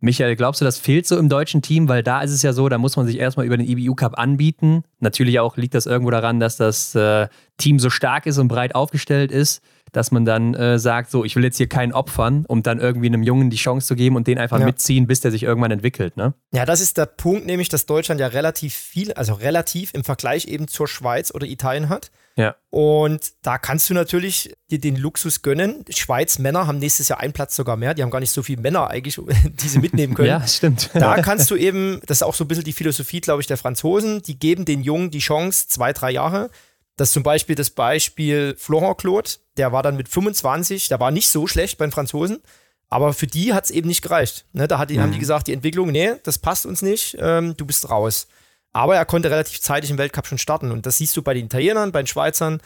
Michael, 0.00 0.36
glaubst 0.36 0.62
du, 0.62 0.64
das 0.64 0.78
fehlt 0.78 1.06
so 1.06 1.18
im 1.18 1.28
deutschen 1.28 1.60
Team? 1.60 1.88
Weil 1.88 2.02
da 2.02 2.22
ist 2.22 2.30
es 2.30 2.40
ja 2.40 2.54
so, 2.54 2.70
da 2.70 2.78
muss 2.78 2.96
man 2.96 3.04
sich 3.04 3.18
erstmal 3.18 3.44
über 3.44 3.58
den 3.58 3.68
IBU 3.68 3.94
Cup 3.94 4.16
anbieten. 4.16 4.84
Natürlich 5.00 5.38
auch 5.38 5.58
liegt 5.58 5.74
das 5.74 5.84
irgendwo 5.84 6.10
daran, 6.10 6.40
dass 6.40 6.56
das 6.56 6.94
äh, 6.94 7.28
Team 7.58 7.78
so 7.78 7.90
stark 7.90 8.24
ist 8.24 8.38
und 8.38 8.48
breit 8.48 8.74
aufgestellt 8.74 9.32
ist 9.32 9.60
dass 9.92 10.10
man 10.10 10.24
dann 10.24 10.54
äh, 10.54 10.78
sagt, 10.78 11.10
so, 11.10 11.24
ich 11.24 11.36
will 11.36 11.44
jetzt 11.44 11.56
hier 11.56 11.68
keinen 11.68 11.92
opfern, 11.92 12.44
um 12.48 12.62
dann 12.62 12.80
irgendwie 12.80 13.06
einem 13.06 13.22
Jungen 13.22 13.50
die 13.50 13.56
Chance 13.56 13.86
zu 13.86 13.96
geben 13.96 14.16
und 14.16 14.26
den 14.26 14.38
einfach 14.38 14.60
ja. 14.60 14.66
mitziehen, 14.66 15.06
bis 15.06 15.20
der 15.20 15.30
sich 15.30 15.42
irgendwann 15.42 15.70
entwickelt, 15.70 16.16
ne? 16.16 16.34
Ja, 16.52 16.64
das 16.64 16.80
ist 16.80 16.98
der 16.98 17.06
Punkt, 17.06 17.46
nämlich, 17.46 17.68
dass 17.68 17.86
Deutschland 17.86 18.20
ja 18.20 18.28
relativ 18.28 18.74
viel, 18.74 19.12
also 19.12 19.34
relativ 19.34 19.94
im 19.94 20.04
Vergleich 20.04 20.46
eben 20.46 20.68
zur 20.68 20.88
Schweiz 20.88 21.32
oder 21.34 21.46
Italien 21.46 21.88
hat. 21.88 22.10
Ja. 22.38 22.54
Und 22.70 23.32
da 23.42 23.58
kannst 23.58 23.90
du 23.90 23.94
natürlich 23.94 24.54
dir 24.70 24.78
den 24.78 24.94
Luxus 24.94 25.42
gönnen. 25.42 25.84
Schweiz 25.90 26.38
Männer 26.38 26.68
haben 26.68 26.78
nächstes 26.78 27.08
Jahr 27.08 27.18
einen 27.18 27.32
Platz 27.32 27.56
sogar 27.56 27.76
mehr. 27.76 27.94
Die 27.94 28.02
haben 28.02 28.10
gar 28.10 28.20
nicht 28.20 28.30
so 28.30 28.44
viele 28.44 28.62
Männer 28.62 28.88
eigentlich, 28.88 29.20
die 29.44 29.68
sie 29.68 29.80
mitnehmen 29.80 30.14
können. 30.14 30.28
ja, 30.40 30.46
stimmt. 30.46 30.90
Da 30.94 31.20
kannst 31.20 31.50
du 31.50 31.56
eben, 31.56 32.00
das 32.06 32.18
ist 32.18 32.22
auch 32.22 32.34
so 32.34 32.44
ein 32.44 32.48
bisschen 32.48 32.62
die 32.62 32.72
Philosophie, 32.72 33.20
glaube 33.20 33.40
ich, 33.40 33.48
der 33.48 33.56
Franzosen. 33.56 34.22
Die 34.22 34.38
geben 34.38 34.64
den 34.64 34.82
Jungen 34.82 35.10
die 35.10 35.18
Chance, 35.18 35.66
zwei, 35.66 35.92
drei 35.92 36.12
Jahre. 36.12 36.50
Das 36.98 37.10
ist 37.10 37.14
zum 37.14 37.22
Beispiel 37.22 37.54
das 37.54 37.70
Beispiel 37.70 38.56
Florent 38.58 38.98
Claude, 38.98 39.30
der 39.56 39.72
war 39.72 39.84
dann 39.84 39.96
mit 39.96 40.08
25, 40.08 40.88
der 40.88 40.98
war 40.98 41.12
nicht 41.12 41.28
so 41.28 41.46
schlecht 41.46 41.78
bei 41.78 41.86
den 41.86 41.92
Franzosen, 41.92 42.42
aber 42.90 43.12
für 43.12 43.28
die 43.28 43.54
hat 43.54 43.66
es 43.66 43.70
eben 43.70 43.86
nicht 43.86 44.02
gereicht. 44.02 44.46
Ne, 44.52 44.66
da 44.66 44.78
hat, 44.78 44.90
mhm. 44.90 45.00
haben 45.00 45.12
die 45.12 45.20
gesagt, 45.20 45.46
die 45.46 45.52
Entwicklung, 45.52 45.92
nee, 45.92 46.14
das 46.24 46.38
passt 46.38 46.66
uns 46.66 46.82
nicht, 46.82 47.16
ähm, 47.20 47.56
du 47.56 47.64
bist 47.64 47.88
raus. 47.88 48.26
Aber 48.72 48.96
er 48.96 49.04
konnte 49.04 49.30
relativ 49.30 49.60
zeitig 49.60 49.90
im 49.90 49.98
Weltcup 49.98 50.26
schon 50.26 50.38
starten 50.38 50.72
und 50.72 50.86
das 50.86 50.98
siehst 50.98 51.16
du 51.16 51.22
bei 51.22 51.34
den 51.34 51.46
Italienern, 51.46 51.92
bei 51.92 52.02
den 52.02 52.08
Schweizern, 52.08 52.60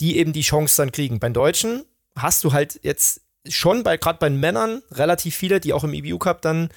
die 0.00 0.18
eben 0.18 0.34
die 0.34 0.42
Chance 0.42 0.82
dann 0.82 0.92
kriegen. 0.92 1.18
Bei 1.18 1.30
den 1.30 1.34
Deutschen 1.34 1.86
hast 2.14 2.44
du 2.44 2.52
halt 2.52 2.78
jetzt 2.82 3.22
schon 3.48 3.84
bei 3.84 3.96
gerade 3.96 4.18
bei 4.18 4.28
den 4.28 4.38
Männern 4.38 4.82
relativ 4.90 5.34
viele, 5.34 5.60
die 5.60 5.72
auch 5.72 5.84
im 5.84 5.94
EBU 5.94 6.18
Cup 6.18 6.42
dann 6.42 6.68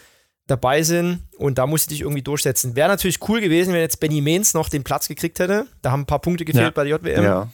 dabei 0.51 0.83
sind 0.83 1.21
und 1.37 1.57
da 1.57 1.65
musste 1.65 1.93
ich 1.93 2.01
irgendwie 2.01 2.21
durchsetzen. 2.21 2.75
Wäre 2.75 2.89
natürlich 2.89 3.27
cool 3.27 3.41
gewesen, 3.41 3.73
wenn 3.73 3.79
jetzt 3.79 3.99
Benny 3.99 4.21
Meens 4.21 4.53
noch 4.53 4.69
den 4.69 4.83
Platz 4.83 5.07
gekriegt 5.07 5.39
hätte. 5.39 5.65
Da 5.81 5.91
haben 5.91 6.01
ein 6.01 6.05
paar 6.05 6.19
Punkte 6.19 6.45
gefehlt 6.45 6.65
ja. 6.65 6.71
bei 6.71 6.83
der 6.83 6.97
JWM. 6.97 7.23
Ja. 7.23 7.49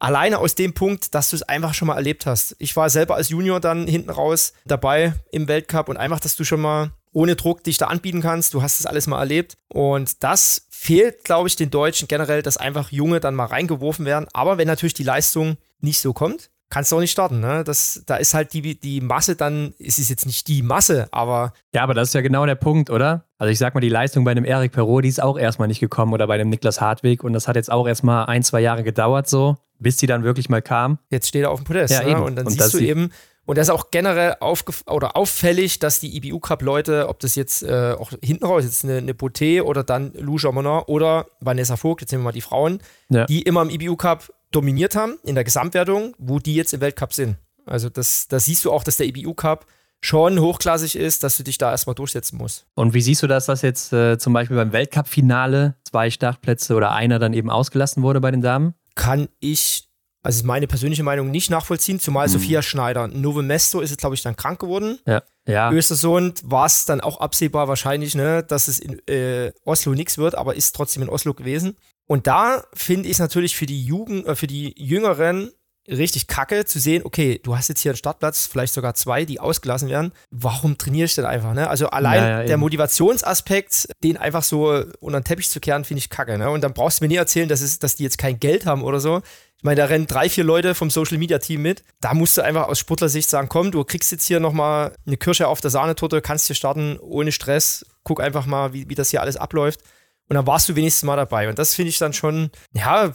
Alleine 0.00 0.38
aus 0.38 0.54
dem 0.54 0.74
Punkt, 0.74 1.14
dass 1.14 1.30
du 1.30 1.36
es 1.36 1.42
einfach 1.42 1.74
schon 1.74 1.88
mal 1.88 1.96
erlebt 1.96 2.24
hast. 2.24 2.56
Ich 2.58 2.74
war 2.76 2.88
selber 2.88 3.16
als 3.16 3.28
Junior 3.28 3.60
dann 3.60 3.86
hinten 3.86 4.10
raus 4.10 4.52
dabei 4.64 5.14
im 5.32 5.48
Weltcup 5.48 5.88
und 5.88 5.96
einfach, 5.96 6.20
dass 6.20 6.36
du 6.36 6.44
schon 6.44 6.60
mal 6.60 6.90
ohne 7.12 7.36
Druck 7.36 7.64
dich 7.64 7.78
da 7.78 7.86
anbieten 7.86 8.22
kannst. 8.22 8.54
Du 8.54 8.62
hast 8.62 8.78
das 8.78 8.86
alles 8.86 9.06
mal 9.08 9.18
erlebt. 9.18 9.56
Und 9.68 10.22
das 10.22 10.66
fehlt, 10.70 11.24
glaube 11.24 11.48
ich, 11.48 11.56
den 11.56 11.70
Deutschen 11.70 12.06
generell, 12.06 12.42
dass 12.42 12.56
einfach 12.56 12.92
Junge 12.92 13.18
dann 13.18 13.34
mal 13.34 13.46
reingeworfen 13.46 14.06
werden. 14.06 14.28
Aber 14.32 14.56
wenn 14.56 14.68
natürlich 14.68 14.94
die 14.94 15.02
Leistung 15.02 15.56
nicht 15.80 16.00
so 16.00 16.12
kommt, 16.12 16.50
kannst 16.70 16.92
du 16.92 16.96
auch 16.96 17.00
nicht 17.00 17.10
starten. 17.10 17.40
Ne? 17.40 17.64
Das, 17.64 18.02
da 18.06 18.16
ist 18.16 18.34
halt 18.34 18.52
die, 18.52 18.78
die 18.78 19.00
Masse 19.00 19.36
dann, 19.36 19.74
es 19.78 19.98
ist 19.98 20.10
jetzt 20.10 20.26
nicht 20.26 20.48
die 20.48 20.62
Masse, 20.62 21.08
aber. 21.10 21.52
Ja, 21.74 21.82
aber 21.82 21.94
das 21.94 22.08
ist 22.08 22.14
ja 22.14 22.20
genau 22.20 22.44
der 22.46 22.54
Punkt, 22.56 22.90
oder? 22.90 23.24
Also 23.38 23.50
ich 23.52 23.58
sag 23.58 23.74
mal, 23.74 23.80
die 23.80 23.88
Leistung 23.88 24.24
bei 24.24 24.32
einem 24.32 24.44
Eric 24.44 24.72
Perrault, 24.72 25.04
die 25.04 25.08
ist 25.08 25.22
auch 25.22 25.38
erstmal 25.38 25.68
nicht 25.68 25.80
gekommen 25.80 26.12
oder 26.12 26.26
bei 26.26 26.34
einem 26.34 26.50
Niklas 26.50 26.80
Hartwig 26.80 27.24
und 27.24 27.32
das 27.32 27.48
hat 27.48 27.56
jetzt 27.56 27.70
auch 27.70 27.86
erstmal 27.86 28.26
ein, 28.26 28.42
zwei 28.42 28.60
Jahre 28.60 28.82
gedauert 28.82 29.28
so, 29.28 29.56
bis 29.78 29.96
die 29.96 30.06
dann 30.06 30.24
wirklich 30.24 30.48
mal 30.48 30.62
kam. 30.62 30.98
Jetzt 31.10 31.28
steht 31.28 31.42
er 31.42 31.50
auf 31.50 31.60
dem 31.60 31.64
Podest. 31.64 31.94
Ja, 31.94 32.02
ne? 32.02 32.10
eben. 32.10 32.22
Und 32.22 32.36
dann 32.36 32.46
Und 32.46 32.52
siehst 32.52 32.74
du 32.74 32.78
eben, 32.78 33.10
und 33.46 33.56
das 33.56 33.68
ist 33.68 33.74
auch 33.74 33.90
generell 33.90 34.36
aufgef 34.40 34.82
oder 34.86 35.16
auffällig, 35.16 35.78
dass 35.78 36.00
die 36.00 36.14
IBU 36.18 36.38
Cup 36.38 36.60
Leute, 36.60 37.08
ob 37.08 37.18
das 37.20 37.34
jetzt 37.34 37.62
äh, 37.62 37.94
auch 37.98 38.12
hinten 38.22 38.44
raus, 38.44 38.64
jetzt 38.64 38.84
eine, 38.84 38.98
eine 38.98 39.12
Boté 39.14 39.62
oder 39.62 39.84
dann 39.84 40.12
Lou 40.18 40.36
Jamonin 40.36 40.82
oder 40.86 41.24
Vanessa 41.40 41.76
Vogt, 41.76 42.02
jetzt 42.02 42.12
nehmen 42.12 42.24
wir 42.24 42.28
mal 42.28 42.32
die 42.32 42.42
Frauen, 42.42 42.80
Ja. 43.08 43.24
die 43.24 43.40
immer 43.40 43.62
im 43.62 43.70
IBU 43.70 43.96
Cup 43.96 44.30
dominiert 44.50 44.96
haben 44.96 45.18
in 45.24 45.34
der 45.34 45.44
Gesamtwertung, 45.44 46.14
wo 46.18 46.38
die 46.38 46.54
jetzt 46.54 46.72
im 46.72 46.80
Weltcup 46.80 47.12
sind. 47.12 47.36
Also 47.66 47.88
das, 47.88 48.28
da 48.28 48.40
siehst 48.40 48.64
du 48.64 48.72
auch, 48.72 48.82
dass 48.82 48.96
der 48.96 49.06
IBU 49.06 49.34
Cup 49.34 49.66
schon 50.00 50.40
hochklassig 50.40 50.96
ist, 50.96 51.22
dass 51.22 51.36
du 51.36 51.42
dich 51.42 51.58
da 51.58 51.70
erstmal 51.70 51.94
durchsetzen 51.94 52.36
musst. 52.36 52.66
Und 52.74 52.94
wie 52.94 53.00
siehst 53.00 53.22
du 53.22 53.26
das, 53.26 53.46
dass 53.46 53.62
jetzt 53.62 53.92
äh, 53.92 54.16
zum 54.18 54.32
Beispiel 54.32 54.56
beim 54.56 54.72
Weltcup-Finale 54.72 55.74
zwei 55.84 56.10
Startplätze 56.10 56.74
oder 56.74 56.92
einer 56.92 57.18
dann 57.18 57.32
eben 57.32 57.50
ausgelassen 57.50 58.02
wurde 58.02 58.20
bei 58.20 58.30
den 58.30 58.40
Damen? 58.40 58.74
Kann 58.94 59.28
ich, 59.40 59.88
also 60.22 60.38
ist 60.38 60.44
meine 60.44 60.66
persönliche 60.66 61.02
Meinung, 61.02 61.30
nicht 61.30 61.50
nachvollziehen, 61.50 61.98
zumal 61.98 62.28
Sophia 62.28 62.62
Schneider, 62.62 63.08
Nove 63.08 63.42
Mesto 63.42 63.80
ist 63.80 63.90
jetzt, 63.90 64.00
glaube 64.00 64.14
ich, 64.14 64.22
dann 64.22 64.36
krank 64.36 64.60
geworden. 64.60 64.98
Ja. 65.06 65.22
Ja, 65.48 65.72
Östersund 65.72 66.42
war 66.44 66.66
es 66.66 66.84
dann 66.84 67.00
auch 67.00 67.20
absehbar 67.20 67.68
wahrscheinlich, 67.68 68.14
ne, 68.14 68.42
dass 68.42 68.68
es 68.68 68.78
in 68.78 68.98
äh, 69.08 69.50
Oslo 69.64 69.94
nichts 69.94 70.18
wird, 70.18 70.34
aber 70.34 70.54
ist 70.54 70.76
trotzdem 70.76 71.02
in 71.02 71.08
Oslo 71.08 71.32
gewesen. 71.32 71.78
Und 72.08 72.26
da 72.26 72.64
finde 72.74 73.06
ich 73.06 73.12
es 73.12 73.18
natürlich 73.20 73.54
für 73.54 73.66
die 73.66 73.84
Jugend, 73.84 74.26
äh, 74.26 74.34
für 74.34 74.48
die 74.48 74.74
Jüngeren 74.76 75.52
richtig 75.86 76.26
kacke 76.26 76.64
zu 76.64 76.78
sehen, 76.78 77.02
okay, 77.04 77.40
du 77.42 77.56
hast 77.56 77.68
jetzt 77.68 77.80
hier 77.80 77.92
einen 77.92 77.96
Startplatz, 77.96 78.46
vielleicht 78.46 78.74
sogar 78.74 78.94
zwei, 78.94 79.24
die 79.24 79.40
ausgelassen 79.40 79.88
werden. 79.88 80.12
Warum 80.30 80.76
trainiere 80.76 81.06
ich 81.06 81.14
denn 81.14 81.24
einfach? 81.24 81.54
Ne? 81.54 81.68
Also 81.68 81.88
allein 81.88 82.22
Ja, 82.22 82.28
ja, 82.40 82.44
der. 82.44 82.56
Motivationsaspekt, 82.58 83.88
den 84.02 84.16
einfach 84.16 84.42
so 84.42 84.84
unter 85.00 85.20
den 85.20 85.24
Teppich 85.24 85.48
zu 85.48 85.60
kehren, 85.60 85.84
finde 85.84 86.00
ich 86.00 86.10
kacke. 86.10 86.36
Ne? 86.36 86.50
Und 86.50 86.62
dann 86.62 86.74
brauchst 86.74 87.00
du 87.00 87.04
mir 87.04 87.08
nie 87.08 87.16
erzählen, 87.16 87.48
dass, 87.48 87.60
es, 87.60 87.78
dass 87.78 87.96
die 87.96 88.02
jetzt 88.02 88.18
kein 88.18 88.38
Geld 88.38 88.66
haben 88.66 88.82
oder 88.82 89.00
so. 89.00 89.22
Ich 89.56 89.64
meine, 89.64 89.76
da 89.76 89.86
rennen 89.86 90.06
drei, 90.06 90.28
vier 90.28 90.44
Leute 90.44 90.74
vom 90.74 90.90
Social 90.90 91.18
Media 91.18 91.38
Team 91.38 91.62
mit. 91.62 91.82
Da 92.00 92.14
musst 92.14 92.36
du 92.36 92.42
einfach 92.42 92.68
aus 92.68 92.78
Sportlersicht 92.78 93.28
sagen: 93.28 93.48
Komm, 93.48 93.72
du 93.72 93.82
kriegst 93.82 94.12
jetzt 94.12 94.24
hier 94.26 94.40
nochmal 94.40 94.92
eine 95.06 95.16
Kirsche 95.16 95.48
auf 95.48 95.60
der 95.60 95.70
Sahnetorte, 95.70 96.20
kannst 96.20 96.46
hier 96.46 96.54
starten 96.54 96.98
ohne 97.00 97.32
Stress. 97.32 97.84
Guck 98.04 98.20
einfach 98.20 98.46
mal, 98.46 98.72
wie, 98.72 98.88
wie 98.88 98.94
das 98.94 99.10
hier 99.10 99.20
alles 99.20 99.36
abläuft. 99.36 99.80
Und 100.28 100.34
dann 100.34 100.46
warst 100.46 100.68
du 100.68 100.76
wenigstens 100.76 101.04
mal 101.04 101.16
dabei. 101.16 101.48
Und 101.48 101.58
das 101.58 101.74
finde 101.74 101.88
ich 101.88 101.98
dann 101.98 102.12
schon, 102.12 102.50
ja, 102.72 103.08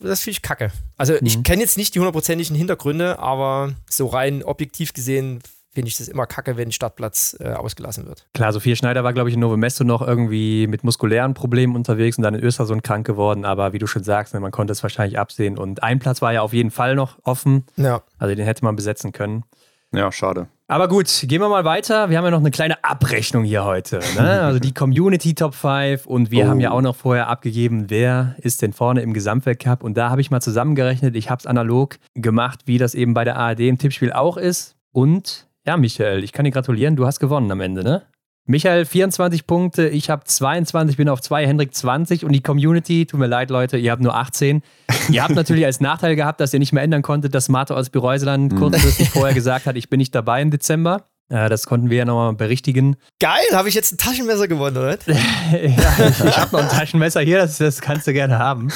das 0.00 0.20
finde 0.20 0.30
ich 0.30 0.42
kacke. 0.42 0.72
Also, 0.96 1.14
ich 1.22 1.42
kenne 1.44 1.62
jetzt 1.62 1.76
nicht 1.76 1.94
die 1.94 2.00
hundertprozentigen 2.00 2.56
Hintergründe, 2.56 3.18
aber 3.20 3.72
so 3.88 4.06
rein 4.06 4.42
objektiv 4.42 4.92
gesehen 4.92 5.40
finde 5.72 5.88
ich 5.88 5.96
das 5.96 6.08
immer 6.08 6.26
kacke, 6.26 6.56
wenn 6.56 6.68
ein 6.68 6.72
Startplatz 6.72 7.36
äh, 7.38 7.52
ausgelassen 7.52 8.06
wird. 8.06 8.26
klar, 8.34 8.52
Sophia 8.52 8.74
Schneider 8.74 9.04
war, 9.04 9.12
glaube 9.12 9.28
ich, 9.28 9.34
in 9.34 9.40
Novo 9.40 9.56
Mesto 9.56 9.84
noch 9.84 10.02
irgendwie 10.02 10.66
mit 10.66 10.82
muskulären 10.82 11.34
Problemen 11.34 11.76
unterwegs 11.76 12.18
und 12.18 12.24
dann 12.24 12.34
in 12.34 12.42
Östersund 12.42 12.82
krank 12.82 13.06
geworden. 13.06 13.44
Aber 13.44 13.72
wie 13.72 13.78
du 13.78 13.86
schon 13.86 14.02
sagst, 14.02 14.34
ne, 14.34 14.40
man 14.40 14.50
konnte 14.50 14.72
es 14.72 14.82
wahrscheinlich 14.82 15.18
absehen. 15.18 15.56
Und 15.56 15.82
ein 15.82 16.00
Platz 16.00 16.20
war 16.22 16.32
ja 16.32 16.42
auf 16.42 16.52
jeden 16.52 16.72
Fall 16.72 16.96
noch 16.96 17.18
offen. 17.22 17.64
Ja. 17.76 18.02
Also 18.18 18.34
den 18.34 18.44
hätte 18.44 18.64
man 18.64 18.74
besetzen 18.74 19.12
können. 19.12 19.44
Ja, 19.92 20.10
schade. 20.10 20.48
Aber 20.70 20.86
gut, 20.86 21.24
gehen 21.26 21.40
wir 21.40 21.48
mal 21.48 21.64
weiter. 21.64 22.10
Wir 22.10 22.18
haben 22.18 22.24
ja 22.26 22.30
noch 22.30 22.38
eine 22.38 22.52
kleine 22.52 22.84
Abrechnung 22.84 23.42
hier 23.42 23.64
heute. 23.64 23.98
Ne? 24.16 24.42
Also 24.42 24.60
die 24.60 24.72
Community 24.72 25.34
Top 25.34 25.56
5 25.56 26.06
und 26.06 26.30
wir 26.30 26.44
Oh. 26.44 26.48
haben 26.48 26.60
ja 26.60 26.70
auch 26.70 26.80
noch 26.80 26.94
vorher 26.94 27.26
abgegeben, 27.26 27.86
wer 27.88 28.36
ist 28.38 28.62
denn 28.62 28.72
vorne 28.72 29.00
im 29.02 29.12
Gesamtweltcup. 29.12 29.82
Und 29.82 29.96
da 29.96 30.10
habe 30.10 30.20
ich 30.20 30.30
mal 30.30 30.40
zusammengerechnet, 30.40 31.16
ich 31.16 31.28
habe 31.28 31.40
es 31.40 31.46
analog 31.46 31.96
gemacht, 32.14 32.60
wie 32.66 32.78
das 32.78 32.94
eben 32.94 33.14
bei 33.14 33.24
der 33.24 33.36
ARD 33.36 33.58
im 33.68 33.78
Tippspiel 33.78 34.12
auch 34.12 34.36
ist. 34.36 34.76
Und 34.92 35.48
ja, 35.66 35.76
Michael, 35.76 36.22
ich 36.22 36.32
kann 36.32 36.44
dir 36.44 36.52
gratulieren, 36.52 36.94
du 36.94 37.04
hast 37.04 37.18
gewonnen 37.18 37.50
am 37.50 37.60
Ende, 37.60 37.82
ne? 37.82 38.02
Michael 38.46 38.84
24 38.84 39.46
Punkte, 39.48 39.88
ich 39.88 40.08
habe 40.08 40.22
22, 40.24 40.96
bin 40.96 41.08
auf 41.08 41.20
2, 41.20 41.46
Hendrik 41.48 41.74
20 41.74 42.24
und 42.24 42.30
die 42.32 42.42
Community, 42.42 43.06
tut 43.06 43.18
mir 43.18 43.26
leid 43.26 43.50
Leute, 43.50 43.76
ihr 43.76 43.90
habt 43.90 44.02
nur 44.02 44.14
18. 44.16 44.62
ihr 45.10 45.22
habt 45.22 45.34
natürlich 45.34 45.64
als 45.64 45.80
Nachteil 45.80 46.16
gehabt, 46.16 46.40
dass 46.40 46.52
ihr 46.52 46.58
nicht 46.58 46.72
mehr 46.72 46.82
ändern 46.82 47.02
konntet, 47.02 47.34
dass 47.34 47.48
Marto 47.48 47.74
aus 47.74 47.90
Bireuseland 47.90 48.56
kurzfristig 48.56 49.10
vorher 49.12 49.34
gesagt 49.34 49.66
hat, 49.66 49.76
ich 49.76 49.88
bin 49.90 49.98
nicht 49.98 50.14
dabei 50.14 50.42
im 50.42 50.50
Dezember. 50.50 51.06
Äh, 51.28 51.48
das 51.48 51.66
konnten 51.66 51.90
wir 51.90 51.98
ja 51.98 52.04
nochmal 52.04 52.32
berichtigen. 52.34 52.96
Geil, 53.20 53.44
habe 53.52 53.68
ich 53.68 53.74
jetzt 53.76 53.92
ein 53.92 53.98
Taschenmesser 53.98 54.48
gewonnen, 54.48 54.76
oder? 54.76 54.98
ja, 55.06 56.08
ich, 56.08 56.24
ich 56.24 56.38
habe 56.38 56.56
noch 56.56 56.62
ein 56.62 56.68
Taschenmesser 56.68 57.20
hier, 57.20 57.38
das, 57.38 57.58
das 57.58 57.80
kannst 57.80 58.06
du 58.08 58.12
gerne 58.12 58.38
haben. 58.38 58.68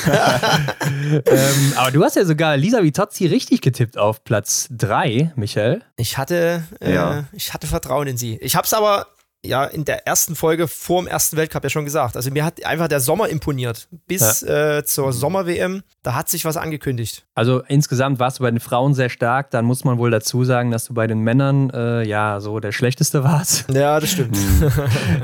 ähm, 1.11 1.73
aber 1.77 1.91
du 1.91 2.03
hast 2.05 2.17
ja 2.17 2.25
sogar 2.25 2.57
Lisa 2.57 2.83
Vitozzi 2.83 3.27
richtig 3.27 3.61
getippt 3.61 3.99
auf 3.99 4.23
Platz 4.25 4.69
3, 4.71 5.33
Michael. 5.37 5.83
Ich 5.97 6.17
hatte, 6.19 6.63
äh, 6.81 6.95
Ja. 6.95 7.25
ich 7.33 7.53
hatte 7.53 7.67
Vertrauen 7.67 8.07
in 8.07 8.17
sie. 8.17 8.37
Ich 8.37 8.55
habe 8.57 8.67
es 8.67 8.73
aber 8.73 9.07
ja 9.47 9.65
in 9.65 9.85
der 9.85 10.07
ersten 10.07 10.37
Folge 10.37 10.69
vor 10.69 11.03
dem 11.03 11.07
ersten 11.07 11.37
Weltcup 11.37 11.65
ja 11.65 11.71
schon 11.71 11.85
gesagt. 11.85 12.17
Also 12.17 12.31
mir 12.31 12.45
hat 12.45 12.65
einfach 12.65 12.89
der 12.89 13.01
Sommer 13.01 13.29
imponiert. 13.29 13.89
Bis 14.07 14.43
äh, 14.43 14.85
zur 14.85 15.13
Sommer-WM, 15.13 15.83
da 16.03 16.15
hat 16.15 16.29
sich 16.29 16.45
was 16.45 16.57
angekündigt. 16.57 17.27
Also 17.35 17.63
insgesamt 17.69 18.19
warst 18.19 18.39
du 18.39 18.43
bei 18.43 18.51
den 18.51 18.61
Frauen 18.61 18.95
sehr 18.95 19.09
stark. 19.09 19.51
Dann 19.51 19.65
muss 19.65 19.85
man 19.85 19.99
wohl 19.99 20.11
dazu 20.11 20.45
sagen, 20.45 20.71
dass 20.71 20.87
du 20.87 20.95
bei 20.95 21.07
den 21.07 21.21
Männern 21.21 21.71
äh, 21.71 22.07
ja 22.07 22.41
so 22.41 22.61
der 22.61 22.73
Schlechteste 22.73 23.25
warst. 23.25 23.71
Ja, 23.71 24.01
das 24.01 24.11
stimmt. 24.11 24.39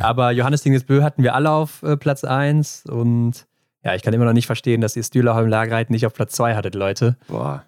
Aber 0.00 0.32
Johannes 0.32 0.62
Dingesbö 0.62 1.02
hatten 1.02 1.22
wir 1.22 1.34
alle 1.34 1.50
auf 1.50 1.82
äh, 1.82 1.96
Platz 1.96 2.24
1 2.24 2.84
und 2.86 3.46
ja, 3.82 3.94
ich 3.94 4.02
kann 4.02 4.12
immer 4.12 4.26
noch 4.26 4.34
nicht 4.34 4.46
verstehen, 4.46 4.80
dass 4.80 4.94
ihr 4.96 5.02
Stühlerholm 5.02 5.48
Lagereit 5.48 5.90
nicht 5.90 6.04
auf 6.04 6.12
Platz 6.12 6.32
2 6.32 6.54
hattet, 6.54 6.74
Leute. 6.74 7.16
Boah. 7.28 7.64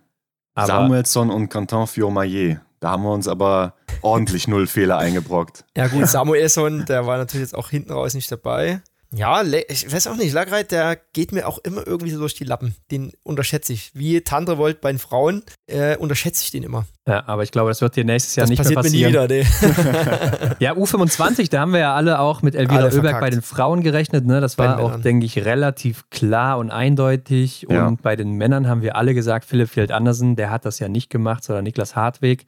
Aber 0.55 0.67
Samuelsson 0.67 1.31
und 1.31 1.49
Quentin 1.49 1.87
Fiormaillet. 1.87 2.61
Da 2.83 2.91
haben 2.91 3.05
wir 3.05 3.13
uns 3.13 3.29
aber 3.29 3.75
ordentlich 4.01 4.49
null 4.49 4.67
Fehler 4.67 4.99
eingebrockt. 4.99 5.65
Ja 5.77 5.87
gut, 5.87 6.09
Samuelson, 6.09 6.85
der 6.85 7.07
war 7.07 7.17
natürlich 7.17 7.45
jetzt 7.45 7.55
auch 7.55 7.71
hinten 7.71 7.93
raus 7.93 8.13
nicht 8.15 8.31
dabei. 8.33 8.83
Ja, 9.15 9.43
ich 9.69 9.93
weiß 9.93 10.07
auch 10.07 10.17
nicht, 10.17 10.33
Lagreit, 10.33 10.73
der 10.73 10.97
geht 11.13 11.33
mir 11.33 11.47
auch 11.47 11.59
immer 11.59 11.87
irgendwie 11.87 12.11
so 12.11 12.19
durch 12.19 12.35
die 12.35 12.45
Lappen. 12.45 12.75
Den 12.91 13.13
unterschätze 13.23 13.73
ich. 13.75 13.93
Wie 13.95 14.23
Tandrevolt 14.23 14.81
bei 14.81 14.91
den 14.91 14.99
Frauen, 14.99 15.43
äh, 15.67 15.97
unterschätze 15.99 16.43
ich 16.43 16.51
den 16.51 16.63
immer. 16.65 16.87
ja, 17.07 17.23
aber 17.29 17.43
ich 17.43 17.53
glaube, 17.53 17.71
das 17.71 17.83
wird 17.83 17.95
dir 17.95 18.05
nächstes 18.05 18.35
Jahr 18.35 18.45
das 18.45 18.51
nicht 18.51 18.59
passiert 18.59 18.83
mehr 18.83 18.91
mir 18.91 19.11
nie 19.11 19.27
passieren. 19.29 19.55
wieder, 19.63 20.49
nee. 20.49 20.55
Ja, 20.65 20.73
U25, 20.73 21.51
da 21.51 21.61
haben 21.61 21.75
wir 21.75 21.81
ja 21.81 21.95
alle 21.95 22.19
auch 22.21 22.41
mit 22.43 22.55
Elvira 22.55 22.87
Oeberg 22.87 23.21
bei 23.21 23.31
den 23.31 23.43
Frauen 23.43 23.83
gerechnet. 23.83 24.27
Ne? 24.27 24.41
Das 24.41 24.59
war 24.59 24.81
auch, 24.81 24.97
denke 24.97 25.27
ich, 25.27 25.45
relativ 25.45 26.09
klar 26.11 26.59
und 26.59 26.71
eindeutig. 26.71 27.67
Ja. 27.69 27.87
Und 27.87 28.03
bei 28.03 28.17
den 28.17 28.33
Männern 28.33 28.67
haben 28.67 28.83
wir 28.83 28.97
alle 28.97 29.15
gesagt, 29.15 29.45
Philipp 29.45 29.69
Field 29.69 29.93
Andersen, 29.93 30.35
der 30.37 30.51
hat 30.51 30.65
das 30.65 30.79
ja 30.79 30.89
nicht 30.89 31.11
gemacht, 31.11 31.45
sondern 31.45 31.65
Niklas 31.65 31.95
Hartweg. 31.95 32.47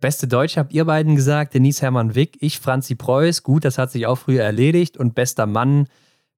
Beste 0.00 0.26
Deutsche 0.26 0.58
habt 0.58 0.72
ihr 0.72 0.86
beiden 0.86 1.14
gesagt, 1.14 1.54
Denise 1.54 1.82
Hermann 1.82 2.14
Wick, 2.14 2.38
ich 2.40 2.58
Franzi 2.58 2.94
Preuß. 2.94 3.42
Gut, 3.42 3.64
das 3.64 3.76
hat 3.76 3.90
sich 3.90 4.06
auch 4.06 4.16
früher 4.16 4.42
erledigt. 4.42 4.96
Und 4.96 5.14
bester 5.14 5.46
Mann 5.46 5.88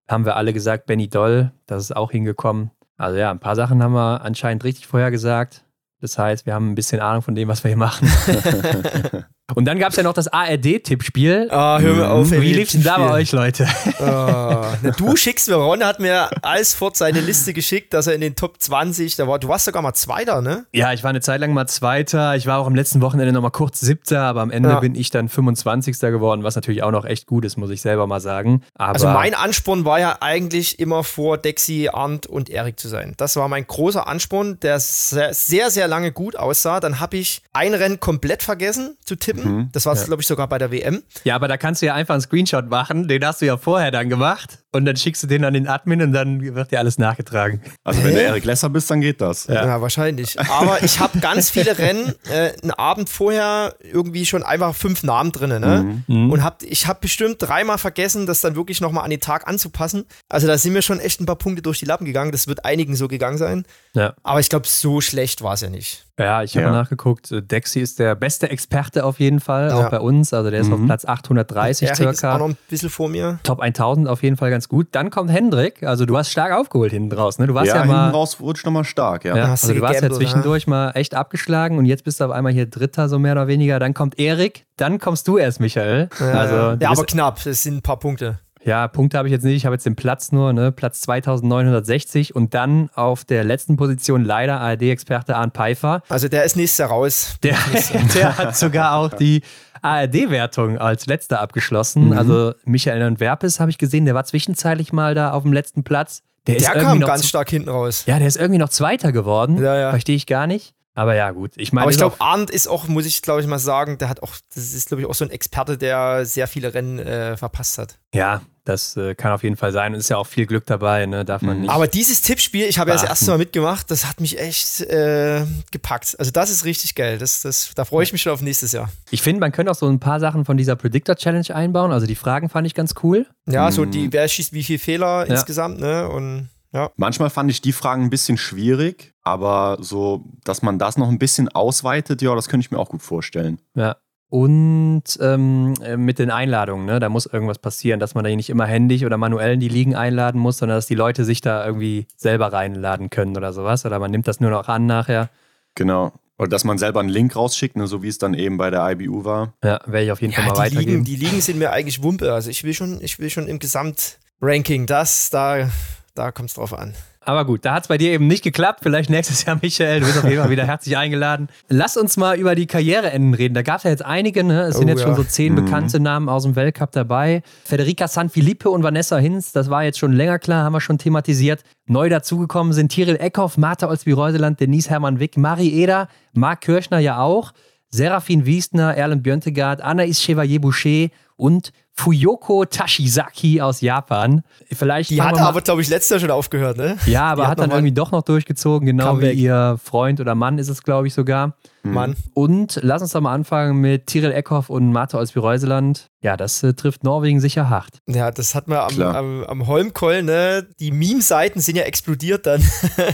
haben 0.09 0.25
wir 0.25 0.37
alle 0.37 0.53
gesagt, 0.53 0.87
Benny 0.87 1.09
Doll. 1.09 1.53
Das 1.67 1.85
ist 1.85 1.97
auch 1.97 2.11
hingekommen. 2.11 2.73
Also 2.97 3.19
ja, 3.19 3.31
ein 3.31 3.39
paar 3.39 3.57
Sachen 3.57 3.83
haben 3.83 3.95
wir 3.95 4.23
anscheinend 4.23 4.65
richtig 4.65 4.87
vorher 4.87 5.11
gesagt. 5.11 5.65
Das 6.01 6.19
heißt, 6.19 6.47
wir 6.47 6.55
haben 6.55 6.73
ein 6.73 6.75
bisschen 6.75 7.01
Ahnung 7.01 7.23
von 7.23 7.37
dem, 7.37 7.49
was 7.49 7.63
wir 7.63 7.69
hier 7.69 7.79
machen. 7.79 8.09
Und 9.55 9.65
dann 9.67 9.79
gab 9.79 9.91
es 9.91 9.97
ja 9.97 10.03
noch 10.03 10.13
das 10.15 10.29
ARD-Tippspiel. 10.29 11.49
Ah, 11.51 11.79
hör 11.81 11.95
mir 11.95 12.11
auf. 12.11 12.31
Wie 12.31 12.53
lief's 12.53 12.73
denn 12.73 12.83
da 12.83 12.99
bei 12.99 13.11
euch, 13.13 13.33
Leute? 13.33 13.67
Na, 14.01 14.77
du 14.97 15.17
schickst 15.17 15.49
mir, 15.49 15.55
Ron 15.57 15.85
hat 15.85 16.01
mir 16.01 16.29
Alsford 16.43 16.97
seine 16.97 17.21
Liste 17.21 17.53
geschickt, 17.53 17.95
dass 17.95 18.07
er 18.07 18.15
in 18.15 18.21
den 18.21 18.35
Top 18.37 18.61
20, 18.61 19.17
da 19.17 19.27
war, 19.29 19.39
du 19.39 19.49
warst 19.49 19.65
sogar 19.65 19.83
mal 19.83 19.95
Zweiter, 19.95 20.41
ne? 20.41 20.65
Ja, 20.73 20.93
ich 20.93 21.03
war 21.03 21.11
eine 21.11 21.21
Zeit 21.21 21.41
lang 21.41 21.53
mal 21.53 21.67
Zweiter. 21.67 22.37
Ich 22.37 22.47
war 22.47 22.59
auch 22.59 22.67
am 22.67 22.75
letzten 22.75 23.01
Wochenende 23.01 23.33
noch 23.33 23.43
mal 23.43 23.51
kurz 23.51 23.81
Siebter, 23.81 24.23
aber 24.23 24.41
am 24.41 24.51
Ende 24.51 24.71
Ja. 24.71 24.81
bin 24.81 24.95
ich 24.95 25.11
dann 25.11 25.29
25. 25.29 25.99
geworden, 26.01 26.43
was 26.45 26.55
natürlich 26.57 26.83
auch 26.83 26.91
noch 26.91 27.05
echt 27.05 27.27
gut 27.27 27.45
ist, 27.45 27.57
muss 27.57 27.71
ich 27.71 27.81
selber 27.83 28.07
mal 28.07 28.21
sagen. 28.21 28.63
Aber 28.75 28.95
Also 28.95 29.09
mein 29.09 29.35
Ansporn 29.35 29.85
war 29.85 30.01
ja 30.01 30.17
eigentlich 30.21 30.79
immer 30.79 31.05
vor 31.05 31.39
Dexi, 31.39 31.89
Arndt 31.93 32.27
und 32.27 32.49
Erik 32.51 32.79
zu 32.79 32.89
sein. 32.89 33.15
Das 33.17 33.37
war 33.37 33.49
mein 33.49 33.67
großer 33.67 34.07
Ansporn, 34.07 34.59
der 34.61 34.81
sehr, 34.81 35.33
sehr 35.71 35.89
lange 35.89 36.13
gut 36.13 36.37
aussah. 36.37 36.81
Dann 36.81 37.01
habe 37.01 37.17
ich 37.17 37.43
ein 37.53 37.75
Rennen 37.75 38.01
komplett 38.01 38.43
vergessen 38.43 38.97
zu 39.05 39.17
tippen. 39.17 39.42
Das 39.73 39.87
war, 39.87 39.95
glaube 39.95 40.23
ich, 40.23 40.29
sogar 40.29 40.49
bei 40.49 40.59
der 40.59 40.71
WM. 40.71 41.03
ja, 41.25 41.35
aber 41.35 41.49
da 41.49 41.57
kannst 41.57 41.83
du 41.83 41.87
ja 41.87 41.95
einfach 41.95 42.15
einen 42.15 42.23
Screenshot 42.23 42.69
machen. 42.69 43.09
Den 43.09 43.25
hast 43.25 43.41
du 43.43 43.47
ja 43.47 43.57
vorher 43.57 43.91
dann 43.91 44.09
gemacht. 44.09 44.62
Und 44.73 44.87
dann 44.87 44.97
schickst 44.97 45.23
du 45.23 45.27
den 45.27 45.45
an 45.45 45.53
den 45.53 45.69
Admin 45.69 46.01
und 46.03 46.13
dann 46.13 46.41
wird 46.41 46.73
dir 46.73 46.79
alles 46.79 46.99
nachgetragen. 46.99 47.61
Also 47.85 48.03
wenn 48.03 48.15
du 48.15 48.23
Erik 48.23 48.45
Lesser 48.45 48.71
bist, 48.71 48.91
dann 48.91 49.03
geht 49.03 49.21
das. 49.21 49.47
Ja, 49.47 49.67
ja 49.67 49.81
wahrscheinlich. 49.83 50.41
Aber 50.41 50.83
ich 50.83 50.99
habe 50.99 51.19
ganz 51.21 51.51
viele 51.51 51.79
Rennen 51.79 52.15
äh, 52.31 52.53
einen 52.63 52.71
Abend 52.71 53.11
vorher 53.11 53.75
irgendwie 53.81 54.25
schon 54.25 54.43
einfach 54.43 54.75
fünf 54.75 55.03
Namen 55.03 55.31
drin. 55.31 55.61
Ne? 55.61 56.03
Mhm. 56.07 56.31
Und 56.31 56.43
hab, 56.43 56.63
ich 56.63 56.87
habe 56.87 57.01
bestimmt 57.03 57.37
dreimal 57.39 57.77
vergessen, 57.77 58.27
das 58.27 58.41
dann 58.41 58.57
wirklich 58.57 58.81
nochmal 58.81 59.05
an 59.05 59.11
den 59.11 59.21
Tag 59.21 59.47
anzupassen. 59.47 60.05
Also 60.29 60.47
da 60.47 60.57
sind 60.57 60.73
mir 60.73 60.83
schon 60.83 61.01
echt 61.01 61.21
ein 61.21 61.27
paar 61.27 61.37
Punkte 61.37 61.61
durch 61.63 61.79
die 61.79 61.85
Lappen 61.85 62.07
gegangen. 62.07 62.33
Das 62.33 62.49
wird 62.49 62.65
einigen 62.65 62.97
so 62.97 63.09
gegangen 63.09 63.37
sein. 63.37 63.65
Ja. 63.95 64.15
Aber 64.23 64.41
ich 64.41 64.49
glaube, 64.49 64.67
so 64.67 65.03
schlecht 65.03 65.43
war 65.43 65.55
es 65.55 65.61
ja 65.61 65.69
nicht. 65.69 66.07
Ja, 66.19 66.43
ich 66.43 66.55
habe 66.57 66.67
ja. 66.67 66.73
nachgeguckt. 66.73 67.31
Dexy 67.33 67.81
ist 67.81 67.99
der 67.99 68.15
beste 68.15 68.51
Experte 68.51 69.05
auf 69.05 69.19
jeden 69.19 69.41
Fall, 69.41 69.69
ja. 69.69 69.75
auch 69.75 69.91
bei 69.91 69.99
uns. 69.99 70.33
Also 70.33 70.51
der 70.51 70.61
ist 70.61 70.69
mhm. 70.69 70.75
auf 70.75 70.81
Platz 70.85 71.05
830 71.05 71.89
Erik 71.89 71.97
circa. 71.97 72.11
Ist 72.11 72.25
auch 72.25 72.39
noch 72.39 72.49
ein 72.49 72.57
bisschen 72.69 72.91
vor 72.91 73.09
mir. 73.09 73.39
Top 73.43 73.61
1000 73.61 74.09
auf 74.09 74.23
jeden 74.23 74.37
Fall 74.37 74.51
ganz 74.51 74.62
gut. 74.69 74.89
Dann 74.93 75.11
kommt 75.11 75.31
Hendrik. 75.31 75.83
Also 75.83 76.07
du 76.07 76.17
hast 76.17 76.31
stark 76.31 76.53
aufgeholt 76.53 76.93
hinten 76.93 77.15
raus. 77.17 77.39
Ne? 77.39 77.47
Du 77.47 77.55
warst 77.55 77.69
ja, 77.69 77.77
ja 77.77 77.85
mal. 77.85 78.03
Hinten 78.05 78.17
raus 78.17 78.39
rutscht 78.41 78.65
nochmal 78.65 78.85
stark, 78.85 79.25
ja. 79.25 79.37
ja 79.37 79.45
also 79.51 79.73
du, 79.73 79.81
warst 79.81 80.03
ja 80.03 80.11
zwischendurch 80.11 80.67
oder? 80.67 80.77
mal 80.77 80.91
echt 80.93 81.15
abgeschlagen 81.15 81.79
und 81.79 81.87
jetzt 81.87 82.05
bist 82.05 82.21
du 82.21 82.25
auf 82.25 82.31
einmal 82.31 82.53
hier 82.53 82.67
Dritter, 82.67 83.09
so 83.09 83.19
mehr 83.19 83.33
oder 83.33 83.47
weniger. 83.47 83.79
Dann 83.79 83.95
kommt 83.95 84.19
Erik, 84.19 84.67
dann 84.77 84.99
kommst 84.99 85.29
du 85.29 85.39
erst, 85.39 85.61
Michael. 85.61 86.09
Ja, 86.19 86.27
also, 86.27 86.55
ja 86.81 86.91
aber 86.91 87.05
knapp. 87.05 87.45
Es 87.47 87.63
sind 87.63 87.77
ein 87.77 87.83
paar 87.83 87.99
Punkte. 87.99 88.39
Ja, 88.65 88.89
Punkte 88.89 89.19
habe 89.19 89.29
ich 89.29 89.33
jetzt 89.33 89.45
nicht. 89.45 89.57
Ich 89.57 89.65
habe 89.67 89.75
jetzt 89.75 89.87
den 89.87 89.97
Platz 89.97 90.33
nur, 90.33 90.53
ne? 90.53 90.73
Platz 90.73 91.01
2960 91.03 92.35
und 92.35 92.55
dann 92.55 92.91
auf 92.95 93.25
der 93.25 93.45
letzten 93.45 93.77
Position 93.77 94.25
leider 94.25 94.61
ARD-Experte 94.61 95.37
Arndt 95.37 95.55
Pfeiffer. 95.55 96.03
Also 96.09 96.29
der 96.29 96.45
ist 96.45 96.57
nächstes 96.57 96.79
Jahr 96.79 96.91
raus. 96.91 97.37
Der, 97.43 97.57
der 98.15 98.39
hat 98.39 98.57
sogar 98.57 98.97
auch 98.97 99.11
die 99.13 99.43
ARD-Wertung 99.83 100.79
als 100.79 101.07
letzter 101.07 101.41
abgeschlossen. 101.41 102.07
Mhm. 102.07 102.13
Also 102.13 102.53
Michael 102.65 103.19
Werpes 103.21 103.61
habe 103.61 103.71
ich 103.71 103.79
gesehen, 103.79 104.05
der 104.05 104.15
war 104.15 104.25
zwischenzeitlich 104.25 104.93
mal 104.93 105.15
da 105.15 105.33
auf 105.33 105.43
dem 105.43 105.53
letzten 105.53 105.83
Platz. 105.83 106.23
Der, 106.47 106.57
der 106.57 106.71
kam 106.71 107.01
ganz 107.01 107.27
stark 107.27 107.51
hinten 107.51 107.69
raus. 107.69 108.05
Ja, 108.07 108.19
der 108.19 108.27
ist 108.27 108.37
irgendwie 108.37 108.59
noch 108.59 108.69
Zweiter 108.69 109.13
geworden. 109.13 109.63
Ja, 109.63 109.77
ja. 109.77 109.91
Verstehe 109.91 110.17
ich 110.17 110.27
gar 110.27 110.47
nicht. 110.47 110.75
Aber 110.95 111.15
ja, 111.15 111.31
gut. 111.31 111.53
Ich 111.57 111.73
meine, 111.73 111.85
Aber 111.85 111.91
ich 111.91 111.97
glaube, 111.97 112.17
Arndt 112.21 112.51
ist 112.51 112.67
auch, 112.67 112.87
muss 112.87 113.07
ich 113.07 113.23
glaube 113.23 113.41
ich 113.41 113.47
mal 113.47 113.59
sagen, 113.59 113.99
der 113.99 114.09
hat 114.09 114.23
auch, 114.23 114.35
das 114.55 114.75
ist 114.75 114.89
glaube 114.89 115.03
ich 115.03 115.09
auch 115.09 115.15
so 115.15 115.25
ein 115.25 115.31
Experte, 115.31 115.79
der 115.79 116.27
sehr 116.27 116.47
viele 116.47 116.75
Rennen 116.75 116.99
äh, 116.99 117.37
verpasst 117.37 117.79
hat. 117.79 117.99
Ja, 118.15 118.43
das 118.65 118.97
äh, 118.97 119.15
kann 119.15 119.33
auf 119.33 119.43
jeden 119.43 119.57
Fall 119.57 119.73
sein. 119.73 119.93
Und 119.95 119.99
ist 119.99 120.11
ja 120.11 120.19
auch 120.19 120.27
viel 120.27 120.47
Glück 120.47 120.67
dabei, 120.67 121.07
ne? 121.07 121.25
Darf 121.25 121.43
man 121.43 121.57
mhm. 121.57 121.63
nicht. 121.63 121.71
Aber 121.71 121.89
dieses 121.89 122.21
Tippspiel, 122.21 122.67
ich 122.67 122.79
habe 122.79 122.91
ja 122.91 122.97
das 122.97 123.05
erste 123.05 123.31
Mal 123.31 123.39
mitgemacht, 123.39 123.91
das 123.91 124.07
hat 124.07 124.21
mich 124.21 124.39
echt 124.39 124.83
äh, 124.83 125.45
gepackt. 125.71 126.15
Also, 126.19 126.31
das 126.31 126.51
ist 126.51 126.65
richtig 126.65 126.95
geil. 126.95 127.19
Das, 127.19 127.41
das, 127.41 127.73
da 127.75 127.85
freue 127.85 128.05
ich 128.05 128.13
mich 128.13 128.23
schon 128.23 128.33
auf 128.33 128.43
nächstes 128.43 128.73
Jahr. 128.73 128.91
Ich 129.11 129.23
finde, 129.23 129.41
man 129.41 129.51
könnte 129.51 129.73
auch 129.73 129.77
so 129.77 129.89
ein 129.89 129.99
paar 129.99 130.21
Sachen 130.21 130.45
von 130.45 130.57
dieser 130.57 130.77
Predictor 130.77 131.17
Challenge 131.17 131.53
einbauen. 131.55 131.91
Also, 131.91 132.07
die 132.07 132.15
Fragen 132.15 132.49
fand 132.51 132.67
ich 132.67 132.75
ganz 132.75 132.95
cool. 133.03 133.27
Ja, 133.47 133.69
mhm. 133.69 133.73
so 133.73 133.85
die, 133.85 134.13
wer 134.13 134.29
schießt 134.29 134.53
wie 134.53 134.63
viel 134.63 134.79
Fehler 134.79 135.27
ja. 135.27 135.35
insgesamt, 135.35 135.81
ne? 135.81 136.09
Und 136.09 136.49
ja. 136.73 136.91
Manchmal 136.97 137.31
fand 137.31 137.51
ich 137.51 137.61
die 137.61 137.73
Fragen 137.73 138.05
ein 138.05 138.11
bisschen 138.11 138.39
schwierig, 138.39 139.13
aber 139.23 139.79
so, 139.81 140.25
dass 140.45 140.63
man 140.63 140.79
das 140.79 140.97
noch 140.97 141.09
ein 141.09 141.19
bisschen 141.19 141.49
ausweitet, 141.49 142.23
ja, 142.23 142.35
das 142.35 142.49
könnte 142.49 142.65
ich 142.65 142.71
mir 142.71 142.79
auch 142.79 142.89
gut 142.89 143.03
vorstellen. 143.03 143.61
Ja. 143.75 143.97
Und 144.29 145.03
ähm, 145.21 145.75
äh, 145.85 145.99
mit 145.99 146.19
den 146.19 146.31
Einladungen, 146.31 146.87
ne? 146.87 146.99
da 147.01 147.11
muss 147.11 147.27
irgendwas 147.27 147.59
passieren, 147.59 148.01
dass 148.01 148.15
man 148.15 148.25
da 148.25 148.31
nicht 148.31 148.49
immer 148.49 148.65
händig 148.65 149.05
oder 149.05 149.19
manuell 149.19 149.53
in 149.55 149.61
die 149.61 149.69
Ligen 149.69 149.95
einladen 149.95 150.41
muss, 150.41 150.57
sondern 150.57 150.79
dass 150.79 150.87
die 150.87 150.95
Leute 150.95 151.27
sich 151.27 151.43
da 151.43 151.67
irgendwie 151.67 152.07
selber 152.17 152.51
reinladen 152.51 153.11
können 153.11 153.37
oder 153.37 153.53
sowas. 153.53 153.85
Oder 153.85 153.99
man 153.99 154.11
nimmt 154.11 154.27
das 154.27 154.41
nur 154.41 154.49
noch 154.51 154.69
an 154.69 154.87
nachher. 154.87 155.29
Genau. 155.75 156.13
Oder 156.39 156.49
dass 156.49 156.65
man 156.65 156.79
selber 156.79 157.01
einen 157.01 157.11
Link 157.11 157.37
rausschickt, 157.37 157.77
ne, 157.77 157.87
so 157.87 158.03
wie 158.03 158.09
es 158.09 158.17
dann 158.17 158.33
eben 158.33 158.57
bei 158.57 158.71
der 158.71 158.91
IBU 158.93 159.27
war. 159.27 159.53
Ja, 159.63 159.81
werde 159.85 160.07
ich 160.07 160.13
auf 160.13 160.23
jeden 160.23 160.33
ja, 160.33 160.39
Fall 160.39 160.47
mal 160.47 160.55
die 160.55 160.77
weitergeben. 160.77 160.91
Ligen, 160.91 161.05
die 161.05 161.17
Ligen 161.17 161.41
sind 161.43 161.59
mir 161.59 161.71
eigentlich 161.71 162.03
Wumpe. 162.03 162.33
Also 162.33 162.49
ich 162.49 162.65
will 162.65 162.73
schon, 162.73 163.03
ich 163.03 163.19
will 163.19 163.29
schon 163.29 163.49
im 163.49 163.59
Gesamtranking 163.59 164.87
das, 164.87 165.29
da 165.29 165.69
da 166.15 166.31
kommt 166.31 166.51
es 166.51 166.55
drauf 166.55 166.77
an. 166.77 166.95
Aber 167.25 167.45
gut, 167.45 167.65
da 167.65 167.75
hat 167.75 167.85
es 167.85 167.89
bei 167.89 167.99
dir 167.99 168.11
eben 168.11 168.27
nicht 168.27 168.43
geklappt. 168.43 168.81
Vielleicht 168.83 169.09
nächstes 169.09 169.45
Jahr, 169.45 169.59
Michael. 169.63 170.01
Du 170.01 170.07
bist 170.07 170.19
auf 170.19 170.25
jeden 170.25 170.41
Fall 170.41 170.51
wieder 170.51 170.67
herzlich 170.67 170.97
eingeladen. 170.97 171.49
Lass 171.69 171.97
uns 171.97 172.17
mal 172.17 172.39
über 172.39 172.55
die 172.55 172.67
Karriereenden 172.67 173.35
reden. 173.35 173.55
Da 173.55 173.63
gab 173.63 173.79
es 173.79 173.85
ja 173.85 173.91
jetzt 173.91 174.05
einige. 174.05 174.43
Ne? 174.43 174.63
Es 174.63 174.77
sind 174.77 174.87
oh, 174.87 174.89
jetzt 174.89 175.01
ja. 175.01 175.07
schon 175.07 175.17
so 175.17 175.25
zehn 175.25 175.53
mhm. 175.53 175.65
bekannte 175.65 176.01
Namen 176.01 176.29
aus 176.29 176.43
dem 176.43 176.57
Weltcup 176.57 176.91
dabei. 176.91 177.43
Federica 177.65 178.09
Sanfilippo 178.09 178.71
und 178.71 178.83
Vanessa 178.83 179.19
Hinz, 179.19 179.53
das 179.53 179.71
war 179.71 179.85
jetzt 179.85 179.99
schon 179.99 180.13
länger 180.13 180.39
klar, 180.39 180.65
haben 180.65 180.73
wir 180.73 180.81
schon 180.81 180.99
thematisiert. 180.99 181.63
Neu 181.87 182.09
dazugekommen 182.09 182.73
sind 182.73 182.91
Tiril 182.91 183.17
Eckhoff, 183.17 183.57
Martha 183.57 183.89
Olsby-Reuseland, 183.89 184.61
Denise 184.61 184.91
Hermann-Wick, 184.91 185.37
Marie 185.37 185.73
Eder, 185.81 186.09
Marc 186.33 186.63
Kirschner 186.63 186.99
ja 186.99 187.21
auch. 187.21 187.53
Serafin 187.89 188.47
Wiesner, 188.47 188.97
Erlen 188.97 189.23
Björntegard, 189.23 189.85
Anaïs 189.85 190.21
Chevalier-Boucher 190.23 191.11
und 191.37 191.73
Fuyoko 191.95 192.65
Tashizaki 192.65 193.61
aus 193.61 193.81
Japan. 193.81 194.43
Vielleicht 194.73 195.11
die 195.11 195.21
hat 195.21 195.39
aber, 195.39 195.61
glaube 195.61 195.83
ich, 195.83 195.89
letztes 195.89 196.11
Jahr 196.11 196.21
schon 196.21 196.31
aufgehört, 196.31 196.77
ne? 196.77 196.97
Ja, 197.07 197.25
aber 197.25 197.45
hat, 197.45 197.51
hat 197.53 197.61
dann 197.61 197.71
irgendwie 197.71 197.93
doch 197.93 198.13
noch 198.13 198.23
durchgezogen, 198.23 198.87
genau 198.87 199.21
wie 199.21 199.31
ihr 199.31 199.79
Freund 199.83 200.19
oder 200.21 200.35
Mann 200.35 200.59
ist 200.59 200.69
es, 200.69 200.83
glaube 200.83 201.07
ich, 201.07 201.15
sogar. 201.15 201.55
Mhm. 201.83 201.93
Mann. 201.93 202.17
Und 202.35 202.81
lass 202.83 203.03
uns 203.03 203.13
doch 203.13 203.21
mal 203.21 203.35
anfangen 203.35 203.81
mit 203.81 204.07
Tiril 204.07 204.33
Eckhoff 204.33 204.71
und 204.71 204.91
Martha 204.91 205.19
Olsby-Reuseland. 205.19 206.07
Ja, 206.23 206.37
das 206.37 206.63
äh, 206.63 206.75
trifft 206.75 207.05
Norwegen 207.05 207.41
sicher 207.41 207.69
hart. 207.69 207.99
Ja, 208.09 208.31
das 208.31 208.55
hat 208.55 208.69
man 208.69 208.79
am, 208.79 209.03
am, 209.03 209.45
am 209.45 209.67
Holmkoll, 209.67 210.23
ne? 210.23 210.67
Die 210.81 210.93
Meme-Seiten 210.93 211.61
sind 211.61 211.77
ja 211.77 211.83
explodiert 211.83 212.47
dann. 212.47 212.63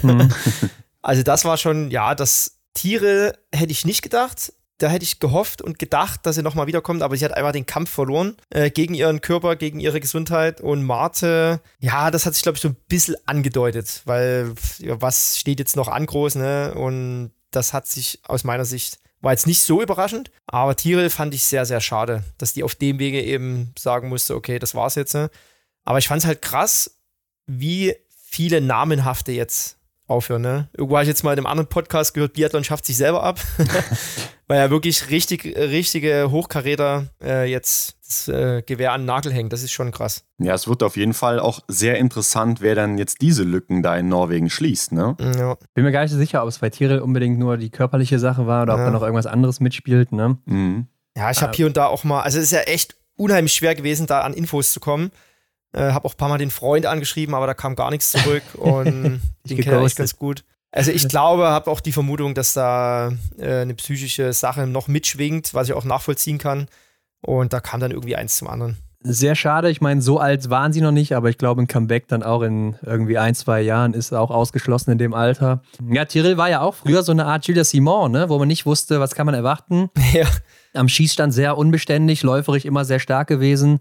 Mhm. 0.03 0.29
also 1.03 1.23
das 1.23 1.45
war 1.45 1.57
schon, 1.57 1.91
ja, 1.91 2.15
das 2.15 2.59
Tiere 2.75 3.33
hätte 3.53 3.73
ich 3.73 3.85
nicht 3.85 4.03
gedacht 4.03 4.53
da 4.79 4.89
hätte 4.89 5.05
ich 5.05 5.19
gehofft 5.19 5.61
und 5.61 5.79
gedacht, 5.79 6.21
dass 6.25 6.37
sie 6.37 6.43
nochmal 6.43 6.69
wiederkommt, 6.69 7.03
aber 7.03 7.17
sie 7.17 7.25
hat 7.25 7.37
einfach 7.37 7.53
den 7.53 7.67
Kampf 7.67 7.91
verloren 7.91 8.37
äh, 8.51 8.71
gegen 8.71 8.95
ihren 8.95 9.21
Körper, 9.21 9.57
gegen 9.57 9.81
ihre 9.81 10.01
Gesundheit. 10.01 10.61
Und 10.61 10.85
Marte, 10.85 11.61
ja, 11.81 12.11
das 12.11 12.27
hat 12.27 12.35
sich, 12.35 12.43
glaube 12.43 12.57
ich, 12.57 12.63
so 12.63 12.69
ein 12.69 12.77
bisschen 12.89 13.17
angedeutet, 13.27 14.03
weil 14.05 14.55
ja, 14.79 15.01
was 15.01 15.39
steht 15.39 15.59
jetzt 15.59 15.77
noch 15.77 15.89
an 15.89 16.07
groß, 16.07 16.37
ne? 16.37 16.75
Und 16.75 17.33
das 17.51 17.73
hat 17.73 17.89
sich 17.89 18.21
aus 18.25 18.45
meiner 18.45 18.65
Sicht, 18.65 18.99
war 19.21 19.33
jetzt 19.33 19.49
nicht 19.49 19.63
so 19.63 19.83
überraschend, 19.83 20.31
aber 20.47 20.77
Tyrell 20.77 21.11
fand 21.11 21.35
ich 21.35 21.43
sehr, 21.43 21.67
sehr 21.67 21.81
schade, 21.81 22.23
dass 22.39 22.53
die 22.53 22.63
auf 22.63 22.77
dem 22.77 23.01
Wege 23.01 23.23
eben 23.23 23.73
sagen 23.77 24.09
musste, 24.09 24.37
okay, 24.37 24.61
das 24.61 24.75
war's 24.75 24.95
jetzt. 24.95 25.15
Ne? 25.15 25.31
Aber 25.85 25.99
ich 25.99 26.07
fand 26.07 26.21
es 26.21 26.27
halt 26.27 26.43
krass, 26.43 26.99
wie 27.47 27.97
viele 28.09 28.61
namenhafte 28.61 29.33
jetzt 29.33 29.78
aufhören. 30.09 30.43
Ne? 30.43 30.69
Irgendwo 30.77 30.97
habe 30.97 31.05
ich 31.05 31.09
jetzt 31.09 31.23
mal 31.23 31.33
in 31.33 31.39
einem 31.39 31.47
anderen 31.47 31.69
Podcast 31.69 32.15
gehört, 32.15 32.33
Biathlon 32.33 32.65
schafft 32.65 32.87
sich 32.87 32.97
selber 32.97 33.23
ab. 33.23 33.39
Weil 34.49 34.61
ja 34.61 34.71
wirklich 34.71 35.11
richtig, 35.11 35.45
richtige 35.45 36.31
Hochkaräter 36.31 37.09
äh, 37.23 37.51
jetzt 37.51 37.99
das 38.07 38.29
äh, 38.29 38.63
Gewehr 38.63 38.93
an 38.93 39.03
den 39.03 39.07
Nagel 39.07 39.31
hängen. 39.31 39.51
Das 39.51 39.63
ist 39.63 39.73
schon 39.73 39.91
krass. 39.91 40.25
Ja, 40.39 40.55
es 40.55 40.67
wird 40.67 40.83
auf 40.83 40.97
jeden 40.97 41.13
Fall 41.13 41.39
auch 41.39 41.61
sehr 41.69 41.99
interessant, 41.99 42.63
wer 42.63 42.75
dann 42.75 42.97
jetzt 42.97 43.21
diese 43.21 43.43
Lücken 43.43 43.83
da 43.83 43.95
in 43.99 44.09
Norwegen 44.09 44.49
schließt. 44.49 44.93
Ne? 44.93 45.17
Ja. 45.39 45.59
Bin 45.75 45.85
mir 45.85 45.93
gar 45.93 46.03
nicht 46.03 46.13
so 46.13 46.17
sicher, 46.17 46.43
ob 46.43 46.49
es 46.49 46.59
bei 46.61 46.71
Tyrell 46.71 47.01
unbedingt 47.01 47.39
nur 47.39 47.59
die 47.59 47.69
körperliche 47.69 48.19
Sache 48.19 48.47
war 48.47 48.63
oder 48.63 48.75
ja. 48.75 48.81
ob 48.81 48.87
da 48.87 48.91
noch 48.91 49.03
irgendwas 49.03 49.27
anderes 49.27 49.61
mitspielt. 49.61 50.13
Ne? 50.13 50.39
Mhm. 50.47 50.87
Ja, 51.15 51.31
ich 51.31 51.43
habe 51.43 51.53
äh, 51.53 51.57
hier 51.57 51.67
und 51.67 51.77
da 51.77 51.87
auch 51.87 52.05
mal, 52.05 52.23
also 52.23 52.39
es 52.39 52.45
ist 52.45 52.53
ja 52.53 52.61
echt 52.61 52.97
unheimlich 53.17 53.53
schwer 53.53 53.75
gewesen, 53.75 54.07
da 54.07 54.23
an 54.23 54.33
Infos 54.33 54.73
zu 54.73 54.81
kommen. 54.81 55.11
Äh, 55.73 55.93
habe 55.93 56.07
auch 56.07 56.15
ein 56.15 56.17
paar 56.17 56.29
Mal 56.29 56.39
den 56.39 56.51
Freund 56.51 56.87
angeschrieben, 56.87 57.35
aber 57.35 57.47
da 57.47 57.55
kam 57.55 57.77
gar 57.77 57.91
nichts 57.91 58.13
zurück 58.13 58.43
und 58.55 59.21
den 59.45 59.61
kenne 59.61 59.87
ich 59.87 59.97
ganz 59.97 60.17
gut. 60.17 60.45
Also 60.71 60.91
ich 60.91 61.09
glaube, 61.09 61.49
habe 61.49 61.71
auch 61.71 61.81
die 61.81 61.93
Vermutung, 61.93 62.35
dass 62.35 62.53
da 62.53 63.13
äh, 63.39 63.63
eine 63.63 63.75
psychische 63.75 64.33
Sache 64.33 64.67
noch 64.67 64.89
mitschwingt, 64.89 65.55
was 65.55 65.69
ich 65.69 65.75
auch 65.75 65.85
nachvollziehen 65.85 66.39
kann. 66.39 66.67
Und 67.21 67.53
da 67.53 67.61
kam 67.61 67.81
dann 67.81 67.91
irgendwie 67.91 68.17
eins 68.17 68.37
zum 68.37 68.49
anderen. 68.49 68.77
Sehr 69.01 69.35
schade. 69.35 69.71
Ich 69.71 69.81
meine, 69.81 70.03
so 70.03 70.19
alt 70.19 70.51
waren 70.51 70.73
sie 70.73 70.81
noch 70.81 70.91
nicht, 70.91 71.15
aber 71.15 71.31
ich 71.31 71.39
glaube, 71.39 71.63
ein 71.63 71.69
Comeback 71.69 72.09
dann 72.09 72.23
auch 72.23 72.43
in 72.43 72.77
irgendwie 72.83 73.17
ein, 73.17 73.35
zwei 73.35 73.61
Jahren 73.61 73.95
ist 73.95 74.13
auch 74.13 74.31
ausgeschlossen 74.31 74.91
in 74.91 74.99
dem 74.99 75.15
Alter. 75.15 75.63
Ja, 75.89 76.05
Tyrell 76.05 76.37
war 76.37 76.51
ja 76.51 76.61
auch 76.61 76.75
früher 76.75 77.03
so 77.03 77.13
eine 77.13 77.25
Art 77.27 77.47
Julia 77.47 77.65
Simon, 77.65 78.11
ne? 78.13 78.29
wo 78.29 78.39
man 78.39 78.49
nicht 78.49 78.67
wusste, 78.67 79.01
was 79.01 79.15
kann 79.15 79.27
man 79.27 79.35
erwarten. 79.35 79.91
Ja. 80.13 80.27
Am 80.75 80.89
Schießstand 80.89 81.33
sehr 81.33 81.57
unbeständig, 81.57 82.23
läuferig 82.23 82.67
immer 82.67 82.85
sehr 82.85 82.99
stark 82.99 83.29
gewesen 83.29 83.81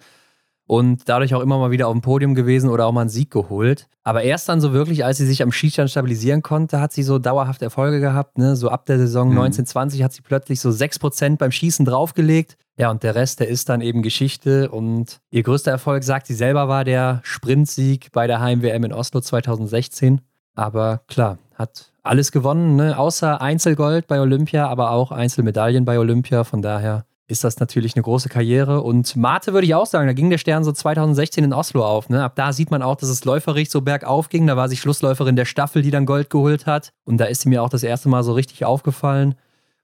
und 0.67 1.07
dadurch 1.07 1.33
auch 1.33 1.41
immer 1.41 1.57
mal 1.57 1.71
wieder 1.71 1.87
auf 1.87 1.93
dem 1.93 2.01
Podium 2.01 2.35
gewesen 2.35 2.69
oder 2.69 2.85
auch 2.85 2.91
mal 2.91 3.01
einen 3.01 3.09
Sieg 3.09 3.31
geholt. 3.31 3.87
Aber 4.03 4.23
erst 4.23 4.47
dann 4.49 4.61
so 4.61 4.73
wirklich, 4.73 5.03
als 5.03 5.17
sie 5.17 5.25
sich 5.25 5.41
am 5.41 5.51
Schießstand 5.51 5.89
stabilisieren 5.89 6.41
konnte, 6.41 6.79
hat 6.79 6.91
sie 6.93 7.03
so 7.03 7.19
dauerhaft 7.19 7.61
Erfolge 7.61 7.99
gehabt. 7.99 8.37
Ne? 8.37 8.55
So 8.55 8.69
ab 8.69 8.85
der 8.85 8.97
Saison 8.97 9.29
mhm. 9.29 9.39
1920 9.39 10.03
hat 10.03 10.13
sie 10.13 10.21
plötzlich 10.21 10.59
so 10.59 10.69
6% 10.69 11.37
beim 11.37 11.51
Schießen 11.51 11.85
draufgelegt. 11.85 12.57
Ja, 12.77 12.91
und 12.91 13.01
der 13.01 13.15
Rest, 13.15 13.39
der 13.39 13.47
ist 13.47 13.69
dann 13.69 13.81
eben 13.81 14.03
Geschichte. 14.03 14.69
Und 14.69 15.19
ihr 15.31 15.43
größter 15.43 15.71
Erfolg, 15.71 16.03
sagt 16.03 16.27
sie 16.27 16.35
selber, 16.35 16.67
war 16.67 16.83
der 16.83 17.21
Sprintsieg 17.23 18.11
bei 18.11 18.27
der 18.27 18.39
Heim-WM 18.39 18.83
in 18.83 18.93
Oslo 18.93 19.21
2016. 19.21 20.21
Aber 20.53 21.01
klar, 21.07 21.37
hat 21.55 21.91
alles 22.03 22.31
gewonnen, 22.31 22.75
ne? 22.75 22.97
außer 22.97 23.41
Einzelgold 23.41 24.07
bei 24.07 24.19
Olympia, 24.19 24.67
aber 24.67 24.91
auch 24.91 25.11
Einzelmedaillen 25.11 25.85
bei 25.85 25.97
Olympia. 25.99 26.43
Von 26.43 26.61
daher 26.61 27.05
ist 27.27 27.43
das 27.43 27.59
natürlich 27.59 27.95
eine 27.95 28.03
große 28.03 28.29
Karriere. 28.29 28.81
Und 28.81 29.15
Mate 29.15 29.53
würde 29.53 29.67
ich 29.67 29.75
auch 29.75 29.85
sagen, 29.85 30.07
da 30.07 30.13
ging 30.13 30.29
der 30.29 30.37
Stern 30.37 30.63
so 30.63 30.71
2016 30.71 31.43
in 31.43 31.53
Oslo 31.53 31.85
auf. 31.85 32.09
Ne? 32.09 32.23
Ab 32.23 32.35
da 32.35 32.53
sieht 32.53 32.71
man 32.71 32.81
auch, 32.81 32.95
dass 32.95 33.09
es 33.09 33.25
läuferig 33.25 33.69
so 33.69 33.81
bergauf 33.81 34.29
ging. 34.29 34.47
Da 34.47 34.55
war 34.55 34.69
sie 34.69 34.77
Schlussläuferin 34.77 35.35
der 35.35 35.45
Staffel, 35.45 35.81
die 35.81 35.91
dann 35.91 36.05
Gold 36.05 36.29
geholt 36.29 36.65
hat. 36.65 36.93
Und 37.03 37.17
da 37.17 37.25
ist 37.25 37.41
sie 37.41 37.49
mir 37.49 37.63
auch 37.63 37.69
das 37.69 37.83
erste 37.83 38.07
Mal 38.07 38.23
so 38.23 38.33
richtig 38.33 38.63
aufgefallen. 38.63 39.35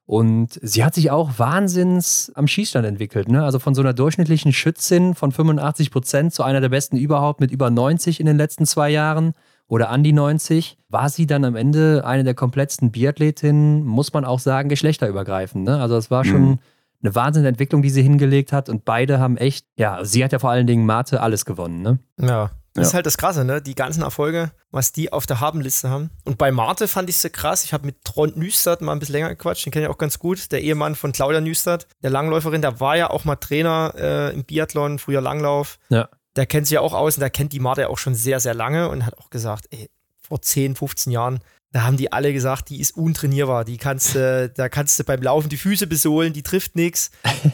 Und 0.05 0.59
sie 0.61 0.83
hat 0.83 0.95
sich 0.95 1.11
auch 1.11 1.37
wahnsinns 1.37 2.31
am 2.35 2.47
Schießstand 2.47 2.85
entwickelt. 2.85 3.29
Ne? 3.29 3.43
Also 3.43 3.59
von 3.59 3.75
so 3.75 3.81
einer 3.81 3.93
durchschnittlichen 3.93 4.53
Schützin 4.53 5.13
von 5.13 5.31
85 5.31 5.91
Prozent 5.91 6.33
zu 6.33 6.43
einer 6.43 6.61
der 6.61 6.69
besten 6.69 6.97
überhaupt 6.97 7.39
mit 7.39 7.51
über 7.51 7.69
90 7.69 8.19
in 8.19 8.25
den 8.25 8.37
letzten 8.37 8.65
zwei 8.65 8.89
Jahren 8.89 9.33
oder 9.67 9.89
an 9.89 10.03
die 10.03 10.11
90, 10.11 10.77
war 10.89 11.09
sie 11.09 11.25
dann 11.25 11.45
am 11.45 11.55
Ende 11.55 12.03
eine 12.05 12.23
der 12.23 12.33
komplettsten 12.33 12.91
Biathletinnen, 12.91 13.85
muss 13.85 14.13
man 14.13 14.25
auch 14.25 14.39
sagen, 14.39 14.69
geschlechterübergreifend. 14.69 15.63
Ne? 15.63 15.81
Also 15.81 15.95
es 15.95 16.11
war 16.11 16.25
schon 16.25 16.41
mhm. 16.41 16.59
Eine 17.03 17.15
Wahnsinnentwicklung, 17.15 17.81
die 17.81 17.89
sie 17.89 18.01
hingelegt 18.01 18.51
hat 18.51 18.69
und 18.69 18.85
beide 18.85 19.19
haben 19.19 19.37
echt, 19.37 19.65
ja, 19.77 20.03
sie 20.03 20.23
hat 20.23 20.31
ja 20.31 20.39
vor 20.39 20.49
allen 20.49 20.67
Dingen 20.67 20.85
Mate 20.85 21.21
alles 21.21 21.45
gewonnen. 21.45 21.81
Ne? 21.81 21.99
Ja, 22.19 22.51
das 22.73 22.85
ja. 22.85 22.87
ist 22.87 22.93
halt 22.95 23.05
das 23.05 23.17
Krasse, 23.17 23.45
ne? 23.45 23.61
Die 23.61 23.75
ganzen 23.75 24.01
Erfolge, 24.01 24.51
was 24.71 24.91
die 24.93 25.13
auf 25.13 25.27
der 25.27 25.39
Habenliste 25.39 25.89
haben. 25.89 26.09
Und 26.23 26.39
bei 26.39 26.51
Marte 26.51 26.87
fand 26.87 27.07
ich 27.07 27.17
es 27.17 27.21
so 27.21 27.29
krass. 27.29 27.63
Ich 27.63 27.73
habe 27.73 27.85
mit 27.85 28.03
Trond 28.03 28.35
Nüstert 28.35 28.81
mal 28.81 28.93
ein 28.93 28.99
bisschen 28.99 29.13
länger 29.13 29.29
gequatscht. 29.29 29.65
Den 29.65 29.71
kenne 29.71 29.85
ich 29.85 29.91
auch 29.91 29.97
ganz 29.99 30.17
gut. 30.17 30.51
Der 30.51 30.61
Ehemann 30.61 30.95
von 30.95 31.11
Claudia 31.11 31.39
Nüstert, 31.39 31.87
der 32.01 32.09
Langläuferin. 32.09 32.63
Der 32.63 32.79
war 32.79 32.97
ja 32.97 33.11
auch 33.11 33.25
mal 33.25 33.35
Trainer 33.35 33.93
äh, 33.95 34.33
im 34.33 34.43
Biathlon, 34.43 34.97
früher 34.97 35.21
Langlauf. 35.21 35.77
Ja. 35.89 36.09
Der 36.35 36.47
kennt 36.47 36.65
sich 36.65 36.73
ja 36.73 36.81
auch 36.81 36.93
aus 36.93 37.17
und 37.17 37.21
der 37.21 37.29
kennt 37.29 37.53
die 37.53 37.59
Marte 37.59 37.89
auch 37.89 37.99
schon 37.99 38.15
sehr, 38.15 38.39
sehr 38.39 38.55
lange 38.55 38.89
und 38.89 39.05
hat 39.05 39.19
auch 39.19 39.29
gesagt, 39.29 39.67
ey, 39.69 39.91
vor 40.19 40.41
10, 40.41 40.75
15 40.75 41.11
Jahren 41.11 41.41
da 41.73 41.83
haben 41.83 41.97
die 41.97 42.11
alle 42.11 42.31
gesagt, 42.33 42.69
die 42.69 42.79
ist 42.79 42.95
untrainierbar. 42.95 43.65
Die 43.65 43.77
kannst 43.77 44.13
du, 44.13 44.47
da 44.55 44.69
kannst 44.69 44.99
du 44.99 45.03
beim 45.03 45.23
Laufen 45.23 45.49
die 45.49 45.57
Füße 45.57 45.87
besohlen, 45.87 46.31
die 46.31 46.43
trifft 46.43 46.75
nichts. 46.75 47.09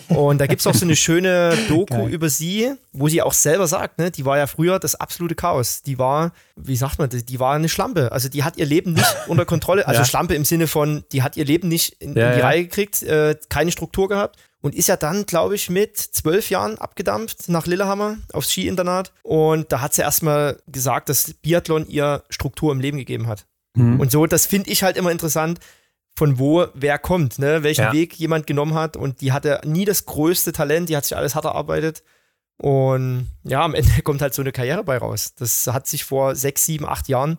Und 0.10 0.40
da 0.40 0.46
gibt 0.46 0.60
es 0.60 0.68
auch 0.68 0.74
so 0.74 0.86
eine 0.86 0.98
schöne 0.98 1.58
Doku 1.70 1.86
Geil. 1.86 2.10
über 2.10 2.30
sie, 2.30 2.74
wo 2.92 3.08
sie 3.08 3.22
auch 3.22 3.32
selber 3.32 3.66
sagt, 3.66 3.98
ne, 3.98 4.12
die 4.12 4.26
war 4.26 4.38
ja 4.38 4.46
früher 4.46 4.78
das 4.78 4.96
absolute 4.96 5.36
Chaos. 5.36 5.84
Die 5.84 5.98
war, 5.98 6.34
wie 6.58 6.76
sagt 6.76 7.00
man, 7.00 7.10
die 7.10 7.40
war 7.40 7.56
eine 7.56 7.70
Schlampe. 7.70 8.12
Also 8.12 8.28
die 8.28 8.44
hat 8.44 8.58
ihr 8.58 8.66
Leben 8.66 8.92
nicht 8.92 9.16
unter 9.28 9.46
Kontrolle. 9.46 9.88
Also 9.88 10.02
ja. 10.02 10.06
Schlampe 10.06 10.36
im 10.36 10.44
Sinne 10.44 10.68
von, 10.68 11.06
die 11.14 11.24
hat 11.24 11.38
ihr 11.38 11.46
Leben 11.46 11.70
nicht 11.70 11.94
in, 12.02 12.14
ja, 12.14 12.28
in 12.28 12.34
die 12.34 12.40
ja. 12.40 12.46
Reihe 12.46 12.64
gekriegt, 12.64 13.02
äh, 13.04 13.38
keine 13.48 13.72
Struktur 13.72 14.10
gehabt 14.10 14.38
und 14.62 14.76
ist 14.76 14.88
ja 14.88 14.98
dann, 14.98 15.28
glaube 15.28 15.56
ich, 15.56 15.70
mit 15.70 15.98
zwölf 15.98 16.50
Jahren 16.50 16.78
abgedampft 16.78 17.48
nach 17.48 17.66
Lillehammer 17.68 18.18
aufs 18.34 18.52
Skiinternat. 18.52 19.14
Und 19.24 19.72
da 19.72 19.80
hat 19.80 19.94
sie 19.94 20.02
erstmal 20.02 20.60
gesagt, 20.68 21.08
dass 21.08 21.34
Biathlon 21.36 21.88
ihr 21.88 22.24
Struktur 22.30 22.74
im 22.74 22.82
Leben 22.82 22.98
gegeben 22.98 23.28
hat. 23.28 23.46
Mhm. 23.80 24.00
Und 24.00 24.12
so, 24.12 24.26
das 24.26 24.46
finde 24.46 24.70
ich 24.70 24.84
halt 24.84 24.98
immer 24.98 25.12
interessant, 25.12 25.60
von 26.16 26.38
wo 26.38 26.68
wer 26.74 27.00
kommt, 27.00 27.40
ne? 27.40 27.64
welchen 27.64 27.86
ja. 27.86 27.94
Weg 27.94 28.16
jemand 28.16 28.46
genommen 28.46 28.74
hat. 28.74 28.98
Und 28.98 29.22
die 29.22 29.32
hatte 29.32 29.62
nie 29.66 29.86
das 29.86 30.06
größte 30.06 30.52
Talent, 30.52 30.90
die 30.90 30.98
hat 30.98 31.06
sich 31.06 31.16
alles 31.16 31.36
hart 31.36 31.46
erarbeitet. 31.46 32.04
Und 32.58 33.30
ja, 33.44 33.62
am 33.62 33.74
Ende 33.74 33.90
kommt 34.04 34.22
halt 34.22 34.34
so 34.34 34.42
eine 34.42 34.52
Karriere 34.52 34.84
bei 34.84 34.98
raus. 34.98 35.34
Das 35.36 35.68
hat 35.68 35.88
sich 35.88 36.04
vor 36.04 36.36
sechs, 36.36 36.66
sieben, 36.66 36.86
acht 36.86 37.08
Jahren 37.08 37.38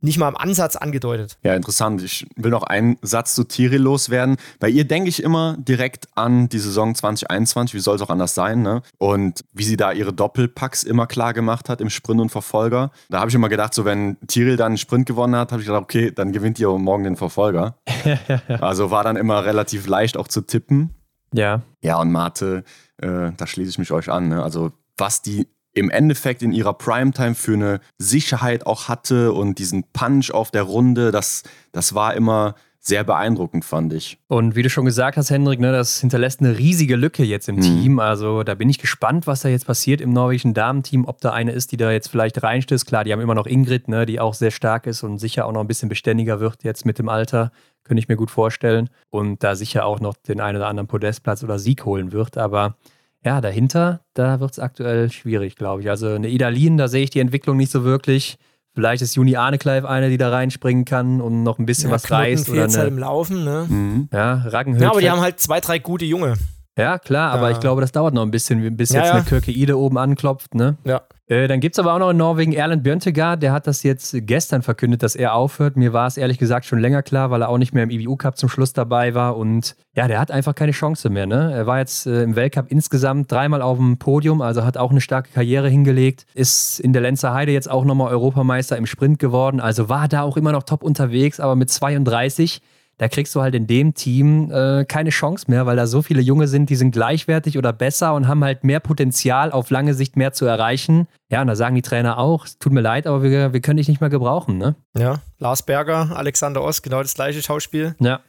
nicht 0.00 0.18
mal 0.18 0.28
im 0.28 0.36
Ansatz 0.36 0.76
angedeutet. 0.76 1.38
Ja, 1.42 1.54
interessant. 1.54 2.02
Ich 2.02 2.26
will 2.36 2.50
noch 2.50 2.62
einen 2.62 2.96
Satz 3.02 3.34
zu 3.34 3.44
Thierry 3.44 3.76
loswerden. 3.76 4.36
Bei 4.58 4.68
ihr 4.68 4.84
denke 4.84 5.08
ich 5.08 5.22
immer 5.22 5.56
direkt 5.58 6.08
an 6.14 6.48
die 6.48 6.58
Saison 6.58 6.94
2021, 6.94 7.74
wie 7.74 7.80
soll 7.80 7.96
es 7.96 8.02
auch 8.02 8.10
anders 8.10 8.34
sein, 8.34 8.62
ne? 8.62 8.82
Und 8.98 9.44
wie 9.52 9.64
sie 9.64 9.76
da 9.76 9.92
ihre 9.92 10.12
Doppelpacks 10.12 10.82
immer 10.82 11.06
klar 11.06 11.34
gemacht 11.34 11.68
hat 11.68 11.80
im 11.80 11.90
Sprint 11.90 12.20
und 12.20 12.30
Verfolger. 12.30 12.90
Da 13.10 13.20
habe 13.20 13.28
ich 13.28 13.34
immer 13.34 13.48
gedacht, 13.48 13.74
so 13.74 13.84
wenn 13.84 14.16
Thierry 14.26 14.56
dann 14.56 14.68
einen 14.68 14.78
Sprint 14.78 15.06
gewonnen 15.06 15.36
hat, 15.36 15.52
habe 15.52 15.60
ich 15.60 15.66
gedacht, 15.66 15.82
okay, 15.82 16.10
dann 16.10 16.32
gewinnt 16.32 16.58
ihr 16.58 16.68
morgen 16.70 17.04
den 17.04 17.16
Verfolger. 17.16 17.76
also 18.60 18.90
war 18.90 19.04
dann 19.04 19.16
immer 19.16 19.44
relativ 19.44 19.86
leicht 19.86 20.16
auch 20.16 20.28
zu 20.28 20.40
tippen. 20.40 20.94
Ja. 21.32 21.62
Ja, 21.82 22.00
und 22.00 22.10
Mate, 22.10 22.64
äh, 22.98 23.32
da 23.36 23.46
schließe 23.46 23.70
ich 23.70 23.78
mich 23.78 23.92
euch 23.92 24.10
an. 24.10 24.28
Ne? 24.28 24.42
Also 24.42 24.72
was 24.96 25.22
die 25.22 25.46
im 25.72 25.90
Endeffekt 25.90 26.42
in 26.42 26.52
ihrer 26.52 26.74
Primetime 26.74 27.34
für 27.34 27.54
eine 27.54 27.80
Sicherheit 27.98 28.66
auch 28.66 28.88
hatte 28.88 29.32
und 29.32 29.58
diesen 29.58 29.84
Punch 29.92 30.30
auf 30.32 30.50
der 30.50 30.62
Runde, 30.62 31.10
das, 31.10 31.42
das 31.72 31.94
war 31.94 32.14
immer 32.14 32.54
sehr 32.82 33.04
beeindruckend, 33.04 33.64
fand 33.64 33.92
ich. 33.92 34.18
Und 34.26 34.56
wie 34.56 34.62
du 34.62 34.70
schon 34.70 34.86
gesagt 34.86 35.18
hast, 35.18 35.28
Hendrik, 35.28 35.60
ne, 35.60 35.70
das 35.70 36.00
hinterlässt 36.00 36.40
eine 36.40 36.56
riesige 36.56 36.96
Lücke 36.96 37.22
jetzt 37.22 37.48
im 37.48 37.56
mhm. 37.56 37.60
Team. 37.60 37.98
Also 37.98 38.42
da 38.42 38.54
bin 38.54 38.70
ich 38.70 38.78
gespannt, 38.78 39.26
was 39.26 39.42
da 39.42 39.50
jetzt 39.50 39.66
passiert 39.66 40.00
im 40.00 40.14
norwegischen 40.14 40.54
Damenteam, 40.54 41.04
ob 41.04 41.20
da 41.20 41.30
eine 41.32 41.52
ist, 41.52 41.72
die 41.72 41.76
da 41.76 41.92
jetzt 41.92 42.08
vielleicht 42.08 42.42
reinstößt. 42.42 42.86
Klar, 42.86 43.04
die 43.04 43.12
haben 43.12 43.20
immer 43.20 43.34
noch 43.34 43.46
Ingrid, 43.46 43.88
ne, 43.88 44.06
die 44.06 44.18
auch 44.18 44.32
sehr 44.32 44.50
stark 44.50 44.86
ist 44.86 45.02
und 45.02 45.18
sicher 45.18 45.44
auch 45.44 45.52
noch 45.52 45.60
ein 45.60 45.66
bisschen 45.66 45.90
beständiger 45.90 46.40
wird 46.40 46.64
jetzt 46.64 46.86
mit 46.86 46.98
dem 46.98 47.10
Alter. 47.10 47.52
Könnte 47.84 48.00
ich 48.00 48.08
mir 48.08 48.16
gut 48.16 48.30
vorstellen. 48.30 48.88
Und 49.10 49.44
da 49.44 49.56
sicher 49.56 49.84
auch 49.84 50.00
noch 50.00 50.14
den 50.16 50.40
einen 50.40 50.56
oder 50.56 50.68
anderen 50.68 50.88
Podestplatz 50.88 51.44
oder 51.44 51.58
Sieg 51.58 51.84
holen 51.84 52.12
wird. 52.12 52.38
Aber 52.38 52.76
ja, 53.24 53.40
dahinter, 53.40 54.00
da 54.14 54.40
wird 54.40 54.52
es 54.52 54.58
aktuell 54.58 55.10
schwierig, 55.10 55.56
glaube 55.56 55.82
ich. 55.82 55.90
Also 55.90 56.08
eine 56.08 56.28
Idalin, 56.28 56.76
da 56.76 56.88
sehe 56.88 57.04
ich 57.04 57.10
die 57.10 57.20
Entwicklung 57.20 57.56
nicht 57.56 57.70
so 57.70 57.84
wirklich. 57.84 58.38
Vielleicht 58.72 59.02
ist 59.02 59.16
Juni 59.16 59.36
Arnekleif 59.36 59.84
eine, 59.84 60.10
die 60.10 60.16
da 60.16 60.30
reinspringen 60.30 60.84
kann 60.84 61.20
und 61.20 61.42
noch 61.42 61.58
ein 61.58 61.66
bisschen 61.66 61.90
ja, 61.90 61.96
was 61.96 62.04
Knoten 62.04 62.22
reißt. 62.22 62.48
Oder 62.48 62.64
eine, 62.64 62.72
halt 62.72 62.88
im 62.88 62.98
Laufen, 62.98 63.44
ne? 63.44 63.66
Mhm. 63.68 64.08
Ja, 64.12 64.34
Raggenhöhe. 64.46 64.82
Ja, 64.82 64.90
aber 64.90 65.00
die 65.00 65.10
haben 65.10 65.20
halt 65.20 65.40
zwei, 65.40 65.60
drei 65.60 65.78
gute 65.80 66.04
Junge. 66.04 66.34
Ja, 66.78 66.98
klar, 66.98 67.32
aber 67.32 67.50
ja. 67.50 67.56
ich 67.56 67.60
glaube, 67.60 67.80
das 67.80 67.92
dauert 67.92 68.14
noch 68.14 68.22
ein 68.22 68.30
bisschen, 68.30 68.76
bis 68.76 68.90
jetzt 68.90 69.06
ja, 69.06 69.12
eine 69.12 69.24
Kirke 69.24 69.50
Ide 69.50 69.76
oben 69.76 69.98
anklopft, 69.98 70.54
ne? 70.54 70.78
Ja. 70.84 71.02
Äh, 71.30 71.46
dann 71.46 71.60
gibt 71.60 71.76
es 71.76 71.78
aber 71.78 71.94
auch 71.94 72.00
noch 72.00 72.10
in 72.10 72.16
Norwegen 72.16 72.52
Erland 72.52 72.82
Björntegard, 72.82 73.40
der 73.40 73.52
hat 73.52 73.68
das 73.68 73.84
jetzt 73.84 74.16
gestern 74.26 74.62
verkündet, 74.62 75.04
dass 75.04 75.14
er 75.14 75.34
aufhört. 75.34 75.76
Mir 75.76 75.92
war 75.92 76.08
es 76.08 76.16
ehrlich 76.16 76.38
gesagt 76.38 76.66
schon 76.66 76.80
länger 76.80 77.04
klar, 77.04 77.30
weil 77.30 77.42
er 77.42 77.48
auch 77.48 77.58
nicht 77.58 77.72
mehr 77.72 77.84
im 77.84 77.90
IBU 77.90 78.16
Cup 78.16 78.36
zum 78.36 78.48
Schluss 78.48 78.72
dabei 78.72 79.14
war. 79.14 79.36
Und 79.36 79.76
ja, 79.94 80.08
der 80.08 80.18
hat 80.18 80.32
einfach 80.32 80.56
keine 80.56 80.72
Chance 80.72 81.08
mehr. 81.08 81.26
Ne? 81.26 81.52
Er 81.52 81.68
war 81.68 81.78
jetzt 81.78 82.06
äh, 82.06 82.24
im 82.24 82.34
Weltcup 82.34 82.66
insgesamt 82.68 83.30
dreimal 83.30 83.62
auf 83.62 83.78
dem 83.78 83.96
Podium, 83.98 84.42
also 84.42 84.64
hat 84.64 84.76
auch 84.76 84.90
eine 84.90 85.00
starke 85.00 85.30
Karriere 85.30 85.68
hingelegt. 85.68 86.26
Ist 86.34 86.80
in 86.80 86.92
der 86.92 87.00
Lenzer 87.00 87.32
Heide 87.32 87.52
jetzt 87.52 87.70
auch 87.70 87.84
nochmal 87.84 88.10
Europameister 88.10 88.76
im 88.76 88.86
Sprint 88.86 89.20
geworden. 89.20 89.60
Also 89.60 89.88
war 89.88 90.08
da 90.08 90.22
auch 90.22 90.36
immer 90.36 90.50
noch 90.50 90.64
top 90.64 90.82
unterwegs, 90.82 91.38
aber 91.38 91.54
mit 91.54 91.70
32 91.70 92.60
da 93.00 93.08
kriegst 93.08 93.34
du 93.34 93.40
halt 93.40 93.54
in 93.54 93.66
dem 93.66 93.94
Team 93.94 94.52
äh, 94.52 94.84
keine 94.84 95.08
Chance 95.08 95.46
mehr, 95.48 95.64
weil 95.64 95.74
da 95.74 95.86
so 95.86 96.02
viele 96.02 96.20
Junge 96.20 96.46
sind, 96.46 96.68
die 96.68 96.76
sind 96.76 96.90
gleichwertig 96.90 97.56
oder 97.56 97.72
besser 97.72 98.12
und 98.12 98.28
haben 98.28 98.44
halt 98.44 98.62
mehr 98.62 98.78
Potenzial, 98.78 99.52
auf 99.52 99.70
lange 99.70 99.94
Sicht 99.94 100.16
mehr 100.16 100.34
zu 100.34 100.44
erreichen. 100.44 101.08
Ja, 101.30 101.40
und 101.40 101.46
da 101.46 101.56
sagen 101.56 101.74
die 101.74 101.80
Trainer 101.80 102.18
auch, 102.18 102.44
es 102.44 102.58
tut 102.58 102.74
mir 102.74 102.82
leid, 102.82 103.06
aber 103.06 103.22
wir, 103.22 103.54
wir 103.54 103.60
können 103.62 103.78
dich 103.78 103.88
nicht 103.88 104.02
mehr 104.02 104.10
gebrauchen, 104.10 104.58
ne? 104.58 104.76
Ja, 104.94 105.20
Lars 105.38 105.62
Berger, 105.62 106.14
Alexander 106.14 106.62
Ost, 106.62 106.82
genau 106.82 107.00
das 107.00 107.14
gleiche 107.14 107.40
Schauspiel. 107.40 107.96
Ja. 108.00 108.20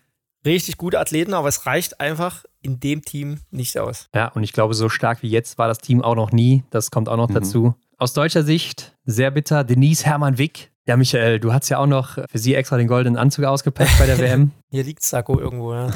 Richtig 0.46 0.78
gute 0.78 1.02
Athleten, 1.02 1.34
aber 1.34 1.50
es 1.50 1.66
reicht 1.66 2.00
einfach 2.00 2.46
in 2.62 2.80
dem 2.80 3.02
Team 3.02 3.42
nicht 3.52 3.78
aus. 3.78 4.08
Ja, 4.16 4.30
und 4.30 4.44
ich 4.44 4.54
glaube, 4.54 4.74
so 4.74 4.88
stark 4.88 5.22
wie 5.22 5.30
jetzt 5.30 5.58
war 5.58 5.68
das 5.68 5.80
Team 5.80 6.02
auch 6.02 6.16
noch 6.16 6.32
nie. 6.32 6.64
Das 6.70 6.92
kommt 6.92 7.10
auch 7.10 7.18
noch 7.18 7.30
mhm. 7.30 7.34
dazu. 7.34 7.76
Aus 7.98 8.14
deutscher 8.14 8.44
Sicht 8.44 8.98
sehr 9.04 9.32
bitter. 9.32 9.66
Denise 9.66 10.06
Hermann 10.06 10.38
Wick, 10.38 10.71
ja, 10.88 10.98
Michael, 10.98 11.40
du 11.40 11.54
hast 11.54 11.70
ja 11.70 11.78
auch 11.78 11.88
noch 11.88 12.14
für 12.14 12.38
sie 12.38 12.56
extra 12.56 12.78
den 12.78 12.88
goldenen 12.88 13.18
Anzug 13.18 13.46
ausgepackt 13.46 13.98
bei 14.00 14.08
der 14.08 14.18
WM. 14.20 14.52
Hier 14.70 14.84
liegt 14.84 15.04
Sakko 15.04 15.40
irgendwo. 15.40 15.74
Ja. 15.74 15.92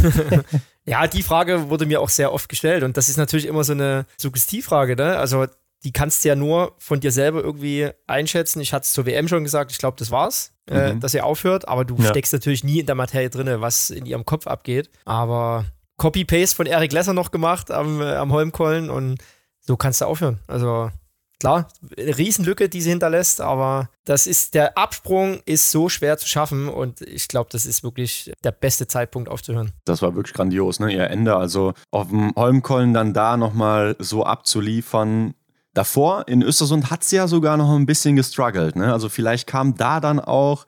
ja, 0.84 1.06
die 1.06 1.22
Frage 1.22 1.70
wurde 1.70 1.86
mir 1.86 2.00
auch 2.00 2.10
sehr 2.10 2.32
oft 2.32 2.48
gestellt 2.48 2.82
und 2.82 2.96
das 2.96 3.08
ist 3.08 3.16
natürlich 3.16 3.46
immer 3.46 3.64
so 3.64 3.72
eine 3.72 4.06
Suggestivfrage. 4.18 4.96
Ne? 4.96 5.16
Also 5.16 5.46
die 5.84 5.92
kannst 5.92 6.24
du 6.24 6.28
ja 6.28 6.34
nur 6.34 6.74
von 6.78 7.00
dir 7.00 7.12
selber 7.12 7.42
irgendwie 7.42 7.90
einschätzen. 8.06 8.60
Ich 8.60 8.72
hatte 8.72 8.84
es 8.84 8.92
zur 8.92 9.06
WM 9.06 9.28
schon 9.28 9.44
gesagt, 9.44 9.72
ich 9.72 9.78
glaube, 9.78 9.96
das 9.98 10.10
war's, 10.10 10.52
äh, 10.68 10.92
mhm. 10.92 10.98
äh, 10.98 11.00
dass 11.00 11.14
er 11.14 11.24
aufhört, 11.24 11.68
aber 11.68 11.84
du 11.84 11.96
ja. 11.96 12.10
steckst 12.10 12.32
natürlich 12.32 12.64
nie 12.64 12.80
in 12.80 12.86
der 12.86 12.94
Materie 12.94 13.30
drin, 13.30 13.48
was 13.60 13.90
in 13.90 14.04
ihrem 14.04 14.24
Kopf 14.24 14.46
abgeht. 14.46 14.90
Aber 15.04 15.64
Copy-Paste 15.96 16.56
von 16.56 16.66
Eric 16.66 16.92
Lesser 16.92 17.12
noch 17.14 17.30
gemacht 17.30 17.70
am, 17.70 18.02
äh, 18.02 18.16
am 18.16 18.32
Holmkollen 18.32 18.90
und 18.90 19.18
so 19.60 19.76
kannst 19.76 20.00
du 20.00 20.04
aufhören. 20.04 20.40
Also 20.46 20.90
klar, 21.38 21.68
Riesenlücke, 21.96 22.68
die 22.68 22.80
sie 22.80 22.90
hinterlässt, 22.90 23.40
aber 23.40 23.90
das 24.04 24.26
ist, 24.26 24.54
der 24.54 24.76
Absprung 24.78 25.40
ist 25.44 25.70
so 25.70 25.88
schwer 25.88 26.18
zu 26.18 26.28
schaffen 26.28 26.68
und 26.68 27.00
ich 27.02 27.28
glaube, 27.28 27.50
das 27.50 27.66
ist 27.66 27.82
wirklich 27.82 28.32
der 28.44 28.52
beste 28.52 28.86
Zeitpunkt 28.86 29.28
aufzuhören. 29.28 29.72
Das 29.84 30.02
war 30.02 30.14
wirklich 30.14 30.34
grandios, 30.34 30.80
ne? 30.80 30.92
Ihr 30.92 31.10
Ende, 31.10 31.36
also 31.36 31.74
auf 31.90 32.08
dem 32.08 32.32
Holmkollen 32.36 32.94
dann 32.94 33.12
da 33.12 33.36
nochmal 33.36 33.96
so 33.98 34.24
abzuliefern. 34.24 35.34
Davor 35.74 36.26
in 36.26 36.40
Östersund 36.40 36.90
hat 36.90 37.04
sie 37.04 37.16
ja 37.16 37.28
sogar 37.28 37.58
noch 37.58 37.74
ein 37.74 37.84
bisschen 37.84 38.16
gestruggelt. 38.16 38.76
Ne? 38.76 38.90
Also 38.90 39.10
vielleicht 39.10 39.46
kam 39.46 39.76
da 39.76 40.00
dann 40.00 40.18
auch 40.20 40.64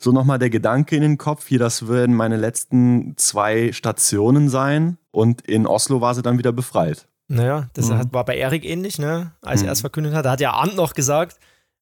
so 0.00 0.10
nochmal 0.10 0.40
der 0.40 0.50
Gedanke 0.50 0.96
in 0.96 1.02
den 1.02 1.16
Kopf, 1.16 1.46
hier, 1.46 1.60
das 1.60 1.86
würden 1.86 2.16
meine 2.16 2.36
letzten 2.36 3.16
zwei 3.16 3.70
Stationen 3.70 4.48
sein. 4.48 4.98
Und 5.12 5.42
in 5.42 5.64
Oslo 5.64 6.00
war 6.00 6.12
sie 6.16 6.22
dann 6.22 6.38
wieder 6.38 6.50
befreit. 6.50 7.06
Naja, 7.28 7.68
das 7.74 7.90
mhm. 7.90 8.12
war 8.12 8.24
bei 8.24 8.36
Erik 8.36 8.64
ähnlich, 8.64 8.98
ne? 8.98 9.32
Als 9.42 9.60
mhm. 9.60 9.68
er 9.68 9.72
es 9.72 9.80
verkündet 9.82 10.14
hat. 10.14 10.24
Da 10.24 10.32
hat 10.32 10.40
ja 10.40 10.52
Arndt 10.52 10.76
noch 10.76 10.94
gesagt, 10.94 11.38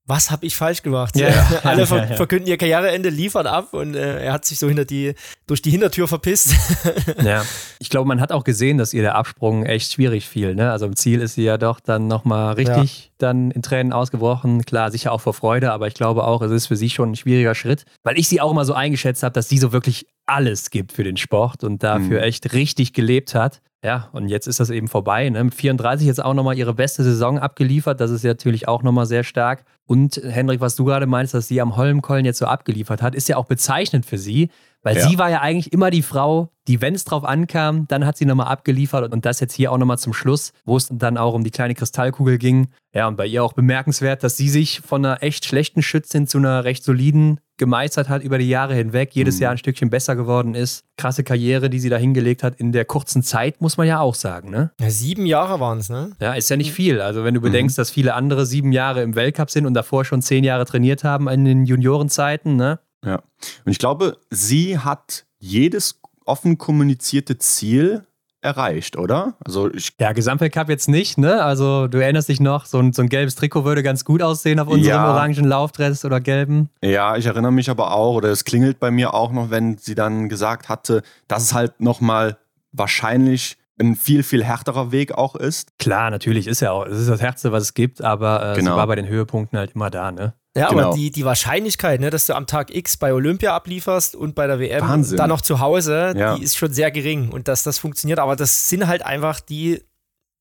was 0.07 0.31
habe 0.31 0.47
ich 0.47 0.55
falsch 0.55 0.83
gemacht? 0.83 1.17
Ja, 1.17 1.29
ja. 1.29 1.47
Alle 1.65 1.87
ver 1.87 2.07
verkünden 2.09 2.49
ihr 2.49 2.57
Karriereende, 2.57 3.09
liefern 3.09 3.47
ab 3.47 3.75
und 3.75 3.95
äh, 3.95 4.25
er 4.25 4.33
hat 4.33 4.45
sich 4.45 4.59
so 4.59 4.69
hinter 4.69 4.85
die, 4.85 5.15
durch 5.47 5.63
die 5.63 5.71
Hintertür 5.71 6.07
verpisst. 6.07 6.55
ja, 7.25 7.45
ich 7.81 7.91
glaube, 7.91 8.07
man 8.07 8.21
hat 8.21 8.33
auch 8.33 8.45
gesehen, 8.45 8.79
dass 8.79 8.95
ihr 8.95 9.03
der 9.03 9.17
Absprung 9.17 9.67
echt 9.67 9.93
schwierig 9.93 10.29
fiel. 10.29 10.55
Ne? 10.55 10.71
Also 10.71 10.87
im 10.87 10.97
Ziel 10.97 11.21
ist 11.21 11.35
sie 11.35 11.43
ja 11.43 11.59
doch 11.59 11.81
dann 11.81 12.07
nochmal 12.07 12.55
richtig 12.55 13.05
ja. 13.05 13.11
dann 13.19 13.51
in 13.51 13.63
Tränen 13.63 13.93
ausgebrochen. 13.93 14.65
Klar, 14.65 14.91
sicher 14.91 15.13
auch 15.13 15.21
vor 15.21 15.35
Freude, 15.35 15.73
aber 15.73 15.89
ich 15.89 15.95
glaube 15.95 16.25
auch, 16.25 16.41
es 16.43 16.53
ist 16.53 16.67
für 16.67 16.77
sie 16.77 16.91
schon 16.91 17.13
ein 17.13 17.17
schwieriger 17.17 17.55
Schritt, 17.55 17.85
weil 18.05 18.19
ich 18.19 18.29
sie 18.29 18.41
auch 18.41 18.53
immer 18.53 18.65
so 18.65 18.75
eingeschätzt 18.75 19.23
habe, 19.23 19.33
dass 19.33 19.49
sie 19.49 19.59
so 19.59 19.73
wirklich 19.73 20.07
alles 20.27 20.71
gibt 20.71 20.93
für 20.93 21.05
den 21.05 21.17
Sport 21.17 21.65
und 21.65 21.83
dafür 21.83 22.19
mhm. 22.19 22.25
echt 22.25 22.53
richtig 22.53 22.93
gelebt 22.93 23.35
hat. 23.35 23.61
Ja, 23.87 24.09
und 24.11 24.27
jetzt 24.27 24.49
ist 24.49 24.59
das 24.59 24.71
eben 24.71 24.89
vorbei. 24.89 25.31
Ne? 25.31 25.45
Mit 25.45 25.55
34 25.55 26.09
jetzt 26.09 26.21
auch 26.21 26.35
nochmal 26.35 26.59
ihre 26.59 26.75
beste 26.75 27.05
Saison 27.05 27.39
abgeliefert. 27.39 28.01
Das 28.01 28.11
ist 28.11 28.25
ja 28.25 28.31
natürlich 28.31 28.67
auch 28.67 28.83
nochmal 28.83 29.07
sehr 29.07 29.23
stark. 29.23 29.65
Und 29.87 30.17
Hendrik, 30.17 30.61
was 30.61 30.75
du 30.75 30.85
gerade 30.85 31.07
meinst, 31.07 31.35
dass 31.35 31.47
sie 31.47 31.61
am 31.61 31.77
Holmkollen 31.77 32.25
jetzt 32.25 32.41
so 32.41 32.47
abgeliefert 32.47 33.01
hat, 33.01 33.15
ist 33.15 33.29
ja 33.29 33.37
auch 33.37 33.45
bezeichnend 33.45 34.05
für 34.05 34.19
sie, 34.19 34.51
weil 34.83 34.97
ja. 34.97 35.09
sie 35.09 35.19
war 35.21 35.31
ja 35.31 35.41
eigentlich 35.41 35.73
immer 35.73 35.91
die 35.91 36.03
Frau, 36.03 36.51
die, 36.67 36.81
wenn 36.81 36.97
es 36.97 37.05
drauf 37.05 37.25
ankam, 37.25 37.87
dann 37.87 38.05
hat 38.05 38.17
sie 38.17 38.25
nochmal 38.25 38.49
abgeliefert 38.49 39.13
und 39.13 39.25
das 39.25 39.39
jetzt 39.39 39.55
hier 39.55 39.71
auch 39.71 39.79
nochmal 39.79 39.99
zum 39.99 40.13
Schluss, 40.13 40.53
wo 40.65 40.77
es 40.77 40.89
dann 40.91 41.17
auch 41.17 41.35
um 41.35 41.45
die 41.45 41.53
kleine 41.53 41.77
Kristallkugel 41.77 42.39
ging. 42.39 42.67
Ja, 42.93 43.07
und 43.07 43.17
bei 43.17 43.27
ihr 43.27 43.45
auch 43.45 43.53
bemerkenswert, 43.53 44.25
dass 44.25 44.37
sie 44.37 44.49
sich 44.49 44.81
von 44.81 45.05
einer 45.05 45.23
echt 45.23 45.45
schlechten 45.45 45.83
Schützin 45.83 46.27
zu 46.27 46.39
einer 46.39 46.65
recht 46.65 46.83
soliden 46.83 47.39
gemeistert 47.57 48.09
hat 48.09 48.23
über 48.23 48.39
die 48.39 48.49
Jahre 48.49 48.75
hinweg, 48.75 49.11
jedes 49.13 49.37
mhm. 49.37 49.43
Jahr 49.43 49.53
ein 49.53 49.59
Stückchen 49.59 49.91
besser 49.91 50.17
geworden 50.17 50.55
ist. 50.55 50.85
Krasse 50.97 51.25
Karriere, 51.25 51.71
die 51.71 51.79
sie 51.79 51.89
da 51.89 51.97
hingelegt 51.97 52.43
hat 52.43 52.57
in 52.57 52.73
der 52.73 52.85
kurzen 52.85 53.23
Zeit, 53.23 53.61
muss 53.61 53.77
man 53.77 53.87
ja 53.87 54.01
auch 54.01 54.15
sagen, 54.15 54.51
ne? 54.51 54.73
Ja, 54.81 54.91
sieben 54.91 55.27
Jahre 55.27 55.61
waren 55.61 55.79
es, 55.79 55.89
ne? 55.89 56.13
Ja, 56.21 56.35
ist 56.35 56.49
ja 56.49 56.57
nicht 56.57 56.73
viel. 56.73 57.01
Also 57.01 57.25
wenn 57.25 57.35
du 57.35 57.41
bedenkst, 57.41 57.77
mhm. 57.77 57.81
dass 57.81 57.91
viele 57.91 58.15
andere 58.15 58.47
sieben 58.47 58.73
Jahre 58.73 59.03
im 59.03 59.15
Weltcup 59.15 59.51
sind 59.51 59.67
und 59.67 59.75
davor 59.75 60.05
schon 60.05 60.23
zehn 60.23 60.45
Jahre 60.45 60.65
trainiert 60.65 61.05
haben 61.05 61.29
in 61.29 61.45
den 61.45 61.65
Juniorenzeiten, 61.65 62.57
ne? 62.57 62.79
Ja. 63.05 63.23
Und 63.65 63.73
ich 63.73 63.79
glaube, 63.79 64.19
sie 64.31 64.79
hat 64.79 65.27
jedes 65.39 66.01
offen 66.25 66.59
kommunizierte 66.59 67.39
Ziel 67.39 68.07
erreicht, 68.47 68.97
oder? 68.97 69.35
Also 69.45 69.73
ich 69.73 69.93
ja, 70.01 70.13
Gesamtweltcup 70.13 70.69
jetzt 70.69 70.89
nicht, 70.89 71.19
ne? 71.19 71.43
Also 71.43 71.89
du 71.89 71.99
erinnerst 71.99 72.29
dich 72.29 72.41
noch, 72.41 72.65
so 72.65 72.79
ein, 72.79 72.93
so 72.93 73.03
ein 73.03 73.09
gelbes 73.09 73.35
Trikot 73.35 73.65
würde 73.65 73.83
ganz 73.83 74.05
gut 74.05 74.23
aussehen 74.23 74.61
auf 74.61 74.69
unserem 74.69 75.03
ja. 75.03 75.11
orangen 75.11 75.45
Laufdress 75.45 76.05
oder 76.05 76.21
gelben. 76.21 76.71
Ja, 76.83 77.17
ich 77.17 77.27
erinnere 77.27 77.53
mich 77.53 77.69
aber 77.69 77.93
auch, 77.93 78.15
oder 78.15 78.31
es 78.31 78.45
klingelt 78.45 78.79
bei 78.79 78.91
mir 78.91 79.13
auch 79.13 79.33
noch, 79.33 79.51
wenn 79.51 79.77
sie 79.77 79.95
dann 79.95 80.29
gesagt 80.29 80.69
hatte, 80.69 81.03
dass 81.29 81.43
es 81.43 81.55
halt 81.55 81.81
nochmal 81.81 82.39
wahrscheinlich 82.73 83.59
ein 83.79 83.95
viel, 83.95 84.23
viel 84.23 84.43
härterer 84.43 84.93
Weg 84.93 85.13
auch 85.13 85.35
ist. 85.35 85.79
Klar, 85.79 86.11
natürlich 86.11 86.47
ist 86.47 86.61
ja 86.61 86.73
auch, 86.73 86.87
es 86.87 86.99
ist 86.99 87.11
das 87.11 87.21
Härteste, 87.21 87.53
was 87.53 87.65
es 87.65 87.75
gibt, 87.75 88.03
aber 88.03 88.53
äh, 88.53 88.57
genau. 88.57 88.73
sie 88.73 88.77
war 88.79 88.87
bei 88.87 88.97
den 88.97 89.07
Höhepunkten 89.07 89.59
halt 89.59 89.73
immer 89.75 89.91
da, 89.91 90.13
ne? 90.13 90.33
Ja, 90.57 90.71
genau. 90.71 90.89
aber 90.89 90.97
die, 90.97 91.11
die 91.11 91.25
Wahrscheinlichkeit, 91.25 92.01
ne, 92.01 92.09
dass 92.09 92.25
du 92.27 92.35
am 92.35 92.47
Tag 92.47 92.75
X 92.75 92.97
bei 92.97 93.13
Olympia 93.13 93.55
ablieferst 93.55 94.17
und 94.17 94.35
bei 94.35 94.47
der 94.47 94.59
WM 94.59 94.81
Wahnsinn. 94.81 95.19
dann 95.19 95.29
noch 95.29 95.43
zu 95.43 95.61
Hause, 95.61 96.15
ja. 96.17 96.37
die 96.37 96.43
ist 96.43 96.57
schon 96.57 96.73
sehr 96.73 96.91
gering 96.91 97.31
und 97.31 97.47
dass 97.47 97.63
das 97.63 97.79
funktioniert. 97.79 98.19
Aber 98.19 98.37
das 98.37 98.71
sind 98.71 98.87
halt 98.87 99.05
einfach 99.05 99.41
die, 99.41 99.83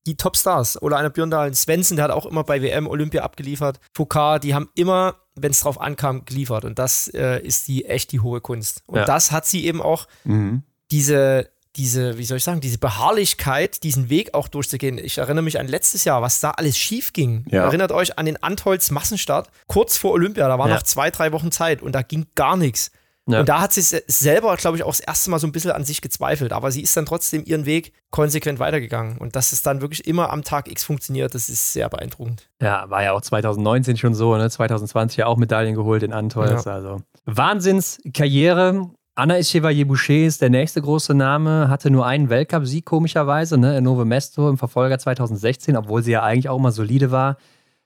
die 0.06 0.16
Topstars. 0.16 0.80
Oder 0.80 0.96
einer 0.96 1.10
Björndal, 1.10 1.52
Svensson, 1.54 1.96
der 1.96 2.04
hat 2.04 2.12
auch 2.12 2.24
immer 2.24 2.44
bei 2.44 2.62
WM 2.62 2.86
Olympia 2.86 3.22
abgeliefert. 3.22 3.78
Foucault, 3.94 4.42
die 4.42 4.54
haben 4.54 4.70
immer, 4.74 5.16
wenn 5.34 5.50
es 5.50 5.60
drauf 5.60 5.78
ankam, 5.78 6.24
geliefert. 6.24 6.64
Und 6.64 6.78
das 6.78 7.08
äh, 7.08 7.40
ist 7.42 7.68
die 7.68 7.84
echt 7.84 8.10
die 8.12 8.20
hohe 8.20 8.40
Kunst. 8.40 8.84
Und 8.86 8.96
ja. 8.96 9.04
das 9.04 9.32
hat 9.32 9.44
sie 9.44 9.66
eben 9.66 9.82
auch, 9.82 10.06
mhm. 10.24 10.62
diese 10.90 11.50
diese, 11.76 12.18
wie 12.18 12.24
soll 12.24 12.38
ich 12.38 12.44
sagen, 12.44 12.60
diese 12.60 12.78
Beharrlichkeit, 12.78 13.82
diesen 13.82 14.08
Weg 14.10 14.34
auch 14.34 14.48
durchzugehen. 14.48 14.98
Ich 14.98 15.18
erinnere 15.18 15.42
mich 15.42 15.60
an 15.60 15.68
letztes 15.68 16.04
Jahr, 16.04 16.22
was 16.22 16.40
da 16.40 16.52
alles 16.52 16.78
schief 16.78 17.12
ging. 17.12 17.44
Ja. 17.50 17.64
Erinnert 17.64 17.92
euch 17.92 18.18
an 18.18 18.26
den 18.26 18.42
Antolz 18.42 18.90
Massenstart 18.90 19.50
kurz 19.66 19.96
vor 19.96 20.12
Olympia, 20.12 20.48
da 20.48 20.58
waren 20.58 20.70
ja. 20.70 20.76
noch 20.76 20.82
zwei, 20.82 21.10
drei 21.10 21.32
Wochen 21.32 21.52
Zeit 21.52 21.82
und 21.82 21.92
da 21.92 22.02
ging 22.02 22.26
gar 22.34 22.56
nichts. 22.56 22.90
Ja. 23.28 23.40
Und 23.40 23.48
da 23.48 23.60
hat 23.60 23.72
sie 23.72 23.82
selber, 24.06 24.56
glaube 24.56 24.76
ich, 24.76 24.84
auch 24.84 24.90
das 24.90 25.00
erste 25.00 25.30
Mal 25.30 25.40
so 25.40 25.48
ein 25.48 25.52
bisschen 25.52 25.72
an 25.72 25.84
sich 25.84 26.00
gezweifelt. 26.00 26.52
Aber 26.52 26.70
sie 26.70 26.80
ist 26.80 26.96
dann 26.96 27.06
trotzdem 27.06 27.42
ihren 27.44 27.66
Weg 27.66 27.92
konsequent 28.10 28.60
weitergegangen. 28.60 29.18
Und 29.18 29.34
dass 29.34 29.50
es 29.50 29.62
dann 29.62 29.80
wirklich 29.80 30.06
immer 30.06 30.30
am 30.30 30.44
Tag 30.44 30.70
X 30.70 30.84
funktioniert, 30.84 31.34
das 31.34 31.48
ist 31.48 31.72
sehr 31.72 31.88
beeindruckend. 31.88 32.48
Ja, 32.62 32.88
war 32.88 33.02
ja 33.02 33.12
auch 33.12 33.20
2019 33.20 33.96
schon 33.96 34.14
so, 34.14 34.36
ne? 34.36 34.48
2020 34.48 35.18
ja 35.18 35.26
auch 35.26 35.38
Medaillen 35.38 35.74
geholt 35.74 36.04
in 36.04 36.12
Antolz. 36.12 36.66
Ja. 36.66 36.72
Also 36.72 37.02
Wahnsinnskarriere. 37.24 38.90
Anna 39.18 39.42
Chevalier-Boucher 39.42 40.26
ist 40.26 40.42
der 40.42 40.50
nächste 40.50 40.82
große 40.82 41.14
Name, 41.14 41.70
hatte 41.70 41.90
nur 41.90 42.06
einen 42.06 42.28
Weltcup-Sieg 42.28 42.84
komischerweise, 42.84 43.56
ne, 43.56 43.78
in 43.78 43.84
Nove 43.84 44.04
Mesto 44.04 44.46
im 44.50 44.58
Verfolger 44.58 44.98
2016, 44.98 45.74
obwohl 45.74 46.02
sie 46.02 46.12
ja 46.12 46.22
eigentlich 46.22 46.50
auch 46.50 46.58
immer 46.58 46.70
solide 46.70 47.10
war. 47.10 47.38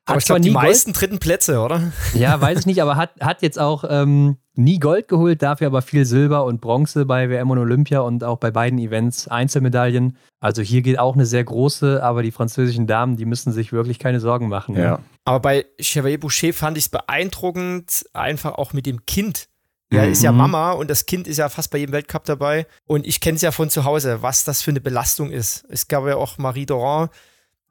Aber 0.07 0.19
ich 0.19 0.25
glaube, 0.25 0.41
die 0.41 0.51
meisten 0.51 0.93
Gold. 0.93 1.01
dritten 1.01 1.19
Plätze, 1.21 1.61
oder? 1.61 1.93
Ja, 2.15 2.41
weiß 2.41 2.59
ich 2.59 2.67
nicht, 2.67 2.83
aber 2.83 2.97
hat, 2.97 3.13
hat 3.21 3.43
jetzt 3.43 3.61
auch 3.61 3.85
ähm, 3.89 4.39
nie 4.57 4.81
Gold 4.81 5.07
geholt, 5.07 5.41
dafür 5.41 5.69
aber 5.69 5.83
viel 5.83 6.05
Silber 6.05 6.45
und 6.45 6.61
Bronze 6.61 7.07
bei 7.07 7.31
WM 7.31 7.49
und 7.49 7.59
Olympia 7.59 8.01
und 8.01 8.25
auch 8.25 8.39
bei 8.39 8.51
beiden 8.51 8.81
Events 8.81 9.29
Einzelmedaillen. 9.29 10.17
Also 10.41 10.63
hier 10.63 10.83
geht 10.83 10.99
auch 10.99 11.15
eine 11.15 11.27
sehr 11.27 11.45
große, 11.45 12.03
aber 12.03 12.25
die 12.25 12.33
französischen 12.33 12.89
Damen, 12.89 13.17
die 13.17 13.25
müssen 13.25 13.53
sich 13.53 13.73
wirklich 13.73 14.01
keine 14.01 14.19
Sorgen 14.19 14.49
machen. 14.49 14.75
Ja. 14.75 14.93
Ne? 14.93 14.99
Aber 15.25 15.39
bei 15.39 15.67
Chevalier 15.79 16.19
Boucher 16.19 16.53
fand 16.53 16.77
ich 16.77 16.85
es 16.85 16.89
beeindruckend, 16.89 18.05
einfach 18.15 18.55
auch 18.55 18.73
mit 18.73 18.87
dem 18.87 19.07
Kind, 19.07 19.47
ja, 19.93 20.05
ist 20.05 20.23
ja 20.23 20.31
mhm. 20.31 20.39
Mama 20.39 20.73
und 20.73 20.89
das 20.89 21.07
Kind 21.07 21.27
ist 21.27 21.39
ja 21.39 21.49
fast 21.49 21.71
bei 21.71 21.79
jedem 21.79 21.93
Weltcup 21.93 22.25
dabei. 22.25 22.67
Und 22.87 23.07
ich 23.07 23.21
kenne 23.21 23.37
es 23.37 23.43
ja 23.43 23.51
von 23.51 23.71
zu 23.71 23.85
Hause, 23.85 24.23
was 24.23 24.45
das 24.45 24.63
für 24.63 24.71
eine 24.71 24.81
Belastung 24.81 25.31
ist. 25.31 25.65
Es 25.69 25.89
gab 25.89 26.07
ja 26.07 26.17
auch 26.17 26.39
Marie 26.39 26.67
Doran, 26.67 27.09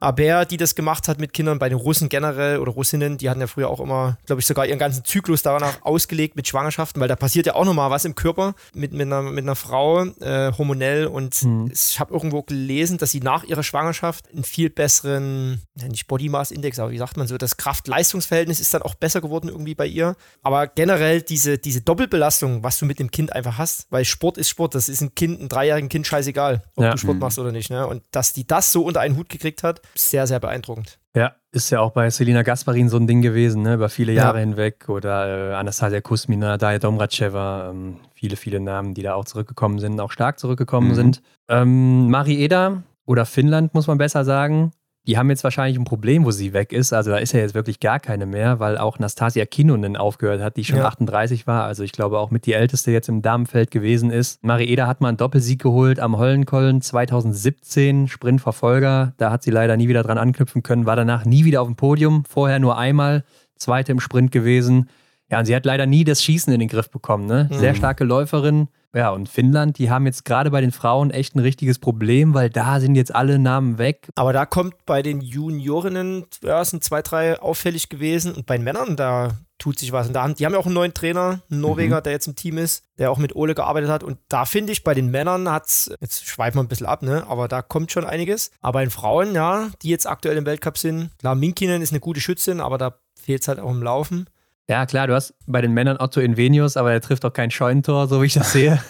Aber 0.00 0.46
die 0.46 0.56
das 0.56 0.74
gemacht 0.74 1.08
hat 1.08 1.20
mit 1.20 1.34
Kindern, 1.34 1.58
bei 1.58 1.68
den 1.68 1.76
Russen 1.76 2.08
generell 2.08 2.58
oder 2.58 2.72
Russinnen, 2.72 3.18
die 3.18 3.28
hatten 3.28 3.40
ja 3.40 3.46
früher 3.46 3.68
auch 3.68 3.80
immer, 3.80 4.16
glaube 4.24 4.40
ich, 4.40 4.46
sogar 4.46 4.64
ihren 4.66 4.78
ganzen 4.78 5.04
Zyklus 5.04 5.42
danach 5.42 5.82
ausgelegt 5.82 6.36
mit 6.36 6.48
Schwangerschaften, 6.48 7.00
weil 7.00 7.08
da 7.08 7.16
passiert 7.16 7.46
ja 7.46 7.54
auch 7.54 7.66
nochmal 7.66 7.90
was 7.90 8.06
im 8.06 8.14
Körper 8.14 8.54
mit, 8.74 8.92
mit, 8.92 9.02
einer, 9.02 9.20
mit 9.20 9.44
einer 9.44 9.56
Frau, 9.56 10.04
äh, 10.04 10.52
hormonell. 10.56 11.06
Und 11.06 11.42
mhm. 11.42 11.70
ich 11.70 12.00
habe 12.00 12.14
irgendwo 12.14 12.42
gelesen, 12.42 12.96
dass 12.96 13.10
sie 13.10 13.20
nach 13.20 13.44
ihrer 13.44 13.62
Schwangerschaft 13.62 14.30
einen 14.32 14.44
viel 14.44 14.70
besseren, 14.70 15.60
ja, 15.76 15.86
nicht 15.86 16.06
Body 16.06 16.30
Mass 16.30 16.50
Index, 16.50 16.78
aber 16.78 16.90
wie 16.90 16.98
sagt 16.98 17.18
man 17.18 17.26
so, 17.26 17.36
das 17.36 17.58
Kraft-Leistungsverhältnis 17.58 18.58
ist 18.58 18.72
dann 18.72 18.82
auch 18.82 18.94
besser 18.94 19.20
geworden 19.20 19.48
irgendwie 19.48 19.74
bei 19.74 19.86
ihr. 19.86 20.16
Aber 20.42 20.66
generell 20.66 21.20
diese, 21.20 21.58
diese 21.58 21.82
Doppelbelastung, 21.82 22.62
was 22.62 22.78
du 22.78 22.86
mit 22.86 22.98
dem 22.98 23.10
Kind 23.10 23.34
einfach 23.34 23.58
hast, 23.58 23.86
weil 23.90 24.06
Sport 24.06 24.38
ist 24.38 24.48
Sport, 24.48 24.74
das 24.74 24.88
ist 24.88 25.02
ein 25.02 25.14
Kind, 25.14 25.42
ein 25.42 25.50
dreijährigen 25.50 25.90
Kind 25.90 26.06
scheißegal, 26.06 26.62
ob 26.76 26.84
ja. 26.84 26.92
du 26.92 26.96
Sport 26.96 27.16
mhm. 27.16 27.20
machst 27.20 27.38
oder 27.38 27.52
nicht. 27.52 27.68
Ne? 27.68 27.86
Und 27.86 28.02
dass 28.12 28.32
die 28.32 28.46
das 28.46 28.72
so 28.72 28.82
unter 28.84 29.00
einen 29.00 29.18
Hut 29.18 29.28
gekriegt 29.28 29.62
hat, 29.62 29.82
sehr, 29.94 30.26
sehr 30.26 30.40
beeindruckend. 30.40 30.98
Ja, 31.16 31.34
ist 31.52 31.70
ja 31.70 31.80
auch 31.80 31.90
bei 31.90 32.08
Selina 32.10 32.42
Gasparin 32.42 32.88
so 32.88 32.96
ein 32.96 33.06
Ding 33.06 33.22
gewesen, 33.22 33.62
ne, 33.62 33.74
über 33.74 33.88
viele 33.88 34.12
Jahre 34.12 34.38
ja. 34.38 34.44
hinweg. 34.44 34.88
Oder 34.88 35.50
äh, 35.50 35.54
Anastasia 35.54 36.00
Kusmina, 36.00 36.56
Daya 36.56 36.78
Domracheva, 36.78 37.70
ähm, 37.70 37.96
viele, 38.14 38.36
viele 38.36 38.60
Namen, 38.60 38.94
die 38.94 39.02
da 39.02 39.14
auch 39.14 39.24
zurückgekommen 39.24 39.78
sind, 39.78 40.00
auch 40.00 40.12
stark 40.12 40.38
zurückgekommen 40.38 40.90
mhm. 40.90 40.94
sind. 40.94 41.22
Ähm, 41.48 42.08
Mari 42.10 42.36
Eder 42.36 42.82
oder 43.06 43.26
Finnland, 43.26 43.74
muss 43.74 43.88
man 43.88 43.98
besser 43.98 44.24
sagen, 44.24 44.72
die 45.06 45.16
haben 45.16 45.30
jetzt 45.30 45.44
wahrscheinlich 45.44 45.78
ein 45.78 45.84
Problem, 45.84 46.24
wo 46.24 46.30
sie 46.30 46.52
weg 46.52 46.72
ist. 46.72 46.92
Also 46.92 47.10
da 47.10 47.16
ist 47.16 47.32
ja 47.32 47.40
jetzt 47.40 47.54
wirklich 47.54 47.80
gar 47.80 48.00
keine 48.00 48.26
mehr, 48.26 48.60
weil 48.60 48.76
auch 48.76 48.98
Nastasia 48.98 49.46
Kinonen 49.46 49.96
aufgehört 49.96 50.42
hat, 50.42 50.56
die 50.56 50.64
schon 50.64 50.78
ja. 50.78 50.84
38 50.84 51.46
war. 51.46 51.64
Also 51.64 51.82
ich 51.82 51.92
glaube 51.92 52.18
auch 52.18 52.30
mit 52.30 52.46
die 52.46 52.52
älteste 52.52 52.90
jetzt 52.90 53.08
im 53.08 53.22
Damenfeld 53.22 53.70
gewesen 53.70 54.10
ist. 54.10 54.44
Marieda 54.44 54.86
hat 54.86 55.00
mal 55.00 55.08
einen 55.08 55.16
Doppelsieg 55.16 55.62
geholt 55.62 56.00
am 56.00 56.18
Hollenkollen 56.18 56.82
2017, 56.82 58.08
Sprintverfolger. 58.08 59.14
Da 59.16 59.30
hat 59.30 59.42
sie 59.42 59.50
leider 59.50 59.76
nie 59.76 59.88
wieder 59.88 60.02
dran 60.02 60.18
anknüpfen 60.18 60.62
können, 60.62 60.86
war 60.86 60.96
danach 60.96 61.24
nie 61.24 61.44
wieder 61.44 61.62
auf 61.62 61.68
dem 61.68 61.76
Podium. 61.76 62.24
Vorher 62.28 62.58
nur 62.58 62.76
einmal, 62.76 63.24
zweite 63.56 63.92
im 63.92 64.00
Sprint 64.00 64.32
gewesen. 64.32 64.90
Ja, 65.30 65.38
und 65.38 65.46
sie 65.46 65.54
hat 65.54 65.64
leider 65.64 65.86
nie 65.86 66.04
das 66.04 66.22
Schießen 66.22 66.52
in 66.52 66.60
den 66.60 66.68
Griff 66.68 66.90
bekommen. 66.90 67.26
Ne? 67.26 67.48
Sehr 67.52 67.72
mhm. 67.72 67.76
starke 67.76 68.04
Läuferin. 68.04 68.68
Ja, 68.92 69.10
und 69.10 69.28
Finnland, 69.28 69.78
die 69.78 69.88
haben 69.88 70.04
jetzt 70.06 70.24
gerade 70.24 70.50
bei 70.50 70.60
den 70.60 70.72
Frauen 70.72 71.12
echt 71.12 71.36
ein 71.36 71.38
richtiges 71.38 71.78
Problem, 71.78 72.34
weil 72.34 72.50
da 72.50 72.80
sind 72.80 72.96
jetzt 72.96 73.14
alle 73.14 73.38
Namen 73.38 73.78
weg. 73.78 74.08
Aber 74.16 74.32
da 74.32 74.46
kommt 74.46 74.74
bei 74.84 75.02
den 75.02 75.20
Juniorinnen, 75.20 76.26
ja, 76.42 76.64
sind 76.64 76.82
zwei, 76.82 77.00
drei 77.00 77.38
auffällig 77.38 77.88
gewesen. 77.88 78.34
Und 78.34 78.46
bei 78.46 78.56
den 78.56 78.64
Männern, 78.64 78.96
da 78.96 79.30
tut 79.58 79.78
sich 79.78 79.92
was. 79.92 80.08
Und 80.08 80.14
da 80.14 80.24
haben, 80.24 80.34
die 80.34 80.44
haben 80.44 80.54
ja 80.54 80.58
auch 80.58 80.66
einen 80.66 80.74
neuen 80.74 80.94
Trainer, 80.94 81.40
einen 81.50 81.60
Norweger, 81.60 81.98
mhm. 81.98 82.02
der 82.02 82.12
jetzt 82.12 82.26
im 82.26 82.34
Team 82.34 82.58
ist, 82.58 82.82
der 82.98 83.12
auch 83.12 83.18
mit 83.18 83.36
Ole 83.36 83.54
gearbeitet 83.54 83.90
hat. 83.90 84.02
Und 84.02 84.18
da 84.28 84.44
finde 84.44 84.72
ich, 84.72 84.82
bei 84.82 84.94
den 84.94 85.12
Männern 85.12 85.48
hat 85.48 85.66
es, 85.66 85.94
jetzt 86.00 86.26
schweifen 86.26 86.58
wir 86.58 86.64
ein 86.64 86.68
bisschen 86.68 86.86
ab, 86.86 87.02
ne? 87.02 87.24
Aber 87.28 87.46
da 87.46 87.62
kommt 87.62 87.92
schon 87.92 88.04
einiges. 88.04 88.50
Aber 88.60 88.78
bei 88.78 88.84
den 88.84 88.90
Frauen, 88.90 89.34
ja, 89.34 89.68
die 89.82 89.90
jetzt 89.90 90.08
aktuell 90.08 90.36
im 90.36 90.46
Weltcup 90.46 90.78
sind, 90.78 91.10
klar, 91.18 91.36
Minkinen 91.36 91.82
ist 91.82 91.92
eine 91.92 92.00
gute 92.00 92.20
Schützin, 92.20 92.60
aber 92.60 92.78
da 92.78 92.98
fehlt 93.14 93.42
es 93.42 93.48
halt 93.48 93.60
auch 93.60 93.70
im 93.70 93.82
Laufen. 93.84 94.26
Ja, 94.70 94.86
klar, 94.86 95.08
du 95.08 95.14
hast 95.16 95.34
bei 95.48 95.60
den 95.60 95.72
Männern 95.72 95.96
Otto 95.98 96.20
Invenius, 96.20 96.76
aber 96.76 96.92
er 96.92 97.00
trifft 97.00 97.24
auch 97.24 97.32
kein 97.32 97.50
Scheunentor, 97.50 98.06
so 98.06 98.22
wie 98.22 98.26
ich 98.26 98.34
das 98.34 98.52
sehe. 98.52 98.80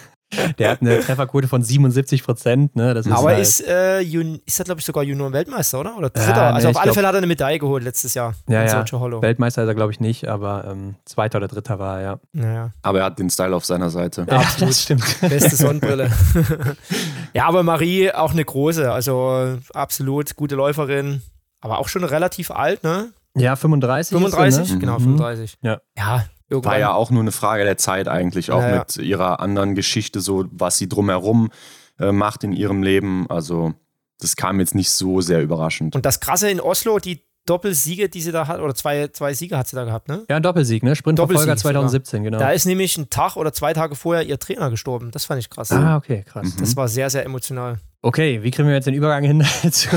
Der 0.59 0.69
hat 0.69 0.81
eine 0.81 0.99
Trefferquote 0.99 1.47
von 1.47 1.63
77 1.63 2.23
Prozent. 2.23 2.75
Ne? 2.75 2.93
Das 2.93 3.07
ist 3.07 3.11
aber 3.11 3.29
halt 3.29 3.39
ist, 3.39 3.67
äh, 3.67 4.01
ist 4.03 4.59
er, 4.59 4.65
glaube 4.65 4.79
ich, 4.79 4.85
sogar 4.85 5.03
Junioren-Weltmeister, 5.03 5.79
oder? 5.79 5.97
Oder 5.97 6.11
Dritter? 6.11 6.35
Ja, 6.35 6.51
also 6.51 6.69
auf 6.69 6.77
alle 6.77 6.83
glaub, 6.83 6.93
Fälle 6.93 7.07
hat 7.07 7.15
er 7.15 7.17
eine 7.17 7.27
Medaille 7.27 7.57
geholt 7.57 7.83
letztes 7.83 8.13
Jahr. 8.13 8.35
Ja, 8.47 8.63
ja. 8.63 8.85
Weltmeister 9.21 9.63
ist 9.63 9.67
er, 9.67 9.75
glaube 9.75 9.91
ich, 9.91 9.99
nicht, 9.99 10.27
aber 10.27 10.65
ähm, 10.69 10.95
Zweiter 11.03 11.39
oder 11.39 11.47
Dritter 11.47 11.79
war 11.79 11.99
er, 11.99 12.19
ja. 12.33 12.53
ja. 12.53 12.71
Aber 12.83 12.99
er 12.99 13.05
hat 13.05 13.17
den 13.17 13.31
Style 13.31 13.55
auf 13.55 13.65
seiner 13.65 13.89
Seite. 13.89 14.27
Ja, 14.29 14.37
absolut. 14.37 14.69
Das 14.69 14.83
stimmt. 14.83 15.17
Beste 15.21 15.55
Sonnenbrille. 15.55 16.11
ja, 17.33 17.47
aber 17.47 17.63
Marie 17.63 18.11
auch 18.11 18.31
eine 18.31 18.45
große, 18.45 18.89
also 18.89 19.57
absolut 19.73 20.35
gute 20.35 20.55
Läuferin, 20.55 21.23
aber 21.59 21.79
auch 21.79 21.89
schon 21.89 22.03
relativ 22.03 22.51
alt, 22.51 22.83
ne? 22.83 23.11
Ja, 23.35 23.55
35. 23.55 24.17
35, 24.17 24.67
so, 24.67 24.73
ne? 24.73 24.79
genau, 24.79 24.99
35. 24.99 25.57
Mhm. 25.61 25.67
Ja. 25.67 25.81
ja, 25.97 26.25
Irgendwann. 26.51 26.71
War 26.73 26.79
ja 26.79 26.93
auch 26.93 27.11
nur 27.11 27.21
eine 27.21 27.31
Frage 27.31 27.63
der 27.63 27.77
Zeit 27.77 28.09
eigentlich, 28.09 28.51
auch 28.51 28.59
naja. 28.59 28.79
mit 28.79 28.97
ihrer 28.97 29.39
anderen 29.39 29.73
Geschichte, 29.73 30.19
so 30.19 30.45
was 30.51 30.77
sie 30.77 30.89
drumherum 30.89 31.49
äh, 31.97 32.11
macht 32.11 32.43
in 32.43 32.51
ihrem 32.51 32.83
Leben. 32.83 33.25
Also 33.29 33.73
das 34.19 34.35
kam 34.35 34.59
jetzt 34.59 34.75
nicht 34.75 34.91
so 34.91 35.21
sehr 35.21 35.41
überraschend. 35.41 35.95
Und 35.95 36.05
das 36.05 36.19
Krasse 36.19 36.49
in 36.49 36.59
Oslo, 36.59 36.99
die 36.99 37.23
Doppelsiege, 37.45 38.09
die 38.09 38.21
sie 38.21 38.33
da 38.33 38.47
hat, 38.47 38.59
oder 38.59 38.75
zwei, 38.75 39.07
zwei 39.07 39.33
Siege 39.33 39.57
hat 39.57 39.69
sie 39.69 39.77
da 39.77 39.85
gehabt, 39.85 40.09
ne? 40.09 40.25
Ja, 40.29 40.35
ein 40.35 40.43
Doppelsieg, 40.43 40.83
ne? 40.83 40.95
Sprintverfolger 40.95 41.55
2017, 41.55 42.19
sogar. 42.19 42.31
genau. 42.31 42.37
Da 42.37 42.51
ist 42.51 42.65
nämlich 42.65 42.97
ein 42.97 43.09
Tag 43.09 43.37
oder 43.37 43.53
zwei 43.53 43.73
Tage 43.73 43.95
vorher 43.95 44.23
ihr 44.23 44.37
Trainer 44.37 44.69
gestorben. 44.69 45.11
Das 45.11 45.25
fand 45.25 45.39
ich 45.39 45.49
krass. 45.49 45.71
Ah, 45.71 45.95
okay, 45.95 46.23
krass. 46.27 46.55
Das 46.59 46.71
mhm. 46.71 46.75
war 46.75 46.87
sehr, 46.89 47.09
sehr 47.09 47.25
emotional. 47.25 47.79
Okay, 48.03 48.41
wie 48.41 48.49
kriegen 48.49 48.67
wir 48.67 48.73
jetzt 48.73 48.87
den 48.87 48.95
Übergang 48.95 49.23
hin? 49.23 49.45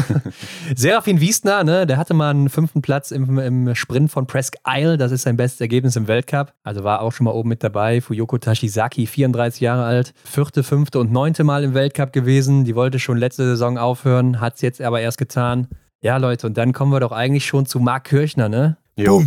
Serafin 0.77 1.21
Wiesner, 1.21 1.65
ne, 1.65 1.87
der 1.87 1.97
hatte 1.97 2.13
mal 2.13 2.29
einen 2.29 2.51
fünften 2.51 2.83
Platz 2.83 3.11
im, 3.11 3.39
im 3.39 3.75
Sprint 3.75 4.11
von 4.11 4.27
Presque 4.27 4.59
Isle. 4.69 4.99
Das 4.99 5.11
ist 5.11 5.23
sein 5.23 5.39
bestes 5.39 5.63
Ergebnis 5.63 5.97
im 5.97 6.07
Weltcup. 6.07 6.53
Also 6.65 6.85
war 6.85 7.01
auch 7.01 7.13
schon 7.13 7.25
mal 7.25 7.31
oben 7.31 7.49
mit 7.49 7.65
dabei. 7.65 8.03
Fuyoko 8.03 8.37
Tashizaki, 8.37 9.07
34 9.07 9.63
Jahre 9.63 9.85
alt, 9.85 10.13
vierte, 10.23 10.63
fünfte 10.63 10.99
und 11.01 11.13
neunte 11.13 11.45
Mal 11.45 11.65
im 11.65 11.73
Weltcup 11.73 12.13
gewesen. 12.13 12.65
Die 12.65 12.75
wollte 12.75 12.99
schon 12.99 13.17
letzte 13.17 13.45
Saison 13.45 13.79
aufhören, 13.79 14.39
hat 14.39 14.57
es 14.57 14.61
jetzt 14.61 14.83
aber 14.83 15.01
erst 15.01 15.17
getan. 15.17 15.69
Ja, 16.03 16.19
Leute, 16.19 16.47
und 16.47 16.59
dann 16.59 16.75
kommen 16.75 16.93
wir 16.93 17.01
doch 17.01 17.13
eigentlich 17.13 17.47
schon 17.47 17.65
zu 17.65 17.81
Marc 17.81 18.05
Kirchner, 18.05 18.51
ne? 18.51 18.77
Jo. 18.97 19.25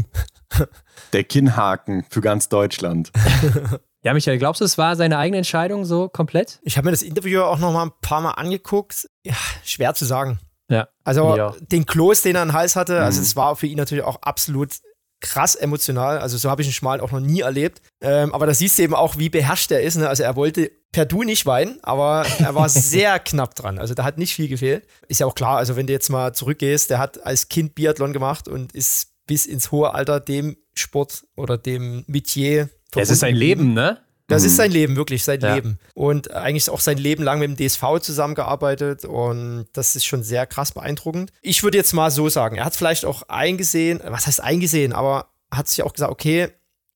Der 1.14 1.24
Kinnhaken 1.24 2.06
für 2.12 2.22
ganz 2.22 2.48
Deutschland. 2.48 3.12
Ja, 4.08 4.14
Michael, 4.14 4.38
glaubst 4.38 4.62
du, 4.62 4.66
es 4.66 4.78
war 4.78 4.96
seine 4.96 5.18
eigene 5.18 5.36
Entscheidung 5.36 5.84
so 5.84 6.08
komplett? 6.08 6.60
Ich 6.64 6.78
habe 6.78 6.86
mir 6.86 6.92
das 6.92 7.02
Interview 7.02 7.42
auch 7.42 7.60
noch 7.60 7.74
mal 7.74 7.88
ein 7.88 7.92
paar 8.00 8.22
Mal 8.22 8.32
angeguckt. 8.32 9.10
Ja, 9.26 9.36
schwer 9.66 9.96
zu 9.96 10.06
sagen. 10.06 10.40
Ja. 10.72 10.88
Also 11.04 11.36
ja. 11.36 11.54
den 11.60 11.86
Kloß, 11.86 12.22
den 12.22 12.38
er 12.38 12.44
an 12.44 12.48
den 12.48 12.54
Hals 12.54 12.78
hatte, 12.78 12.94
also 12.94 13.02
Mhm. 13.02 13.06
also 13.08 13.22
es 13.24 13.36
war 13.36 13.58
für 13.58 13.68
ihn 13.68 13.76
natürlich 13.76 14.06
auch 14.06 14.22
absolut 14.22 14.76
krass 15.20 15.56
emotional. 15.56 16.20
Also 16.20 16.38
so 16.38 16.50
habe 16.50 16.62
ich 16.62 16.70
einen 16.70 16.74
Schmal 16.74 17.02
auch 17.02 17.12
noch 17.12 17.20
nie 17.20 17.42
erlebt. 17.42 17.82
Ähm, 18.00 18.34
aber 18.34 18.46
da 18.46 18.54
siehst 18.54 18.78
du 18.78 18.84
eben 18.84 18.96
auch, 18.96 19.18
wie 19.18 19.28
beherrscht 19.28 19.72
er 19.72 19.82
ist. 19.82 19.98
Ne? 19.98 20.08
Also 20.08 20.24
er 20.24 20.38
wollte 20.38 20.72
per 20.94 21.06
Du 21.06 21.24
nicht 21.24 21.46
weinen, 21.46 21.78
aber 21.84 22.26
er 22.40 22.56
war 22.56 22.70
sehr 22.70 23.20
knapp 23.20 23.56
dran. 23.56 23.78
Also 23.78 23.94
da 23.94 24.06
hat 24.06 24.18
nicht 24.18 24.34
viel 24.34 24.48
gefehlt. 24.48 24.88
Ist 25.10 25.20
ja 25.20 25.26
auch 25.26 25.36
klar, 25.36 25.58
also 25.58 25.76
wenn 25.76 25.86
du 25.86 25.92
jetzt 25.92 26.08
mal 26.08 26.34
zurückgehst, 26.34 26.90
der 26.92 27.00
hat 27.00 27.26
als 27.26 27.50
Kind 27.50 27.76
Biathlon 27.76 28.14
gemacht 28.14 28.48
und 28.48 28.72
ist 28.72 29.10
bis 29.26 29.46
ins 29.46 29.74
hohe 29.74 29.94
Alter 29.94 30.22
dem 30.22 30.56
Sport 30.76 31.26
oder 31.36 31.58
dem 31.58 32.06
Metier 32.08 32.70
es 32.96 33.10
ist 33.10 33.20
sein 33.20 33.36
Leben, 33.36 33.74
ne? 33.74 34.00
das 34.30 34.44
ist 34.44 34.58
sein 34.58 34.72
Leben, 34.72 34.96
wirklich 34.98 35.24
sein 35.24 35.40
Ja. 35.40 35.56
Leben. 35.56 35.80
Und 35.94 36.32
eigentlich 36.32 36.70
auch 36.70 36.82
sein 36.82 36.98
Leben 36.98 37.24
lang 37.24 37.40
mit 37.40 37.50
dem 37.50 37.56
DSV 37.68 38.00
zusammengearbeitet 38.02 39.06
und 39.06 39.68
das 39.74 39.96
ist 39.96 40.06
schon 40.06 40.22
sehr 40.24 40.46
krass 40.46 40.74
beeindruckend. 40.74 41.32
Ich 41.42 41.64
würde 41.64 41.78
jetzt 41.78 41.94
mal 41.94 42.12
so 42.12 42.28
sagen, 42.30 42.58
er 42.58 42.66
hat 42.66 42.76
vielleicht 42.76 43.06
auch 43.06 43.24
eingesehen, 43.30 44.02
was 44.06 44.28
heißt 44.28 44.42
eingesehen, 44.44 44.92
aber 44.94 45.30
hat 45.52 45.68
sich 45.70 45.82
auch 45.84 45.94
gesagt, 45.94 46.12
okay, 46.12 46.50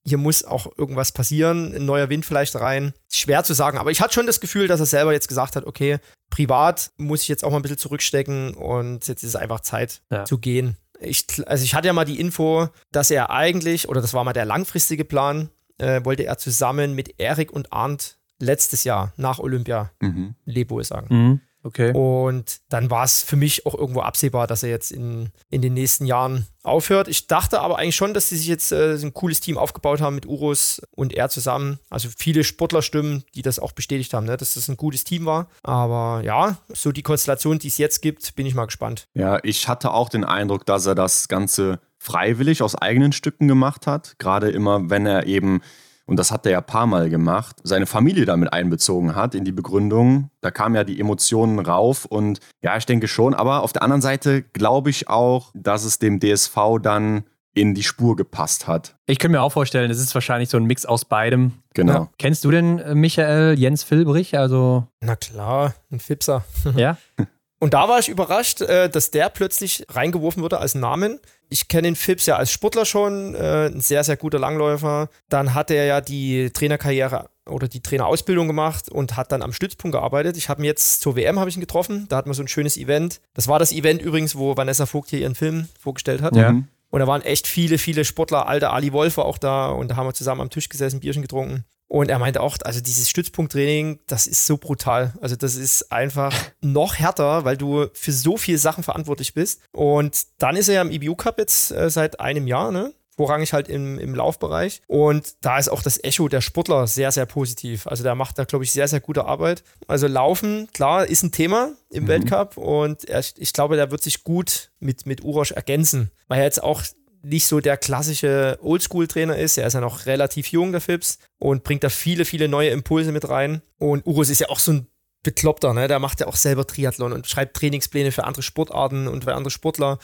hier 0.03 0.18
muss 0.18 0.43
auch 0.43 0.68
irgendwas 0.77 1.11
passieren, 1.11 1.73
ein 1.76 1.85
neuer 1.85 2.09
Wind 2.09 2.26
vielleicht 2.26 2.55
rein. 2.55 2.91
Schwer 3.11 3.43
zu 3.43 3.53
sagen, 3.53 3.77
aber 3.77 3.91
ich 3.91 4.01
hatte 4.01 4.13
schon 4.15 4.26
das 4.26 4.39
Gefühl, 4.41 4.68
dass 4.68 4.80
er 4.80 4.88
selber 4.88 5.13
jetzt 5.13 5.27
gesagt 5.27 5.55
hat, 5.55 5.65
okay, 5.65 5.99
privat 6.31 6.89
muss 6.97 7.22
ich 7.22 7.27
jetzt 7.27 7.43
auch 7.45 7.51
mal 7.51 7.57
ein 7.57 7.61
bisschen 7.61 7.77
zurückstecken 7.77 8.55
und 8.55 9.07
jetzt 9.07 9.23
ist 9.23 9.30
es 9.30 9.35
einfach 9.35 9.59
Zeit 9.61 10.01
Ja. 10.11 10.26
zu 10.26 10.38
gehen. 10.38 10.76
Ich, 10.99 11.26
also 11.45 11.63
ich 11.63 11.76
hatte 11.76 11.88
ja 11.88 11.93
mal 11.93 12.05
die 12.05 12.19
Info, 12.19 12.68
dass 12.91 13.09
er 13.11 13.30
eigentlich, 13.31 13.89
oder 13.89 14.01
das 14.01 14.13
war 14.13 14.23
mal 14.23 14.34
der 14.34 14.45
langfristige 14.45 15.05
Plan, 15.05 15.49
äh, 15.82 16.06
wollte 16.06 16.24
er 16.26 16.38
zusammen 16.38 16.95
mit 16.95 17.16
Erik 17.20 17.52
und 17.52 17.74
Arndt 17.74 18.18
letztes 18.40 18.84
Jahr 18.84 19.14
nach 19.18 19.40
Olympia 19.40 19.91
Mhm. 20.02 20.36
Lebo 20.45 20.82
sagen. 20.84 21.08
Mhm. 21.10 21.41
Okay. 21.63 21.93
Und 21.93 22.61
dann 22.69 22.89
war 22.89 23.03
es 23.03 23.21
für 23.21 23.35
mich 23.35 23.65
auch 23.65 23.75
irgendwo 23.75 24.01
absehbar, 24.01 24.47
dass 24.47 24.63
er 24.63 24.69
jetzt 24.69 24.91
in, 24.91 25.29
in 25.49 25.61
den 25.61 25.73
nächsten 25.73 26.05
Jahren 26.05 26.47
aufhört. 26.63 27.07
Ich 27.07 27.27
dachte 27.27 27.61
aber 27.61 27.77
eigentlich 27.77 27.95
schon, 27.95 28.13
dass 28.13 28.29
sie 28.29 28.38
sich 28.38 28.47
jetzt 28.47 28.71
äh, 28.71 28.95
ein 28.95 29.13
cooles 29.13 29.39
Team 29.39 29.57
aufgebaut 29.57 30.01
haben 30.01 30.15
mit 30.15 30.25
Urus 30.25 30.81
und 30.91 31.13
er 31.13 31.29
zusammen. 31.29 31.79
Also 31.89 32.09
viele 32.15 32.43
Sportlerstimmen, 32.43 33.23
die 33.35 33.41
das 33.41 33.59
auch 33.59 33.71
bestätigt 33.71 34.13
haben, 34.13 34.25
ne, 34.25 34.38
dass 34.38 34.55
das 34.55 34.67
ein 34.69 34.77
gutes 34.77 35.03
Team 35.03 35.25
war. 35.25 35.47
Aber 35.63 36.21
ja, 36.23 36.57
so 36.69 36.91
die 36.91 37.03
Konstellation, 37.03 37.59
die 37.59 37.67
es 37.67 37.77
jetzt 37.77 38.01
gibt, 38.01 38.35
bin 38.35 38.45
ich 38.45 38.55
mal 38.55 38.65
gespannt. 38.65 39.07
Ja, 39.13 39.39
ich 39.43 39.67
hatte 39.67 39.91
auch 39.91 40.09
den 40.09 40.23
Eindruck, 40.23 40.65
dass 40.65 40.85
er 40.85 40.95
das 40.95 41.27
Ganze 41.27 41.79
freiwillig 41.97 42.63
aus 42.63 42.75
eigenen 42.75 43.11
Stücken 43.11 43.47
gemacht 43.47 43.85
hat. 43.85 44.15
Gerade 44.17 44.49
immer, 44.49 44.89
wenn 44.89 45.05
er 45.05 45.27
eben, 45.27 45.61
und 46.06 46.18
das 46.18 46.32
hat 46.32 46.45
er 46.45 46.52
ja 46.53 46.57
ein 46.60 46.65
paar 46.65 46.88
Mal 46.88 47.10
gemacht, 47.10 47.57
seine 47.64 47.86
Familie 47.86 48.26
damit 48.26 48.52
einbezogen 48.53 49.15
hat 49.15 49.36
in 49.36 49.45
die 49.45 49.52
Begründung. 49.52 50.30
Da 50.41 50.52
kamen 50.52 50.76
ja 50.76 50.84
die 50.84 50.99
Emotionen 50.99 51.60
rauf 51.60 52.06
und 52.06 52.40
ja, 52.61 52.76
ich 52.78 52.86
denke 52.86 53.07
schon. 53.07 53.34
Aber 53.34 53.64
auf 53.64 53.73
der 53.73 53.84
anderen 53.84 54.02
Seite 54.02 54.41
glaube 54.41 54.90
ich 54.90 55.07
auch, 55.10 55.52
dass 55.53 55.84
es 55.86 55.99
dem 55.99 56.19
DSV 56.19 56.56
dann 56.82 57.23
in 57.53 57.73
die 57.73 57.84
Spur 57.84 58.15
gepasst 58.15 58.68
hat. 58.68 58.95
Ich 59.07 59.19
könnte 59.19 59.38
mir 59.38 59.41
auch 59.41 59.52
vorstellen, 59.52 59.91
es 59.91 59.99
ist 59.99 60.14
wahrscheinlich 60.14 60.49
so 60.49 60.57
ein 60.57 60.64
Mix 60.65 60.86
aus 60.86 61.03
beidem. 61.06 61.53
Genau. 61.73 61.94
Ja. 61.94 62.10
Kennst 62.18 62.45
du 62.45 62.52
denn 62.52 62.80
äh, 62.80 62.95
Michael 62.95 63.60
Jens 63.60 63.84
Filbrich? 63.84 64.38
Also, 64.38 64.88
Na 65.02 65.15
klar, 65.18 65.73
ein 65.91 65.99
Fipser. 65.99 66.45
ja? 66.76 66.98
Und 67.61 67.75
da 67.75 67.88
war 67.88 67.99
ich 67.99 68.09
überrascht, 68.09 68.61
äh, 68.61 68.89
dass 68.89 69.11
der 69.11 69.29
plötzlich 69.29 69.85
reingeworfen 69.88 70.41
wurde 70.41 70.57
als 70.57 70.73
Namen. 70.73 71.19
Ich 71.47 71.67
kenne 71.67 71.83
den 71.83 71.95
Phipps 71.95 72.25
ja 72.25 72.35
als 72.35 72.51
Sportler 72.51 72.85
schon, 72.85 73.35
äh, 73.35 73.67
ein 73.67 73.81
sehr, 73.81 74.03
sehr 74.03 74.17
guter 74.17 74.39
Langläufer. 74.39 75.09
Dann 75.29 75.53
hat 75.53 75.69
er 75.69 75.85
ja 75.85 76.01
die 76.01 76.49
Trainerkarriere 76.49 77.29
oder 77.47 77.67
die 77.67 77.83
Trainerausbildung 77.83 78.47
gemacht 78.47 78.89
und 78.89 79.15
hat 79.15 79.31
dann 79.31 79.43
am 79.43 79.53
Stützpunkt 79.53 79.93
gearbeitet. 79.93 80.38
Ich 80.38 80.49
habe 80.49 80.63
ihn 80.63 80.65
jetzt 80.65 81.01
zur 81.01 81.15
WM 81.15 81.39
habe 81.39 81.51
ich 81.51 81.55
ihn 81.55 81.61
getroffen. 81.61 82.07
Da 82.09 82.17
hatten 82.17 82.31
wir 82.31 82.33
so 82.33 82.41
ein 82.41 82.47
schönes 82.47 82.77
Event. 82.77 83.21
Das 83.35 83.47
war 83.47 83.59
das 83.59 83.71
Event 83.71 84.01
übrigens, 84.01 84.35
wo 84.35 84.57
Vanessa 84.57 84.88
Vogt 84.88 85.11
hier 85.11 85.19
ihren 85.19 85.35
Film 85.35 85.67
vorgestellt 85.79 86.23
hat. 86.23 86.35
Ja. 86.35 86.53
Mhm. 86.53 86.67
Und 86.89 86.99
da 86.99 87.05
waren 87.05 87.21
echt 87.21 87.45
viele, 87.45 87.77
viele 87.77 88.05
Sportler. 88.05 88.47
Alter 88.47 88.73
Ali 88.73 88.91
Wolf 88.91 89.17
war 89.17 89.25
auch 89.25 89.38
da 89.38 89.69
und 89.69 89.91
da 89.91 89.97
haben 89.97 90.07
wir 90.07 90.15
zusammen 90.15 90.41
am 90.41 90.49
Tisch 90.49 90.67
gesessen, 90.67 90.99
Bierchen 90.99 91.21
getrunken. 91.21 91.63
Und 91.91 92.09
er 92.09 92.19
meinte 92.19 92.39
auch, 92.39 92.55
also 92.63 92.80
dieses 92.80 93.09
Stützpunkttraining, 93.09 93.99
das 94.07 94.26
ist 94.26 94.47
so 94.47 94.55
brutal. 94.55 95.13
Also 95.19 95.35
das 95.35 95.57
ist 95.57 95.91
einfach 95.91 96.34
noch 96.61 96.95
härter, 96.95 97.43
weil 97.43 97.57
du 97.57 97.88
für 97.91 98.13
so 98.13 98.38
viele 98.38 98.59
Sachen 98.59 98.81
verantwortlich 98.81 99.34
bist. 99.34 99.59
Und 99.73 100.26
dann 100.38 100.55
ist 100.55 100.69
er 100.69 100.76
ja 100.76 100.81
im 100.84 100.91
EBU 100.91 101.15
Cup 101.15 101.38
jetzt 101.38 101.72
äh, 101.72 101.89
seit 101.89 102.22
einem 102.22 102.47
Jahr, 102.47 102.72
ne? 102.72 102.93
Vorrangig 103.18 103.51
halt 103.51 103.68
im, 103.68 103.99
im 103.99 104.15
Laufbereich. 104.15 104.81
Und 104.88 105.35
da 105.41 105.59
ist 105.59 105.68
auch 105.68 105.84
das 105.84 106.01
Echo 106.01 106.30
der 106.30 106.39
Sportler 106.39 106.88
sehr, 106.88 107.11
sehr 107.11 107.26
positiv. 107.26 107.85
Also 107.88 108.03
der 108.03 108.15
macht 108.15 108.39
da, 108.39 108.45
glaube 108.45 108.63
ich, 108.63 108.72
sehr, 108.72 108.88
sehr 108.88 109.01
gute 109.01 109.26
Arbeit. 109.26 109.65
Also 109.85 110.07
Laufen, 110.07 110.69
klar, 110.72 111.05
ist 111.05 111.23
ein 111.23 111.34
Thema 111.34 111.73
im 111.89 112.07
Weltcup. 112.07 112.55
Und 112.55 113.03
er, 113.03 113.22
ich 113.35 113.51
glaube, 113.51 113.76
der 113.76 113.91
wird 113.91 114.01
sich 114.01 114.23
gut 114.23 114.72
mit, 114.80 115.05
mit 115.05 115.26
Urosch 115.26 115.51
ergänzen. 115.51 116.09
Weil 116.30 116.39
er 116.39 116.45
jetzt 116.45 116.63
auch 116.63 116.84
nicht 117.23 117.45
so 117.45 117.60
der 117.60 117.77
klassische 117.77 118.57
Oldschool-Trainer 118.61 119.35
ist. 119.38 119.57
Er 119.57 119.68
ist 119.68 119.73
ja 119.73 119.81
noch 119.81 120.06
relativ 120.06 120.48
jung, 120.48 120.72
der 120.72 120.81
Phipps, 120.81 121.19
und 121.39 121.64
bringt 121.64 121.84
da 121.84 121.89
viele, 121.89 122.26
viele 122.26 122.48
neue 122.48 122.69
Impulse 122.69 123.11
mit 123.11 123.30
rein. 123.30 123.61
Und 123.77 124.06
Uros 124.06 124.30
ist 124.30 124.41
ja 124.41 124.49
auch 124.49 124.60
so 124.60 124.73
ein 124.73 124.88
Bekloppter, 125.23 125.73
ne? 125.73 125.88
Der 125.88 125.99
macht 125.99 126.19
ja 126.19 126.27
auch 126.27 126.35
selber 126.35 126.65
Triathlon 126.65 127.14
und 127.14 127.27
schreibt 127.27 127.56
Trainingspläne 127.57 128.11
für 128.11 128.23
andere 128.23 128.41
Sportarten 128.41 129.07
und 129.07 129.23
für 129.23 129.35
andere 129.35 129.52
Sportler. 129.52 129.99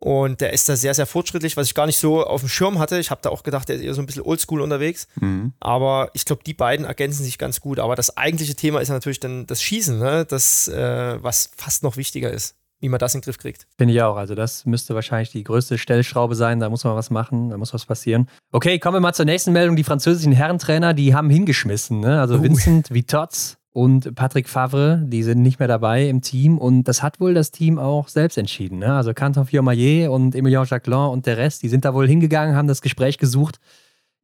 Und 0.00 0.40
der 0.40 0.52
ist 0.52 0.68
da 0.68 0.76
sehr, 0.76 0.94
sehr 0.94 1.06
fortschrittlich, 1.06 1.56
was 1.56 1.66
ich 1.66 1.74
gar 1.74 1.86
nicht 1.86 1.98
so 1.98 2.24
auf 2.24 2.40
dem 2.40 2.48
Schirm 2.48 2.78
hatte. 2.78 3.00
Ich 3.00 3.10
habe 3.10 3.20
da 3.22 3.30
auch 3.30 3.42
gedacht, 3.42 3.68
der 3.68 3.76
ist 3.76 3.82
eher 3.82 3.94
so 3.94 4.00
ein 4.00 4.06
bisschen 4.06 4.22
oldschool 4.22 4.60
unterwegs. 4.60 5.08
Mhm. 5.20 5.54
Aber 5.58 6.10
ich 6.12 6.24
glaube, 6.24 6.44
die 6.44 6.54
beiden 6.54 6.86
ergänzen 6.86 7.24
sich 7.24 7.36
ganz 7.36 7.60
gut. 7.60 7.80
Aber 7.80 7.96
das 7.96 8.16
eigentliche 8.16 8.54
Thema 8.54 8.80
ist 8.80 8.88
ja 8.88 8.94
natürlich 8.94 9.18
dann 9.18 9.46
das 9.46 9.60
Schießen, 9.60 9.98
ne? 9.98 10.24
das, 10.24 10.68
äh, 10.68 11.22
was 11.22 11.50
fast 11.56 11.82
noch 11.82 11.96
wichtiger 11.96 12.30
ist, 12.30 12.54
wie 12.80 12.88
man 12.88 12.98
das 12.98 13.14
in 13.14 13.20
den 13.20 13.24
Griff 13.24 13.38
kriegt. 13.38 13.66
Finde 13.76 13.94
ich 13.94 14.02
auch. 14.02 14.16
Also, 14.16 14.34
das 14.34 14.64
müsste 14.66 14.94
wahrscheinlich 14.94 15.30
die 15.30 15.42
größte 15.44 15.78
Stellschraube 15.78 16.34
sein. 16.34 16.60
Da 16.60 16.68
muss 16.70 16.84
man 16.84 16.94
was 16.94 17.10
machen, 17.10 17.50
da 17.50 17.56
muss 17.56 17.74
was 17.74 17.86
passieren. 17.86 18.28
Okay, 18.52 18.78
kommen 18.78 18.96
wir 18.96 19.00
mal 19.00 19.14
zur 19.14 19.24
nächsten 19.24 19.52
Meldung. 19.52 19.76
Die 19.76 19.84
französischen 19.84 20.32
Herrentrainer, 20.32 20.94
die 20.94 21.14
haben 21.14 21.30
hingeschmissen. 21.30 22.00
Ne? 22.00 22.20
Also, 22.20 22.36
Oh. 22.36 22.42
Vincent 22.42 22.92
Vitotz 22.92 23.56
und 23.72 24.14
Patrick 24.14 24.48
Favre, 24.48 25.02
die 25.04 25.22
sind 25.22 25.42
nicht 25.42 25.58
mehr 25.58 25.68
dabei 25.68 26.08
im 26.08 26.20
Team. 26.22 26.58
Und 26.58 26.84
das 26.84 27.02
hat 27.02 27.20
wohl 27.20 27.34
das 27.34 27.50
Team 27.50 27.78
auch 27.78 28.08
selbst 28.08 28.38
entschieden. 28.38 28.78
Ne? 28.78 28.92
Also, 28.92 29.12
Canton 29.12 29.46
Fiormaillet 29.46 30.08
und 30.08 30.34
Emilien 30.34 30.64
Jacquelin 30.64 31.10
und 31.10 31.26
der 31.26 31.36
Rest, 31.36 31.62
die 31.62 31.68
sind 31.68 31.84
da 31.84 31.94
wohl 31.94 32.06
hingegangen, 32.06 32.54
haben 32.56 32.68
das 32.68 32.80
Gespräch 32.82 33.18
gesucht. 33.18 33.58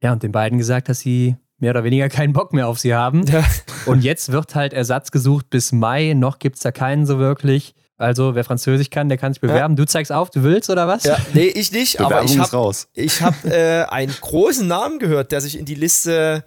Ja, 0.01 0.13
und 0.13 0.23
den 0.23 0.31
beiden 0.31 0.57
gesagt, 0.57 0.87
dass 0.89 0.99
sie 0.99 1.35
mehr 1.57 1.71
oder 1.71 1.83
weniger 1.83 2.09
keinen 2.09 2.33
Bock 2.33 2.53
mehr 2.53 2.67
auf 2.67 2.79
sie 2.79 2.93
haben. 2.93 3.25
Ja. 3.27 3.43
Und 3.85 4.03
jetzt 4.03 4.31
wird 4.31 4.55
halt 4.55 4.73
Ersatz 4.73 5.11
gesucht 5.11 5.49
bis 5.49 5.71
Mai. 5.71 6.13
Noch 6.13 6.39
gibt 6.39 6.57
es 6.57 6.61
da 6.61 6.71
keinen 6.71 7.05
so 7.05 7.17
wirklich. 7.17 7.75
Also, 7.97 8.35
wer 8.35 8.43
Französisch 8.43 8.89
kann, 8.89 9.07
der 9.07 9.17
kann 9.17 9.31
sich 9.33 9.39
bewerben. 9.41 9.75
Du 9.77 9.85
zeigst 9.85 10.11
auf, 10.11 10.29
du 10.29 10.43
willst 10.43 10.69
oder 10.69 10.87
was? 10.87 11.05
Ja, 11.05 11.17
nee, 11.33 11.47
ich 11.47 11.71
nicht, 11.71 12.01
aber 12.01 12.23
ich 12.23 12.37
habe 12.37 12.51
raus. 12.51 12.89
Ich 12.93 13.21
habe 13.21 13.35
äh, 13.49 13.83
einen 13.85 14.13
großen 14.19 14.67
Namen 14.67 14.99
gehört, 14.99 15.31
der 15.31 15.39
sich 15.39 15.57
in 15.57 15.63
die 15.65 15.75
Liste 15.75 16.43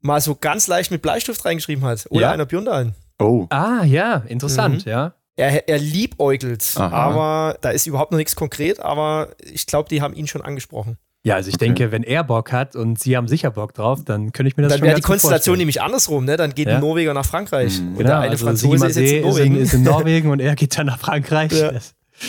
mal 0.00 0.20
so 0.20 0.36
ganz 0.36 0.68
leicht 0.68 0.90
mit 0.92 1.02
Bleistift 1.02 1.44
reingeschrieben 1.44 1.84
hat. 1.84 2.06
Oder 2.10 2.20
Ja? 2.22 2.30
einer 2.32 2.46
Björndalen. 2.46 2.94
Oh. 3.18 3.46
Ah, 3.50 3.84
ja, 3.84 4.22
interessant, 4.28 4.84
ja. 4.84 5.14
Er, 5.36 5.68
er 5.68 5.78
liebäugelt, 5.78 6.72
Aha. 6.76 6.88
aber 6.90 7.56
da 7.62 7.70
ist 7.70 7.86
überhaupt 7.86 8.12
noch 8.12 8.18
nichts 8.18 8.36
konkret, 8.36 8.80
aber 8.80 9.30
ich 9.40 9.66
glaube, 9.66 9.88
die 9.88 10.02
haben 10.02 10.14
ihn 10.14 10.26
schon 10.26 10.42
angesprochen. 10.42 10.98
Ja, 11.24 11.36
also 11.36 11.48
ich 11.50 11.54
Okay. 11.54 11.66
denke, 11.66 11.92
wenn 11.92 12.02
er 12.02 12.24
Bock 12.24 12.50
hat 12.52 12.74
und 12.74 12.98
sie 12.98 13.16
haben 13.16 13.28
sicher 13.28 13.50
Bock 13.52 13.74
drauf, 13.74 14.00
dann 14.04 14.32
könnte 14.32 14.48
ich 14.48 14.56
mir 14.56 14.64
das 14.64 14.70
Dann 14.72 14.78
schon 14.80 14.86
wäre 14.88 14.96
die 14.96 15.02
Konstellation 15.02 15.52
vorstellen. 15.52 15.58
nämlich 15.58 15.80
andersrum, 15.82 16.24
ne? 16.24 16.36
Dann 16.36 16.52
geht 16.54 16.66
Ja. 16.68 16.74
ein 16.76 16.80
Norweger 16.80 17.14
nach 17.14 17.24
Frankreich 17.26 17.80
Mhm. 17.80 17.88
und 17.92 17.98
Genau, 17.98 18.08
der 18.10 18.18
eine 18.20 18.30
also 18.30 18.46
Franzose 18.46 18.86
ist 18.88 18.96
jetzt 18.96 19.10
in 19.12 19.18
ist 19.18 19.24
Norwegen. 19.24 19.56
ist 19.56 19.74
in 19.74 19.82
Norwegen 19.84 20.30
und 20.30 20.40
er 20.40 20.54
geht 20.56 20.76
dann 20.76 20.86
nach 20.86 20.98
Frankreich. 20.98 21.52
Ja. 21.52 21.70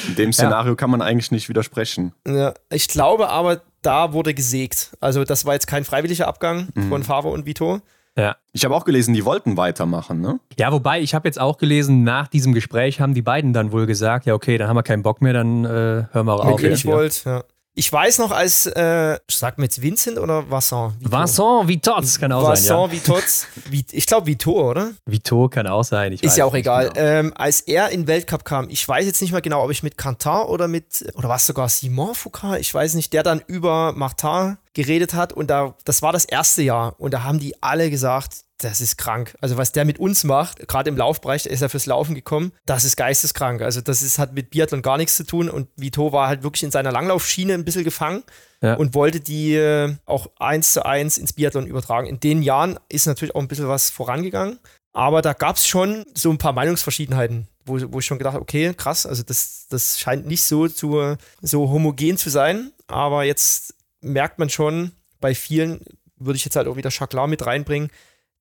In 0.09 0.15
dem 0.17 0.33
Szenario 0.33 0.75
kann 0.75 0.89
man 0.89 1.01
eigentlich 1.01 1.31
nicht 1.31 1.49
widersprechen. 1.49 2.13
Ja, 2.27 2.53
ich 2.71 2.87
glaube 2.87 3.29
aber, 3.29 3.61
da 3.81 4.13
wurde 4.13 4.33
gesägt. 4.33 4.91
Also 4.99 5.23
das 5.23 5.45
war 5.45 5.53
jetzt 5.53 5.67
kein 5.67 5.83
freiwilliger 5.83 6.27
Abgang 6.27 6.67
von 6.89 7.03
Favre 7.03 7.29
und 7.29 7.45
Vito. 7.45 7.79
ja. 8.15 8.35
Ich 8.53 8.63
habe 8.63 8.75
auch 8.75 8.85
gelesen, 8.85 9.15
die 9.15 9.25
wollten 9.25 9.57
weitermachen, 9.57 10.21
ne? 10.21 10.39
ja, 10.59 10.71
wobei, 10.71 11.01
ich 11.01 11.15
habe 11.15 11.27
jetzt 11.27 11.39
auch 11.39 11.57
gelesen, 11.57 12.03
nach 12.03 12.27
diesem 12.27 12.53
Gespräch 12.53 13.01
haben 13.01 13.15
die 13.15 13.23
beiden 13.23 13.53
dann 13.53 13.71
wohl 13.71 13.87
gesagt, 13.87 14.27
ja, 14.27 14.35
okay, 14.35 14.57
dann 14.59 14.67
haben 14.67 14.75
wir 14.77 14.83
keinen 14.83 15.01
Bock 15.01 15.21
mehr, 15.23 15.33
dann 15.33 15.65
äh, 15.65 15.67
hören 16.11 16.25
wir 16.27 16.33
auch 16.35 16.45
Wenn 16.45 16.53
auf. 16.53 16.61
ihr 16.61 16.69
jetzt 16.69 16.77
nicht 16.77 16.81
hier. 16.83 16.93
wollt, 16.93 17.23
ja. 17.25 17.43
Ich 17.75 17.91
weiß 17.91 18.19
noch, 18.19 18.31
als, 18.31 18.67
äh, 18.67 19.17
sagt 19.29 19.57
man 19.57 19.63
jetzt 19.63 19.81
Vincent 19.81 20.19
oder 20.19 20.49
Vincent? 20.49 20.93
Vito? 20.99 21.11
Vincent 21.11 21.67
Vitotz 21.67 22.19
kann 22.19 22.31
auch 22.31 22.47
Vincent 22.49 22.67
sein. 22.67 22.77
Ja. 22.77 22.91
Vitotz. 22.91 23.47
Ich 23.91 24.05
glaube 24.05 24.27
Vito, 24.27 24.69
oder? 24.69 24.91
Vito 25.05 25.49
kann 25.49 25.65
auch 25.65 25.83
sein. 25.83 26.13
ist 26.13 26.37
ja 26.37 26.45
auch 26.45 26.53
egal. 26.53 26.89
Genau. 26.89 26.99
Ähm, 26.99 27.33
als 27.35 27.61
er 27.61 27.89
in 27.89 28.01
den 28.01 28.07
Weltcup 28.07 28.45
kam, 28.45 28.69
ich 28.69 28.87
weiß 28.87 29.05
jetzt 29.05 29.21
nicht 29.21 29.31
mehr 29.31 29.41
genau, 29.41 29.63
ob 29.63 29.71
ich 29.71 29.81
mit 29.81 29.97
Cantar 29.97 30.49
oder 30.49 30.67
mit, 30.67 31.03
oder 31.15 31.29
was 31.29 31.47
sogar 31.47 31.67
Simon 31.67 32.13
Foucault, 32.13 32.59
ich 32.59 32.71
weiß 32.71 32.93
nicht, 32.93 33.11
der 33.11 33.23
dann 33.23 33.41
über 33.47 33.93
Martin 33.93 34.57
geredet 34.73 35.15
hat 35.15 35.33
und 35.33 35.49
da, 35.49 35.75
das 35.85 36.01
war 36.03 36.11
das 36.13 36.25
erste 36.25 36.61
Jahr 36.61 36.99
und 36.99 37.11
da 37.13 37.23
haben 37.23 37.39
die 37.39 37.61
alle 37.63 37.89
gesagt, 37.89 38.43
das 38.63 38.81
ist 38.81 38.97
krank. 38.97 39.35
Also 39.41 39.57
was 39.57 39.71
der 39.71 39.85
mit 39.85 39.99
uns 39.99 40.23
macht, 40.23 40.67
gerade 40.67 40.89
im 40.89 40.97
Laufbereich, 40.97 41.45
ist 41.45 41.61
er 41.61 41.69
fürs 41.69 41.85
Laufen 41.85 42.15
gekommen, 42.15 42.53
das 42.65 42.83
ist 42.85 42.95
geisteskrank. 42.95 43.61
Also 43.61 43.81
das 43.81 44.01
ist, 44.01 44.19
hat 44.19 44.33
mit 44.33 44.51
Biathlon 44.51 44.81
gar 44.81 44.97
nichts 44.97 45.15
zu 45.15 45.25
tun 45.25 45.49
und 45.49 45.67
Vito 45.75 46.11
war 46.11 46.27
halt 46.27 46.43
wirklich 46.43 46.63
in 46.63 46.71
seiner 46.71 46.91
Langlaufschiene 46.91 47.53
ein 47.53 47.65
bisschen 47.65 47.83
gefangen 47.83 48.23
ja. 48.61 48.75
und 48.75 48.95
wollte 48.95 49.19
die 49.19 49.55
äh, 49.55 49.95
auch 50.05 50.27
eins 50.39 50.73
zu 50.73 50.85
eins 50.85 51.17
ins 51.17 51.33
Biathlon 51.33 51.67
übertragen. 51.67 52.07
In 52.07 52.19
den 52.19 52.41
Jahren 52.41 52.79
ist 52.89 53.05
natürlich 53.05 53.35
auch 53.35 53.41
ein 53.41 53.47
bisschen 53.47 53.67
was 53.67 53.89
vorangegangen, 53.89 54.59
aber 54.93 55.21
da 55.21 55.33
gab 55.33 55.57
es 55.57 55.67
schon 55.67 56.05
so 56.13 56.29
ein 56.29 56.37
paar 56.37 56.53
Meinungsverschiedenheiten, 56.53 57.47
wo, 57.65 57.79
wo 57.91 57.99
ich 57.99 58.05
schon 58.05 58.19
gedacht 58.19 58.35
habe, 58.35 58.43
okay, 58.43 58.73
krass, 58.75 59.05
also 59.05 59.23
das, 59.23 59.67
das 59.69 59.99
scheint 59.99 60.25
nicht 60.25 60.43
so, 60.43 60.67
zu, 60.67 61.15
so 61.41 61.69
homogen 61.69 62.17
zu 62.17 62.29
sein, 62.29 62.71
aber 62.87 63.23
jetzt 63.23 63.75
merkt 64.01 64.39
man 64.39 64.49
schon 64.49 64.91
bei 65.19 65.35
vielen, 65.35 65.81
würde 66.17 66.37
ich 66.37 66.45
jetzt 66.45 66.55
halt 66.55 66.67
auch 66.67 66.77
wieder 66.77 66.91
Chaklar 66.91 67.27
mit 67.27 67.45
reinbringen, 67.45 67.89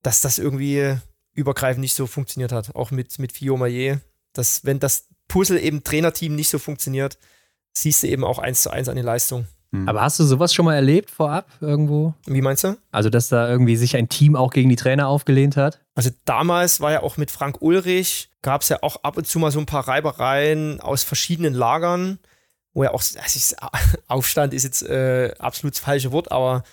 dass 0.03 0.21
das 0.21 0.37
irgendwie 0.37 0.97
übergreifend 1.33 1.81
nicht 1.81 1.95
so 1.95 2.05
funktioniert 2.05 2.51
hat. 2.51 2.75
Auch 2.75 2.91
mit, 2.91 3.17
mit 3.17 3.31
Fio 3.31 3.57
Maillet. 3.57 3.99
Dass, 4.33 4.63
wenn 4.65 4.79
das 4.79 5.07
Puzzle 5.27 5.59
eben 5.59 5.83
Trainerteam 5.83 6.35
nicht 6.35 6.49
so 6.49 6.59
funktioniert, 6.59 7.17
siehst 7.73 8.03
du 8.03 8.07
eben 8.07 8.23
auch 8.23 8.39
eins 8.39 8.61
zu 8.61 8.69
eins 8.69 8.89
an 8.89 8.95
die 8.95 9.01
Leistung. 9.01 9.47
Mhm. 9.71 9.89
Aber 9.89 10.01
hast 10.01 10.19
du 10.19 10.23
sowas 10.23 10.53
schon 10.53 10.65
mal 10.65 10.75
erlebt 10.75 11.09
vorab 11.09 11.47
irgendwo? 11.59 12.13
Wie 12.27 12.41
meinst 12.41 12.63
du? 12.63 12.77
Also, 12.91 13.09
dass 13.09 13.29
da 13.29 13.49
irgendwie 13.49 13.75
sich 13.75 13.95
ein 13.95 14.09
Team 14.09 14.35
auch 14.35 14.51
gegen 14.51 14.69
die 14.69 14.75
Trainer 14.75 15.07
aufgelehnt 15.07 15.57
hat? 15.57 15.79
Also 15.95 16.11
damals 16.25 16.79
war 16.79 16.91
ja 16.91 17.01
auch 17.01 17.17
mit 17.17 17.31
Frank 17.31 17.61
Ulrich, 17.61 18.29
gab 18.41 18.61
es 18.61 18.69
ja 18.69 18.77
auch 18.81 19.03
ab 19.03 19.17
und 19.17 19.25
zu 19.25 19.39
mal 19.39 19.51
so 19.51 19.59
ein 19.59 19.65
paar 19.65 19.87
Reibereien 19.87 20.79
aus 20.79 21.03
verschiedenen 21.03 21.53
Lagern, 21.53 22.19
wo 22.73 22.83
ja 22.83 22.91
auch, 22.91 23.01
also 23.01 23.55
Aufstand 24.07 24.53
ist 24.53 24.63
jetzt 24.63 24.83
äh, 24.83 25.33
absolut 25.39 25.73
das 25.75 25.81
falsche 25.81 26.11
Wort, 26.11 26.31
aber 26.31 26.63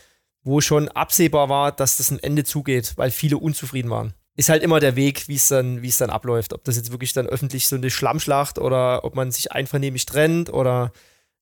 wo 0.51 0.61
schon 0.61 0.89
absehbar 0.89 1.49
war, 1.49 1.73
dass 1.73 1.97
das 1.97 2.11
ein 2.11 2.19
Ende 2.19 2.45
zugeht, 2.45 2.95
weil 2.97 3.11
viele 3.11 3.39
unzufrieden 3.39 3.91
waren. 3.91 4.13
Ist 4.37 4.49
halt 4.49 4.63
immer 4.63 4.81
der 4.81 4.97
Weg, 4.97 5.29
wie 5.29 5.37
es 5.37 5.49
dann, 5.49 5.83
wie 5.83 5.89
es 5.89 5.99
dann 5.99 6.11
abläuft. 6.11 6.53
Ob 6.53 6.65
das 6.65 6.77
jetzt 6.77 6.91
wirklich 6.91 7.13
dann 7.13 7.27
öffentlich 7.27 7.69
so 7.69 7.77
eine 7.77 7.91
Schlammschlacht 7.91 8.59
oder 8.59 9.05
ob 9.05 9.15
man 9.15 9.31
sich 9.31 9.53
einvernehmlich 9.53 10.07
trennt 10.07 10.53
oder 10.53 10.93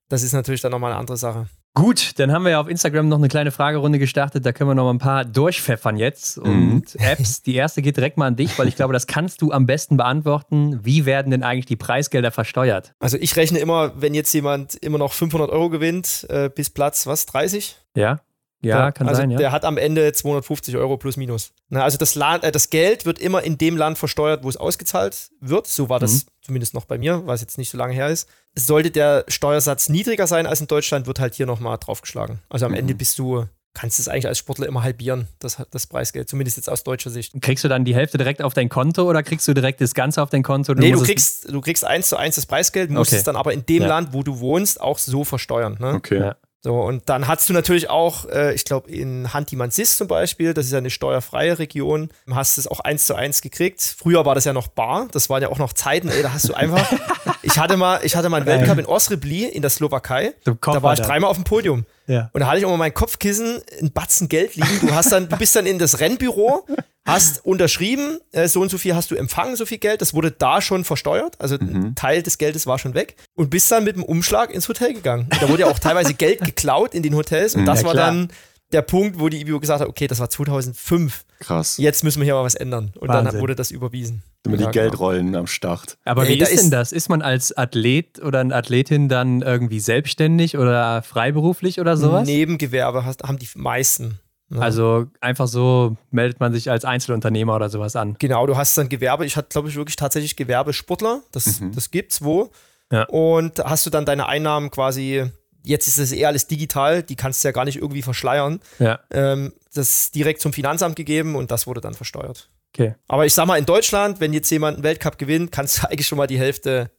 das 0.09 0.23
ist 0.23 0.33
natürlich 0.33 0.63
dann 0.63 0.73
nochmal 0.73 0.93
eine 0.93 1.01
andere 1.01 1.17
Sache. 1.17 1.47
Gut, 1.75 2.19
dann 2.19 2.33
haben 2.33 2.43
wir 2.43 2.51
ja 2.51 2.61
auf 2.61 2.67
Instagram 2.67 3.09
noch 3.09 3.19
eine 3.19 3.29
kleine 3.29 3.53
Fragerunde 3.53 4.01
gestartet. 4.01 4.45
Da 4.45 4.53
können 4.53 4.69
wir 4.69 4.75
noch 4.75 4.85
mal 4.85 4.95
ein 4.95 4.99
paar 4.99 5.25
durchpfeffern 5.25 5.97
jetzt. 5.97 6.37
Und 6.37 6.95
mhm. 6.95 7.01
Apps, 7.01 7.43
die 7.43 7.55
erste 7.55 7.83
geht 7.83 7.97
direkt 7.97 8.17
mal 8.17 8.27
an 8.27 8.35
dich, 8.35 8.59
weil 8.59 8.67
ich 8.67 8.75
glaube, 8.75 8.93
das 8.93 9.07
kannst 9.07 9.43
du 9.43 9.53
am 9.53 9.67
besten 9.67 9.97
beantworten. 9.97 10.81
Wie 10.83 11.07
werden 11.07 11.31
denn 11.31 11.45
eigentlich 11.45 11.67
die 11.67 11.77
Preisgelder 11.77 12.33
versteuert? 12.33 12.95
Also 12.99 13.17
ich 13.17 13.37
rechne 13.37 13.61
immer, 13.61 13.93
wenn 14.01 14.13
jetzt 14.13 14.33
jemand 14.33 14.75
immer 14.75 14.99
noch 14.99 15.13
500 15.13 15.51
Euro 15.51 15.71
gewinnt, 15.71 16.27
äh, 16.31 16.51
bis 16.53 16.71
Platz, 16.71 17.07
was, 17.07 17.27
30? 17.27 17.77
Ja. 17.95 18.23
Ja, 18.61 18.83
der, 18.83 18.93
kann 18.93 19.09
also 19.09 19.21
sein, 19.21 19.31
ja. 19.31 19.39
Der 19.39 19.53
hat 19.53 19.65
am 19.65 19.79
Ende 19.79 20.13
250 20.13 20.77
Euro 20.77 20.97
plus 20.97 21.17
minus. 21.17 21.53
Na, 21.69 21.85
also 21.85 21.97
das, 21.97 22.15
Land, 22.17 22.43
äh, 22.43 22.51
das 22.51 22.71
Geld 22.71 23.07
wird 23.07 23.19
immer 23.21 23.43
in 23.43 23.57
dem 23.57 23.77
Land 23.77 23.99
versteuert, 23.99 24.43
wo 24.43 24.49
es 24.49 24.57
ausgezahlt 24.57 25.31
wird. 25.41 25.69
So 25.69 25.89
war 25.89 26.01
das 26.01 26.25
mhm. 26.25 26.31
zumindest 26.43 26.75
noch 26.75 26.85
bei 26.85 26.99
mir, 26.99 27.25
weil 27.27 27.37
es 27.37 27.41
jetzt 27.41 27.59
nicht 27.59 27.71
so 27.71 27.79
lange 27.79 27.95
her 27.95 28.09
ist. 28.09 28.29
Sollte 28.57 28.91
der 28.91 29.25
Steuersatz 29.29 29.89
niedriger 29.89 30.27
sein 30.27 30.47
als 30.47 30.61
in 30.61 30.67
Deutschland, 30.67 31.07
wird 31.07 31.21
halt 31.21 31.35
hier 31.35 31.47
nochmal 31.47 31.79
draufgeschlagen. 31.79 32.41
Also 32.49 32.67
am 32.67 32.73
mhm. 32.73 32.79
Ende 32.79 32.95
bist 32.97 33.17
du, 33.21 33.47
kannst 33.75 34.01
es 34.01 34.09
eigentlich 34.09 34.27
als 34.27 34.39
Sportler 34.39 34.67
immer 34.67 34.83
halbieren, 34.83 35.29
das, 35.39 35.63
das 35.71 35.87
Preisgeld, 35.87 36.29
zumindest 36.29 36.57
jetzt 36.57 36.69
aus 36.69 36.83
deutscher 36.83 37.11
Sicht. 37.11 37.41
Kriegst 37.41 37.63
du 37.63 37.69
dann 37.69 37.85
die 37.85 37.95
Hälfte 37.95 38.19
direkt 38.19 38.43
auf 38.43 38.55
dein 38.55 38.69
Konto 38.69 39.09
oder 39.09 39.23
kriegst 39.23 39.47
du 39.47 39.55
direkt 39.55 39.81
das 39.81 39.95
Ganze 39.95 40.21
auf 40.21 40.31
dein 40.31 40.43
Konto? 40.43 40.75
Du 40.75 40.81
nee, 40.81 40.91
du 40.91 41.01
kriegst, 41.01 41.49
du 41.49 41.61
kriegst 41.61 41.85
eins 41.85 42.09
zu 42.09 42.17
eins 42.17 42.35
das 42.35 42.47
Preisgeld, 42.47 42.91
musst 42.91 43.13
okay. 43.13 43.19
es 43.19 43.23
dann 43.23 43.37
aber 43.37 43.53
in 43.53 43.65
dem 43.67 43.83
ja. 43.83 43.89
Land, 43.89 44.13
wo 44.13 44.25
du 44.25 44.41
wohnst, 44.41 44.81
auch 44.81 44.99
so 44.99 45.23
versteuern. 45.23 45.77
Ne? 45.79 45.95
Okay. 45.95 46.19
Ja. 46.19 46.37
So, 46.61 46.81
und 46.81 47.09
dann 47.09 47.29
hast 47.29 47.49
du 47.49 47.53
natürlich 47.53 47.89
auch, 47.89 48.25
äh, 48.25 48.53
ich 48.53 48.65
glaube, 48.65 48.91
in 48.91 49.33
Hantimansis 49.33 49.97
zum 49.97 50.09
Beispiel, 50.09 50.55
das 50.55 50.67
ist 50.67 50.73
ja 50.73 50.79
eine 50.79 50.91
steuerfreie 50.91 51.61
Region, 51.61 52.11
hast 52.29 52.57
du 52.57 52.61
es 52.61 52.67
auch 52.67 52.81
eins 52.81 53.07
zu 53.07 53.15
eins 53.15 53.43
gekriegt. 53.43 53.81
Früher 53.97 54.27
war 54.27 54.35
das 54.35 54.45
ja 54.45 54.53
noch 54.53 54.67
bar, 54.67 55.07
das 55.13 55.31
waren 55.31 55.41
ja 55.41 55.51
auch 55.51 55.59
noch 55.59 55.73
Zeiten, 55.73 56.09
ey, 56.09 56.21
da 56.21 56.33
hast 56.33 56.49
du 56.49 56.55
einfach. 56.55 56.93
ich 57.43 57.59
hatte 57.59 57.77
mal, 57.77 58.01
ich 58.03 58.17
hatte 58.17 58.29
mal 58.29 58.39
einen 58.39 58.47
Weltcup 58.47 58.79
in 58.79 58.87
Osrebli 58.87 59.45
in 59.45 59.63
der 59.63 59.71
Slowakei. 59.71 60.35
Da 60.75 60.83
war 60.83 60.95
ich 60.95 61.01
dreimal 61.01 61.31
auf 61.31 61.37
dem 61.37 61.45
Podium. 61.45 61.87
Ja. 62.09 62.31
Und 62.33 62.41
da 62.41 62.49
hatte 62.49 62.59
ich 62.59 62.65
auch 62.65 62.71
mal 62.71 62.79
mein 62.79 62.95
Kopfkissen, 62.95 63.61
ein 63.81 63.93
Batzen 63.93 64.29
Geld 64.29 64.57
liegen. 64.57 64.81
Du 64.89 64.95
hast 64.95 65.13
dann, 65.13 65.29
du 65.29 65.37
bist 65.37 65.55
dann 65.55 65.67
in 65.67 65.79
das 65.79 66.01
Rennbüro, 66.01 66.67
hast 67.07 67.45
unterschrieben, 67.45 68.19
äh, 68.33 68.49
so 68.49 68.61
und 68.61 68.71
so 68.71 68.79
viel 68.79 68.95
hast 68.95 69.11
du 69.11 69.15
empfangen, 69.15 69.57
so 69.57 69.67
viel 69.67 69.79
Geld. 69.79 70.01
Das 70.01 70.15
wurde 70.15 70.31
da 70.31 70.61
schon 70.63 70.85
versteuert. 70.85 71.37
Also 71.39 71.57
mhm. 71.61 71.89
ein 71.89 71.95
Teil 71.95 72.23
des 72.23 72.39
Geldes 72.39 72.67
war 72.67 72.79
schon 72.79 72.95
weg. 72.95 73.17
Und 73.35 73.51
bist 73.51 73.71
dann 73.71 73.85
mit 73.85 73.97
dem 73.97 74.03
Umschlag 74.05 74.51
ins 74.51 74.69
Hotel 74.69 74.95
gegangen. 74.95 75.29
Und 75.31 75.43
da 75.43 75.49
wurde 75.49 75.63
ja 75.63 75.69
auch 75.69 75.79
teilweise 75.79 76.15
Geld 76.15 76.41
geklaut 76.41 76.95
in 76.95 77.03
den 77.03 77.15
Hotels. 77.15 77.55
Und 77.55 77.67
das 77.67 77.83
ja, 77.83 77.89
war 77.89 77.95
dann 77.95 78.31
der 78.73 78.83
Punkt, 78.83 79.21
wo 79.21 79.29
die 79.29 79.41
IBU 79.41 79.61
gesagt 79.61 79.81
hat, 79.81 79.89
okay, 79.89 80.07
das 80.07 80.19
war 80.19 80.31
2005. 80.31 81.25
Krass. 81.41 81.77
Jetzt 81.77 82.05
müssen 82.05 82.21
wir 82.21 82.25
hier 82.25 82.35
mal 82.35 82.45
was 82.45 82.55
ändern. 82.55 82.93
Und 82.99 83.09
Wahnsinn. 83.09 83.33
dann 83.33 83.41
wurde 83.41 83.55
das 83.55 83.71
überwiesen. 83.71 84.23
Immer 84.47 84.57
die 84.57 84.65
ja, 84.65 84.71
genau. 84.71 84.83
Geldrollen 84.83 85.35
am 85.35 85.47
Start. 85.47 85.99
Aber 86.05 86.27
Ey, 86.27 86.37
wie 86.37 86.41
ist 86.41 86.63
denn 86.63 86.71
das? 86.71 86.93
Ist 86.93 87.09
man 87.09 87.23
als 87.23 87.57
Athlet 87.57 88.23
oder 88.23 88.41
eine 88.41 88.55
Athletin 88.55 89.09
dann 89.09 89.43
irgendwie 89.43 89.81
selbstständig 89.81 90.57
oder 90.57 91.03
freiberuflich 91.03 91.81
oder 91.81 91.97
sowas? 91.97 92.27
Nebengewerbe 92.27 93.05
hast, 93.05 93.25
haben 93.25 93.39
die 93.39 93.49
meisten. 93.57 94.21
Ja. 94.51 94.61
Also 94.61 95.07
einfach 95.21 95.47
so 95.47 95.97
meldet 96.11 96.41
man 96.41 96.53
sich 96.53 96.71
als 96.71 96.85
Einzelunternehmer 96.85 97.55
oder 97.55 97.69
sowas 97.69 97.97
an. 97.97 98.17
Genau, 98.19 98.47
du 98.47 98.57
hast 98.57 98.79
dann 98.79 98.89
Gewerbe. 98.89 99.27
Ich 99.27 99.37
hatte, 99.37 99.49
glaube 99.51 99.69
ich, 99.69 99.77
wirklich 99.77 99.97
tatsächlich 99.97 100.37
Gewerbesportler. 100.37 101.21
Das, 101.33 101.61
mhm. 101.61 101.73
das 101.75 101.91
gibt's 101.91 102.23
wo. 102.23 102.51
Ja. 102.91 103.05
Und 103.05 103.59
hast 103.59 103.85
du 103.85 103.91
dann 103.91 104.07
deine 104.07 104.27
Einnahmen 104.27 104.71
quasi 104.71 105.31
jetzt 105.69 105.87
ist 105.87 105.99
es 105.99 106.13
eher 106.13 106.29
alles 106.29 106.47
digital, 106.47 107.03
die 107.03 107.15
kannst 107.15 107.45
du 107.45 107.49
ja 107.49 107.53
gar 107.53 107.65
nicht 107.65 107.77
irgendwie 107.77 108.03
verschleiern. 108.03 108.61
Ja. 108.79 109.01
Ähm, 109.11 109.53
das 109.75 110.11
direkt 110.11 110.41
zum 110.41 110.53
Finanzamt 110.53 110.97
gegeben 110.97 111.37
und 111.37 111.51
das 111.51 111.67
wurde 111.67 111.81
dann 111.81 111.95
versteuert. 111.95 112.49
Okay. 112.75 112.95
Aber 113.07 113.27
ich 113.27 113.35
sag 113.35 113.47
mal, 113.47 113.59
in 113.59 113.67
Deutschland, 113.67 114.21
wenn 114.21 114.33
jetzt 114.33 114.51
jemand 114.51 114.77
einen 114.77 114.85
Weltcup 114.85 115.19
gewinnt, 115.19 115.53
kannst 115.53 115.79
du 115.79 115.87
eigentlich 115.89 116.07
schon 116.07 116.19
mal 116.19 116.27
die 116.27 116.39
Hälfte 116.39 116.91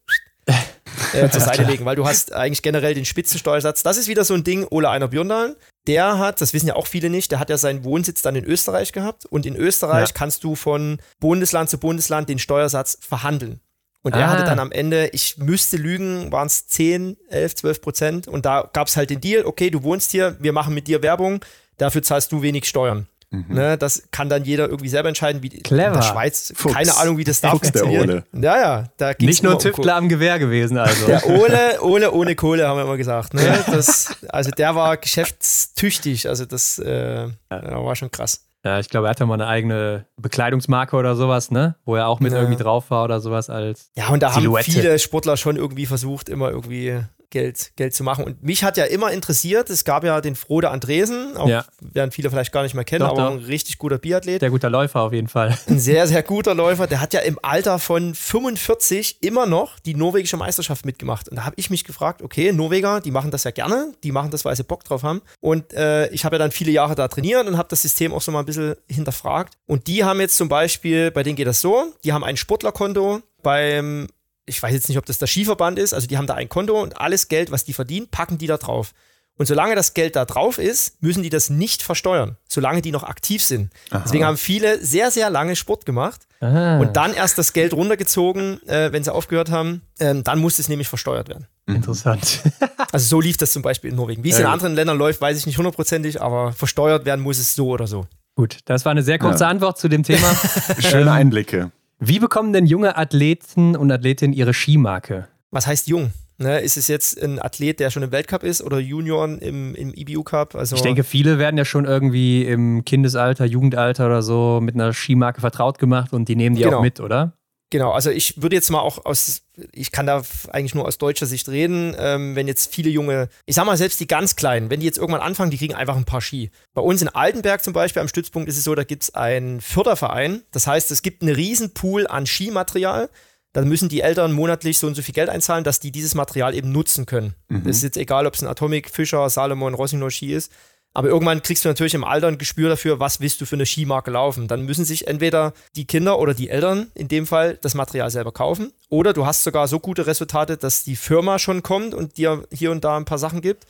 äh, 1.13 1.29
zur 1.29 1.41
Seite 1.41 1.63
legen, 1.63 1.85
weil 1.85 1.95
du 1.95 2.05
hast 2.07 2.31
eigentlich 2.31 2.61
generell 2.61 2.93
den 2.93 3.05
Spitzensteuersatz. 3.05 3.83
Das 3.83 3.97
ist 3.97 4.07
wieder 4.07 4.23
so 4.23 4.35
ein 4.35 4.43
Ding, 4.43 4.65
Ole 4.69 4.89
Einer 4.89 5.07
Björndalen. 5.07 5.55
Der 5.87 6.19
hat, 6.19 6.39
das 6.41 6.53
wissen 6.53 6.67
ja 6.67 6.75
auch 6.75 6.87
viele 6.87 7.09
nicht, 7.09 7.31
der 7.31 7.39
hat 7.39 7.49
ja 7.49 7.57
seinen 7.57 7.83
Wohnsitz 7.83 8.21
dann 8.21 8.35
in 8.35 8.45
Österreich 8.45 8.91
gehabt 8.91 9.25
und 9.25 9.47
in 9.47 9.55
Österreich 9.55 10.09
ja. 10.09 10.13
kannst 10.13 10.43
du 10.43 10.55
von 10.55 11.01
Bundesland 11.19 11.69
zu 11.69 11.79
Bundesland 11.79 12.29
den 12.29 12.37
Steuersatz 12.37 12.99
verhandeln. 13.01 13.61
Und 14.01 14.15
ah. 14.15 14.19
er 14.19 14.29
hatte 14.29 14.43
ah. 14.43 14.45
dann 14.45 14.59
am 14.59 14.71
Ende, 14.71 15.09
ich 15.13 15.37
müsste 15.37 15.77
lügen, 15.77 16.31
waren 16.31 16.47
es 16.47 16.67
10, 16.67 17.17
11, 17.29 17.55
12 17.55 17.81
Prozent. 17.81 18.27
Und 18.27 18.45
da 18.45 18.69
gab 18.71 18.87
es 18.87 18.97
halt 18.97 19.09
den 19.09 19.21
Deal, 19.21 19.45
okay, 19.45 19.69
du 19.69 19.83
wohnst 19.83 20.11
hier, 20.11 20.37
wir 20.39 20.53
machen 20.53 20.73
mit 20.73 20.87
dir 20.87 21.01
Werbung, 21.01 21.43
dafür 21.77 22.03
zahlst 22.03 22.31
du 22.31 22.41
wenig 22.41 22.65
Steuern. 22.65 23.07
Mhm. 23.31 23.45
Ne, 23.49 23.77
das 23.77 24.03
kann 24.09 24.27
dann 24.27 24.43
jeder 24.43 24.69
irgendwie 24.69 24.89
selber 24.89 25.07
entscheiden, 25.07 25.43
wie 25.43 25.49
Clever. 25.49 25.89
in 25.89 25.93
der 25.93 26.01
Schweiz. 26.01 26.51
Fuchs. 26.55 26.73
Keine 26.73 26.97
Ahnung, 26.97 27.17
wie 27.19 27.23
das 27.23 27.41
da 27.41 27.51
Fuchs 27.51 27.69
funktioniert. 27.69 28.09
Der 28.09 28.15
Ole. 28.15 28.43
Ja, 28.43 28.59
ja. 28.59 28.83
Da 28.97 29.13
Nicht 29.19 29.43
nur 29.43 29.59
Tüftler 29.59 29.95
am 29.95 30.09
Gewehr 30.09 30.39
gewesen, 30.39 30.77
also. 30.79 31.05
Der 31.05 31.27
Ole, 31.27 31.79
Ole 31.81 32.11
ohne 32.11 32.35
Kohle, 32.35 32.67
haben 32.67 32.77
wir 32.77 32.85
immer 32.85 32.97
gesagt. 32.97 33.35
Ne? 33.35 33.63
Das, 33.67 34.15
also 34.29 34.49
der 34.49 34.73
war 34.73 34.97
geschäftstüchtig. 34.97 36.27
Also 36.27 36.45
das 36.45 36.79
äh, 36.79 37.27
war 37.49 37.95
schon 37.95 38.09
krass. 38.09 38.45
Ja, 38.65 38.79
ich 38.79 38.89
glaube, 38.89 39.07
er 39.07 39.11
hatte 39.11 39.25
mal 39.25 39.35
eine 39.35 39.47
eigene 39.47 40.05
Bekleidungsmarke 40.17 40.95
oder 40.95 41.15
sowas, 41.15 41.49
ne? 41.49 41.75
Wo 41.85 41.95
er 41.95 42.07
auch 42.07 42.19
mit 42.19 42.33
ja. 42.33 42.39
irgendwie 42.39 42.61
drauf 42.61 42.91
war 42.91 43.05
oder 43.05 43.21
sowas 43.21 43.49
als. 43.49 43.91
Ja, 43.95 44.09
und 44.09 44.21
da 44.21 44.31
Silhouette. 44.31 44.67
haben 44.67 44.73
viele 44.73 44.99
Sportler 44.99 45.37
schon 45.37 45.55
irgendwie 45.55 45.85
versucht, 45.85 46.27
immer 46.27 46.49
irgendwie 46.49 47.01
Geld, 47.29 47.71
Geld 47.75 47.93
zu 47.93 48.03
machen. 48.03 48.23
Und 48.25 48.43
mich 48.43 48.63
hat 48.63 48.77
ja 48.77 48.85
immer 48.85 49.11
interessiert, 49.11 49.69
es 49.69 49.83
gab 49.83 50.03
ja 50.03 50.19
den 50.21 50.35
Frode 50.35 50.69
Andresen, 50.69 51.37
auch 51.37 51.47
ja. 51.47 51.65
werden 51.79 52.11
viele 52.11 52.29
vielleicht 52.29 52.51
gar 52.51 52.63
nicht 52.63 52.73
mehr 52.73 52.83
kennen, 52.83 53.01
doch, 53.01 53.11
aber 53.11 53.23
doch. 53.23 53.31
ein 53.31 53.45
richtig 53.45 53.77
guter 53.77 53.97
Biathlet. 53.97 54.41
Der 54.41 54.49
guter 54.49 54.69
Läufer 54.69 55.01
auf 55.01 55.13
jeden 55.13 55.27
Fall. 55.27 55.57
Ein 55.67 55.79
sehr, 55.79 56.07
sehr 56.07 56.23
guter 56.23 56.55
Läufer. 56.55 56.87
Der 56.87 57.01
hat 57.01 57.13
ja 57.13 57.19
im 57.21 57.37
Alter 57.41 57.79
von 57.79 58.15
45 58.15 59.21
immer 59.21 59.45
noch 59.45 59.79
die 59.79 59.95
norwegische 59.95 60.37
Meisterschaft 60.37 60.85
mitgemacht. 60.85 61.29
Und 61.29 61.37
da 61.37 61.45
habe 61.45 61.55
ich 61.57 61.69
mich 61.69 61.83
gefragt, 61.83 62.21
okay, 62.21 62.51
Norweger, 62.51 63.01
die 63.01 63.11
machen 63.11 63.31
das 63.31 63.43
ja 63.43 63.51
gerne, 63.51 63.93
die 64.03 64.11
machen 64.11 64.31
das, 64.31 64.45
weil 64.45 64.55
sie 64.55 64.63
Bock 64.63 64.83
drauf 64.83 65.03
haben. 65.03 65.21
Und 65.39 65.73
äh, 65.73 66.09
ich 66.09 66.25
habe 66.25 66.35
ja 66.35 66.39
dann 66.39 66.51
viele 66.51 66.71
Jahre 66.71 66.95
da 66.95 67.07
trainiert 67.07 67.47
und 67.47 67.57
habe 67.57 67.69
das 67.69 67.81
System 67.81 68.13
auch 68.13 68.21
so 68.21 68.31
mal 68.31 68.39
ein 68.39 68.45
bisschen 68.45 68.75
hinterfragt. 68.87 69.53
Und 69.67 69.87
die 69.87 70.03
haben 70.03 70.19
jetzt 70.19 70.37
zum 70.37 70.49
Beispiel, 70.49 71.11
bei 71.11 71.23
denen 71.23 71.35
geht 71.35 71.47
das 71.47 71.61
so, 71.61 71.93
die 72.03 72.13
haben 72.13 72.23
ein 72.23 72.37
Sportlerkonto 72.37 73.21
beim 73.41 74.07
ich 74.49 74.61
weiß 74.61 74.73
jetzt 74.73 74.89
nicht, 74.89 74.97
ob 74.97 75.05
das 75.05 75.19
der 75.19 75.27
Skiverband 75.27 75.79
ist, 75.79 75.93
also 75.93 76.07
die 76.07 76.17
haben 76.17 76.27
da 76.27 76.33
ein 76.33 76.49
Konto 76.49 76.81
und 76.81 76.99
alles 76.99 77.27
Geld, 77.27 77.51
was 77.51 77.63
die 77.63 77.73
verdienen, 77.73 78.07
packen 78.09 78.37
die 78.37 78.47
da 78.47 78.57
drauf. 78.57 78.93
Und 79.39 79.45
solange 79.45 79.73
das 79.73 79.93
Geld 79.93 80.17
da 80.17 80.25
drauf 80.25 80.57
ist, 80.57 81.01
müssen 81.01 81.23
die 81.23 81.29
das 81.29 81.49
nicht 81.49 81.81
versteuern, 81.81 82.35
solange 82.49 82.81
die 82.81 82.91
noch 82.91 83.03
aktiv 83.03 83.41
sind. 83.41 83.71
Aha. 83.89 84.01
Deswegen 84.03 84.25
haben 84.25 84.35
viele 84.35 84.83
sehr, 84.83 85.11
sehr 85.11 85.29
lange 85.29 85.55
Sport 85.55 85.85
gemacht 85.85 86.27
Aha. 86.41 86.79
und 86.79 86.97
dann 86.97 87.13
erst 87.13 87.37
das 87.37 87.53
Geld 87.53 87.73
runtergezogen, 87.73 88.61
äh, 88.67 88.91
wenn 88.91 89.01
sie 89.05 89.13
aufgehört 89.13 89.49
haben. 89.49 89.81
Ähm, 90.01 90.25
dann 90.25 90.39
muss 90.39 90.59
es 90.59 90.67
nämlich 90.67 90.89
versteuert 90.89 91.29
werden. 91.29 91.47
Mhm. 91.67 91.75
Interessant. 91.77 92.41
also 92.91 93.05
so 93.05 93.21
lief 93.21 93.37
das 93.37 93.53
zum 93.53 93.61
Beispiel 93.61 93.91
in 93.91 93.95
Norwegen. 93.95 94.25
Wie 94.25 94.31
es 94.31 94.39
in 94.39 94.45
anderen 94.45 94.75
Ländern 94.75 94.97
läuft, 94.97 95.21
weiß 95.21 95.37
ich 95.37 95.45
nicht 95.45 95.57
hundertprozentig, 95.57 96.21
aber 96.21 96.51
versteuert 96.51 97.05
werden 97.05 97.21
muss 97.21 97.39
es 97.39 97.55
so 97.55 97.69
oder 97.69 97.87
so. 97.87 98.07
Gut, 98.35 98.57
das 98.65 98.83
war 98.83 98.91
eine 98.91 99.03
sehr 99.03 99.19
kurze 99.19 99.45
ja. 99.45 99.49
Antwort 99.49 99.77
zu 99.77 99.87
dem 99.87 100.03
Thema. 100.03 100.35
Schöne 100.79 101.03
ähm, 101.03 101.09
Einblicke. 101.09 101.71
Wie 101.99 102.19
bekommen 102.19 102.53
denn 102.53 102.65
junge 102.65 102.95
Athleten 102.95 103.75
und 103.75 103.91
Athletinnen 103.91 104.33
ihre 104.33 104.53
Skimarke? 104.53 105.27
Was 105.51 105.67
heißt 105.67 105.87
jung? 105.87 106.11
Ne, 106.37 106.59
ist 106.59 106.77
es 106.77 106.87
jetzt 106.87 107.21
ein 107.21 107.37
Athlet, 107.37 107.81
der 107.81 107.89
schon 107.89 108.01
im 108.01 108.13
Weltcup 108.13 108.43
ist 108.43 108.61
oder 108.61 108.79
Junioren 108.79 109.39
im, 109.39 109.75
im 109.75 109.93
IBU 109.93 110.23
Cup? 110.23 110.55
Also 110.55 110.77
ich 110.77 110.81
denke, 110.81 111.03
viele 111.03 111.37
werden 111.37 111.57
ja 111.57 111.65
schon 111.65 111.83
irgendwie 111.83 112.45
im 112.45 112.85
Kindesalter, 112.85 113.43
Jugendalter 113.43 114.05
oder 114.05 114.21
so 114.21 114.61
mit 114.61 114.75
einer 114.75 114.93
Skimarke 114.93 115.41
vertraut 115.41 115.79
gemacht 115.79 116.13
und 116.13 116.29
die 116.29 116.37
nehmen 116.37 116.55
die 116.55 116.63
genau. 116.63 116.77
auch 116.77 116.81
mit, 116.81 117.01
oder? 117.01 117.33
Genau, 117.71 117.91
also 117.91 118.09
ich 118.09 118.41
würde 118.41 118.55
jetzt 118.55 118.71
mal 118.71 118.79
auch 118.79 119.05
aus, 119.05 119.43
ich 119.73 119.91
kann 119.91 120.07
da 120.07 120.23
eigentlich 120.49 120.73
nur 120.73 120.87
aus 120.87 120.97
deutscher 120.97 121.27
Sicht 121.27 121.49
reden, 121.49 121.95
ähm, 121.99 122.35
wenn 122.35 122.47
jetzt 122.47 122.73
viele 122.73 122.89
junge, 122.89 123.29
ich 123.45 123.55
sag 123.55 123.65
mal 123.65 123.77
selbst 123.77 123.99
die 123.99 124.07
ganz 124.07 124.35
Kleinen, 124.35 124.71
wenn 124.71 124.79
die 124.79 124.87
jetzt 124.87 124.97
irgendwann 124.97 125.21
anfangen, 125.21 125.51
die 125.51 125.57
kriegen 125.57 125.75
einfach 125.75 125.95
ein 125.95 126.05
paar 126.05 126.21
Ski. 126.21 126.49
Bei 126.73 126.81
uns 126.81 127.01
in 127.03 127.09
Altenberg 127.09 127.63
zum 127.63 127.73
Beispiel 127.73 128.01
am 128.01 128.07
Stützpunkt 128.07 128.49
ist 128.49 128.57
es 128.57 128.63
so, 128.63 128.73
da 128.73 128.83
gibt 128.83 129.03
es 129.03 129.13
einen 129.13 129.61
Förderverein, 129.61 130.41
das 130.51 130.65
heißt, 130.65 130.89
es 130.89 131.03
gibt 131.03 131.21
einen 131.21 131.35
riesen 131.35 131.71
Pool 131.75 132.07
an 132.07 132.25
Skimaterial, 132.25 133.09
dann 133.53 133.67
müssen 133.67 133.89
die 133.89 134.01
Eltern 134.01 134.31
monatlich 134.31 134.79
so 134.79 134.87
und 134.87 134.95
so 134.95 135.03
viel 135.03 135.13
Geld 135.13 135.29
einzahlen, 135.29 135.63
dass 135.63 135.79
die 135.79 135.91
dieses 135.91 136.15
Material 136.15 136.55
eben 136.55 136.71
nutzen 136.71 137.05
können. 137.05 137.35
Mhm. 137.49 137.65
Das 137.65 137.77
ist 137.77 137.83
jetzt 137.83 137.97
egal, 137.97 138.25
ob 138.25 138.33
es 138.33 138.41
ein 138.41 138.47
Atomic, 138.47 138.89
Fischer, 138.89 139.29
Salomon, 139.29 139.75
Rossignol 139.75 140.11
Ski 140.11 140.33
ist. 140.33 140.51
Aber 140.93 141.07
irgendwann 141.07 141.43
kriegst 141.43 141.63
du 141.63 141.69
natürlich 141.69 141.93
im 141.93 142.03
Alter 142.03 142.27
ein 142.27 142.37
Gespür 142.37 142.69
dafür, 142.69 142.99
was 142.99 143.19
willst 143.19 143.39
du 143.41 143.45
für 143.45 143.55
eine 143.55 143.65
Skimarke 143.65 144.11
laufen. 144.11 144.47
Dann 144.47 144.65
müssen 144.65 144.85
sich 144.85 145.07
entweder 145.07 145.53
die 145.75 145.85
Kinder 145.85 146.19
oder 146.19 146.33
die 146.33 146.49
Eltern 146.49 146.91
in 146.95 147.07
dem 147.07 147.27
Fall 147.27 147.57
das 147.61 147.75
Material 147.75 148.09
selber 148.09 148.31
kaufen. 148.31 148.73
Oder 148.89 149.13
du 149.13 149.25
hast 149.25 149.43
sogar 149.43 149.67
so 149.67 149.79
gute 149.79 150.07
Resultate, 150.07 150.57
dass 150.57 150.83
die 150.83 150.95
Firma 150.95 151.37
schon 151.37 151.61
kommt 151.61 151.93
und 151.93 152.17
dir 152.17 152.43
hier 152.51 152.71
und 152.71 152.83
da 152.83 152.97
ein 152.97 153.05
paar 153.05 153.19
Sachen 153.19 153.41
gibt. 153.41 153.67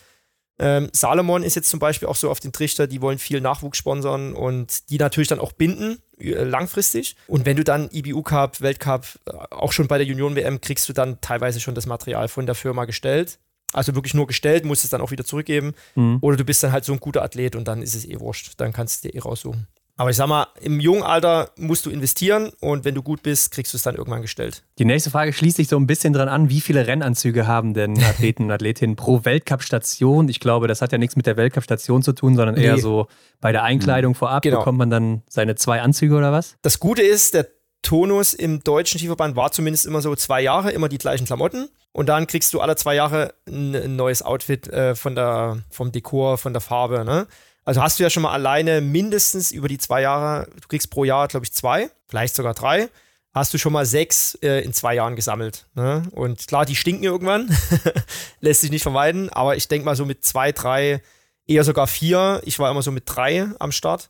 Ähm, 0.60 0.90
Salomon 0.92 1.44
ist 1.44 1.56
jetzt 1.56 1.70
zum 1.70 1.80
Beispiel 1.80 2.08
auch 2.08 2.18
so 2.18 2.30
auf 2.30 2.42
den 2.42 2.52
Trichter, 2.52 2.86
die 2.86 3.02
wollen 3.02 3.18
viel 3.18 3.40
Nachwuchs 3.40 3.78
sponsern 3.78 4.34
und 4.34 4.90
die 4.90 4.98
natürlich 4.98 5.30
dann 5.30 5.40
auch 5.40 5.54
binden, 5.54 6.02
äh, 6.20 6.44
langfristig. 6.44 7.16
Und 7.28 7.46
wenn 7.46 7.56
du 7.56 7.64
dann 7.64 7.90
IBU 7.92 8.22
Cup, 8.24 8.60
Weltcup, 8.60 9.06
äh, 9.26 9.32
auch 9.52 9.72
schon 9.72 9.88
bei 9.88 9.98
der 9.98 10.08
Union 10.08 10.36
WM, 10.36 10.60
kriegst 10.60 10.90
du 10.90 10.94
dann 10.94 11.22
teilweise 11.22 11.62
schon 11.62 11.76
das 11.76 11.86
Material 11.86 12.28
von 12.28 12.46
der 12.46 12.56
Firma 12.56 12.84
gestellt. 12.84 13.40
Also 13.74 13.96
wirklich 13.96 14.14
nur 14.14 14.28
gestellt, 14.28 14.66
musst 14.66 14.84
es 14.84 14.90
dann 14.90 15.02
auch 15.02 15.12
wieder 15.12 15.26
zurückgeben. 15.26 15.74
Mhm. 15.96 16.18
Oder 16.22 16.38
du 16.38 16.44
bist 16.44 16.64
dann 16.64 16.72
halt 16.72 16.86
so 16.86 16.94
ein 16.94 17.00
guter 17.00 17.24
Athlet 17.24 17.56
und 17.56 17.68
dann 17.68 17.82
ist 17.82 17.96
es 17.96 18.06
eh 18.06 18.20
wurscht. 18.20 18.54
Dann 18.58 18.74
kannst 18.74 19.04
du 19.04 19.10
dir 19.10 19.16
eh 19.16 19.20
raussuchen. 19.20 19.68
Aber 20.00 20.12
ich 20.12 20.16
sag 20.16 20.28
mal, 20.28 20.48
im 20.62 20.80
jungen 20.80 21.04
Alter 21.04 21.52
musst 21.58 21.86
du 21.86 21.90
investieren 21.90 22.54
und 22.62 22.86
wenn 22.86 22.96
du 22.96 23.04
gut 23.04 23.22
bist, 23.22 23.52
kriegst 23.52 23.74
du 23.74 23.78
es 23.78 23.84
dann 23.84 23.96
irgendwann 23.96 24.22
gestellt. 24.22 24.64
Die 24.78 24.86
nächste 24.86 25.10
Frage 25.10 25.34
schließt 25.34 25.58
sich 25.58 25.68
so 25.68 25.76
ein 25.76 25.88
bisschen 25.88 26.14
dran 26.14 26.30
an, 26.30 26.50
wie 26.50 26.62
viele 26.62 26.88
Rennanzüge 26.88 27.48
haben 27.48 27.74
denn 27.74 28.02
Athleten 28.04 28.44
und 28.44 28.52
Athletinnen 28.52 28.96
pro 28.96 29.26
Weltcup-Station? 29.26 30.30
Ich 30.30 30.40
glaube, 30.40 30.70
das 30.70 30.82
hat 30.82 30.94
ja 30.94 30.98
nichts 30.98 31.18
mit 31.18 31.26
der 31.26 31.36
Weltcup-Station 31.36 32.02
zu 32.02 32.14
tun, 32.14 32.38
sondern 32.38 32.56
eher 32.56 32.78
so 32.78 33.08
bei 33.42 33.52
der 33.52 33.64
Einkleidung 33.64 34.16
vorab 34.16 34.42
genau. 34.42 34.60
bekommt 34.60 34.78
man 34.78 34.90
dann 34.90 35.22
seine 35.28 35.56
zwei 35.56 35.82
Anzüge 35.82 36.16
oder 36.16 36.32
was? 36.32 36.56
Das 36.62 36.80
Gute 36.80 37.02
ist, 37.02 37.34
der 37.34 37.50
Tonus 37.82 38.34
im 38.34 38.64
deutschen 38.64 39.00
Skiverband 39.00 39.36
war 39.36 39.52
zumindest 39.52 39.86
immer 39.86 40.02
so 40.02 40.16
zwei 40.16 40.42
Jahre, 40.42 40.72
immer 40.72 40.90
die 40.90 40.98
gleichen 40.98 41.26
Klamotten. 41.26 41.70
Und 41.92 42.08
dann 42.08 42.28
kriegst 42.28 42.54
du 42.54 42.62
alle 42.62 42.76
zwei 42.76 42.96
Jahre 42.96 43.34
ein, 43.48 43.96
neues 43.96 44.22
Outfit 44.22 44.68
äh, 44.68 44.96
von 44.96 45.16
der, 45.16 45.64
vom 45.70 45.92
Dekor, 45.92 46.38
von 46.38 46.54
der 46.54 46.62
Farbe. 46.62 47.04
Ne? 47.04 47.28
Also 47.66 47.82
hast 47.82 48.00
du 48.00 48.04
ja 48.04 48.10
schon 48.10 48.24
mal 48.24 48.32
alleine 48.32 48.82
mindestens 48.82 49.52
über 49.52 49.68
die 49.68 49.78
zwei 49.78 50.02
Jahre, 50.02 50.48
du 50.62 50.68
kriegst 50.68 50.90
pro 50.90 51.04
Jahr, 51.04 51.28
glaube 51.28 51.46
ich, 51.46 51.54
zwei, 51.54 51.90
vielleicht 52.08 52.36
sogar 52.36 52.54
drei, 52.54 52.90
hast 53.34 53.54
du 53.54 53.58
schon 53.58 53.74
mal 53.74 53.86
sechs 53.86 54.36
äh, 54.42 54.62
in 54.64 54.74
zwei 54.74 54.96
Jahren 54.96 55.16
gesammelt. 55.16 55.66
Ne? 55.74 56.04
Und 56.12 56.48
klar, 56.48 56.66
die 56.66 56.76
stinken 56.76 57.04
irgendwann, 57.04 57.56
lässt 58.40 58.62
sich 58.62 58.72
nicht 58.72 58.84
vermeiden, 58.84 59.30
aber 59.30 59.56
ich 59.56 59.68
denke 59.68 59.86
mal 59.86 59.96
so 59.96 60.06
mit 60.06 60.24
zwei, 60.24 60.52
drei, 60.52 61.02
eher 61.48 61.64
sogar 61.64 61.88
vier, 61.88 62.42
ich 62.44 62.60
war 62.60 62.70
immer 62.70 62.82
so 62.82 62.92
mit 62.92 63.04
drei 63.06 63.48
am 63.60 63.72
Start. 63.72 64.10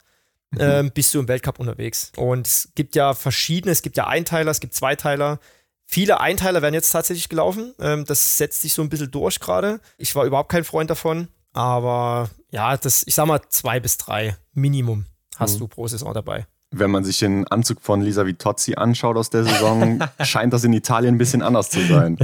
Mhm. 0.51 0.59
Ähm, 0.61 0.91
bist 0.91 1.13
du 1.13 1.19
im 1.19 1.27
Weltcup 1.27 1.59
unterwegs. 1.59 2.11
Und 2.15 2.47
es 2.47 2.69
gibt 2.75 2.95
ja 2.95 3.13
verschiedene, 3.13 3.71
es 3.71 3.81
gibt 3.81 3.97
ja 3.97 4.07
Einteiler, 4.07 4.51
es 4.51 4.59
gibt 4.59 4.73
Zweiteiler. 4.73 5.39
Viele 5.85 6.19
Einteiler 6.19 6.61
werden 6.61 6.73
jetzt 6.73 6.91
tatsächlich 6.91 7.29
gelaufen. 7.29 7.73
Ähm, 7.79 8.05
das 8.05 8.37
setzt 8.37 8.61
sich 8.61 8.73
so 8.73 8.81
ein 8.81 8.89
bisschen 8.89 9.11
durch 9.11 9.39
gerade. 9.39 9.79
Ich 9.97 10.15
war 10.15 10.25
überhaupt 10.25 10.49
kein 10.49 10.63
Freund 10.63 10.89
davon. 10.89 11.27
Aber 11.53 12.29
ja, 12.51 12.77
das, 12.77 13.03
ich 13.05 13.15
sag 13.15 13.25
mal, 13.27 13.41
zwei 13.49 13.79
bis 13.79 13.97
drei 13.97 14.37
Minimum 14.53 15.05
hast 15.37 15.55
mhm. 15.55 15.59
du 15.59 15.67
pro 15.67 15.87
Saison 15.87 16.13
dabei. 16.13 16.47
Wenn 16.71 16.91
man 16.91 17.03
sich 17.03 17.19
den 17.19 17.47
Anzug 17.47 17.81
von 17.81 18.01
Lisa 18.01 18.25
Vitozzi 18.25 18.75
anschaut 18.75 19.17
aus 19.17 19.31
der 19.31 19.43
Saison, 19.43 19.99
scheint 20.21 20.53
das 20.53 20.63
in 20.63 20.73
Italien 20.73 21.15
ein 21.15 21.17
bisschen 21.17 21.41
anders 21.41 21.69
zu 21.69 21.81
sein. 21.81 22.17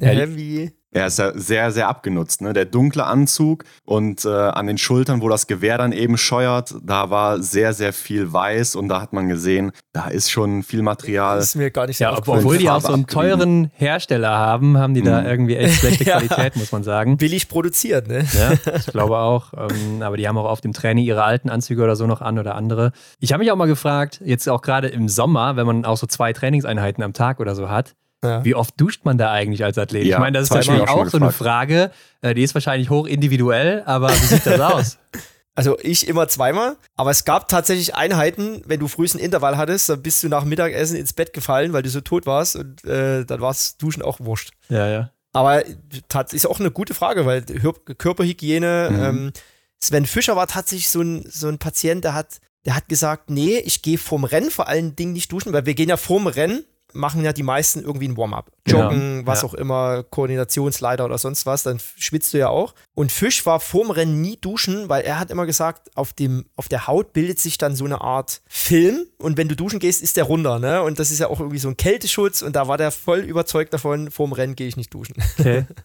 Ja, 0.00 0.08
Heavy. 0.08 0.72
Er 0.90 1.06
ist 1.06 1.18
ja 1.18 1.32
sehr, 1.34 1.70
sehr 1.70 1.88
abgenutzt. 1.88 2.40
Ne? 2.40 2.54
Der 2.54 2.64
dunkle 2.64 3.04
Anzug 3.04 3.64
und 3.84 4.24
äh, 4.24 4.28
an 4.28 4.66
den 4.66 4.78
Schultern, 4.78 5.20
wo 5.20 5.28
das 5.28 5.46
Gewehr 5.46 5.76
dann 5.76 5.92
eben 5.92 6.16
scheuert, 6.16 6.74
da 6.82 7.10
war 7.10 7.42
sehr, 7.42 7.74
sehr 7.74 7.92
viel 7.92 8.32
weiß 8.32 8.74
und 8.74 8.88
da 8.88 9.02
hat 9.02 9.12
man 9.12 9.28
gesehen, 9.28 9.72
da 9.92 10.08
ist 10.08 10.30
schon 10.30 10.62
viel 10.62 10.80
Material. 10.80 11.36
Das 11.36 11.48
ist 11.48 11.54
mir 11.56 11.70
gar 11.70 11.86
nicht 11.86 11.98
so 11.98 12.04
ja, 12.04 12.16
Obwohl 12.16 12.56
die 12.56 12.70
auch 12.70 12.80
so 12.80 12.94
einen 12.94 13.06
teuren 13.06 13.70
Hersteller 13.74 14.30
haben, 14.30 14.78
haben 14.78 14.94
die 14.94 15.02
da 15.02 15.20
mhm. 15.20 15.26
irgendwie 15.26 15.56
echt 15.56 15.80
schlechte 15.80 16.04
Qualität, 16.06 16.56
muss 16.56 16.72
man 16.72 16.82
sagen. 16.82 17.18
Billig 17.18 17.48
produziert, 17.48 18.08
ne? 18.08 18.26
Ja, 18.32 18.72
ich 18.74 18.86
glaube 18.92 19.18
auch. 19.18 19.52
Ähm, 19.52 20.00
aber 20.00 20.16
die 20.16 20.26
haben 20.26 20.38
auch 20.38 20.48
auf 20.48 20.62
dem 20.62 20.72
Training 20.72 21.04
ihre 21.04 21.22
alten 21.22 21.50
Anzüge 21.50 21.82
oder 21.82 21.96
so 21.96 22.06
noch 22.06 22.22
an 22.22 22.38
oder 22.38 22.54
andere. 22.54 22.92
Ich 23.20 23.32
habe 23.32 23.42
mich 23.42 23.52
auch 23.52 23.56
mal 23.56 23.66
gefragt, 23.66 24.22
jetzt 24.24 24.48
auch 24.48 24.62
gerade 24.62 24.88
im 24.88 25.08
Sommer, 25.08 25.56
wenn 25.56 25.66
man 25.66 25.84
auch 25.84 25.98
so 25.98 26.06
zwei 26.06 26.32
Trainingseinheiten 26.32 27.04
am 27.04 27.12
Tag 27.12 27.40
oder 27.40 27.54
so 27.54 27.68
hat, 27.68 27.94
ja. 28.24 28.44
Wie 28.44 28.54
oft 28.54 28.80
duscht 28.80 29.04
man 29.04 29.16
da 29.16 29.30
eigentlich 29.30 29.64
als 29.64 29.78
Athlet? 29.78 30.04
Ja, 30.04 30.16
ich 30.16 30.20
meine, 30.20 30.38
das 30.38 30.48
ist 30.48 30.54
natürlich 30.54 30.88
auch, 30.88 31.06
auch 31.06 31.06
so 31.06 31.18
eine 31.18 31.30
Frage, 31.30 31.92
äh, 32.20 32.34
die 32.34 32.42
ist 32.42 32.54
wahrscheinlich 32.54 32.90
hoch 32.90 33.06
individuell, 33.06 33.82
aber 33.86 34.10
wie 34.10 34.26
sieht 34.26 34.46
das 34.46 34.60
aus? 34.60 34.98
Also 35.54 35.76
ich 35.82 36.06
immer 36.06 36.28
zweimal, 36.28 36.76
aber 36.94 37.10
es 37.10 37.24
gab 37.24 37.48
tatsächlich 37.48 37.96
Einheiten, 37.96 38.62
wenn 38.66 38.78
du 38.78 38.86
frühst 38.86 39.16
ein 39.16 39.18
Intervall 39.18 39.56
hattest, 39.56 39.88
dann 39.88 40.00
bist 40.00 40.22
du 40.22 40.28
nach 40.28 40.44
Mittagessen 40.44 40.96
ins 40.96 41.14
Bett 41.14 41.32
gefallen, 41.32 41.72
weil 41.72 41.82
du 41.82 41.88
so 41.88 42.00
tot 42.00 42.26
warst 42.26 42.54
und 42.54 42.84
äh, 42.84 43.24
dann 43.24 43.40
war 43.40 43.50
es 43.50 43.76
Duschen 43.76 44.04
auch 44.04 44.20
wurscht. 44.20 44.52
Ja, 44.68 44.86
ja. 44.86 45.10
Aber 45.32 45.64
ist 45.66 46.46
auch 46.46 46.60
eine 46.60 46.70
gute 46.70 46.94
Frage, 46.94 47.26
weil 47.26 47.42
Körperhygiene, 47.42 48.88
mhm. 48.88 49.02
ähm, 49.02 49.32
Sven 49.80 50.06
Fischer 50.06 50.36
war 50.36 50.46
tatsächlich 50.46 50.90
so 50.90 51.02
ein, 51.02 51.24
so 51.28 51.48
ein 51.48 51.58
Patient, 51.58 52.04
der 52.04 52.14
hat, 52.14 52.38
der 52.64 52.76
hat 52.76 52.88
gesagt, 52.88 53.28
nee, 53.28 53.58
ich 53.58 53.82
gehe 53.82 53.98
vorm 53.98 54.22
Rennen 54.22 54.52
vor 54.52 54.68
allen 54.68 54.94
Dingen 54.94 55.12
nicht 55.12 55.32
duschen, 55.32 55.52
weil 55.52 55.66
wir 55.66 55.74
gehen 55.74 55.88
ja 55.88 55.96
vorm 55.96 56.28
Rennen 56.28 56.64
machen 56.92 57.24
ja 57.24 57.32
die 57.32 57.42
meisten 57.42 57.82
irgendwie 57.82 58.08
ein 58.08 58.16
Warm-up. 58.16 58.50
Joggen, 58.66 59.20
ja, 59.20 59.26
was 59.26 59.42
ja. 59.42 59.48
auch 59.48 59.54
immer, 59.54 60.02
Koordinationsleiter 60.02 61.04
oder 61.04 61.18
sonst 61.18 61.46
was, 61.46 61.62
dann 61.62 61.80
schwitzt 61.96 62.34
du 62.34 62.38
ja 62.38 62.48
auch. 62.48 62.74
Und 62.94 63.12
Fisch 63.12 63.44
war 63.46 63.60
vorm 63.60 63.90
Rennen 63.90 64.20
nie 64.20 64.36
duschen, 64.36 64.88
weil 64.88 65.02
er 65.02 65.18
hat 65.18 65.30
immer 65.30 65.46
gesagt, 65.46 65.96
auf, 65.96 66.12
dem, 66.12 66.46
auf 66.56 66.68
der 66.68 66.86
Haut 66.86 67.12
bildet 67.12 67.38
sich 67.38 67.58
dann 67.58 67.76
so 67.76 67.84
eine 67.84 68.00
Art 68.00 68.40
Film 68.46 69.06
und 69.18 69.36
wenn 69.36 69.48
du 69.48 69.56
duschen 69.56 69.78
gehst, 69.78 70.02
ist 70.02 70.16
der 70.16 70.24
runter, 70.24 70.58
ne? 70.58 70.82
Und 70.82 70.98
das 70.98 71.10
ist 71.10 71.18
ja 71.18 71.28
auch 71.28 71.40
irgendwie 71.40 71.58
so 71.58 71.68
ein 71.68 71.76
Kälteschutz 71.76 72.42
und 72.42 72.56
da 72.56 72.68
war 72.68 72.78
der 72.78 72.90
voll 72.90 73.20
überzeugt 73.20 73.72
davon, 73.72 74.10
vorm 74.10 74.32
Rennen 74.32 74.56
gehe 74.56 74.68
ich 74.68 74.76
nicht 74.76 74.92
duschen. 74.92 75.16
Okay. 75.38 75.66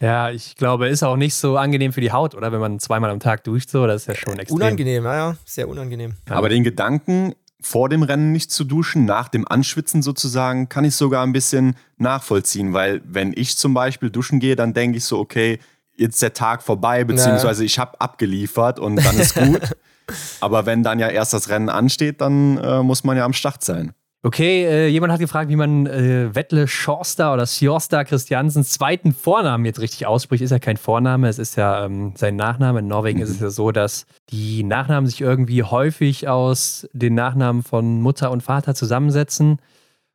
Ja, 0.00 0.30
ich 0.30 0.56
glaube, 0.56 0.88
ist 0.88 1.02
auch 1.02 1.16
nicht 1.16 1.34
so 1.34 1.56
angenehm 1.56 1.92
für 1.92 2.00
die 2.00 2.12
Haut, 2.12 2.34
oder? 2.34 2.52
Wenn 2.52 2.60
man 2.60 2.78
zweimal 2.78 3.10
am 3.10 3.20
Tag 3.20 3.44
duscht, 3.44 3.68
so, 3.70 3.86
das 3.86 4.02
ist 4.02 4.06
ja 4.06 4.14
schon 4.14 4.38
extrem. 4.38 4.56
Unangenehm, 4.56 5.04
ja, 5.04 5.14
ja, 5.14 5.36
sehr 5.44 5.68
unangenehm. 5.68 6.14
Aber 6.28 6.48
den 6.48 6.64
Gedanken, 6.64 7.34
vor 7.60 7.88
dem 7.88 8.02
Rennen 8.02 8.32
nicht 8.32 8.52
zu 8.52 8.64
duschen, 8.64 9.04
nach 9.04 9.28
dem 9.28 9.46
Anschwitzen 9.46 10.02
sozusagen, 10.02 10.68
kann 10.68 10.84
ich 10.84 10.94
sogar 10.94 11.24
ein 11.24 11.32
bisschen 11.32 11.74
nachvollziehen, 11.96 12.72
weil 12.72 13.00
wenn 13.04 13.32
ich 13.34 13.56
zum 13.56 13.74
Beispiel 13.74 14.10
duschen 14.10 14.38
gehe, 14.38 14.56
dann 14.56 14.74
denke 14.74 14.98
ich 14.98 15.04
so, 15.04 15.18
okay, 15.18 15.58
jetzt 15.96 16.14
ist 16.14 16.22
der 16.22 16.32
Tag 16.32 16.62
vorbei, 16.62 17.04
beziehungsweise 17.04 17.64
ich 17.64 17.78
habe 17.78 18.00
abgeliefert 18.00 18.78
und 18.78 18.96
dann 18.96 19.18
ist 19.18 19.34
gut. 19.34 19.60
Aber 20.40 20.64
wenn 20.64 20.82
dann 20.82 20.98
ja 20.98 21.08
erst 21.08 21.32
das 21.32 21.48
Rennen 21.48 21.68
ansteht, 21.68 22.20
dann 22.20 22.56
äh, 22.58 22.82
muss 22.82 23.04
man 23.04 23.16
ja 23.16 23.24
am 23.24 23.32
Start 23.32 23.62
sein. 23.62 23.92
Okay, 24.24 24.64
äh, 24.64 24.88
jemand 24.88 25.12
hat 25.12 25.20
gefragt, 25.20 25.48
wie 25.48 25.54
man 25.54 25.86
äh, 25.86 26.34
Wettle 26.34 26.66
Schorster 26.66 27.32
oder 27.32 27.46
Sjorsta 27.46 28.02
Christiansens 28.02 28.70
zweiten 28.70 29.12
Vornamen 29.12 29.64
jetzt 29.64 29.78
richtig 29.78 30.06
ausspricht. 30.06 30.42
Ist 30.42 30.50
ja 30.50 30.58
kein 30.58 30.76
Vorname, 30.76 31.28
es 31.28 31.38
ist 31.38 31.56
ja 31.56 31.84
ähm, 31.84 32.14
sein 32.16 32.34
Nachname. 32.34 32.80
In 32.80 32.88
Norwegen 32.88 33.18
mhm. 33.18 33.24
ist 33.24 33.30
es 33.30 33.38
ja 33.38 33.50
so, 33.50 33.70
dass 33.70 34.06
die 34.30 34.64
Nachnamen 34.64 35.08
sich 35.08 35.20
irgendwie 35.20 35.62
häufig 35.62 36.26
aus 36.26 36.88
den 36.92 37.14
Nachnamen 37.14 37.62
von 37.62 38.00
Mutter 38.00 38.32
und 38.32 38.42
Vater 38.42 38.74
zusammensetzen. 38.74 39.60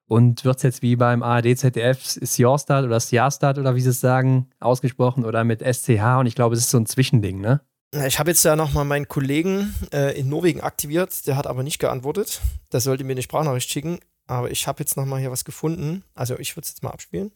Und 0.06 0.44
wird 0.44 0.58
es 0.58 0.64
jetzt 0.64 0.82
wie 0.82 0.98
beim 0.98 1.24
ARD, 1.24 1.58
ZDF 1.58 2.04
Sjorstad 2.04 2.84
oder 2.84 3.00
Sjastad 3.00 3.58
oder 3.58 3.74
wie 3.74 3.82
sie 3.82 3.92
es 3.92 4.02
sagen, 4.02 4.50
ausgesprochen 4.60 5.24
oder 5.24 5.46
mit 5.46 5.62
SCH? 5.62 6.20
Und 6.20 6.26
ich 6.26 6.36
glaube, 6.36 6.56
es 6.56 6.62
ist 6.62 6.72
so 6.72 6.78
ein 6.78 6.86
Zwischending, 6.86 7.40
ne? 7.40 7.62
Ich 8.08 8.20
habe 8.20 8.32
jetzt 8.32 8.44
ja 8.44 8.56
nochmal 8.56 8.86
meinen 8.86 9.08
Kollegen 9.08 9.76
äh, 9.94 10.20
in 10.20 10.30
Norwegen 10.30 10.62
aktiviert, 10.62 11.28
der 11.28 11.38
hat 11.38 11.48
aber 11.48 11.64
nicht 11.64 11.80
geantwortet. 11.80 12.42
Der 12.72 12.80
sollte 12.80 13.04
mir 13.04 13.12
eine 13.12 13.22
Sprachnachricht 13.22 13.70
schicken. 13.70 14.00
Aber 14.26 14.50
ich 14.50 14.68
habe 14.68 14.80
jetzt 14.80 14.98
nochmal 14.98 15.20
hier 15.20 15.32
was 15.32 15.46
gefunden. 15.46 16.04
Also 16.16 16.38
ich 16.40 16.56
würde 16.56 16.64
es 16.64 16.70
jetzt 16.70 16.84
mal 16.84 16.92
abspielen. 16.92 17.32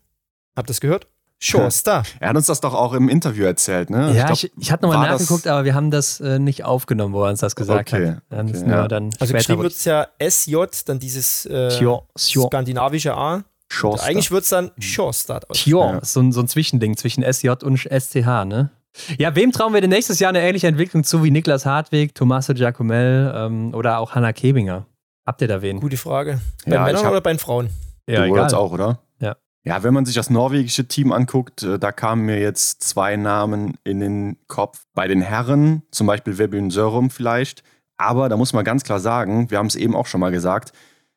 Habt 0.55 0.69
ihr 0.69 0.73
das 0.73 0.81
gehört? 0.81 1.07
Schuster. 1.39 2.01
Er 2.19 2.29
hat 2.29 2.35
uns 2.35 2.47
das 2.47 2.61
doch 2.61 2.73
auch 2.73 2.93
im 2.93 3.09
Interview 3.09 3.45
erzählt, 3.45 3.91
ne? 3.91 4.11
Ja, 4.15 4.31
ich, 4.31 4.45
ich, 4.45 4.51
ich 4.57 4.71
hatte 4.71 4.87
nochmal 4.87 5.07
nachgeguckt, 5.07 5.45
aber 5.45 5.65
wir 5.65 5.75
haben 5.75 5.91
das 5.91 6.19
äh, 6.19 6.39
nicht 6.39 6.63
aufgenommen, 6.63 7.13
wo 7.13 7.23
er 7.23 7.29
uns 7.29 7.41
das 7.41 7.55
gesagt 7.55 7.93
okay. 7.93 8.13
hat. 8.13 8.23
Dann 8.29 8.49
okay, 8.49 8.67
ja. 8.67 8.87
dann 8.87 9.11
also 9.19 9.33
geschrieben 9.33 9.61
wird 9.61 9.73
es 9.73 9.85
ja 9.85 10.07
SJ, 10.19 10.55
dann 10.85 10.97
dieses 10.97 11.45
äh, 11.45 11.69
Tjo, 11.77 12.07
Tjo. 12.15 12.47
skandinavische 12.47 13.15
A. 13.15 13.43
Schuster. 13.69 14.07
Eigentlich 14.07 14.31
wird 14.31 14.43
es 14.43 14.49
dann 14.49 14.71
Schorstad. 14.79 15.45
Tjo, 15.51 15.81
ja. 15.81 15.99
so, 16.03 16.21
ein, 16.21 16.31
so 16.31 16.39
ein 16.39 16.47
Zwischending 16.47 16.97
zwischen 16.97 17.21
SJ 17.21 17.49
und 17.63 17.77
SCH, 17.77 18.45
ne? 18.45 18.71
Ja, 19.17 19.35
wem 19.35 19.51
trauen 19.51 19.73
wir 19.73 19.81
denn 19.81 19.89
nächstes 19.89 20.19
Jahr 20.19 20.29
eine 20.29 20.41
ähnliche 20.41 20.67
Entwicklung 20.67 21.03
zu 21.03 21.23
wie 21.23 21.31
Niklas 21.31 21.65
Hartweg, 21.65 22.15
Tommaso 22.15 22.53
Giacomel 22.53 23.33
ähm, 23.35 23.73
oder 23.73 23.99
auch 23.99 24.15
Hanna 24.15 24.33
Kebinger? 24.33 24.85
Habt 25.25 25.41
ihr 25.41 25.47
da 25.47 25.61
wen? 25.61 25.79
Gute 25.79 25.97
Frage. 25.97 26.39
Bei 26.65 26.75
ja, 26.75 26.83
Männern 26.83 27.03
hab, 27.03 27.11
oder 27.11 27.21
bei 27.21 27.33
den 27.33 27.39
Frauen? 27.39 27.69
Ja, 28.09 28.25
du 28.25 28.31
egal. 28.31 28.53
auch, 28.53 28.71
oder? 28.71 28.99
Ja. 29.19 29.35
Ja, 29.65 29.83
wenn 29.83 29.93
man 29.93 30.05
sich 30.05 30.15
das 30.15 30.29
norwegische 30.29 30.87
Team 30.87 31.11
anguckt, 31.11 31.63
äh, 31.63 31.77
da 31.77 31.91
kamen 31.91 32.25
mir 32.25 32.39
jetzt 32.39 32.83
zwei 32.83 33.17
Namen 33.17 33.77
in 33.83 33.99
den 33.99 34.37
Kopf. 34.47 34.85
Bei 34.93 35.07
den 35.07 35.21
Herren, 35.21 35.83
zum 35.91 36.07
Beispiel 36.07 36.37
Webün 36.37 36.71
Sörum 36.71 37.09
vielleicht. 37.09 37.63
Aber 37.97 38.29
da 38.29 38.37
muss 38.37 38.53
man 38.53 38.63
ganz 38.63 38.83
klar 38.83 38.99
sagen, 38.99 39.51
wir 39.51 39.57
haben 39.57 39.67
es 39.67 39.75
eben 39.75 39.95
auch 39.95 40.05
schon 40.05 40.21
mal 40.21 40.31
gesagt, 40.31 40.71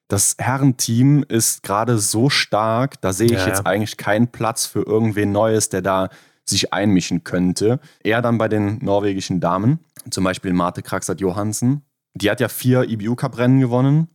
das 0.08 0.34
Herrenteam 0.38 1.24
ist 1.28 1.62
gerade 1.62 1.98
so 1.98 2.30
stark, 2.30 3.00
da 3.00 3.12
sehe 3.12 3.26
ich 3.26 3.32
ja, 3.34 3.46
jetzt 3.46 3.64
eigentlich 3.64 3.96
keinen 3.96 4.26
Platz 4.26 4.66
für 4.66 4.82
irgendwen 4.82 5.30
Neues, 5.30 5.68
der 5.68 5.82
da 5.82 6.08
sich 6.44 6.72
einmischen 6.72 7.24
könnte. 7.24 7.80
Eher 8.02 8.22
dann 8.22 8.38
bei 8.38 8.48
den 8.48 8.78
norwegischen 8.82 9.40
Damen, 9.40 9.80
zum 10.10 10.24
Beispiel 10.24 10.52
Marte 10.52 10.82
Kraxat 10.82 11.20
Johansen. 11.20 11.82
Die 12.14 12.30
hat 12.30 12.40
ja 12.40 12.48
vier 12.48 12.88
IBU-Cup-Rennen 12.88 13.60
gewonnen 13.60 14.08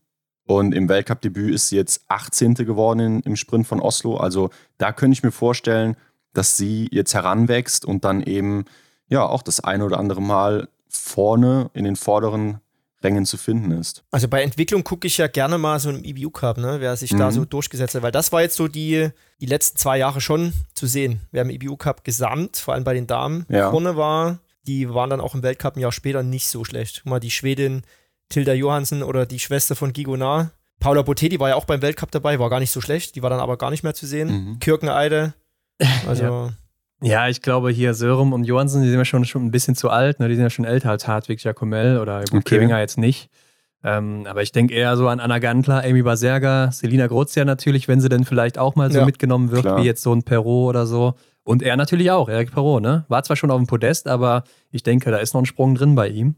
und 0.46 0.74
im 0.74 0.90
Weltcup-Debüt 0.90 1.54
ist 1.54 1.70
sie 1.70 1.78
jetzt 1.78 2.04
18. 2.08 2.54
geworden 2.56 3.22
im 3.22 3.36
Sprint 3.36 3.68
von 3.68 3.80
Oslo. 3.80 4.18
Also 4.18 4.50
da 4.78 4.92
könnte 4.92 5.14
ich 5.14 5.24
mir 5.24 5.32
vorstellen, 5.32 5.96
dass 6.34 6.58
sie 6.58 6.88
jetzt 6.92 7.14
heranwächst 7.14 7.86
und 7.86 8.04
dann 8.04 8.22
eben 8.22 8.66
ja 9.08 9.26
auch 9.26 9.42
das 9.42 9.60
eine 9.60 9.86
oder 9.86 9.98
andere 9.98 10.22
Mal 10.22 10.68
vorne 10.88 11.70
in 11.74 11.86
den 11.86 11.96
vorderen 11.96 12.60
Rängen 13.06 13.26
zu 13.26 13.38
finden 13.38 13.72
ist. 13.72 14.04
Also 14.12 14.28
bei 14.28 14.42
Entwicklung 14.42 14.84
gucke 14.84 15.08
ich 15.08 15.18
ja 15.18 15.28
gerne 15.28 15.58
mal 15.58 15.80
so 15.80 15.90
im 15.90 16.04
EBU 16.04 16.32
Cup, 16.32 16.58
ne, 16.58 16.78
wer 16.80 16.98
sich 16.98 17.14
mhm. 17.14 17.20
da 17.20 17.32
so 17.32 17.46
durchgesetzt 17.46 17.96
hat, 17.96 18.02
weil 18.02 18.12
das 18.12 18.32
war 18.32 18.42
jetzt 18.42 18.56
so 18.56 18.68
die, 18.68 19.10
die 19.40 19.46
letzten 19.46 19.78
zwei 19.78 19.98
Jahre 19.98 20.20
schon 20.20 20.54
zu 20.74 20.88
sehen. 20.88 21.22
Wer 21.32 21.44
im 21.44 21.50
EBU 21.50 21.78
Cup 21.78 22.04
gesamt, 22.04 22.58
vor 22.58 22.74
allem 22.74 22.84
bei 22.84 22.94
den 22.94 23.08
Damen, 23.08 23.46
ja. 23.50 23.70
vorne 23.70 23.96
war, 23.96 24.40
die 24.68 24.90
waren 24.94 25.10
dann 25.10 25.22
auch 25.22 25.36
im 25.36 25.44
Weltcup 25.44 25.76
ein 25.76 25.82
Jahr 25.82 25.92
später 25.92 26.24
nicht 26.24 26.48
so 26.48 26.66
schlecht. 26.66 27.02
Guck 27.04 27.12
mal, 27.12 27.20
die 27.20 27.32
Schwedin 27.32 27.84
Tilda 28.30 28.54
Johansen 28.54 29.04
oder 29.04 29.26
die 29.26 29.40
Schwester 29.40 29.76
von 29.76 29.94
Gigonard. 29.94 30.52
Paula 30.80 31.04
Botetti 31.04 31.40
war 31.40 31.50
ja 31.50 31.56
auch 31.56 31.66
beim 31.66 31.82
Weltcup 31.82 32.12
dabei, 32.12 32.40
war 32.40 32.50
gar 32.50 32.60
nicht 32.60 32.72
so 32.72 32.82
schlecht, 32.82 33.16
die 33.16 33.24
war 33.24 33.30
dann 33.30 33.40
aber 33.40 33.58
gar 33.58 33.70
nicht 33.70 33.84
mehr 33.84 33.94
zu 33.94 34.06
sehen. 34.06 34.30
Mhm. 34.30 34.60
Kirkeneide, 34.60 35.34
also. 36.08 36.24
Ja. 36.24 36.54
Ja, 37.06 37.30
ich 37.30 37.42
glaube 37.44 37.70
hier 37.70 37.94
Sörum 37.94 38.34
und 38.34 38.46
Johansen, 38.46 38.82
die 38.82 38.90
sind 38.90 38.98
ja 38.98 39.06
schon, 39.06 39.26
schon 39.26 39.46
ein 39.46 39.52
bisschen 39.52 39.76
zu 39.76 39.92
alt, 39.92 40.20
ne? 40.20 40.28
die 40.28 40.34
sind 40.34 40.44
ja 40.44 40.50
schon 40.50 40.66
älter 40.66 40.90
als 40.90 41.08
Hartwig 41.08 41.44
Jacomel 41.44 42.00
oder 42.00 42.22
okay. 42.22 42.42
Kevinger 42.42 42.80
jetzt 42.80 42.98
nicht. 42.98 43.30
Ähm, 43.84 44.26
aber 44.28 44.42
ich 44.42 44.52
denke 44.52 44.74
eher 44.74 44.98
so 44.98 45.08
an 45.08 45.20
Anna 45.20 45.38
Gantler, 45.38 45.84
Amy 45.84 46.02
Baserga, 46.02 46.72
Selina 46.72 47.06
Grozia 47.06 47.46
natürlich, 47.46 47.88
wenn 47.88 48.02
sie 48.02 48.10
denn 48.10 48.26
vielleicht 48.26 48.58
auch 48.58 48.76
mal 48.76 48.92
so 48.92 49.00
ja, 49.00 49.06
mitgenommen 49.06 49.52
wird, 49.52 49.62
klar. 49.62 49.78
wie 49.78 49.86
jetzt 49.86 50.02
so 50.02 50.14
ein 50.14 50.24
Perot 50.24 50.70
oder 50.70 50.88
so. 50.88 51.14
Und 51.44 51.62
er 51.62 51.78
natürlich 51.78 52.10
auch, 52.10 52.28
Eric 52.28 52.52
Perot, 52.52 52.82
ne? 52.82 53.06
War 53.08 53.22
zwar 53.22 53.36
schon 53.36 53.52
auf 53.52 53.58
dem 53.60 53.68
Podest, 53.68 54.08
aber 54.08 54.44
ich 54.72 54.82
denke, 54.82 55.12
da 55.12 55.18
ist 55.18 55.36
noch 55.36 55.42
ein 55.44 55.46
Sprung 55.46 55.76
drin 55.76 55.94
bei 55.94 56.08
ihm. 56.08 56.34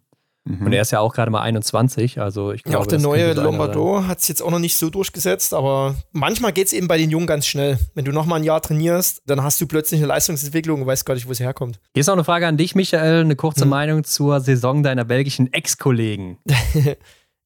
Mhm. 0.47 0.65
Und 0.65 0.73
er 0.73 0.81
ist 0.81 0.91
ja 0.91 0.99
auch 0.99 1.13
gerade 1.13 1.29
mal 1.29 1.41
21, 1.41 2.19
also 2.19 2.51
ich 2.51 2.63
glaube. 2.63 2.77
Ja, 2.77 2.81
auch 2.81 2.87
der 2.87 2.99
neue 2.99 3.33
Lombardo 3.33 4.05
hat 4.07 4.19
es 4.19 4.27
jetzt 4.27 4.41
auch 4.41 4.51
noch 4.51 4.59
nicht 4.59 4.77
so 4.77 4.89
durchgesetzt, 4.89 5.53
aber 5.53 5.95
manchmal 6.11 6.53
geht 6.53 6.67
es 6.67 6.73
eben 6.73 6.87
bei 6.87 6.97
den 6.97 7.11
Jungen 7.11 7.27
ganz 7.27 7.45
schnell. 7.45 7.77
Wenn 7.93 8.05
du 8.05 8.11
nochmal 8.11 8.39
ein 8.39 8.43
Jahr 8.43 8.61
trainierst, 8.61 9.21
dann 9.25 9.43
hast 9.43 9.59
du 9.59 9.67
plötzlich 9.67 9.99
eine 9.99 10.07
Leistungsentwicklung 10.07 10.81
und 10.81 10.87
weißt 10.87 11.05
gar 11.05 11.15
nicht, 11.15 11.27
wo 11.27 11.33
sie 11.33 11.43
herkommt. 11.43 11.79
Hier 11.93 12.01
ist 12.01 12.07
noch 12.07 12.13
eine 12.13 12.23
Frage 12.23 12.47
an 12.47 12.57
dich, 12.57 12.75
Michael, 12.75 13.21
eine 13.21 13.35
kurze 13.35 13.61
hm. 13.61 13.69
Meinung 13.69 14.03
zur 14.03 14.39
Saison 14.39 14.83
deiner 14.83 15.05
belgischen 15.05 15.51
Ex-Kollegen. 15.51 16.39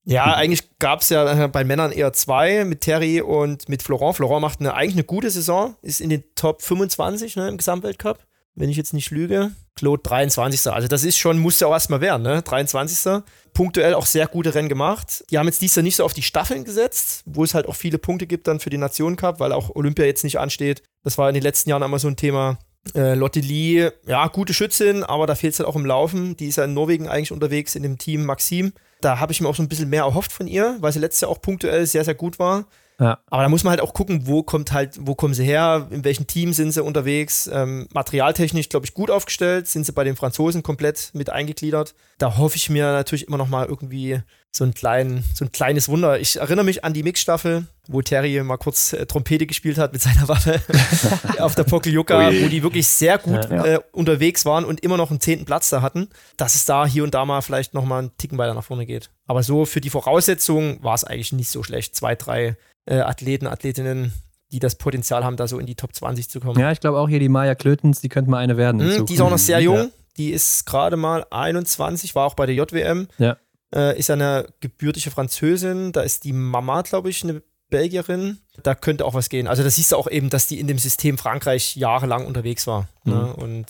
Ja, 0.04 0.34
eigentlich 0.34 0.80
gab 0.80 1.02
es 1.02 1.10
ja 1.10 1.46
bei 1.46 1.64
Männern 1.64 1.92
eher 1.92 2.12
zwei, 2.12 2.66
mit 2.66 2.82
Terry 2.82 3.22
und 3.22 3.70
mit 3.70 3.84
Florent. 3.84 4.16
Florent 4.16 4.42
macht 4.42 4.60
eine, 4.60 4.74
eigentlich 4.74 4.96
eine 4.96 5.04
gute 5.04 5.30
Saison, 5.30 5.76
ist 5.84 6.02
in 6.02 6.10
den 6.10 6.24
Top 6.34 6.64
25 6.64 7.36
ne, 7.36 7.48
im 7.48 7.58
Gesamtweltcup 7.58 8.18
wenn 8.56 8.70
ich 8.70 8.78
jetzt 8.78 8.94
nicht 8.94 9.12
lüge. 9.12 9.52
Claude 9.76 10.04
23. 10.04 10.72
Also 10.72 10.88
das 10.88 11.04
ist 11.04 11.18
schon, 11.18 11.40
muss 11.40 11.60
ja 11.60 11.68
auch 11.68 11.74
erstmal 11.74 12.02
werden, 12.02 12.24
ne? 12.24 12.42
23. 12.42 13.24
Punktuell 13.54 13.94
auch 13.94 14.06
sehr 14.06 14.28
gute 14.28 14.54
Rennen 14.54 14.70
gemacht. 14.70 15.24
Die 15.30 15.38
haben 15.38 15.48
jetzt 15.48 15.62
dies 15.62 15.76
Jahr 15.76 15.84
nicht 15.84 15.96
so 15.96 16.06
auf 16.06 16.14
die 16.14 16.22
Staffeln 16.22 16.64
gesetzt, 16.64 17.24
wo 17.26 17.44
es 17.44 17.54
halt 17.54 17.68
auch 17.68 17.76
viele 17.76 17.98
Punkte 17.98 18.28
gibt 18.28 18.48
dann 18.48 18.60
für 18.60 18.70
den 18.70 18.80
Nationen 18.80 19.16
Cup, 19.16 19.40
weil 19.40 19.52
auch 19.52 19.76
Olympia 19.76 20.06
jetzt 20.06 20.24
nicht 20.24 20.40
ansteht. 20.40 20.84
Das 21.04 21.18
war 21.18 21.30
in 21.30 21.34
den 21.34 21.44
letzten 21.44 21.70
Jahren 21.70 21.84
immer 21.84 22.00
so 22.00 22.08
ein 22.08 22.16
Thema. 22.16 22.60
Äh, 22.96 23.14
Lotte 23.14 23.42
Lee, 23.42 23.92
ja, 24.08 24.28
gute 24.28 24.56
Schützin, 24.56 25.04
aber 25.04 25.28
da 25.28 25.36
fehlt 25.36 25.54
es 25.54 25.60
halt 25.60 25.70
auch 25.70 25.76
im 25.76 25.86
Laufen. 25.86 26.36
Die 26.36 26.48
ist 26.48 26.56
ja 26.56 26.64
in 26.64 26.74
Norwegen 26.74 27.08
eigentlich 27.08 27.32
unterwegs 27.32 27.76
in 27.76 27.84
dem 27.84 28.00
Team 28.00 28.26
Maxim. 28.26 28.74
Da 29.02 29.20
habe 29.20 29.32
ich 29.32 29.42
mir 29.42 29.48
auch 29.48 29.56
so 29.56 29.62
ein 29.62 29.70
bisschen 29.70 29.90
mehr 29.90 30.04
erhofft 30.04 30.32
von 30.32 30.48
ihr, 30.48 30.78
weil 30.80 30.92
sie 30.92 31.00
letztes 31.00 31.22
Jahr 31.22 31.32
auch 31.32 31.42
punktuell 31.42 31.86
sehr, 31.86 32.06
sehr 32.06 32.16
gut 32.16 32.40
war. 32.40 32.66
Ja. 33.02 33.18
Aber 33.32 33.42
da 33.42 33.50
muss 33.50 33.64
man 33.64 33.72
halt 33.72 33.82
auch 33.82 33.96
gucken, 33.96 34.28
wo 34.28 34.44
kommt 34.44 34.72
halt, 34.72 34.96
wo 35.02 35.16
kommen 35.16 35.34
sie 35.34 35.44
her, 35.44 35.88
in 35.90 36.04
welchem 36.04 36.28
Team 36.28 36.54
sind 36.54 36.72
sie 36.72 36.84
unterwegs. 36.84 37.50
Ähm, 37.52 37.88
materialtechnisch, 37.94 38.70
glaube 38.70 38.86
ich, 38.86 38.94
gut 38.94 39.10
aufgestellt, 39.10 39.68
sind 39.68 39.88
sie 39.88 39.92
bei 39.92 40.04
den 40.04 40.16
Franzosen 40.16 40.62
komplett 40.62 41.10
mit 41.14 41.32
eingegliedert. 41.32 41.96
Da 42.20 42.38
hoffe 42.38 42.58
ich 42.58 42.70
mir 42.70 42.92
natürlich 42.92 43.28
immer 43.28 43.38
noch 43.38 43.48
mal 43.48 43.66
irgendwie 43.66 44.22
so 44.54 44.66
ein, 44.66 44.74
klein, 44.74 45.24
so 45.34 45.46
ein 45.46 45.52
kleines 45.52 45.88
Wunder. 45.88 46.20
Ich 46.20 46.40
erinnere 46.40 46.66
mich 46.66 46.84
an 46.84 46.94
die 46.94 47.04
Mix-Staffel, 47.04 47.66
wo 47.88 48.02
Terry 48.02 48.44
mal 48.44 48.58
kurz 48.58 48.94
äh, 48.94 49.06
Trompete 49.06 49.48
gespielt 49.48 49.78
hat 49.78 49.94
mit 49.94 50.02
seiner 50.02 50.28
Waffe 50.28 50.62
auf 51.40 51.56
der 51.56 51.64
Pokeljuka, 51.64 52.28
wo 52.28 52.48
die 52.50 52.62
wirklich 52.62 52.86
sehr 52.88 53.18
gut 53.18 53.50
ja, 53.50 53.56
ja. 53.56 53.66
Äh, 53.66 53.80
unterwegs 53.94 54.46
waren 54.46 54.66
und 54.66 54.82
immer 54.82 54.98
noch 54.98 55.10
einen 55.10 55.22
zehnten 55.22 55.46
Platz 55.46 55.70
da 55.70 55.82
hatten, 55.82 56.10
dass 56.38 56.56
es 56.56 56.66
da 56.66 56.86
hier 56.86 57.04
und 57.04 57.14
da 57.14 57.26
mal 57.26 57.42
vielleicht 57.42 57.74
noch 57.74 57.86
mal 57.86 58.00
einen 58.00 58.18
Ticken 58.18 58.38
weiter 58.38 58.54
nach 58.54 58.66
vorne 58.66 58.86
geht. 58.86 59.10
Aber 59.26 59.42
so 59.42 59.66
für 59.66 59.82
die 59.82 59.90
Voraussetzungen 59.90 60.84
war 60.84 60.96
es 60.96 61.06
eigentlich 61.06 61.32
nicht 61.32 61.50
so 61.50 61.64
schlecht. 61.64 61.96
Zwei, 61.96 62.16
drei 62.16 62.58
Athleten, 62.86 63.48
Athletinnen, 63.48 64.14
die 64.52 64.60
das 64.60 64.76
Potenzial 64.76 65.24
haben, 65.24 65.38
da 65.38 65.48
so 65.48 65.60
in 65.60 65.66
die 65.66 65.76
Top 65.76 65.96
20 65.96 66.30
zu 66.30 66.40
kommen. 66.40 66.60
Ja, 66.60 66.72
ich 66.72 66.80
glaube 66.80 67.00
auch 67.00 67.08
hier 67.08 67.20
die 67.20 67.30
Maya 67.30 67.56
Klötens, 67.56 68.02
die 68.02 68.10
könnte 68.10 68.30
mal 68.30 68.40
eine 68.40 68.58
werden. 68.58 68.82
Mhm, 68.86 69.06
die 69.06 69.14
ist 69.14 69.22
auch 69.22 69.30
noch 69.30 69.38
sehr 69.38 69.60
jung. 69.62 69.78
Ja. 69.78 69.88
Die 70.18 70.32
ist 70.32 70.66
gerade 70.66 70.98
mal 70.98 71.26
21, 71.30 72.16
war 72.16 72.26
auch 72.26 72.34
bei 72.34 72.46
der 72.46 72.56
JWM. 72.56 73.08
Ja. 73.18 73.38
Äh, 73.74 73.98
ist 73.98 74.12
eine 74.12 74.48
gebürtige 74.60 75.10
Französin. 75.10 75.94
Da 75.94 76.02
ist 76.02 76.26
die 76.26 76.34
Mama, 76.34 76.82
glaube 76.82 77.10
ich, 77.10 77.24
eine 77.24 77.42
Belgierin. 77.70 78.40
Da 78.64 78.76
könnte 78.76 79.06
auch 79.06 79.14
was 79.14 79.30
gehen. 79.30 79.48
Also, 79.48 79.64
das 79.64 79.76
siehst 79.76 79.94
du 79.94 79.96
auch 79.96 80.10
eben, 80.10 80.30
dass 80.30 80.48
die 80.48 80.60
in 80.60 80.68
dem 80.68 80.78
System 80.78 81.18
Frankreich 81.18 81.78
jahrelang 81.78 82.26
unterwegs 82.26 82.68
war. 82.68 82.90
Mhm. 83.06 83.14
Ne? 83.14 83.36
Und 83.36 83.66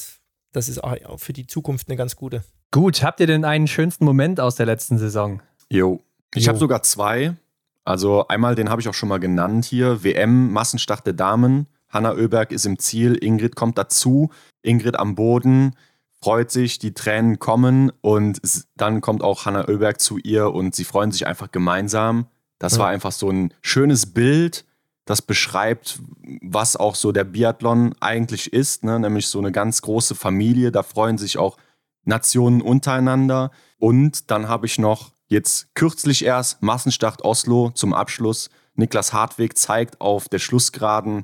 das 0.51 0.67
ist 0.67 0.83
auch 0.83 0.97
für 1.17 1.33
die 1.33 1.45
Zukunft 1.45 1.87
eine 1.87 1.95
ganz 1.95 2.15
gute. 2.15 2.43
Gut, 2.71 3.03
habt 3.03 3.19
ihr 3.19 3.27
denn 3.27 3.45
einen 3.45 3.67
schönsten 3.67 4.05
Moment 4.05 4.39
aus 4.39 4.55
der 4.55 4.65
letzten 4.65 4.97
Saison? 4.97 5.41
Jo. 5.69 6.01
Ich 6.33 6.47
habe 6.47 6.57
sogar 6.57 6.81
zwei. 6.83 7.35
Also 7.83 8.27
einmal, 8.27 8.55
den 8.55 8.69
habe 8.69 8.81
ich 8.81 8.89
auch 8.89 8.93
schon 8.93 9.09
mal 9.09 9.19
genannt 9.19 9.65
hier, 9.65 10.03
WM, 10.03 10.51
Massenstart 10.51 11.05
der 11.05 11.13
Damen. 11.13 11.67
Hanna 11.89 12.13
Oeberg 12.13 12.51
ist 12.51 12.65
im 12.65 12.79
Ziel, 12.79 13.17
Ingrid 13.21 13.55
kommt 13.55 13.77
dazu, 13.77 14.29
Ingrid 14.61 14.97
am 14.97 15.15
Boden, 15.15 15.75
freut 16.21 16.51
sich, 16.51 16.79
die 16.79 16.93
Tränen 16.93 17.39
kommen 17.39 17.91
und 18.01 18.39
dann 18.75 19.01
kommt 19.01 19.23
auch 19.23 19.45
Hanna 19.45 19.67
Oeberg 19.67 19.99
zu 19.99 20.17
ihr 20.17 20.53
und 20.53 20.75
sie 20.75 20.85
freuen 20.85 21.11
sich 21.11 21.27
einfach 21.27 21.51
gemeinsam. 21.51 22.27
Das 22.59 22.73
ja. 22.73 22.79
war 22.79 22.87
einfach 22.89 23.11
so 23.11 23.29
ein 23.29 23.53
schönes 23.61 24.13
Bild, 24.13 24.65
das 25.05 25.21
beschreibt, 25.21 25.99
was 26.41 26.75
auch 26.75 26.95
so 26.95 27.11
der 27.11 27.23
Biathlon 27.23 27.95
eigentlich 27.99 28.53
ist, 28.53 28.83
ne? 28.83 28.99
nämlich 28.99 29.27
so 29.27 29.39
eine 29.39 29.51
ganz 29.51 29.81
große 29.81 30.15
Familie, 30.15 30.71
da 30.71 30.83
freuen 30.83 31.17
sich 31.17 31.37
auch 31.37 31.57
Nationen 32.03 32.61
untereinander. 32.61 33.51
Und 33.79 34.29
dann 34.31 34.47
habe 34.47 34.67
ich 34.67 34.77
noch 34.77 35.11
Jetzt 35.31 35.73
kürzlich 35.75 36.25
erst 36.25 36.61
Massenstart 36.61 37.23
Oslo 37.23 37.71
zum 37.73 37.93
Abschluss. 37.93 38.49
Niklas 38.75 39.13
Hartweg 39.13 39.57
zeigt 39.57 40.01
auf 40.01 40.27
der 40.27 40.39
Schlussgeraden 40.39 41.23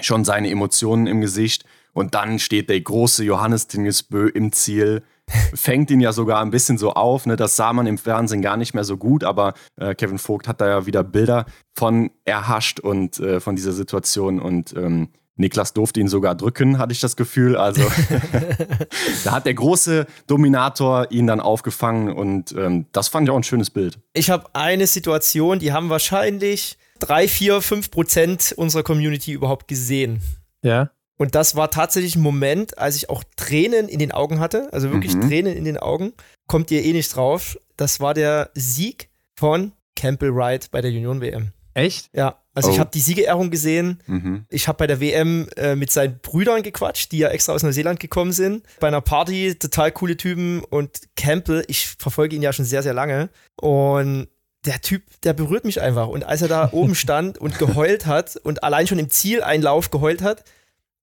schon 0.00 0.24
seine 0.24 0.50
Emotionen 0.50 1.06
im 1.06 1.20
Gesicht. 1.20 1.64
Und 1.92 2.16
dann 2.16 2.40
steht 2.40 2.68
der 2.68 2.80
große 2.80 3.22
Johannes 3.22 3.68
Tingesbö 3.68 4.26
im 4.26 4.50
Ziel. 4.50 5.04
Fängt 5.54 5.92
ihn 5.92 6.00
ja 6.00 6.12
sogar 6.12 6.42
ein 6.42 6.50
bisschen 6.50 6.78
so 6.78 6.94
auf. 6.94 7.26
Ne? 7.26 7.36
Das 7.36 7.54
sah 7.54 7.72
man 7.72 7.86
im 7.86 7.96
Fernsehen 7.96 8.42
gar 8.42 8.56
nicht 8.56 8.74
mehr 8.74 8.82
so 8.82 8.96
gut, 8.96 9.22
aber 9.22 9.54
äh, 9.76 9.94
Kevin 9.94 10.18
Vogt 10.18 10.48
hat 10.48 10.60
da 10.60 10.66
ja 10.66 10.86
wieder 10.86 11.04
Bilder 11.04 11.46
von 11.76 12.10
erhascht 12.24 12.80
und 12.80 13.20
äh, 13.20 13.38
von 13.38 13.54
dieser 13.54 13.72
Situation. 13.72 14.40
Und 14.40 14.74
ähm, 14.76 15.10
Niklas 15.36 15.72
durfte 15.72 16.00
ihn 16.00 16.08
sogar 16.08 16.34
drücken, 16.34 16.78
hatte 16.78 16.92
ich 16.92 17.00
das 17.00 17.16
Gefühl. 17.16 17.56
Also 17.56 17.82
da 19.24 19.32
hat 19.32 19.46
der 19.46 19.54
große 19.54 20.06
Dominator 20.26 21.10
ihn 21.10 21.26
dann 21.26 21.40
aufgefangen 21.40 22.12
und 22.12 22.52
ähm, 22.52 22.86
das 22.92 23.08
fand 23.08 23.28
ich 23.28 23.32
auch 23.32 23.36
ein 23.36 23.42
schönes 23.42 23.70
Bild. 23.70 23.98
Ich 24.12 24.30
habe 24.30 24.46
eine 24.54 24.86
Situation, 24.86 25.58
die 25.58 25.72
haben 25.72 25.90
wahrscheinlich 25.90 26.78
drei, 27.00 27.26
vier, 27.26 27.60
fünf 27.60 27.90
Prozent 27.90 28.54
unserer 28.56 28.82
Community 28.82 29.32
überhaupt 29.32 29.66
gesehen. 29.68 30.20
Ja. 30.62 30.90
Und 31.16 31.34
das 31.34 31.54
war 31.54 31.70
tatsächlich 31.70 32.16
ein 32.16 32.22
Moment, 32.22 32.78
als 32.78 32.96
ich 32.96 33.08
auch 33.08 33.22
Tränen 33.36 33.88
in 33.88 33.98
den 33.98 34.12
Augen 34.12 34.40
hatte, 34.40 34.72
also 34.72 34.90
wirklich 34.90 35.14
mhm. 35.14 35.28
Tränen 35.28 35.56
in 35.56 35.64
den 35.64 35.78
Augen. 35.78 36.12
Kommt 36.46 36.70
ihr 36.70 36.84
eh 36.84 36.92
nicht 36.92 37.14
drauf. 37.14 37.58
Das 37.76 38.00
war 38.00 38.14
der 38.14 38.50
Sieg 38.54 39.08
von 39.36 39.72
Campbell 39.96 40.34
Wright 40.34 40.70
bei 40.70 40.80
der 40.80 40.90
Union 40.90 41.20
WM. 41.20 41.52
Echt? 41.74 42.10
Ja. 42.12 42.40
Also 42.54 42.70
Oh. 42.70 42.72
ich 42.72 42.78
habe 42.78 42.90
die 42.94 43.00
Siegerehrung 43.00 43.50
gesehen. 43.50 44.00
Mhm. 44.06 44.44
Ich 44.48 44.68
habe 44.68 44.78
bei 44.78 44.86
der 44.86 45.00
WM 45.00 45.48
äh, 45.56 45.74
mit 45.74 45.90
seinen 45.90 46.18
Brüdern 46.20 46.62
gequatscht, 46.62 47.10
die 47.12 47.18
ja 47.18 47.28
extra 47.28 47.52
aus 47.52 47.62
Neuseeland 47.64 47.98
gekommen 48.00 48.32
sind. 48.32 48.64
Bei 48.80 48.88
einer 48.88 49.00
Party, 49.00 49.56
total 49.56 49.90
coole 49.92 50.16
Typen. 50.16 50.62
Und 50.62 51.00
Campbell, 51.16 51.64
ich 51.66 51.88
verfolge 51.98 52.36
ihn 52.36 52.42
ja 52.42 52.52
schon 52.52 52.64
sehr, 52.64 52.82
sehr 52.84 52.94
lange. 52.94 53.28
Und 53.56 54.28
der 54.64 54.80
Typ, 54.80 55.02
der 55.24 55.32
berührt 55.34 55.64
mich 55.64 55.80
einfach. 55.82 56.08
Und 56.08 56.24
als 56.24 56.42
er 56.42 56.48
da 56.48 56.68
oben 56.72 56.94
stand 56.94 57.38
und 57.38 57.58
geheult 57.58 58.06
hat 58.06 58.36
und 58.36 58.62
allein 58.62 58.86
schon 58.86 58.98
im 59.00 59.10
Zieleinlauf 59.10 59.90
geheult 59.90 60.22
hat, 60.22 60.44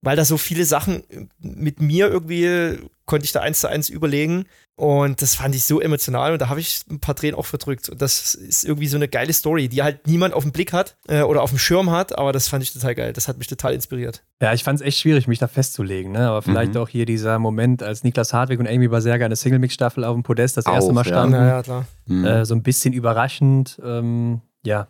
weil 0.01 0.15
da 0.15 0.25
so 0.25 0.37
viele 0.37 0.65
Sachen 0.65 1.03
mit 1.39 1.79
mir 1.79 2.07
irgendwie 2.07 2.79
konnte 3.05 3.25
ich 3.25 3.33
da 3.33 3.41
eins 3.41 3.59
zu 3.59 3.67
eins 3.67 3.89
überlegen. 3.89 4.45
Und 4.76 5.22
das 5.22 5.35
fand 5.35 5.53
ich 5.53 5.65
so 5.65 5.80
emotional 5.80 6.34
und 6.34 6.41
da 6.41 6.49
habe 6.49 6.60
ich 6.60 6.81
ein 6.89 6.99
paar 6.99 7.14
Tränen 7.15 7.35
auch 7.35 7.45
verdrückt. 7.45 7.89
Und 7.89 8.02
das 8.02 8.34
ist 8.34 8.64
irgendwie 8.64 8.88
so 8.88 8.95
eine 8.98 9.07
geile 9.07 9.31
Story, 9.31 9.68
die 9.69 9.84
halt 9.84 10.07
niemand 10.07 10.34
auf 10.34 10.41
dem 10.43 10.52
Blick 10.52 10.73
hat 10.73 10.95
äh, 11.07 11.22
oder 11.22 11.43
auf 11.43 11.52
dem 11.52 11.60
Schirm 11.60 11.91
hat, 11.91 12.18
aber 12.18 12.31
das 12.31 12.48
fand 12.48 12.64
ich 12.64 12.73
total 12.73 12.95
geil. 12.95 13.14
Das 13.14 13.27
hat 13.27 13.38
mich 13.38 13.45
total 13.48 13.73
inspiriert. 13.76 14.23
Ja, 14.41 14.53
ich 14.53 14.64
fand 14.64 14.80
es 14.80 14.85
echt 14.85 14.98
schwierig, 14.98 15.27
mich 15.27 15.38
da 15.38 15.48
festzulegen, 15.48 16.11
ne? 16.14 16.27
aber 16.30 16.41
vielleicht 16.41 16.73
Mhm. 16.73 16.80
auch 16.81 16.89
hier 16.89 17.06
dieser 17.06 17.38
Moment, 17.38 17.84
als 17.84 18.03
Niklas 18.03 18.34
Hartwig 18.34 18.60
und 18.60 18.68
Amy 18.68 18.88
Baserga 18.88 19.26
in 19.26 19.30
der 19.30 19.38
Single-Mix-Staffel 19.38 20.03
auf 20.03 20.15
dem 20.15 20.23
Podest 20.23 20.57
das 20.57 20.65
erste 20.65 20.89
Auch, 20.89 20.93
Mal 20.95 21.02
ja. 21.06 21.07
standen. 21.11 21.31
Naja, 21.38 21.61
klar. 21.61 21.85
Mhm. 22.07 22.26
Äh, 22.26 22.45
so 22.45 22.56
ein 22.56 22.64
bisschen 22.64 22.93
überraschend. 22.93 23.80
Ähm, 23.84 24.41
ja, 24.65 24.88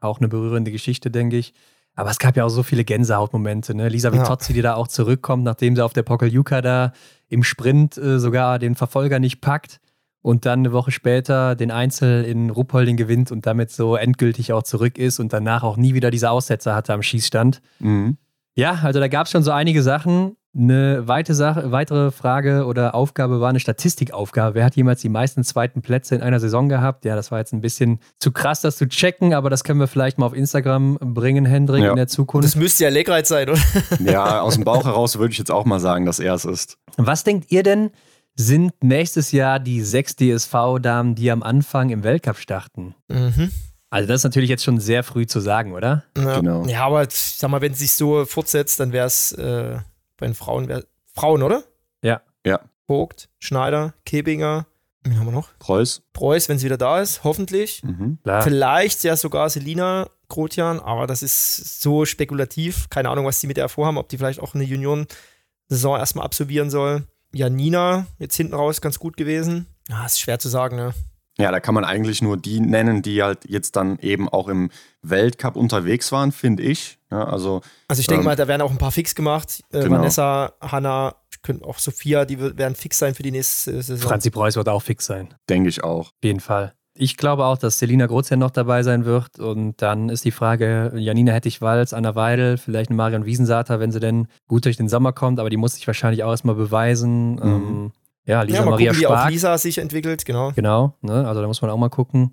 auch 0.00 0.20
eine 0.20 0.28
berührende 0.28 0.70
Geschichte, 0.70 1.10
denke 1.10 1.36
ich. 1.36 1.52
Aber 1.96 2.10
es 2.10 2.18
gab 2.18 2.36
ja 2.36 2.44
auch 2.44 2.48
so 2.50 2.62
viele 2.64 2.82
Gänsehautmomente. 2.84 3.74
Ne? 3.74 3.88
Lisa 3.88 4.08
Ja. 4.10 4.14
Vitozzi, 4.20 4.52
die 4.52 4.62
da 4.62 4.74
auch 4.74 4.88
zurückkommt, 4.88 5.44
nachdem 5.44 5.76
sie 5.76 5.84
auf 5.84 5.92
der 5.92 6.02
Pokeljuka 6.02 6.60
da 6.60 6.92
im 7.34 7.42
Sprint 7.42 7.98
äh, 7.98 8.18
sogar 8.18 8.58
den 8.58 8.74
Verfolger 8.74 9.18
nicht 9.18 9.40
packt 9.40 9.80
und 10.22 10.46
dann 10.46 10.60
eine 10.60 10.72
Woche 10.72 10.90
später 10.90 11.54
den 11.54 11.70
Einzel 11.70 12.24
in 12.24 12.48
Ruppolding 12.48 12.96
gewinnt 12.96 13.30
und 13.30 13.44
damit 13.44 13.70
so 13.70 13.96
endgültig 13.96 14.54
auch 14.54 14.62
zurück 14.62 14.96
ist 14.96 15.20
und 15.20 15.34
danach 15.34 15.62
auch 15.62 15.76
nie 15.76 15.92
wieder 15.92 16.10
diese 16.10 16.30
Aussetzer 16.30 16.74
hatte 16.74 16.94
am 16.94 17.02
Schießstand. 17.02 17.60
Mhm. 17.80 18.16
Ja, 18.54 18.80
also 18.82 19.00
da 19.00 19.08
gab 19.08 19.26
es 19.26 19.32
schon 19.32 19.42
so 19.42 19.50
einige 19.50 19.82
Sachen. 19.82 20.36
Eine 20.56 21.08
weite 21.08 21.34
Sache, 21.34 21.72
weitere 21.72 22.12
Frage 22.12 22.66
oder 22.66 22.94
Aufgabe 22.94 23.40
war 23.40 23.48
eine 23.48 23.58
Statistikaufgabe. 23.58 24.54
Wer 24.54 24.64
hat 24.64 24.76
jemals 24.76 25.00
die 25.00 25.08
meisten 25.08 25.42
zweiten 25.42 25.82
Plätze 25.82 26.14
in 26.14 26.22
einer 26.22 26.38
Saison 26.38 26.68
gehabt? 26.68 27.04
Ja, 27.04 27.16
das 27.16 27.32
war 27.32 27.40
jetzt 27.40 27.52
ein 27.52 27.60
bisschen 27.60 27.98
zu 28.20 28.30
krass, 28.30 28.60
das 28.60 28.76
zu 28.76 28.86
checken, 28.88 29.34
aber 29.34 29.50
das 29.50 29.64
können 29.64 29.80
wir 29.80 29.88
vielleicht 29.88 30.16
mal 30.18 30.26
auf 30.26 30.34
Instagram 30.34 30.96
bringen, 31.00 31.44
Hendrik, 31.44 31.82
Ja. 31.82 31.90
in 31.90 31.96
der 31.96 32.04
Das 32.06 32.14
Zukunft. 32.14 32.54
müsste 32.56 32.84
ja 32.84 32.90
Legreit 32.90 33.26
sein, 33.26 33.48
oder? 33.48 33.58
Ja, 34.04 34.42
aus 34.42 34.54
dem 34.54 34.62
Bauch 34.64 34.84
heraus 34.84 35.18
würde 35.18 35.32
ich 35.32 35.38
jetzt 35.38 35.50
auch 35.50 35.64
mal 35.64 35.80
sagen, 35.80 36.06
dass 36.06 36.20
er 36.20 36.34
es 36.34 36.44
ist. 36.44 36.78
Was 36.96 37.24
denkt 37.24 37.50
ihr 37.50 37.64
denn, 37.64 37.90
sind 38.36 38.72
nächstes 38.82 39.32
Jahr 39.32 39.58
die 39.58 39.80
sechs 39.82 40.14
DSV-Damen, 40.14 41.16
die 41.16 41.32
am 41.32 41.42
Anfang 41.42 41.90
im 41.90 42.04
Weltcup 42.04 42.36
starten? 42.36 42.94
Mhm. 43.08 43.50
Also 43.90 44.08
das 44.08 44.20
ist 44.20 44.24
natürlich 44.24 44.50
jetzt 44.50 44.62
schon 44.64 44.78
sehr 44.78 45.02
früh 45.02 45.26
zu 45.26 45.40
sagen, 45.40 45.72
oder? 45.72 46.04
Ja. 46.16 46.38
Genau. 46.40 46.64
Ja, 46.66 46.84
aber 46.86 47.02
ich 47.02 47.10
sag 47.14 47.50
mal, 47.50 47.60
wenn 47.60 47.72
es 47.72 47.78
sich 47.80 47.92
so 47.92 48.24
fortsetzt, 48.24 48.78
dann 48.80 48.92
wäre 48.92 49.06
es 49.06 49.32
äh, 49.32 49.78
bei 50.16 50.26
den 50.26 50.34
Frauen, 50.34 50.68
wär, 50.68 50.84
Frauen, 51.14 51.42
oder? 51.42 51.64
Ja. 52.02 52.22
Ja. 52.46 52.60
Vogt, 52.86 53.28
Schneider, 53.38 53.94
Kebinger, 54.04 54.66
wen 55.02 55.18
haben 55.18 55.26
wir 55.26 55.32
noch? 55.32 55.50
Preuß. 55.58 56.02
Preuß, 56.12 56.48
wenn 56.48 56.58
sie 56.58 56.66
wieder 56.66 56.76
da 56.76 57.00
ist, 57.00 57.24
hoffentlich. 57.24 57.82
Mhm. 57.82 58.18
Klar. 58.22 58.42
Vielleicht 58.42 59.04
ja 59.04 59.16
sogar 59.16 59.48
Selina 59.48 60.08
Grotjan, 60.28 60.80
aber 60.80 61.06
das 61.06 61.22
ist 61.22 61.80
so 61.80 62.04
spekulativ. 62.04 62.88
Keine 62.90 63.08
Ahnung, 63.10 63.24
was 63.24 63.40
die 63.40 63.46
mit 63.46 63.56
der 63.56 63.68
vorhaben, 63.68 63.98
ob 63.98 64.08
die 64.08 64.18
vielleicht 64.18 64.40
auch 64.40 64.54
eine 64.54 64.64
Junioren-Saison 64.64 65.98
erstmal 65.98 66.24
absolvieren 66.24 66.70
soll. 66.70 67.04
Janina, 67.32 68.06
jetzt 68.18 68.36
hinten 68.36 68.54
raus, 68.54 68.80
ganz 68.80 68.98
gut 68.98 69.16
gewesen. 69.16 69.66
Ja, 69.88 70.06
ist 70.06 70.20
schwer 70.20 70.38
zu 70.38 70.48
sagen, 70.48 70.76
ne? 70.76 70.94
Ja, 71.38 71.50
da 71.50 71.58
kann 71.60 71.74
man 71.74 71.84
eigentlich 71.84 72.22
nur 72.22 72.36
die 72.36 72.60
nennen, 72.60 73.02
die 73.02 73.22
halt 73.22 73.40
jetzt 73.48 73.74
dann 73.76 73.98
eben 73.98 74.28
auch 74.28 74.46
im 74.48 74.70
Weltcup 75.02 75.56
unterwegs 75.56 76.12
waren, 76.12 76.30
finde 76.32 76.62
ich. 76.62 76.98
Ja, 77.10 77.24
also 77.24 77.60
Also 77.88 78.00
ich 78.00 78.06
denke 78.06 78.20
Ähm, 78.20 78.26
mal, 78.26 78.36
da 78.36 78.46
werden 78.46 78.62
auch 78.62 78.70
ein 78.70 78.78
paar 78.78 78.92
fix 78.92 79.14
gemacht. 79.14 79.62
Äh, 79.72 79.80
genau. 79.82 79.96
Vanessa, 79.98 80.52
Hanna, 80.60 81.16
auch 81.62 81.78
Sophia, 81.78 82.24
die 82.24 82.38
werden 82.40 82.74
fix 82.74 82.98
sein 82.98 83.14
für 83.14 83.22
die 83.22 83.32
nächste 83.32 83.82
Saison. 83.82 84.08
Franzi 84.08 84.30
Preuß 84.30 84.56
wird 84.56 84.68
auch 84.68 84.82
fix 84.82 85.06
sein. 85.06 85.34
denke 85.50 85.68
ich 85.68 85.82
auch. 85.84 86.06
Auf 86.08 86.12
jeden 86.22 86.40
Fall. 86.40 86.72
Ich 86.96 87.16
glaube 87.16 87.44
auch, 87.44 87.58
dass 87.58 87.80
Selina 87.80 88.06
Grozian 88.06 88.38
noch 88.38 88.52
dabei 88.52 88.84
sein 88.84 89.04
wird. 89.04 89.40
Und 89.40 89.82
dann 89.82 90.08
ist 90.08 90.24
die 90.24 90.30
Frage, 90.30 90.92
Janina 90.94 91.32
Hettich-Walz, 91.32 91.92
Anna 91.92 92.14
Weidel, 92.14 92.56
vielleicht 92.56 92.90
eine 92.90 92.96
Marion 92.96 93.24
Wiesensater, 93.26 93.80
wenn 93.80 93.90
sie 93.90 93.98
denn 93.98 94.28
gut 94.46 94.64
durch 94.64 94.76
den 94.76 94.88
Sommer 94.88 95.12
kommt. 95.12 95.40
Aber 95.40 95.50
die 95.50 95.56
muss 95.56 95.74
sich 95.74 95.84
wahrscheinlich 95.88 96.22
auch 96.22 96.30
erstmal 96.30 96.54
beweisen. 96.54 97.40
Ähm, 97.42 97.92
ja, 98.26 98.42
Lisa 98.42 98.58
ja, 98.60 98.64
Maria 98.64 98.90
gucken, 98.90 99.00
wie 99.00 99.06
auch 99.06 99.12
Stark. 99.12 99.30
Lisa 99.30 99.58
sich 99.58 99.78
entwickelt, 99.78 100.24
genau. 100.24 100.52
Genau, 100.54 100.94
ne? 101.02 101.26
also 101.26 101.40
da 101.40 101.46
muss 101.46 101.60
man 101.62 101.70
auch 101.70 101.76
mal 101.76 101.90
gucken. 101.90 102.32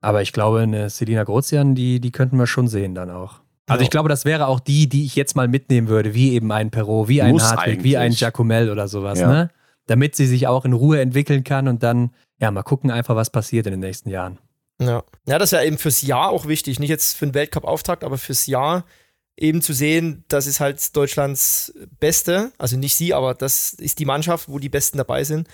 Aber 0.00 0.22
ich 0.22 0.32
glaube, 0.32 0.60
eine 0.60 0.90
Selina 0.90 1.24
Grozian, 1.24 1.74
die, 1.74 2.00
die 2.00 2.10
könnten 2.12 2.38
wir 2.38 2.46
schon 2.46 2.68
sehen 2.68 2.94
dann 2.94 3.10
auch. 3.10 3.40
Also 3.66 3.80
Ja. 3.80 3.84
ich 3.84 3.90
glaube, 3.90 4.08
das 4.08 4.24
wäre 4.24 4.46
auch 4.46 4.60
die, 4.60 4.88
die 4.88 5.04
ich 5.04 5.16
jetzt 5.16 5.34
mal 5.34 5.48
mitnehmen 5.48 5.88
würde, 5.88 6.14
wie 6.14 6.34
eben 6.34 6.52
ein 6.52 6.70
Perot, 6.70 7.08
wie 7.08 7.22
ein 7.22 7.40
Hartwig, 7.40 7.82
wie 7.82 7.96
ein. 7.96 8.12
Giacomel 8.12 8.70
oder 8.70 8.86
sowas, 8.88 9.18
Ja. 9.18 9.28
ne? 9.28 9.50
Damit 9.86 10.14
sie 10.16 10.26
sich 10.26 10.46
auch 10.46 10.64
in 10.64 10.72
Ruhe 10.72 11.00
entwickeln 11.00 11.44
kann 11.44 11.66
und 11.68 11.82
dann, 11.82 12.10
ja, 12.40 12.50
mal 12.50 12.62
gucken 12.62 12.90
einfach, 12.90 13.16
was 13.16 13.30
passiert 13.30 13.66
in 13.66 13.72
den 13.72 13.80
nächsten 13.80 14.10
Jahren. 14.10 14.38
Ja. 14.80 15.02
ja, 15.26 15.38
das 15.38 15.52
wäre 15.52 15.64
eben 15.64 15.78
fürs 15.78 16.02
Jahr 16.02 16.28
auch 16.30 16.46
wichtig. 16.46 16.78
Nicht 16.78 16.90
jetzt 16.90 17.16
für 17.16 17.26
den 17.26 17.34
Weltcup-Auftakt, 17.34 18.04
aber 18.04 18.18
fürs 18.18 18.46
Jahr 18.46 18.84
eben 19.36 19.62
zu 19.62 19.72
sehen, 19.72 20.24
das 20.28 20.46
ist 20.46 20.60
halt 20.60 20.94
Deutschlands 20.96 21.74
Beste. 22.00 22.52
Also 22.58 22.76
nicht 22.76 22.94
sie, 22.94 23.12
aber 23.14 23.34
das 23.34 23.72
ist 23.74 23.98
die 23.98 24.04
Mannschaft, 24.04 24.48
wo 24.48 24.58
die 24.58 24.68
Besten 24.68 24.98
dabei 24.98 25.24
sind. 25.24 25.48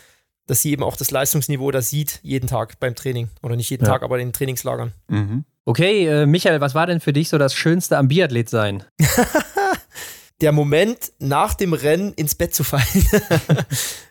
Dass 0.46 0.62
sie 0.62 0.72
eben 0.72 0.82
auch 0.82 0.96
das 0.96 1.10
Leistungsniveau 1.10 1.70
da 1.70 1.82
sieht, 1.82 2.18
jeden 2.22 2.48
Tag 2.48 2.80
beim 2.80 2.94
Training. 2.96 3.30
Oder 3.42 3.56
nicht 3.56 3.70
jeden 3.70 3.84
Ja. 3.84 3.92
Tag, 3.92 4.02
aber 4.02 4.18
in 4.18 4.28
den 4.28 4.32
Trainingslagern. 4.32 4.92
Mhm. 5.08 5.44
Okay, 5.64 6.06
äh, 6.06 6.26
Michael, 6.26 6.60
was 6.60 6.74
war 6.74 6.86
denn 6.88 6.98
für 7.00 7.12
dich 7.12 7.28
so 7.28 7.38
das 7.38 7.54
Schönste 7.54 7.96
am 7.96 8.08
Biathlet 8.08 8.50
sein? 8.50 8.84
Der 10.40 10.50
Moment, 10.50 11.12
nach 11.20 11.54
dem 11.54 11.72
Rennen 11.72 12.12
ins 12.14 12.34
Bett 12.34 12.52
zu 12.52 12.64
fallen. 12.64 12.82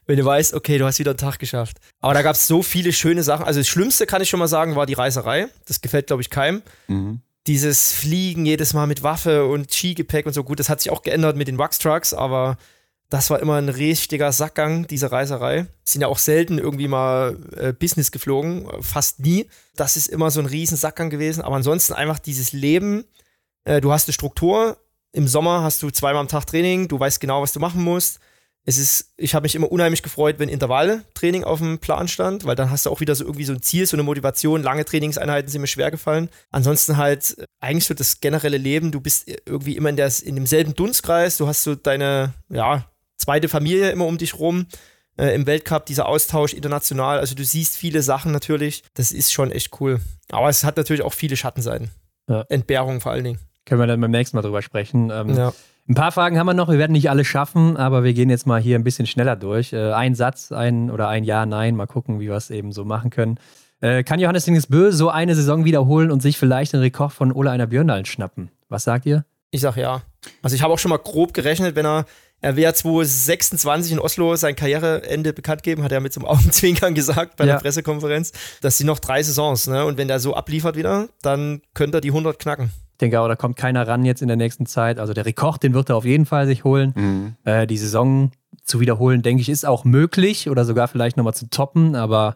Wenn 0.06 0.18
du 0.18 0.24
weißt, 0.24 0.54
okay, 0.54 0.78
du 0.78 0.86
hast 0.86 0.98
wieder 1.00 1.12
einen 1.12 1.18
Tag 1.18 1.40
geschafft. 1.40 1.78
Aber 2.00 2.14
da 2.14 2.22
gab 2.22 2.36
es 2.36 2.48
so 2.48 2.64
viele 2.64 2.94
schöne 2.94 3.24
Sachen. 3.24 3.46
Also 3.46 3.60
das 3.60 3.68
Schlimmste, 3.68 4.06
kann 4.06 4.22
ich 4.22 4.30
schon 4.30 4.40
mal 4.40 4.48
sagen, 4.48 4.78
war 4.78 4.86
die 4.86 4.94
Reiserei. 4.94 5.48
Das 5.68 5.82
gefällt, 5.82 6.08
glaube 6.08 6.22
ich, 6.22 6.30
keinem. 6.30 6.62
Mhm. 6.88 7.20
Dieses 7.48 7.92
Fliegen 7.92 8.46
jedes 8.46 8.74
Mal 8.74 8.88
mit 8.88 9.04
Waffe 9.04 9.46
und 9.46 9.72
Skigepäck 9.72 10.26
und 10.26 10.34
so. 10.34 10.44
Gut, 10.44 10.60
das 10.60 10.70
hat 10.70 10.82
sich 10.82 10.92
auch 10.92 11.02
geändert 11.02 11.38
mit 11.38 11.48
den 11.48 11.58
Wax-Trucks, 11.58 12.14
aber 12.14 12.58
das 13.12 13.30
war 13.30 13.42
immer 13.42 13.56
ein 13.56 13.68
richtiger 13.68 14.32
Sackgang, 14.32 14.88
diese 14.88 15.12
Reiserei. 15.12 15.68
Sind 15.84 16.02
ja 16.02 16.08
auch 16.08 16.18
selten 16.18 16.58
irgendwie 16.58 16.88
mal 16.88 17.38
äh, 17.58 17.74
Business 17.74 18.12
geflogen, 18.12 18.70
fast 18.80 19.20
nie. 19.20 19.48
Das 19.76 19.98
ist 19.98 20.08
immer 20.08 20.32
so 20.32 20.40
ein 20.40 20.46
riesen 20.46 20.78
Sackgang 20.78 21.10
gewesen. 21.10 21.42
Aber 21.42 21.58
ansonsten 21.58 21.92
einfach 21.92 22.20
dieses 22.20 22.54
Leben. 22.54 23.04
Äh, 23.66 23.82
du 23.82 23.92
hast 23.92 24.08
eine 24.08 24.14
Struktur. 24.14 24.78
Im 25.12 25.28
Sommer 25.28 25.62
hast 25.62 25.84
du 25.84 25.90
zweimal 25.90 26.22
am 26.22 26.30
Tag 26.30 26.48
Training. 26.48 26.88
Du 26.88 26.98
weißt 26.98 27.20
genau, 27.20 27.42
was 27.42 27.52
du 27.52 27.60
machen 27.60 27.84
musst. 27.84 28.22
Es 28.64 28.78
ist, 28.78 29.14
ich 29.18 29.34
habe 29.34 29.44
mich 29.44 29.56
immer 29.56 29.72
unheimlich 29.72 30.04
gefreut, 30.04 30.36
wenn 30.38 30.48
Intervalltraining 30.48 31.44
auf 31.44 31.60
dem 31.60 31.80
Plan 31.80 32.08
stand, 32.08 32.46
weil 32.46 32.56
dann 32.56 32.70
hast 32.70 32.86
du 32.86 32.92
auch 32.92 33.00
wieder 33.00 33.16
so 33.16 33.24
irgendwie 33.24 33.46
so 33.46 33.54
ein 33.54 33.62
Ziel, 33.64 33.88
so 33.88 33.96
eine 33.96 34.04
Motivation. 34.04 34.62
Lange 34.62 34.86
Trainingseinheiten 34.86 35.50
sind 35.50 35.62
mir 35.62 35.68
schwer 35.68 35.90
gefallen. 35.90 36.30
Ansonsten 36.52 36.98
halt 36.98 37.38
äh, 37.40 37.46
eigentlich 37.60 37.86
so 37.86 37.96
das 37.96 38.20
generelle 38.20 38.58
Leben. 38.58 38.92
Du 38.92 39.02
bist 39.02 39.28
irgendwie 39.46 39.76
immer 39.76 39.90
in, 39.90 39.96
der, 39.96 40.12
in 40.24 40.36
demselben 40.36 40.76
Dunstkreis. 40.76 41.38
Du 41.38 41.48
hast 41.48 41.64
so 41.64 41.74
deine, 41.74 42.34
ja, 42.50 42.86
zweite 43.18 43.50
Familie 43.50 43.90
immer 43.90 44.06
um 44.06 44.20
dich 44.20 44.38
rum. 44.38 44.68
Äh, 45.18 45.34
Im 45.36 45.48
Weltcup 45.48 45.88
dieser 45.88 46.08
Austausch 46.08 46.54
international. 46.54 47.20
Also 47.20 47.34
du 47.36 47.44
siehst 47.44 47.78
viele 47.78 48.04
Sachen 48.04 48.32
natürlich. 48.32 48.84
Das 48.94 49.12
ist 49.12 49.34
schon 49.34 49.52
echt 49.52 49.80
cool. 49.82 50.00
Aber 50.30 50.50
es 50.50 50.64
hat 50.64 50.78
natürlich 50.78 51.02
auch 51.02 51.14
viele 51.14 51.36
Schattenseiten. 51.36 51.90
Ja. 52.30 52.46
Entbehrung 52.50 53.02
vor 53.02 53.12
allen 53.12 53.24
Dingen. 53.24 53.40
Können 53.66 53.82
wir 53.82 53.88
dann 53.88 54.00
beim 54.02 54.12
nächsten 54.12 54.38
Mal 54.38 54.42
drüber 54.42 54.62
sprechen. 54.62 55.10
Ähm, 55.12 55.36
Ja. 55.36 55.54
Ein 55.92 55.96
paar 55.96 56.14
Fragen 56.14 56.40
haben 56.40 56.48
wir 56.48 56.54
noch. 56.54 56.70
Wir 56.70 56.78
werden 56.78 56.94
nicht 56.94 57.10
alle 57.10 57.26
schaffen, 57.26 57.76
aber 57.76 58.06
wir 58.06 58.14
gehen 58.14 58.30
jetzt 58.30 58.48
mal 58.48 58.62
hier 58.62 58.80
ein 58.80 58.84
bisschen 58.86 59.06
schneller 59.06 59.36
durch. 59.36 59.74
Äh, 59.74 59.92
ein 59.92 60.16
Satz, 60.16 60.54
ein 60.54 60.90
oder 60.90 61.10
ein 61.10 61.26
Ja, 61.26 61.46
Nein. 61.46 61.76
Mal 61.76 61.86
gucken, 61.86 62.22
wie 62.22 62.30
wir 62.30 62.36
es 62.36 62.50
eben 62.50 62.72
so 62.72 62.86
machen 62.86 63.10
können. 63.10 63.38
Äh, 63.82 64.06
kann 64.06 64.18
Johannes 64.22 64.46
Dingesbö 64.46 64.94
so 64.94 65.10
eine 65.10 65.36
Saison 65.36 65.66
wiederholen 65.66 66.10
und 66.10 66.22
sich 66.22 66.38
vielleicht 66.38 66.72
den 66.72 66.80
Rekord 66.80 67.12
von 67.12 67.34
Ole 67.34 67.52
Einer 67.52 67.68
Björndalen 67.68 68.06
schnappen? 68.06 68.52
Was 68.70 68.86
sagt 68.86 69.06
ihr? 69.06 69.26
Ich 69.50 69.60
sag 69.60 69.76
ja. 69.76 70.02
Also 70.42 70.56
ich 70.56 70.62
habe 70.64 70.74
auch 70.74 70.80
schon 70.80 70.92
mal 70.92 70.98
grob 70.98 71.34
gerechnet, 71.34 71.76
wenn 71.76 71.86
er, 71.86 72.06
er 72.40 72.56
wäre 72.56 72.74
2026 72.74 73.92
in 73.92 74.00
Oslo 74.00 74.38
sein 74.38 74.56
Karriereende 74.56 75.34
bekannt 75.34 75.62
geben, 75.62 75.84
hat 75.84 75.92
er 75.92 76.00
mit 76.00 76.14
so 76.14 76.22
einem 76.22 76.30
Augenzwinkern 76.30 76.96
gesagt 76.96 77.36
bei 77.36 77.44
Ja. 77.46 77.56
der 77.56 77.60
Pressekonferenz. 77.60 78.32
Das 78.62 78.78
sind 78.78 78.88
noch 78.88 79.00
drei 79.00 79.24
Saisons, 79.24 79.68
ne? 79.68 79.84
Und 79.84 79.98
wenn 79.98 80.08
der 80.08 80.22
so 80.22 80.36
abliefert 80.36 80.78
wieder, 80.78 81.10
dann 81.22 81.62
könnte 81.74 81.98
er 81.98 82.02
die 82.02 82.12
100 82.12 82.40
knacken. 82.40 82.72
Ich 83.02 83.04
denke 83.04 83.20
auch, 83.20 83.28
da 83.28 83.36
kommt 83.36 83.56
keiner 83.56 83.88
ran 83.88 84.06
jetzt 84.06 84.22
in 84.22 84.28
der 84.28 84.38
nächsten 84.38 84.68
Zeit. 84.68 85.00
Also 85.00 85.14
der 85.14 85.26
Rekord, 85.26 85.64
den 85.64 85.74
wird 85.74 85.90
er 85.90 85.96
auf 85.96 86.06
jeden 86.06 86.28
Fall 86.28 86.46
sich 86.46 86.64
holen. 86.64 86.94
Mhm. 86.96 87.36
Äh, 87.46 87.66
die 87.66 87.80
Saison 87.80 88.30
zu 88.64 88.80
wiederholen, 88.80 89.24
denke 89.24 89.42
ich, 89.42 89.50
ist 89.50 89.66
auch 89.66 89.86
möglich 89.86 90.52
oder 90.52 90.66
sogar 90.66 90.88
vielleicht 90.88 91.18
nochmal 91.18 91.34
zu 91.34 91.50
toppen. 91.50 91.96
Aber 91.96 92.36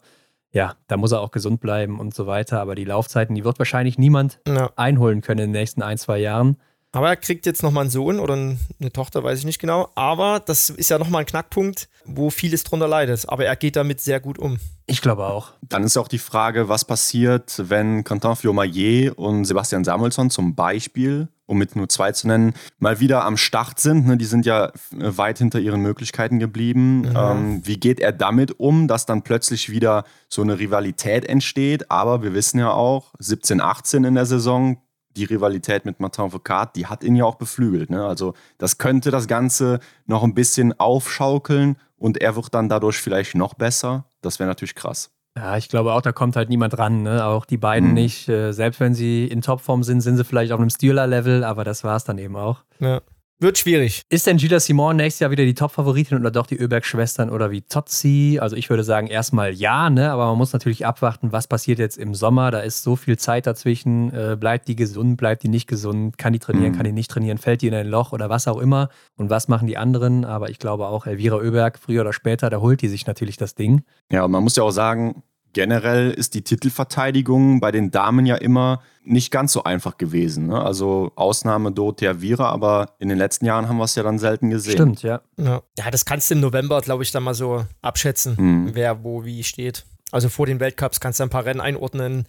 ja, 0.52 0.74
da 0.88 0.98
muss 0.98 1.12
er 1.12 1.22
auch 1.22 1.30
gesund 1.30 1.60
bleiben 1.62 2.00
und 2.00 2.16
so 2.16 2.26
weiter. 2.26 2.62
Aber 2.62 2.74
die 2.74 2.84
Laufzeiten, 2.84 3.36
die 3.36 3.46
wird 3.46 3.60
wahrscheinlich 3.60 4.00
niemand 4.00 4.40
Ja. 4.48 4.72
einholen 4.76 5.22
können 5.22 5.42
in 5.42 5.52
den 5.54 5.60
nächsten 5.62 5.84
ein, 5.84 6.00
zwei 6.00 6.18
Jahren. 6.18 6.58
Aber 6.96 7.10
er 7.10 7.18
kriegt 7.18 7.46
jetzt 7.46 7.62
nochmal 7.62 7.82
einen 7.82 7.90
Sohn 7.90 8.20
oder 8.20 8.36
eine 8.36 8.94
Tochter, 8.94 9.22
weiß 9.22 9.40
ich 9.40 9.46
nicht 9.46 9.60
genau. 9.60 9.90
Aber 9.96 10.40
das 10.40 10.70
ist 10.70 10.90
ja 10.90 10.98
nochmal 10.98 11.24
ein 11.24 11.26
Knackpunkt, 11.26 11.90
wo 12.06 12.30
vieles 12.30 12.64
drunter 12.64 12.88
leidet. 12.88 13.28
Aber 13.28 13.46
er 13.46 13.58
geht 13.58 13.76
damit 13.76 14.00
sehr 14.00 14.22
gut 14.22 14.40
um. 14.40 14.58
Ich 14.86 15.02
glaube 15.02 15.26
auch. 15.26 15.52
Dann 15.62 15.84
ist 15.84 15.98
auch 15.98 16.08
die 16.08 16.20
Frage, 16.20 16.70
was 16.70 16.86
passiert, 16.86 17.62
wenn 17.70 18.06
Quentin 18.06 18.38
Fiomayer 18.38 19.12
und 19.18 19.44
Sebastian 19.44 19.84
Samuelsson 19.84 20.30
zum 20.30 20.56
Beispiel, 20.56 21.28
um 21.48 21.58
mit 21.58 21.76
nur 21.76 21.90
zwei 21.90 22.14
zu 22.14 22.28
nennen, 22.28 22.54
mal 22.80 23.02
wieder 23.02 23.26
am 23.26 23.36
Start 23.36 23.82
sind. 23.82 24.08
Ne? 24.08 24.16
Die 24.16 24.26
sind 24.26 24.46
ja 24.46 24.72
weit 24.92 25.40
hinter 25.40 25.60
ihren 25.60 25.82
Möglichkeiten 25.82 26.40
geblieben. 26.40 27.02
Mhm. 27.02 27.14
Ähm, 27.14 27.62
wie 27.66 27.78
geht 27.78 28.00
er 28.00 28.14
damit 28.14 28.58
um, 28.58 28.88
dass 28.88 29.06
dann 29.06 29.24
plötzlich 29.24 29.70
wieder 29.70 30.06
so 30.30 30.44
eine 30.44 30.60
Rivalität 30.60 31.26
entsteht? 31.26 31.92
Aber 31.92 32.24
wir 32.24 32.34
wissen 32.34 32.60
ja 32.60 32.72
auch, 32.72 33.14
17, 33.20 33.60
18 33.60 34.06
in 34.06 34.16
der 34.16 34.26
Saison, 34.26 34.78
die 35.16 35.26
Rivalität 35.26 35.86
mit 35.86 36.00
Martin 36.00 36.30
Foucault, 36.30 36.76
die 36.76 36.88
hat 36.88 37.04
ihn 37.04 37.16
ja 37.16 37.26
auch 37.26 37.36
beflügelt. 37.36 37.90
Ne? 37.90 38.06
Also 38.06 38.34
das 38.58 38.78
könnte 38.78 39.12
das 39.12 39.28
Ganze 39.28 39.80
noch 40.06 40.24
ein 40.24 40.34
bisschen 40.34 40.80
aufschaukeln 40.80 41.78
und 41.98 42.22
er 42.22 42.36
wird 42.36 42.54
dann 42.54 42.70
dadurch 42.70 42.98
vielleicht 42.98 43.36
noch 43.36 43.54
besser. 43.54 44.06
Das 44.22 44.40
wäre 44.40 44.48
natürlich 44.48 44.76
krass. 44.76 45.12
Ja, 45.38 45.58
ich 45.58 45.68
glaube 45.68 45.94
auch, 45.94 46.02
da 46.02 46.14
kommt 46.14 46.36
halt 46.38 46.50
niemand 46.50 46.78
ran. 46.78 47.04
Ne? 47.04 47.26
Auch 47.26 47.46
die 47.46 47.58
beiden 47.58 47.90
mhm. 47.90 47.96
nicht. 47.96 48.30
Äh, 48.30 48.54
selbst 48.54 48.80
wenn 48.80 48.94
sie 48.94 49.26
in 49.28 49.42
Topform 49.42 49.84
sind, 49.84 50.02
sind 50.02 50.16
sie 50.16 50.24
vielleicht 50.24 50.52
auf 50.52 50.60
einem 50.60 50.70
Stealer-Level, 50.70 51.44
aber 51.44 51.64
das 51.64 51.84
war 51.84 51.98
es 51.98 52.06
dann 52.06 52.18
eben 52.18 52.36
auch. 52.36 52.64
Ja. 52.80 53.02
Wird 53.38 53.58
schwierig. 53.58 54.04
Ist 54.10 54.28
denn 54.28 54.38
Gila 54.38 54.62
Simon 54.62 54.96
nächstes 54.96 55.20
Jahr 55.20 55.30
wieder 55.30 55.44
die 55.44 55.56
Top-Favoritin 55.56 56.18
oder 56.18 56.32
doch 56.32 56.48
die 56.48 56.56
Öberg-Schwestern 56.56 57.30
oder 57.30 57.52
wie 57.52 57.64
Totzi? 57.64 58.40
Also 58.42 58.56
ich 58.56 58.70
würde 58.70 58.86
sagen 58.86 59.08
erstmal 59.08 59.52
ja, 59.52 59.90
ne? 59.90 60.10
aber 60.10 60.28
man 60.28 60.38
muss 60.38 60.54
natürlich 60.54 60.86
abwarten, 60.86 61.34
was 61.34 61.46
passiert 61.48 61.78
jetzt 61.78 61.98
im 61.98 62.16
Sommer. 62.16 62.50
Da 62.52 62.60
ist 62.62 62.82
so 62.82 62.96
viel 62.96 63.18
Zeit 63.18 63.46
dazwischen. 63.46 64.14
Äh, 64.14 64.38
bleibt 64.40 64.70
die 64.70 64.78
gesund, 64.78 65.18
bleibt 65.18 65.44
die 65.44 65.50
nicht 65.50 65.68
gesund? 65.68 66.18
Kann 66.18 66.32
die 66.32 66.40
trainieren, 66.40 66.72
mhm. 66.72 66.78
kann 66.78 66.86
die 66.86 66.94
nicht 66.94 67.12
trainieren? 67.12 67.38
Fällt 67.38 67.62
die 67.62 67.68
in 67.68 67.74
ein 67.74 67.88
Loch 67.88 68.14
oder 68.14 68.30
was 68.30 68.48
auch 68.48 68.58
immer? 68.58 68.88
Und 69.18 69.30
was 69.30 69.50
machen 69.50 69.68
die 69.68 69.76
anderen? 69.76 70.24
Aber 70.24 70.50
ich 70.50 70.58
glaube 70.58 70.88
auch, 70.88 71.06
Elvira 71.06 71.38
Öberg, 71.38 71.78
früher 71.78 72.02
oder 72.02 72.14
später, 72.14 72.50
da 72.50 72.62
holt 72.62 72.82
die 72.82 72.88
sich 72.88 73.06
natürlich 73.06 73.36
das 73.36 73.54
Ding. 73.54 73.84
Ja, 74.14 74.24
und 74.24 74.32
man 74.32 74.44
muss 74.44 74.56
ja 74.56 74.64
auch 74.64 74.72
sagen, 74.72 75.24
generell 75.56 76.12
ist 76.12 76.34
die 76.34 76.44
Titelverteidigung 76.44 77.62
bei 77.62 77.72
den 77.72 77.90
Damen 77.90 78.26
ja 78.26 78.36
immer 78.36 78.84
nicht 79.06 79.32
ganz 79.32 79.54
so 79.54 79.64
einfach 79.64 79.98
gewesen. 79.98 80.48
Ne? 80.48 80.62
Also 80.62 81.14
Ausnahme 81.16 81.72
Dorothea 81.72 82.22
Vira, 82.22 82.50
aber 82.50 82.96
in 83.00 83.08
den 83.08 83.18
letzten 83.18 83.46
Jahren 83.46 83.70
haben 83.70 83.78
wir 83.78 83.86
es 83.86 83.96
ja 83.96 84.04
dann 84.04 84.20
selten 84.20 84.50
gesehen. 84.50 84.74
Stimmt, 84.74 85.02
ja. 85.02 85.22
Ja, 85.38 85.62
ja 85.78 85.92
das 85.92 86.06
kannst 86.06 86.30
du 86.30 86.36
im 86.36 86.42
November, 86.42 86.82
glaube 86.82 87.04
ich, 87.04 87.12
dann 87.12 87.24
mal 87.24 87.34
so 87.34 87.66
abschätzen, 87.82 88.38
hm. 88.38 88.70
wer 88.74 89.04
wo 89.04 89.24
wie 89.24 89.44
steht. 89.44 89.86
Also 90.12 90.28
vor 90.28 90.46
den 90.46 90.60
Weltcups 90.60 91.00
kannst 91.00 91.20
du 91.20 91.24
ein 91.24 91.30
paar 91.30 91.46
Rennen 91.46 91.62
einordnen, 91.62 92.26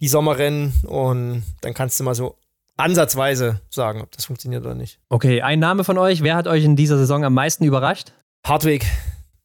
die 0.00 0.08
Sommerrennen 0.08 0.72
und 0.86 1.42
dann 1.60 1.74
kannst 1.74 2.00
du 2.00 2.04
mal 2.04 2.14
so 2.14 2.38
ansatzweise 2.78 3.60
sagen, 3.68 4.00
ob 4.00 4.10
das 4.12 4.24
funktioniert 4.24 4.64
oder 4.64 4.74
nicht. 4.74 4.98
Okay, 5.10 5.42
ein 5.42 5.58
Name 5.58 5.84
von 5.84 5.98
euch. 5.98 6.22
Wer 6.22 6.34
hat 6.34 6.48
euch 6.48 6.64
in 6.64 6.76
dieser 6.76 6.96
Saison 6.96 7.24
am 7.24 7.34
meisten 7.34 7.64
überrascht? 7.64 8.14
Hartwig. 8.46 8.86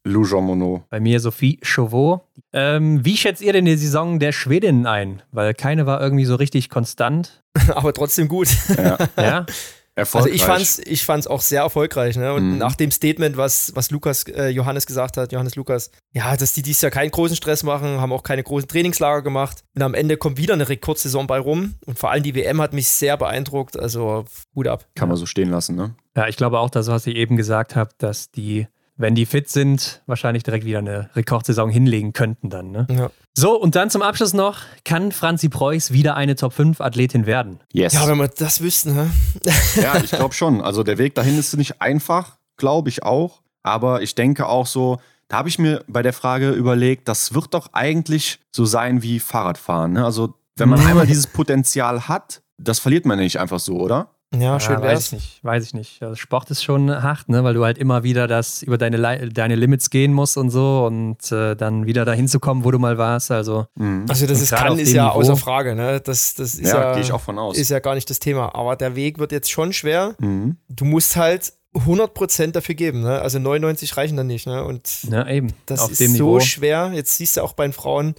Lou 0.04 0.24
Jean 0.24 0.44
Monod. 0.44 0.88
Bei 0.88 1.00
mir 1.00 1.20
Sophie 1.20 1.58
Chauveau. 1.62 2.25
Ähm, 2.56 3.04
wie 3.04 3.18
schätzt 3.18 3.42
ihr 3.42 3.52
denn 3.52 3.66
die 3.66 3.76
Saison 3.76 4.18
der 4.18 4.32
Schwedinnen 4.32 4.86
ein? 4.86 5.20
Weil 5.30 5.52
keine 5.52 5.84
war 5.84 6.00
irgendwie 6.00 6.24
so 6.24 6.36
richtig 6.36 6.70
konstant. 6.70 7.42
Aber 7.68 7.92
trotzdem 7.92 8.28
gut. 8.28 8.48
Ja. 8.78 8.96
ja? 9.18 9.46
Also 9.94 10.26
ich 10.26 10.42
fand's, 10.42 10.78
ich 10.78 11.04
fand's 11.04 11.26
auch 11.26 11.42
sehr 11.42 11.62
erfolgreich. 11.62 12.16
Ne? 12.16 12.32
Und 12.32 12.52
mhm. 12.52 12.58
nach 12.58 12.74
dem 12.74 12.90
Statement, 12.90 13.36
was, 13.36 13.72
was 13.74 13.90
Lukas, 13.90 14.24
äh, 14.24 14.48
Johannes 14.48 14.86
gesagt 14.86 15.18
hat, 15.18 15.32
Johannes 15.32 15.54
Lukas, 15.54 15.90
ja, 16.14 16.34
dass 16.36 16.54
die 16.54 16.62
dieses 16.62 16.80
Jahr 16.80 16.90
keinen 16.90 17.10
großen 17.10 17.36
Stress 17.36 17.62
machen, 17.62 18.00
haben 18.00 18.12
auch 18.12 18.22
keine 18.22 18.42
großen 18.42 18.68
Trainingslager 18.68 19.22
gemacht. 19.22 19.62
Und 19.74 19.82
am 19.82 19.92
Ende 19.92 20.16
kommt 20.16 20.38
wieder 20.38 20.54
eine 20.54 20.68
Rekordsaison 20.68 21.26
bei 21.26 21.38
rum. 21.38 21.74
Und 21.84 21.98
vor 21.98 22.10
allem 22.10 22.22
die 22.22 22.34
WM 22.34 22.62
hat 22.62 22.72
mich 22.72 22.88
sehr 22.88 23.18
beeindruckt. 23.18 23.78
Also 23.78 24.24
Hut 24.54 24.66
ab. 24.66 24.86
Kann 24.94 25.08
man 25.08 25.18
so 25.18 25.26
stehen 25.26 25.50
lassen, 25.50 25.76
ne? 25.76 25.94
Ja, 26.16 26.26
ich 26.26 26.36
glaube 26.36 26.58
auch, 26.58 26.70
das, 26.70 26.88
was 26.88 27.06
ich 27.06 27.16
eben 27.16 27.36
gesagt 27.36 27.76
habe, 27.76 27.90
dass 27.98 28.30
die 28.30 28.66
wenn 28.96 29.14
die 29.14 29.26
fit 29.26 29.48
sind, 29.48 30.02
wahrscheinlich 30.06 30.42
direkt 30.42 30.64
wieder 30.64 30.78
eine 30.78 31.10
Rekordsaison 31.14 31.70
hinlegen 31.70 32.12
könnten 32.12 32.50
dann. 32.50 32.70
Ne? 32.70 32.86
Ja. 32.90 33.10
So, 33.34 33.60
und 33.60 33.74
dann 33.74 33.90
zum 33.90 34.02
Abschluss 34.02 34.32
noch, 34.32 34.60
kann 34.84 35.12
Franzi 35.12 35.48
Preuß 35.48 35.92
wieder 35.92 36.16
eine 36.16 36.36
Top-5-Athletin 36.36 37.26
werden? 37.26 37.60
Yes. 37.72 37.92
Ja, 37.92 38.08
wenn 38.08 38.16
wir 38.18 38.28
das 38.28 38.62
wüssten, 38.62 38.94
ne? 38.94 39.10
ja, 39.76 39.96
ich 40.02 40.10
glaube 40.10 40.34
schon. 40.34 40.62
Also 40.62 40.82
der 40.82 40.98
Weg 40.98 41.14
dahin 41.14 41.38
ist 41.38 41.54
nicht 41.56 41.82
einfach, 41.82 42.38
glaube 42.56 42.88
ich 42.88 43.02
auch. 43.02 43.42
Aber 43.62 44.00
ich 44.00 44.14
denke 44.14 44.46
auch 44.46 44.66
so, 44.66 44.98
da 45.28 45.38
habe 45.38 45.48
ich 45.48 45.58
mir 45.58 45.84
bei 45.88 46.02
der 46.02 46.12
Frage 46.12 46.50
überlegt, 46.50 47.08
das 47.08 47.34
wird 47.34 47.52
doch 47.52 47.70
eigentlich 47.72 48.38
so 48.52 48.64
sein 48.64 49.02
wie 49.02 49.20
Fahrradfahren. 49.20 49.92
Ne? 49.94 50.04
Also 50.04 50.34
wenn 50.56 50.68
man 50.68 50.80
einmal 50.86 51.06
dieses 51.06 51.26
Potenzial 51.26 52.08
hat, 52.08 52.42
das 52.58 52.78
verliert 52.78 53.04
man 53.04 53.18
nicht 53.18 53.38
einfach 53.38 53.60
so, 53.60 53.78
oder? 53.78 54.15
Ja, 54.34 54.58
schön 54.58 54.74
ja, 54.74 54.82
weiß 54.82 55.06
ich 55.06 55.12
nicht, 55.12 55.44
weiß 55.44 55.64
ich 55.64 55.74
nicht. 55.74 56.02
Also 56.02 56.16
Sport 56.16 56.50
ist 56.50 56.62
schon 56.62 56.90
hart, 56.90 57.28
ne, 57.28 57.44
weil 57.44 57.54
du 57.54 57.64
halt 57.64 57.78
immer 57.78 58.02
wieder 58.02 58.26
das 58.26 58.62
über 58.62 58.76
deine, 58.76 59.28
deine 59.30 59.54
Limits 59.54 59.88
gehen 59.88 60.12
musst 60.12 60.36
und 60.36 60.50
so 60.50 60.84
und 60.84 61.30
äh, 61.30 61.54
dann 61.54 61.86
wieder 61.86 62.04
dahin 62.04 62.26
zu 62.26 62.40
kommen, 62.40 62.64
wo 62.64 62.72
du 62.72 62.78
mal 62.78 62.98
warst. 62.98 63.30
Also, 63.30 63.66
mhm. 63.76 64.04
also 64.08 64.26
das 64.26 64.42
ist 64.42 64.50
kann, 64.50 64.78
ist 64.78 64.92
ja 64.92 65.08
Niveau. 65.08 65.20
außer 65.20 65.36
Frage, 65.36 65.76
ne? 65.76 66.00
Das, 66.00 66.34
das 66.34 66.54
ist 66.54 66.72
ja, 66.72 66.80
ja 66.80 66.92
gehe 66.94 67.02
ich 67.02 67.12
auch 67.12 67.20
von 67.20 67.38
aus. 67.38 67.56
Ist 67.56 67.70
ja 67.70 67.78
gar 67.78 67.94
nicht 67.94 68.10
das 68.10 68.18
Thema. 68.18 68.54
Aber 68.54 68.74
der 68.74 68.96
Weg 68.96 69.18
wird 69.18 69.30
jetzt 69.30 69.50
schon 69.50 69.72
schwer. 69.72 70.16
Mhm. 70.18 70.56
Du 70.68 70.84
musst 70.84 71.16
halt 71.16 71.52
100% 71.74 72.52
dafür 72.52 72.74
geben, 72.74 73.02
ne? 73.02 73.20
Also 73.20 73.38
99 73.38 73.96
reichen 73.96 74.16
dann 74.16 74.26
nicht, 74.26 74.46
ne? 74.46 74.64
Und 74.64 75.04
ja, 75.10 75.28
eben. 75.28 75.52
das 75.66 75.80
Auf 75.80 75.92
ist 75.92 75.98
so 75.98 76.12
Niveau. 76.12 76.40
schwer. 76.40 76.90
Jetzt 76.94 77.16
siehst 77.16 77.36
du 77.36 77.42
auch 77.42 77.52
bei 77.52 77.66
den 77.66 77.72
Frauen, 77.72 78.16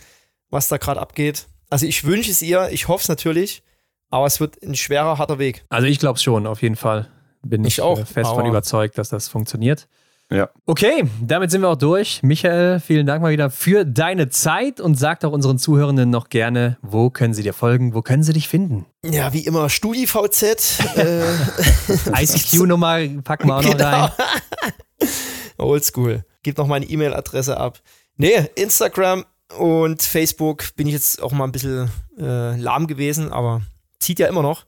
was 0.50 0.70
da 0.70 0.78
gerade 0.78 1.02
abgeht. 1.02 1.48
Also 1.70 1.86
ich 1.86 2.06
wünsche 2.06 2.32
es 2.32 2.42
ihr, 2.42 2.70
ich 2.72 2.88
hoffe 2.88 3.02
es 3.04 3.10
natürlich. 3.10 3.64
Aber 4.10 4.26
es 4.26 4.40
wird 4.40 4.62
ein 4.64 4.76
schwerer, 4.76 5.18
harter 5.18 5.40
Weg. 5.40 5.66
Also 5.70 5.88
ich 5.88 6.00
glaube 6.00 6.20
schon, 6.20 6.48
auf 6.48 6.62
jeden 6.62 6.76
Fall. 6.76 7.08
Bin 7.44 7.64
ich, 7.64 7.76
ich 7.78 7.82
auch, 7.82 8.00
äh, 8.00 8.06
fest 8.06 8.30
von 8.30 8.46
überzeugt, 8.46 8.98
dass 8.98 9.10
das 9.10 9.28
funktioniert. 9.28 9.88
Ja. 10.30 10.50
Okay, 10.66 11.06
damit 11.22 11.52
sind 11.52 11.62
wir 11.62 11.70
auch 11.70 11.78
durch. 11.78 12.22
Michael, 12.22 12.82
vielen 12.82 13.06
Dank 13.06 13.22
mal 13.22 13.32
wieder 13.32 13.50
für 13.50 13.86
deine 13.86 14.28
Zeit 14.28 14.82
und 14.82 14.96
sag 14.96 15.24
auch 15.24 15.32
unseren 15.32 15.58
Zuhörenden 15.58 16.10
noch 16.10 16.28
gerne, 16.28 16.78
wo 16.82 17.10
können 17.10 17.34
sie 17.34 17.44
dir 17.44 17.54
folgen, 17.54 17.94
wo 17.94 18.02
können 18.02 18.24
sie 18.24 18.34
dich 18.34 18.50
finden? 18.50 18.86
Ja, 19.06 19.32
wie 19.32 19.46
immer, 19.46 19.70
StudiVZ. 19.70 20.98
äh. 20.98 21.24
ICQ-Nummer 22.24 23.00
packen 23.24 23.48
wir 23.48 23.56
auch 23.56 23.64
noch 23.64 23.72
genau. 23.72 23.90
rein. 23.90 24.12
Oldschool. 25.58 26.26
Gib 26.44 26.58
noch 26.58 26.68
meine 26.68 26.86
E-Mail-Adresse 26.86 27.58
ab. 27.58 27.80
Nee, 28.18 28.50
Instagram 28.56 29.24
und 29.58 30.02
Facebook 30.02 30.76
bin 30.76 30.88
ich 30.88 30.94
jetzt 30.94 31.22
auch 31.24 31.32
mal 31.32 31.46
ein 31.46 31.54
bisschen 31.54 31.90
äh, 32.20 32.58
lahm 32.58 32.88
gewesen, 32.88 33.32
aber 33.32 33.62
zieht 34.00 34.20
ja 34.20 34.28
immer 34.28 34.42
noch. 34.42 34.66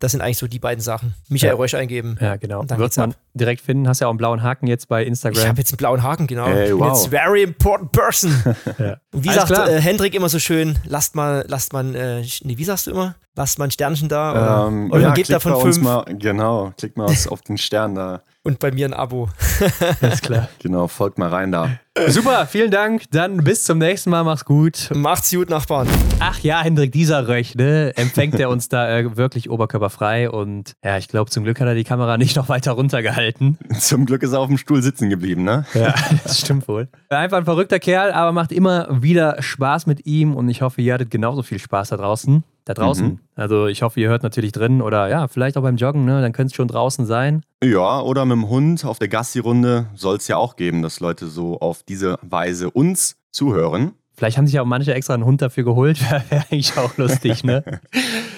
Das 0.00 0.12
sind 0.12 0.20
eigentlich 0.20 0.38
so 0.38 0.46
die 0.46 0.60
beiden 0.60 0.80
Sachen. 0.80 1.14
Michael 1.28 1.54
ja. 1.54 1.56
Reusch 1.56 1.74
eingeben. 1.74 2.16
Ja, 2.20 2.36
genau. 2.36 2.60
Und 2.60 2.70
dann 2.70 2.78
Wird 2.78 2.96
man 2.96 3.10
ab. 3.12 3.18
direkt 3.34 3.62
finden. 3.62 3.88
Hast 3.88 4.00
ja 4.00 4.06
auch 4.06 4.12
einen 4.12 4.18
blauen 4.18 4.44
Haken 4.44 4.68
jetzt 4.68 4.86
bei 4.86 5.04
Instagram. 5.04 5.42
Ich 5.42 5.48
habe 5.48 5.58
jetzt 5.58 5.72
einen 5.72 5.78
blauen 5.78 6.04
Haken, 6.04 6.28
genau. 6.28 6.46
Hey, 6.46 6.78
wow. 6.78 6.92
It's 6.92 7.06
very 7.06 7.42
important 7.42 7.90
person. 7.90 8.32
ja. 8.78 8.98
Und 9.12 9.24
wie 9.24 9.30
Alles 9.30 9.48
sagt 9.48 9.68
äh, 9.68 9.80
Hendrik 9.80 10.14
immer 10.14 10.28
so 10.28 10.38
schön, 10.38 10.78
lasst 10.84 11.16
mal, 11.16 11.44
lasst 11.48 11.72
man, 11.72 11.96
äh, 11.96 12.22
nee, 12.44 12.56
wie 12.56 12.64
sagst 12.64 12.86
du 12.86 12.92
immer? 12.92 13.16
Lasst 13.38 13.56
mal 13.60 13.66
ein 13.66 13.70
Sternchen 13.70 14.08
da 14.08 14.32
oder, 14.32 14.66
ähm, 14.66 14.90
oder 14.90 15.00
ja, 15.00 15.10
gebt 15.12 15.30
davon 15.30 15.60
fünf. 15.60 15.80
Mal, 15.80 16.04
genau, 16.08 16.72
klickt 16.76 16.96
mal 16.96 17.06
auf 17.28 17.40
den 17.42 17.56
Stern 17.56 17.94
da. 17.94 18.22
Und 18.42 18.58
bei 18.58 18.72
mir 18.72 18.86
ein 18.86 18.94
Abo. 18.94 19.28
Alles 20.00 20.22
klar. 20.22 20.48
Genau, 20.58 20.88
folgt 20.88 21.18
mal 21.18 21.28
rein 21.28 21.52
da. 21.52 21.70
Super, 22.08 22.46
vielen 22.46 22.72
Dank. 22.72 23.04
Dann 23.12 23.36
bis 23.44 23.62
zum 23.62 23.78
nächsten 23.78 24.10
Mal. 24.10 24.24
Mach's 24.24 24.44
gut. 24.44 24.90
Macht's 24.92 25.30
gut, 25.30 25.50
Nachbarn. 25.50 25.86
Ach 26.18 26.40
ja, 26.40 26.62
Hendrik, 26.62 26.90
dieser 26.90 27.28
Röch, 27.28 27.54
ne? 27.54 27.92
Empfängt 27.96 28.40
er 28.40 28.50
uns 28.50 28.68
da 28.68 28.88
äh, 28.90 29.16
wirklich 29.16 29.50
oberkörperfrei 29.50 30.30
und 30.30 30.74
ja, 30.82 30.98
ich 30.98 31.06
glaube, 31.06 31.30
zum 31.30 31.44
Glück 31.44 31.60
hat 31.60 31.68
er 31.68 31.74
die 31.76 31.84
Kamera 31.84 32.16
nicht 32.16 32.34
noch 32.34 32.48
weiter 32.48 32.72
runtergehalten. 32.72 33.56
Zum 33.78 34.04
Glück 34.04 34.24
ist 34.24 34.32
er 34.32 34.40
auf 34.40 34.48
dem 34.48 34.58
Stuhl 34.58 34.82
sitzen 34.82 35.10
geblieben, 35.10 35.44
ne? 35.44 35.64
Ja, 35.74 35.94
das 36.24 36.40
stimmt 36.40 36.66
wohl. 36.66 36.88
Einfach 37.10 37.38
ein 37.38 37.44
verrückter 37.44 37.78
Kerl, 37.78 38.10
aber 38.10 38.32
macht 38.32 38.50
immer 38.50 38.88
wieder 38.90 39.40
Spaß 39.40 39.86
mit 39.86 40.06
ihm 40.06 40.34
und 40.34 40.48
ich 40.48 40.62
hoffe, 40.62 40.80
ihr 40.82 40.94
hattet 40.94 41.10
genauso 41.12 41.42
viel 41.42 41.60
Spaß 41.60 41.90
da 41.90 41.96
draußen 41.96 42.42
da 42.68 42.74
draußen. 42.74 43.06
Mhm. 43.06 43.18
Also 43.34 43.66
ich 43.66 43.82
hoffe, 43.82 43.98
ihr 43.98 44.08
hört 44.08 44.22
natürlich 44.22 44.52
drin 44.52 44.82
oder 44.82 45.08
ja, 45.08 45.26
vielleicht 45.26 45.56
auch 45.56 45.62
beim 45.62 45.76
Joggen, 45.76 46.04
ne? 46.04 46.20
Dann 46.20 46.32
könnte 46.32 46.52
es 46.52 46.54
schon 46.54 46.68
draußen 46.68 47.06
sein. 47.06 47.42
Ja, 47.64 48.00
oder 48.00 48.26
mit 48.26 48.36
dem 48.36 48.48
Hund 48.48 48.84
auf 48.84 48.98
der 48.98 49.08
Gassi-Runde 49.08 49.86
soll 49.94 50.16
es 50.16 50.28
ja 50.28 50.36
auch 50.36 50.56
geben, 50.56 50.82
dass 50.82 51.00
Leute 51.00 51.28
so 51.28 51.58
auf 51.60 51.82
diese 51.82 52.18
Weise 52.20 52.70
uns 52.70 53.16
zuhören. 53.30 53.92
Vielleicht 54.14 54.36
haben 54.36 54.46
sich 54.46 54.60
auch 54.60 54.66
manche 54.66 54.92
extra 54.92 55.14
einen 55.14 55.24
Hund 55.24 55.40
dafür 55.40 55.64
geholt. 55.64 55.98
Wäre 56.30 56.44
eigentlich 56.50 56.76
auch 56.76 56.96
lustig, 56.98 57.42
ne? 57.42 57.64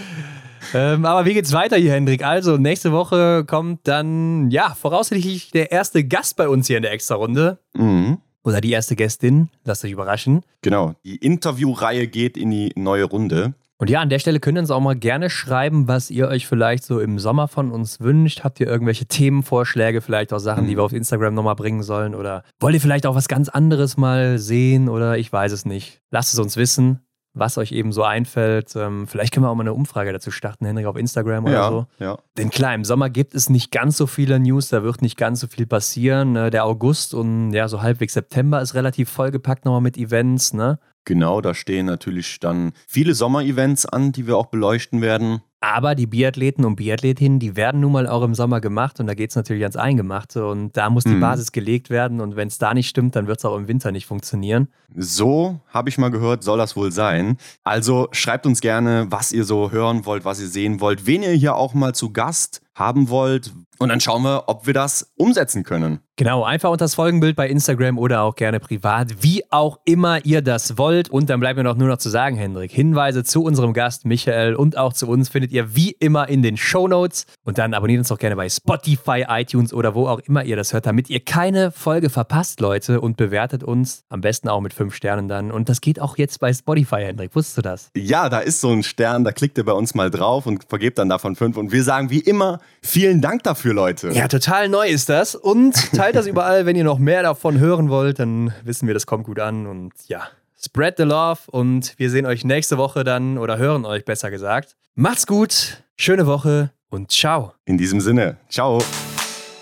ähm, 0.75 1.05
aber 1.05 1.25
wie 1.25 1.35
geht's 1.35 1.53
weiter 1.53 1.77
hier, 1.77 1.93
Hendrik? 1.93 2.25
Also, 2.25 2.57
nächste 2.57 2.93
Woche 2.93 3.45
kommt 3.45 3.81
dann, 3.89 4.51
ja, 4.51 4.77
voraussichtlich 4.79 5.51
der 5.51 5.73
erste 5.73 6.05
Gast 6.05 6.37
bei 6.37 6.49
uns 6.49 6.69
hier 6.69 6.77
in 6.77 6.83
der 6.83 6.93
Extra-Runde. 6.93 7.59
Mhm. 7.75 8.19
Oder 8.43 8.61
die 8.61 8.71
erste 8.71 8.97
Gästin. 8.97 9.51
Lasst 9.65 9.85
euch 9.85 9.91
überraschen. 9.91 10.43
Genau. 10.63 10.95
Die 11.05 11.17
Interviewreihe 11.17 12.07
geht 12.07 12.37
in 12.37 12.51
die 12.51 12.73
neue 12.77 13.05
Runde. 13.05 13.55
Und 13.81 13.89
ja, 13.89 14.03
an 14.03 14.11
der 14.11 14.19
Stelle 14.19 14.41
könnt 14.41 14.59
ihr 14.59 14.61
uns 14.61 14.71
auch 14.71 14.81
mal 14.81 14.95
gerne 14.95 15.31
schreiben, 15.31 15.89
was 15.89 16.11
ihr 16.11 16.29
euch 16.29 16.47
vielleicht 16.47 16.85
so 16.85 17.01
im 17.01 17.19
Sommer 17.19 17.49
von 17.49 17.73
uns 17.73 17.99
wünscht. 17.99 18.45
Habt 18.45 18.61
ihr 18.61 18.67
irgendwelche 18.67 19.07
Themenvorschläge, 19.07 20.03
vielleicht 20.03 20.35
auch 20.35 20.39
Sachen, 20.39 20.67
die 20.67 20.75
mhm. 20.75 20.81
wir 20.81 20.85
auf 20.85 20.93
Instagram 20.93 21.33
nochmal 21.33 21.55
bringen 21.55 21.83
sollen? 21.83 22.15
Oder 22.15 22.45
wollt 22.61 22.75
ihr 22.75 22.81
vielleicht 22.83 23.07
auch 23.07 23.15
was 23.15 23.27
ganz 23.27 23.49
anderes 23.49 23.97
mal 23.97 24.39
sehen? 24.39 24.91
Oder 24.91 25.17
ich 25.17 25.33
weiß 25.33 25.51
es 25.53 25.65
nicht. 25.65 26.03
Lasst 26.11 26.35
es 26.35 26.39
uns 26.39 26.59
wissen. 26.59 27.01
was 27.33 27.59
euch 27.59 27.73
eben 27.73 27.93
so 27.93 28.03
einfällt. 28.03 28.75
Ähm, 28.75 29.07
vielleicht 29.07 29.33
können 29.33 29.45
wir 29.45 29.51
auch 29.51 29.55
mal 29.55 29.63
eine 29.63 29.73
Umfrage 29.73 30.13
dazu 30.13 30.31
starten, 30.31 30.67
Henrik, 30.67 30.87
auf 30.87 30.97
Instagram 30.97 31.45
oder 31.45 31.53
ja, 31.53 31.69
so. 31.71 31.87
Ja. 31.99 32.19
Denn 32.37 32.51
klar, 32.51 32.75
im 32.75 32.85
Sommer 32.85 33.09
gibt 33.09 33.35
es 33.35 33.49
nicht 33.49 33.71
ganz 33.71 33.97
so 33.97 34.07
viele 34.07 34.41
News, 34.41 34.69
da 34.69 34.83
wird 34.83 35.01
nicht 35.01 35.17
ganz 35.17 35.41
so 35.41 35.47
viel 35.47 35.67
passieren. 35.67 36.33
Ne? 36.33 36.51
Der 36.51 36.65
August 36.65 37.15
und 37.15 37.53
ja, 37.53 37.69
so 37.69 37.83
halbwegs 37.83 38.15
September 38.15 38.61
ist 38.61 38.75
relativ 38.75 39.09
vollgepackt 39.11 39.65
nochmal 39.65 39.81
mit 39.81 39.97
Events, 39.97 40.53
ne? 40.53 40.79
Genau, 41.05 41.41
da 41.41 41.55
stehen 41.55 41.87
natürlich 41.87 42.41
dann 42.41 42.73
viele 42.87 43.15
Sommerevents 43.15 43.87
an, 43.87 44.13
die 44.13 44.27
wir 44.27 44.37
auch 44.37 44.47
beleuchten 44.47 45.01
werden. 45.01 45.41
Aber 45.63 45.95
die 45.95 46.07
Biathleten 46.07 46.65
und 46.65 46.77
Biathletinnen, 46.77 47.39
die 47.39 47.55
werden 47.55 47.83
nun 47.83 47.93
mal 47.93 48.07
auch 48.07 48.23
im 48.23 48.35
Sommer 48.35 48.63
gemacht 48.63 48.99
und 48.99 49.07
da 49.07 49.13
geht 49.15 49.29
es 49.31 49.37
natürlich 49.37 49.63
ans 49.63 49.77
Eingemachte 49.77 50.47
und 50.47 50.75
da 50.75 50.89
muss 50.89 51.05
die 51.05 51.11
Mhm. 51.11 51.21
Basis 51.21 51.53
gelegt 51.53 51.91
werden 51.91 52.21
und 52.23 52.35
wenn 52.35 52.49
es 52.49 52.57
da 52.57 52.73
nicht 52.73 52.89
stimmt, 52.89 53.15
dann 53.15 53.27
wird 53.27 53.39
es 53.41 53.45
auch 53.45 53.57
im 53.59 53.69
Winter 53.69 53.93
nicht 53.93 54.07
funktionieren. 54.07 54.69
So, 54.97 55.61
habe 55.69 55.91
ich 55.91 55.99
mal 55.99 56.11
gehört, 56.11 56.43
soll 56.43 56.57
das 56.57 56.77
wohl 56.77 56.93
sein. 56.93 57.37
Also 57.63 58.09
schreibt 58.13 58.47
uns 58.47 58.63
gerne, 58.63 59.07
was 59.11 59.33
ihr 59.33 59.45
so 59.45 59.71
hören 59.71 60.07
wollt, 60.07 60.25
was 60.25 60.41
ihr 60.41 60.49
sehen 60.49 60.81
wollt, 60.81 61.07
wen 61.07 61.23
ihr 61.23 61.33
hier 61.33 61.57
auch 61.57 61.75
mal 61.75 61.95
zu 61.95 62.11
Gast 62.11 62.63
haben 62.75 63.09
wollt. 63.09 63.53
Und 63.79 63.89
dann 63.89 64.01
schauen 64.01 64.23
wir, 64.23 64.45
ob 64.47 64.67
wir 64.67 64.75
das 64.75 65.11
umsetzen 65.17 65.65
können. 65.65 66.01
Genau, 66.17 66.45
einfach 66.45 66.69
unter 66.69 66.85
das 66.85 66.97
Folgenbild 66.97 67.35
bei 67.35 67.49
Instagram 67.49 67.99
oder 67.99 68.21
auch 68.21 68.37
gerne 68.37 68.61
privat, 68.61 69.23
wie 69.23 69.43
auch 69.51 69.79
immer 69.87 70.23
ihr 70.27 70.43
das 70.43 70.77
wollt. 70.77 71.09
Und 71.09 71.31
dann 71.31 71.41
bleibt 71.41 71.57
mir 71.57 71.65
noch 71.65 71.79
nur 71.79 71.89
noch 71.89 71.97
zu 71.97 72.11
sagen, 72.11 72.37
Hendrik, 72.37 72.71
Hinweise 72.73 73.25
zu 73.25 73.43
unserem 73.43 73.73
Gast 73.73 74.05
Michael 74.05 74.55
und 74.55 74.77
auch 74.77 74.93
zu 74.93 75.09
uns 75.09 75.31
findet 75.31 75.51
ihr 75.51 75.75
wie 75.75 75.93
immer 75.93 76.29
in 76.29 76.43
den 76.43 76.59
Show 76.59 76.89
Notes. 76.89 77.25
Und 77.43 77.57
dann 77.57 77.73
abonniert 77.73 78.01
uns 78.01 78.09
doch 78.09 78.19
gerne 78.19 78.37
bei 78.37 78.51
Spotify, 78.51 79.25
iTunes 79.31 79.73
oder 79.73 79.95
wo 79.95 80.09
auch 80.09 80.21
immer 80.21 80.45
ihr 80.45 80.57
das 80.57 80.75
hört, 80.75 80.85
damit 80.85 81.09
ihr 81.09 81.21
keine 81.25 81.73
Folge 81.73 82.11
verpasst, 82.11 82.61
Leute. 82.61 83.01
Und 83.01 83.17
bewertet 83.17 83.65
uns 83.65 84.05
am 84.11 84.21
besten 84.21 84.51
auch 84.51 84.61
mit 84.61 84.75
fünf 84.75 84.95
Sternen 84.95 85.27
dann. 85.27 85.51
Und 85.51 85.71
das 85.71 85.81
geht 85.81 86.03
auch 86.03 86.19
jetzt 86.19 86.39
bei 86.39 86.53
Spotify, 86.53 87.01
Hendrik. 87.01 87.35
Wusstest 87.35 87.57
du 87.57 87.63
das? 87.63 87.89
Ja, 87.97 88.29
da 88.29 88.41
ist 88.41 88.61
so 88.61 88.71
ein 88.71 88.83
Stern, 88.83 89.25
da 89.25 89.33
klickt 89.33 89.57
ihr 89.57 89.65
bei 89.65 89.73
uns 89.73 89.95
mal 89.95 90.11
drauf 90.11 90.45
und 90.45 90.65
vergebt 90.69 90.99
dann 90.99 91.09
davon 91.09 91.35
fünf. 91.35 91.57
Und 91.57 91.73
wir 91.73 91.83
sagen 91.83 92.11
wie 92.11 92.21
immer, 92.21 92.60
vielen 92.83 93.21
Dank 93.21 93.43
dafür, 93.43 93.75
Leute. 93.75 94.11
Ja, 94.11 94.29
total 94.29 94.69
neu 94.69 94.89
ist 94.89 95.09
das. 95.09 95.35
Und 95.35 95.93
teilt 95.93 96.17
das 96.17 96.27
überall, 96.27 96.67
wenn 96.67 96.77
ihr 96.77 96.85
noch 96.85 96.99
mehr 96.99 97.23
davon 97.23 97.59
hören 97.59 97.89
wollt, 97.91 98.19
dann 98.19 98.53
wissen 98.65 98.87
wir, 98.87 98.95
das 98.95 99.07
kommt 99.07 99.25
gut 99.25 99.39
an. 99.39 99.67
Und 99.67 99.93
ja, 100.07 100.29
spread 100.63 100.97
the 100.97 101.05
love 101.05 101.41
und 101.51 101.95
wir 101.97 102.11
sehen 102.11 102.27
euch 102.27 102.45
nächste 102.45 102.79
Woche 102.79 103.05
dann 103.05 103.39
oder 103.39 103.59
hören 103.59 103.85
euch 103.85 104.05
besser 104.05 104.31
gesagt. 104.31 104.77
Macht's 104.95 105.27
gut, 105.27 105.83
schöne 105.97 106.27
Woche 106.27 106.71
und 106.91 107.11
ciao. 107.11 107.55
In 107.65 107.79
diesem 107.79 108.01
Sinne, 108.01 108.37
ciao. 108.49 108.83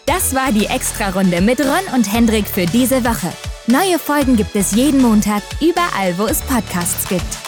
Das 0.06 0.34
war 0.34 0.52
die 0.52 0.66
Extra-Runde 0.66 1.40
mit 1.42 1.60
Ron 1.60 1.94
und 1.94 2.12
Hendrik 2.12 2.46
für 2.46 2.66
diese 2.66 3.04
Woche. 3.04 3.32
Neue 3.66 3.98
Folgen 3.98 4.36
gibt 4.36 4.56
es 4.56 4.72
jeden 4.72 5.02
Montag, 5.02 5.42
überall, 5.60 6.16
wo 6.16 6.24
es 6.24 6.40
Podcasts 6.40 7.06
gibt. 7.08 7.47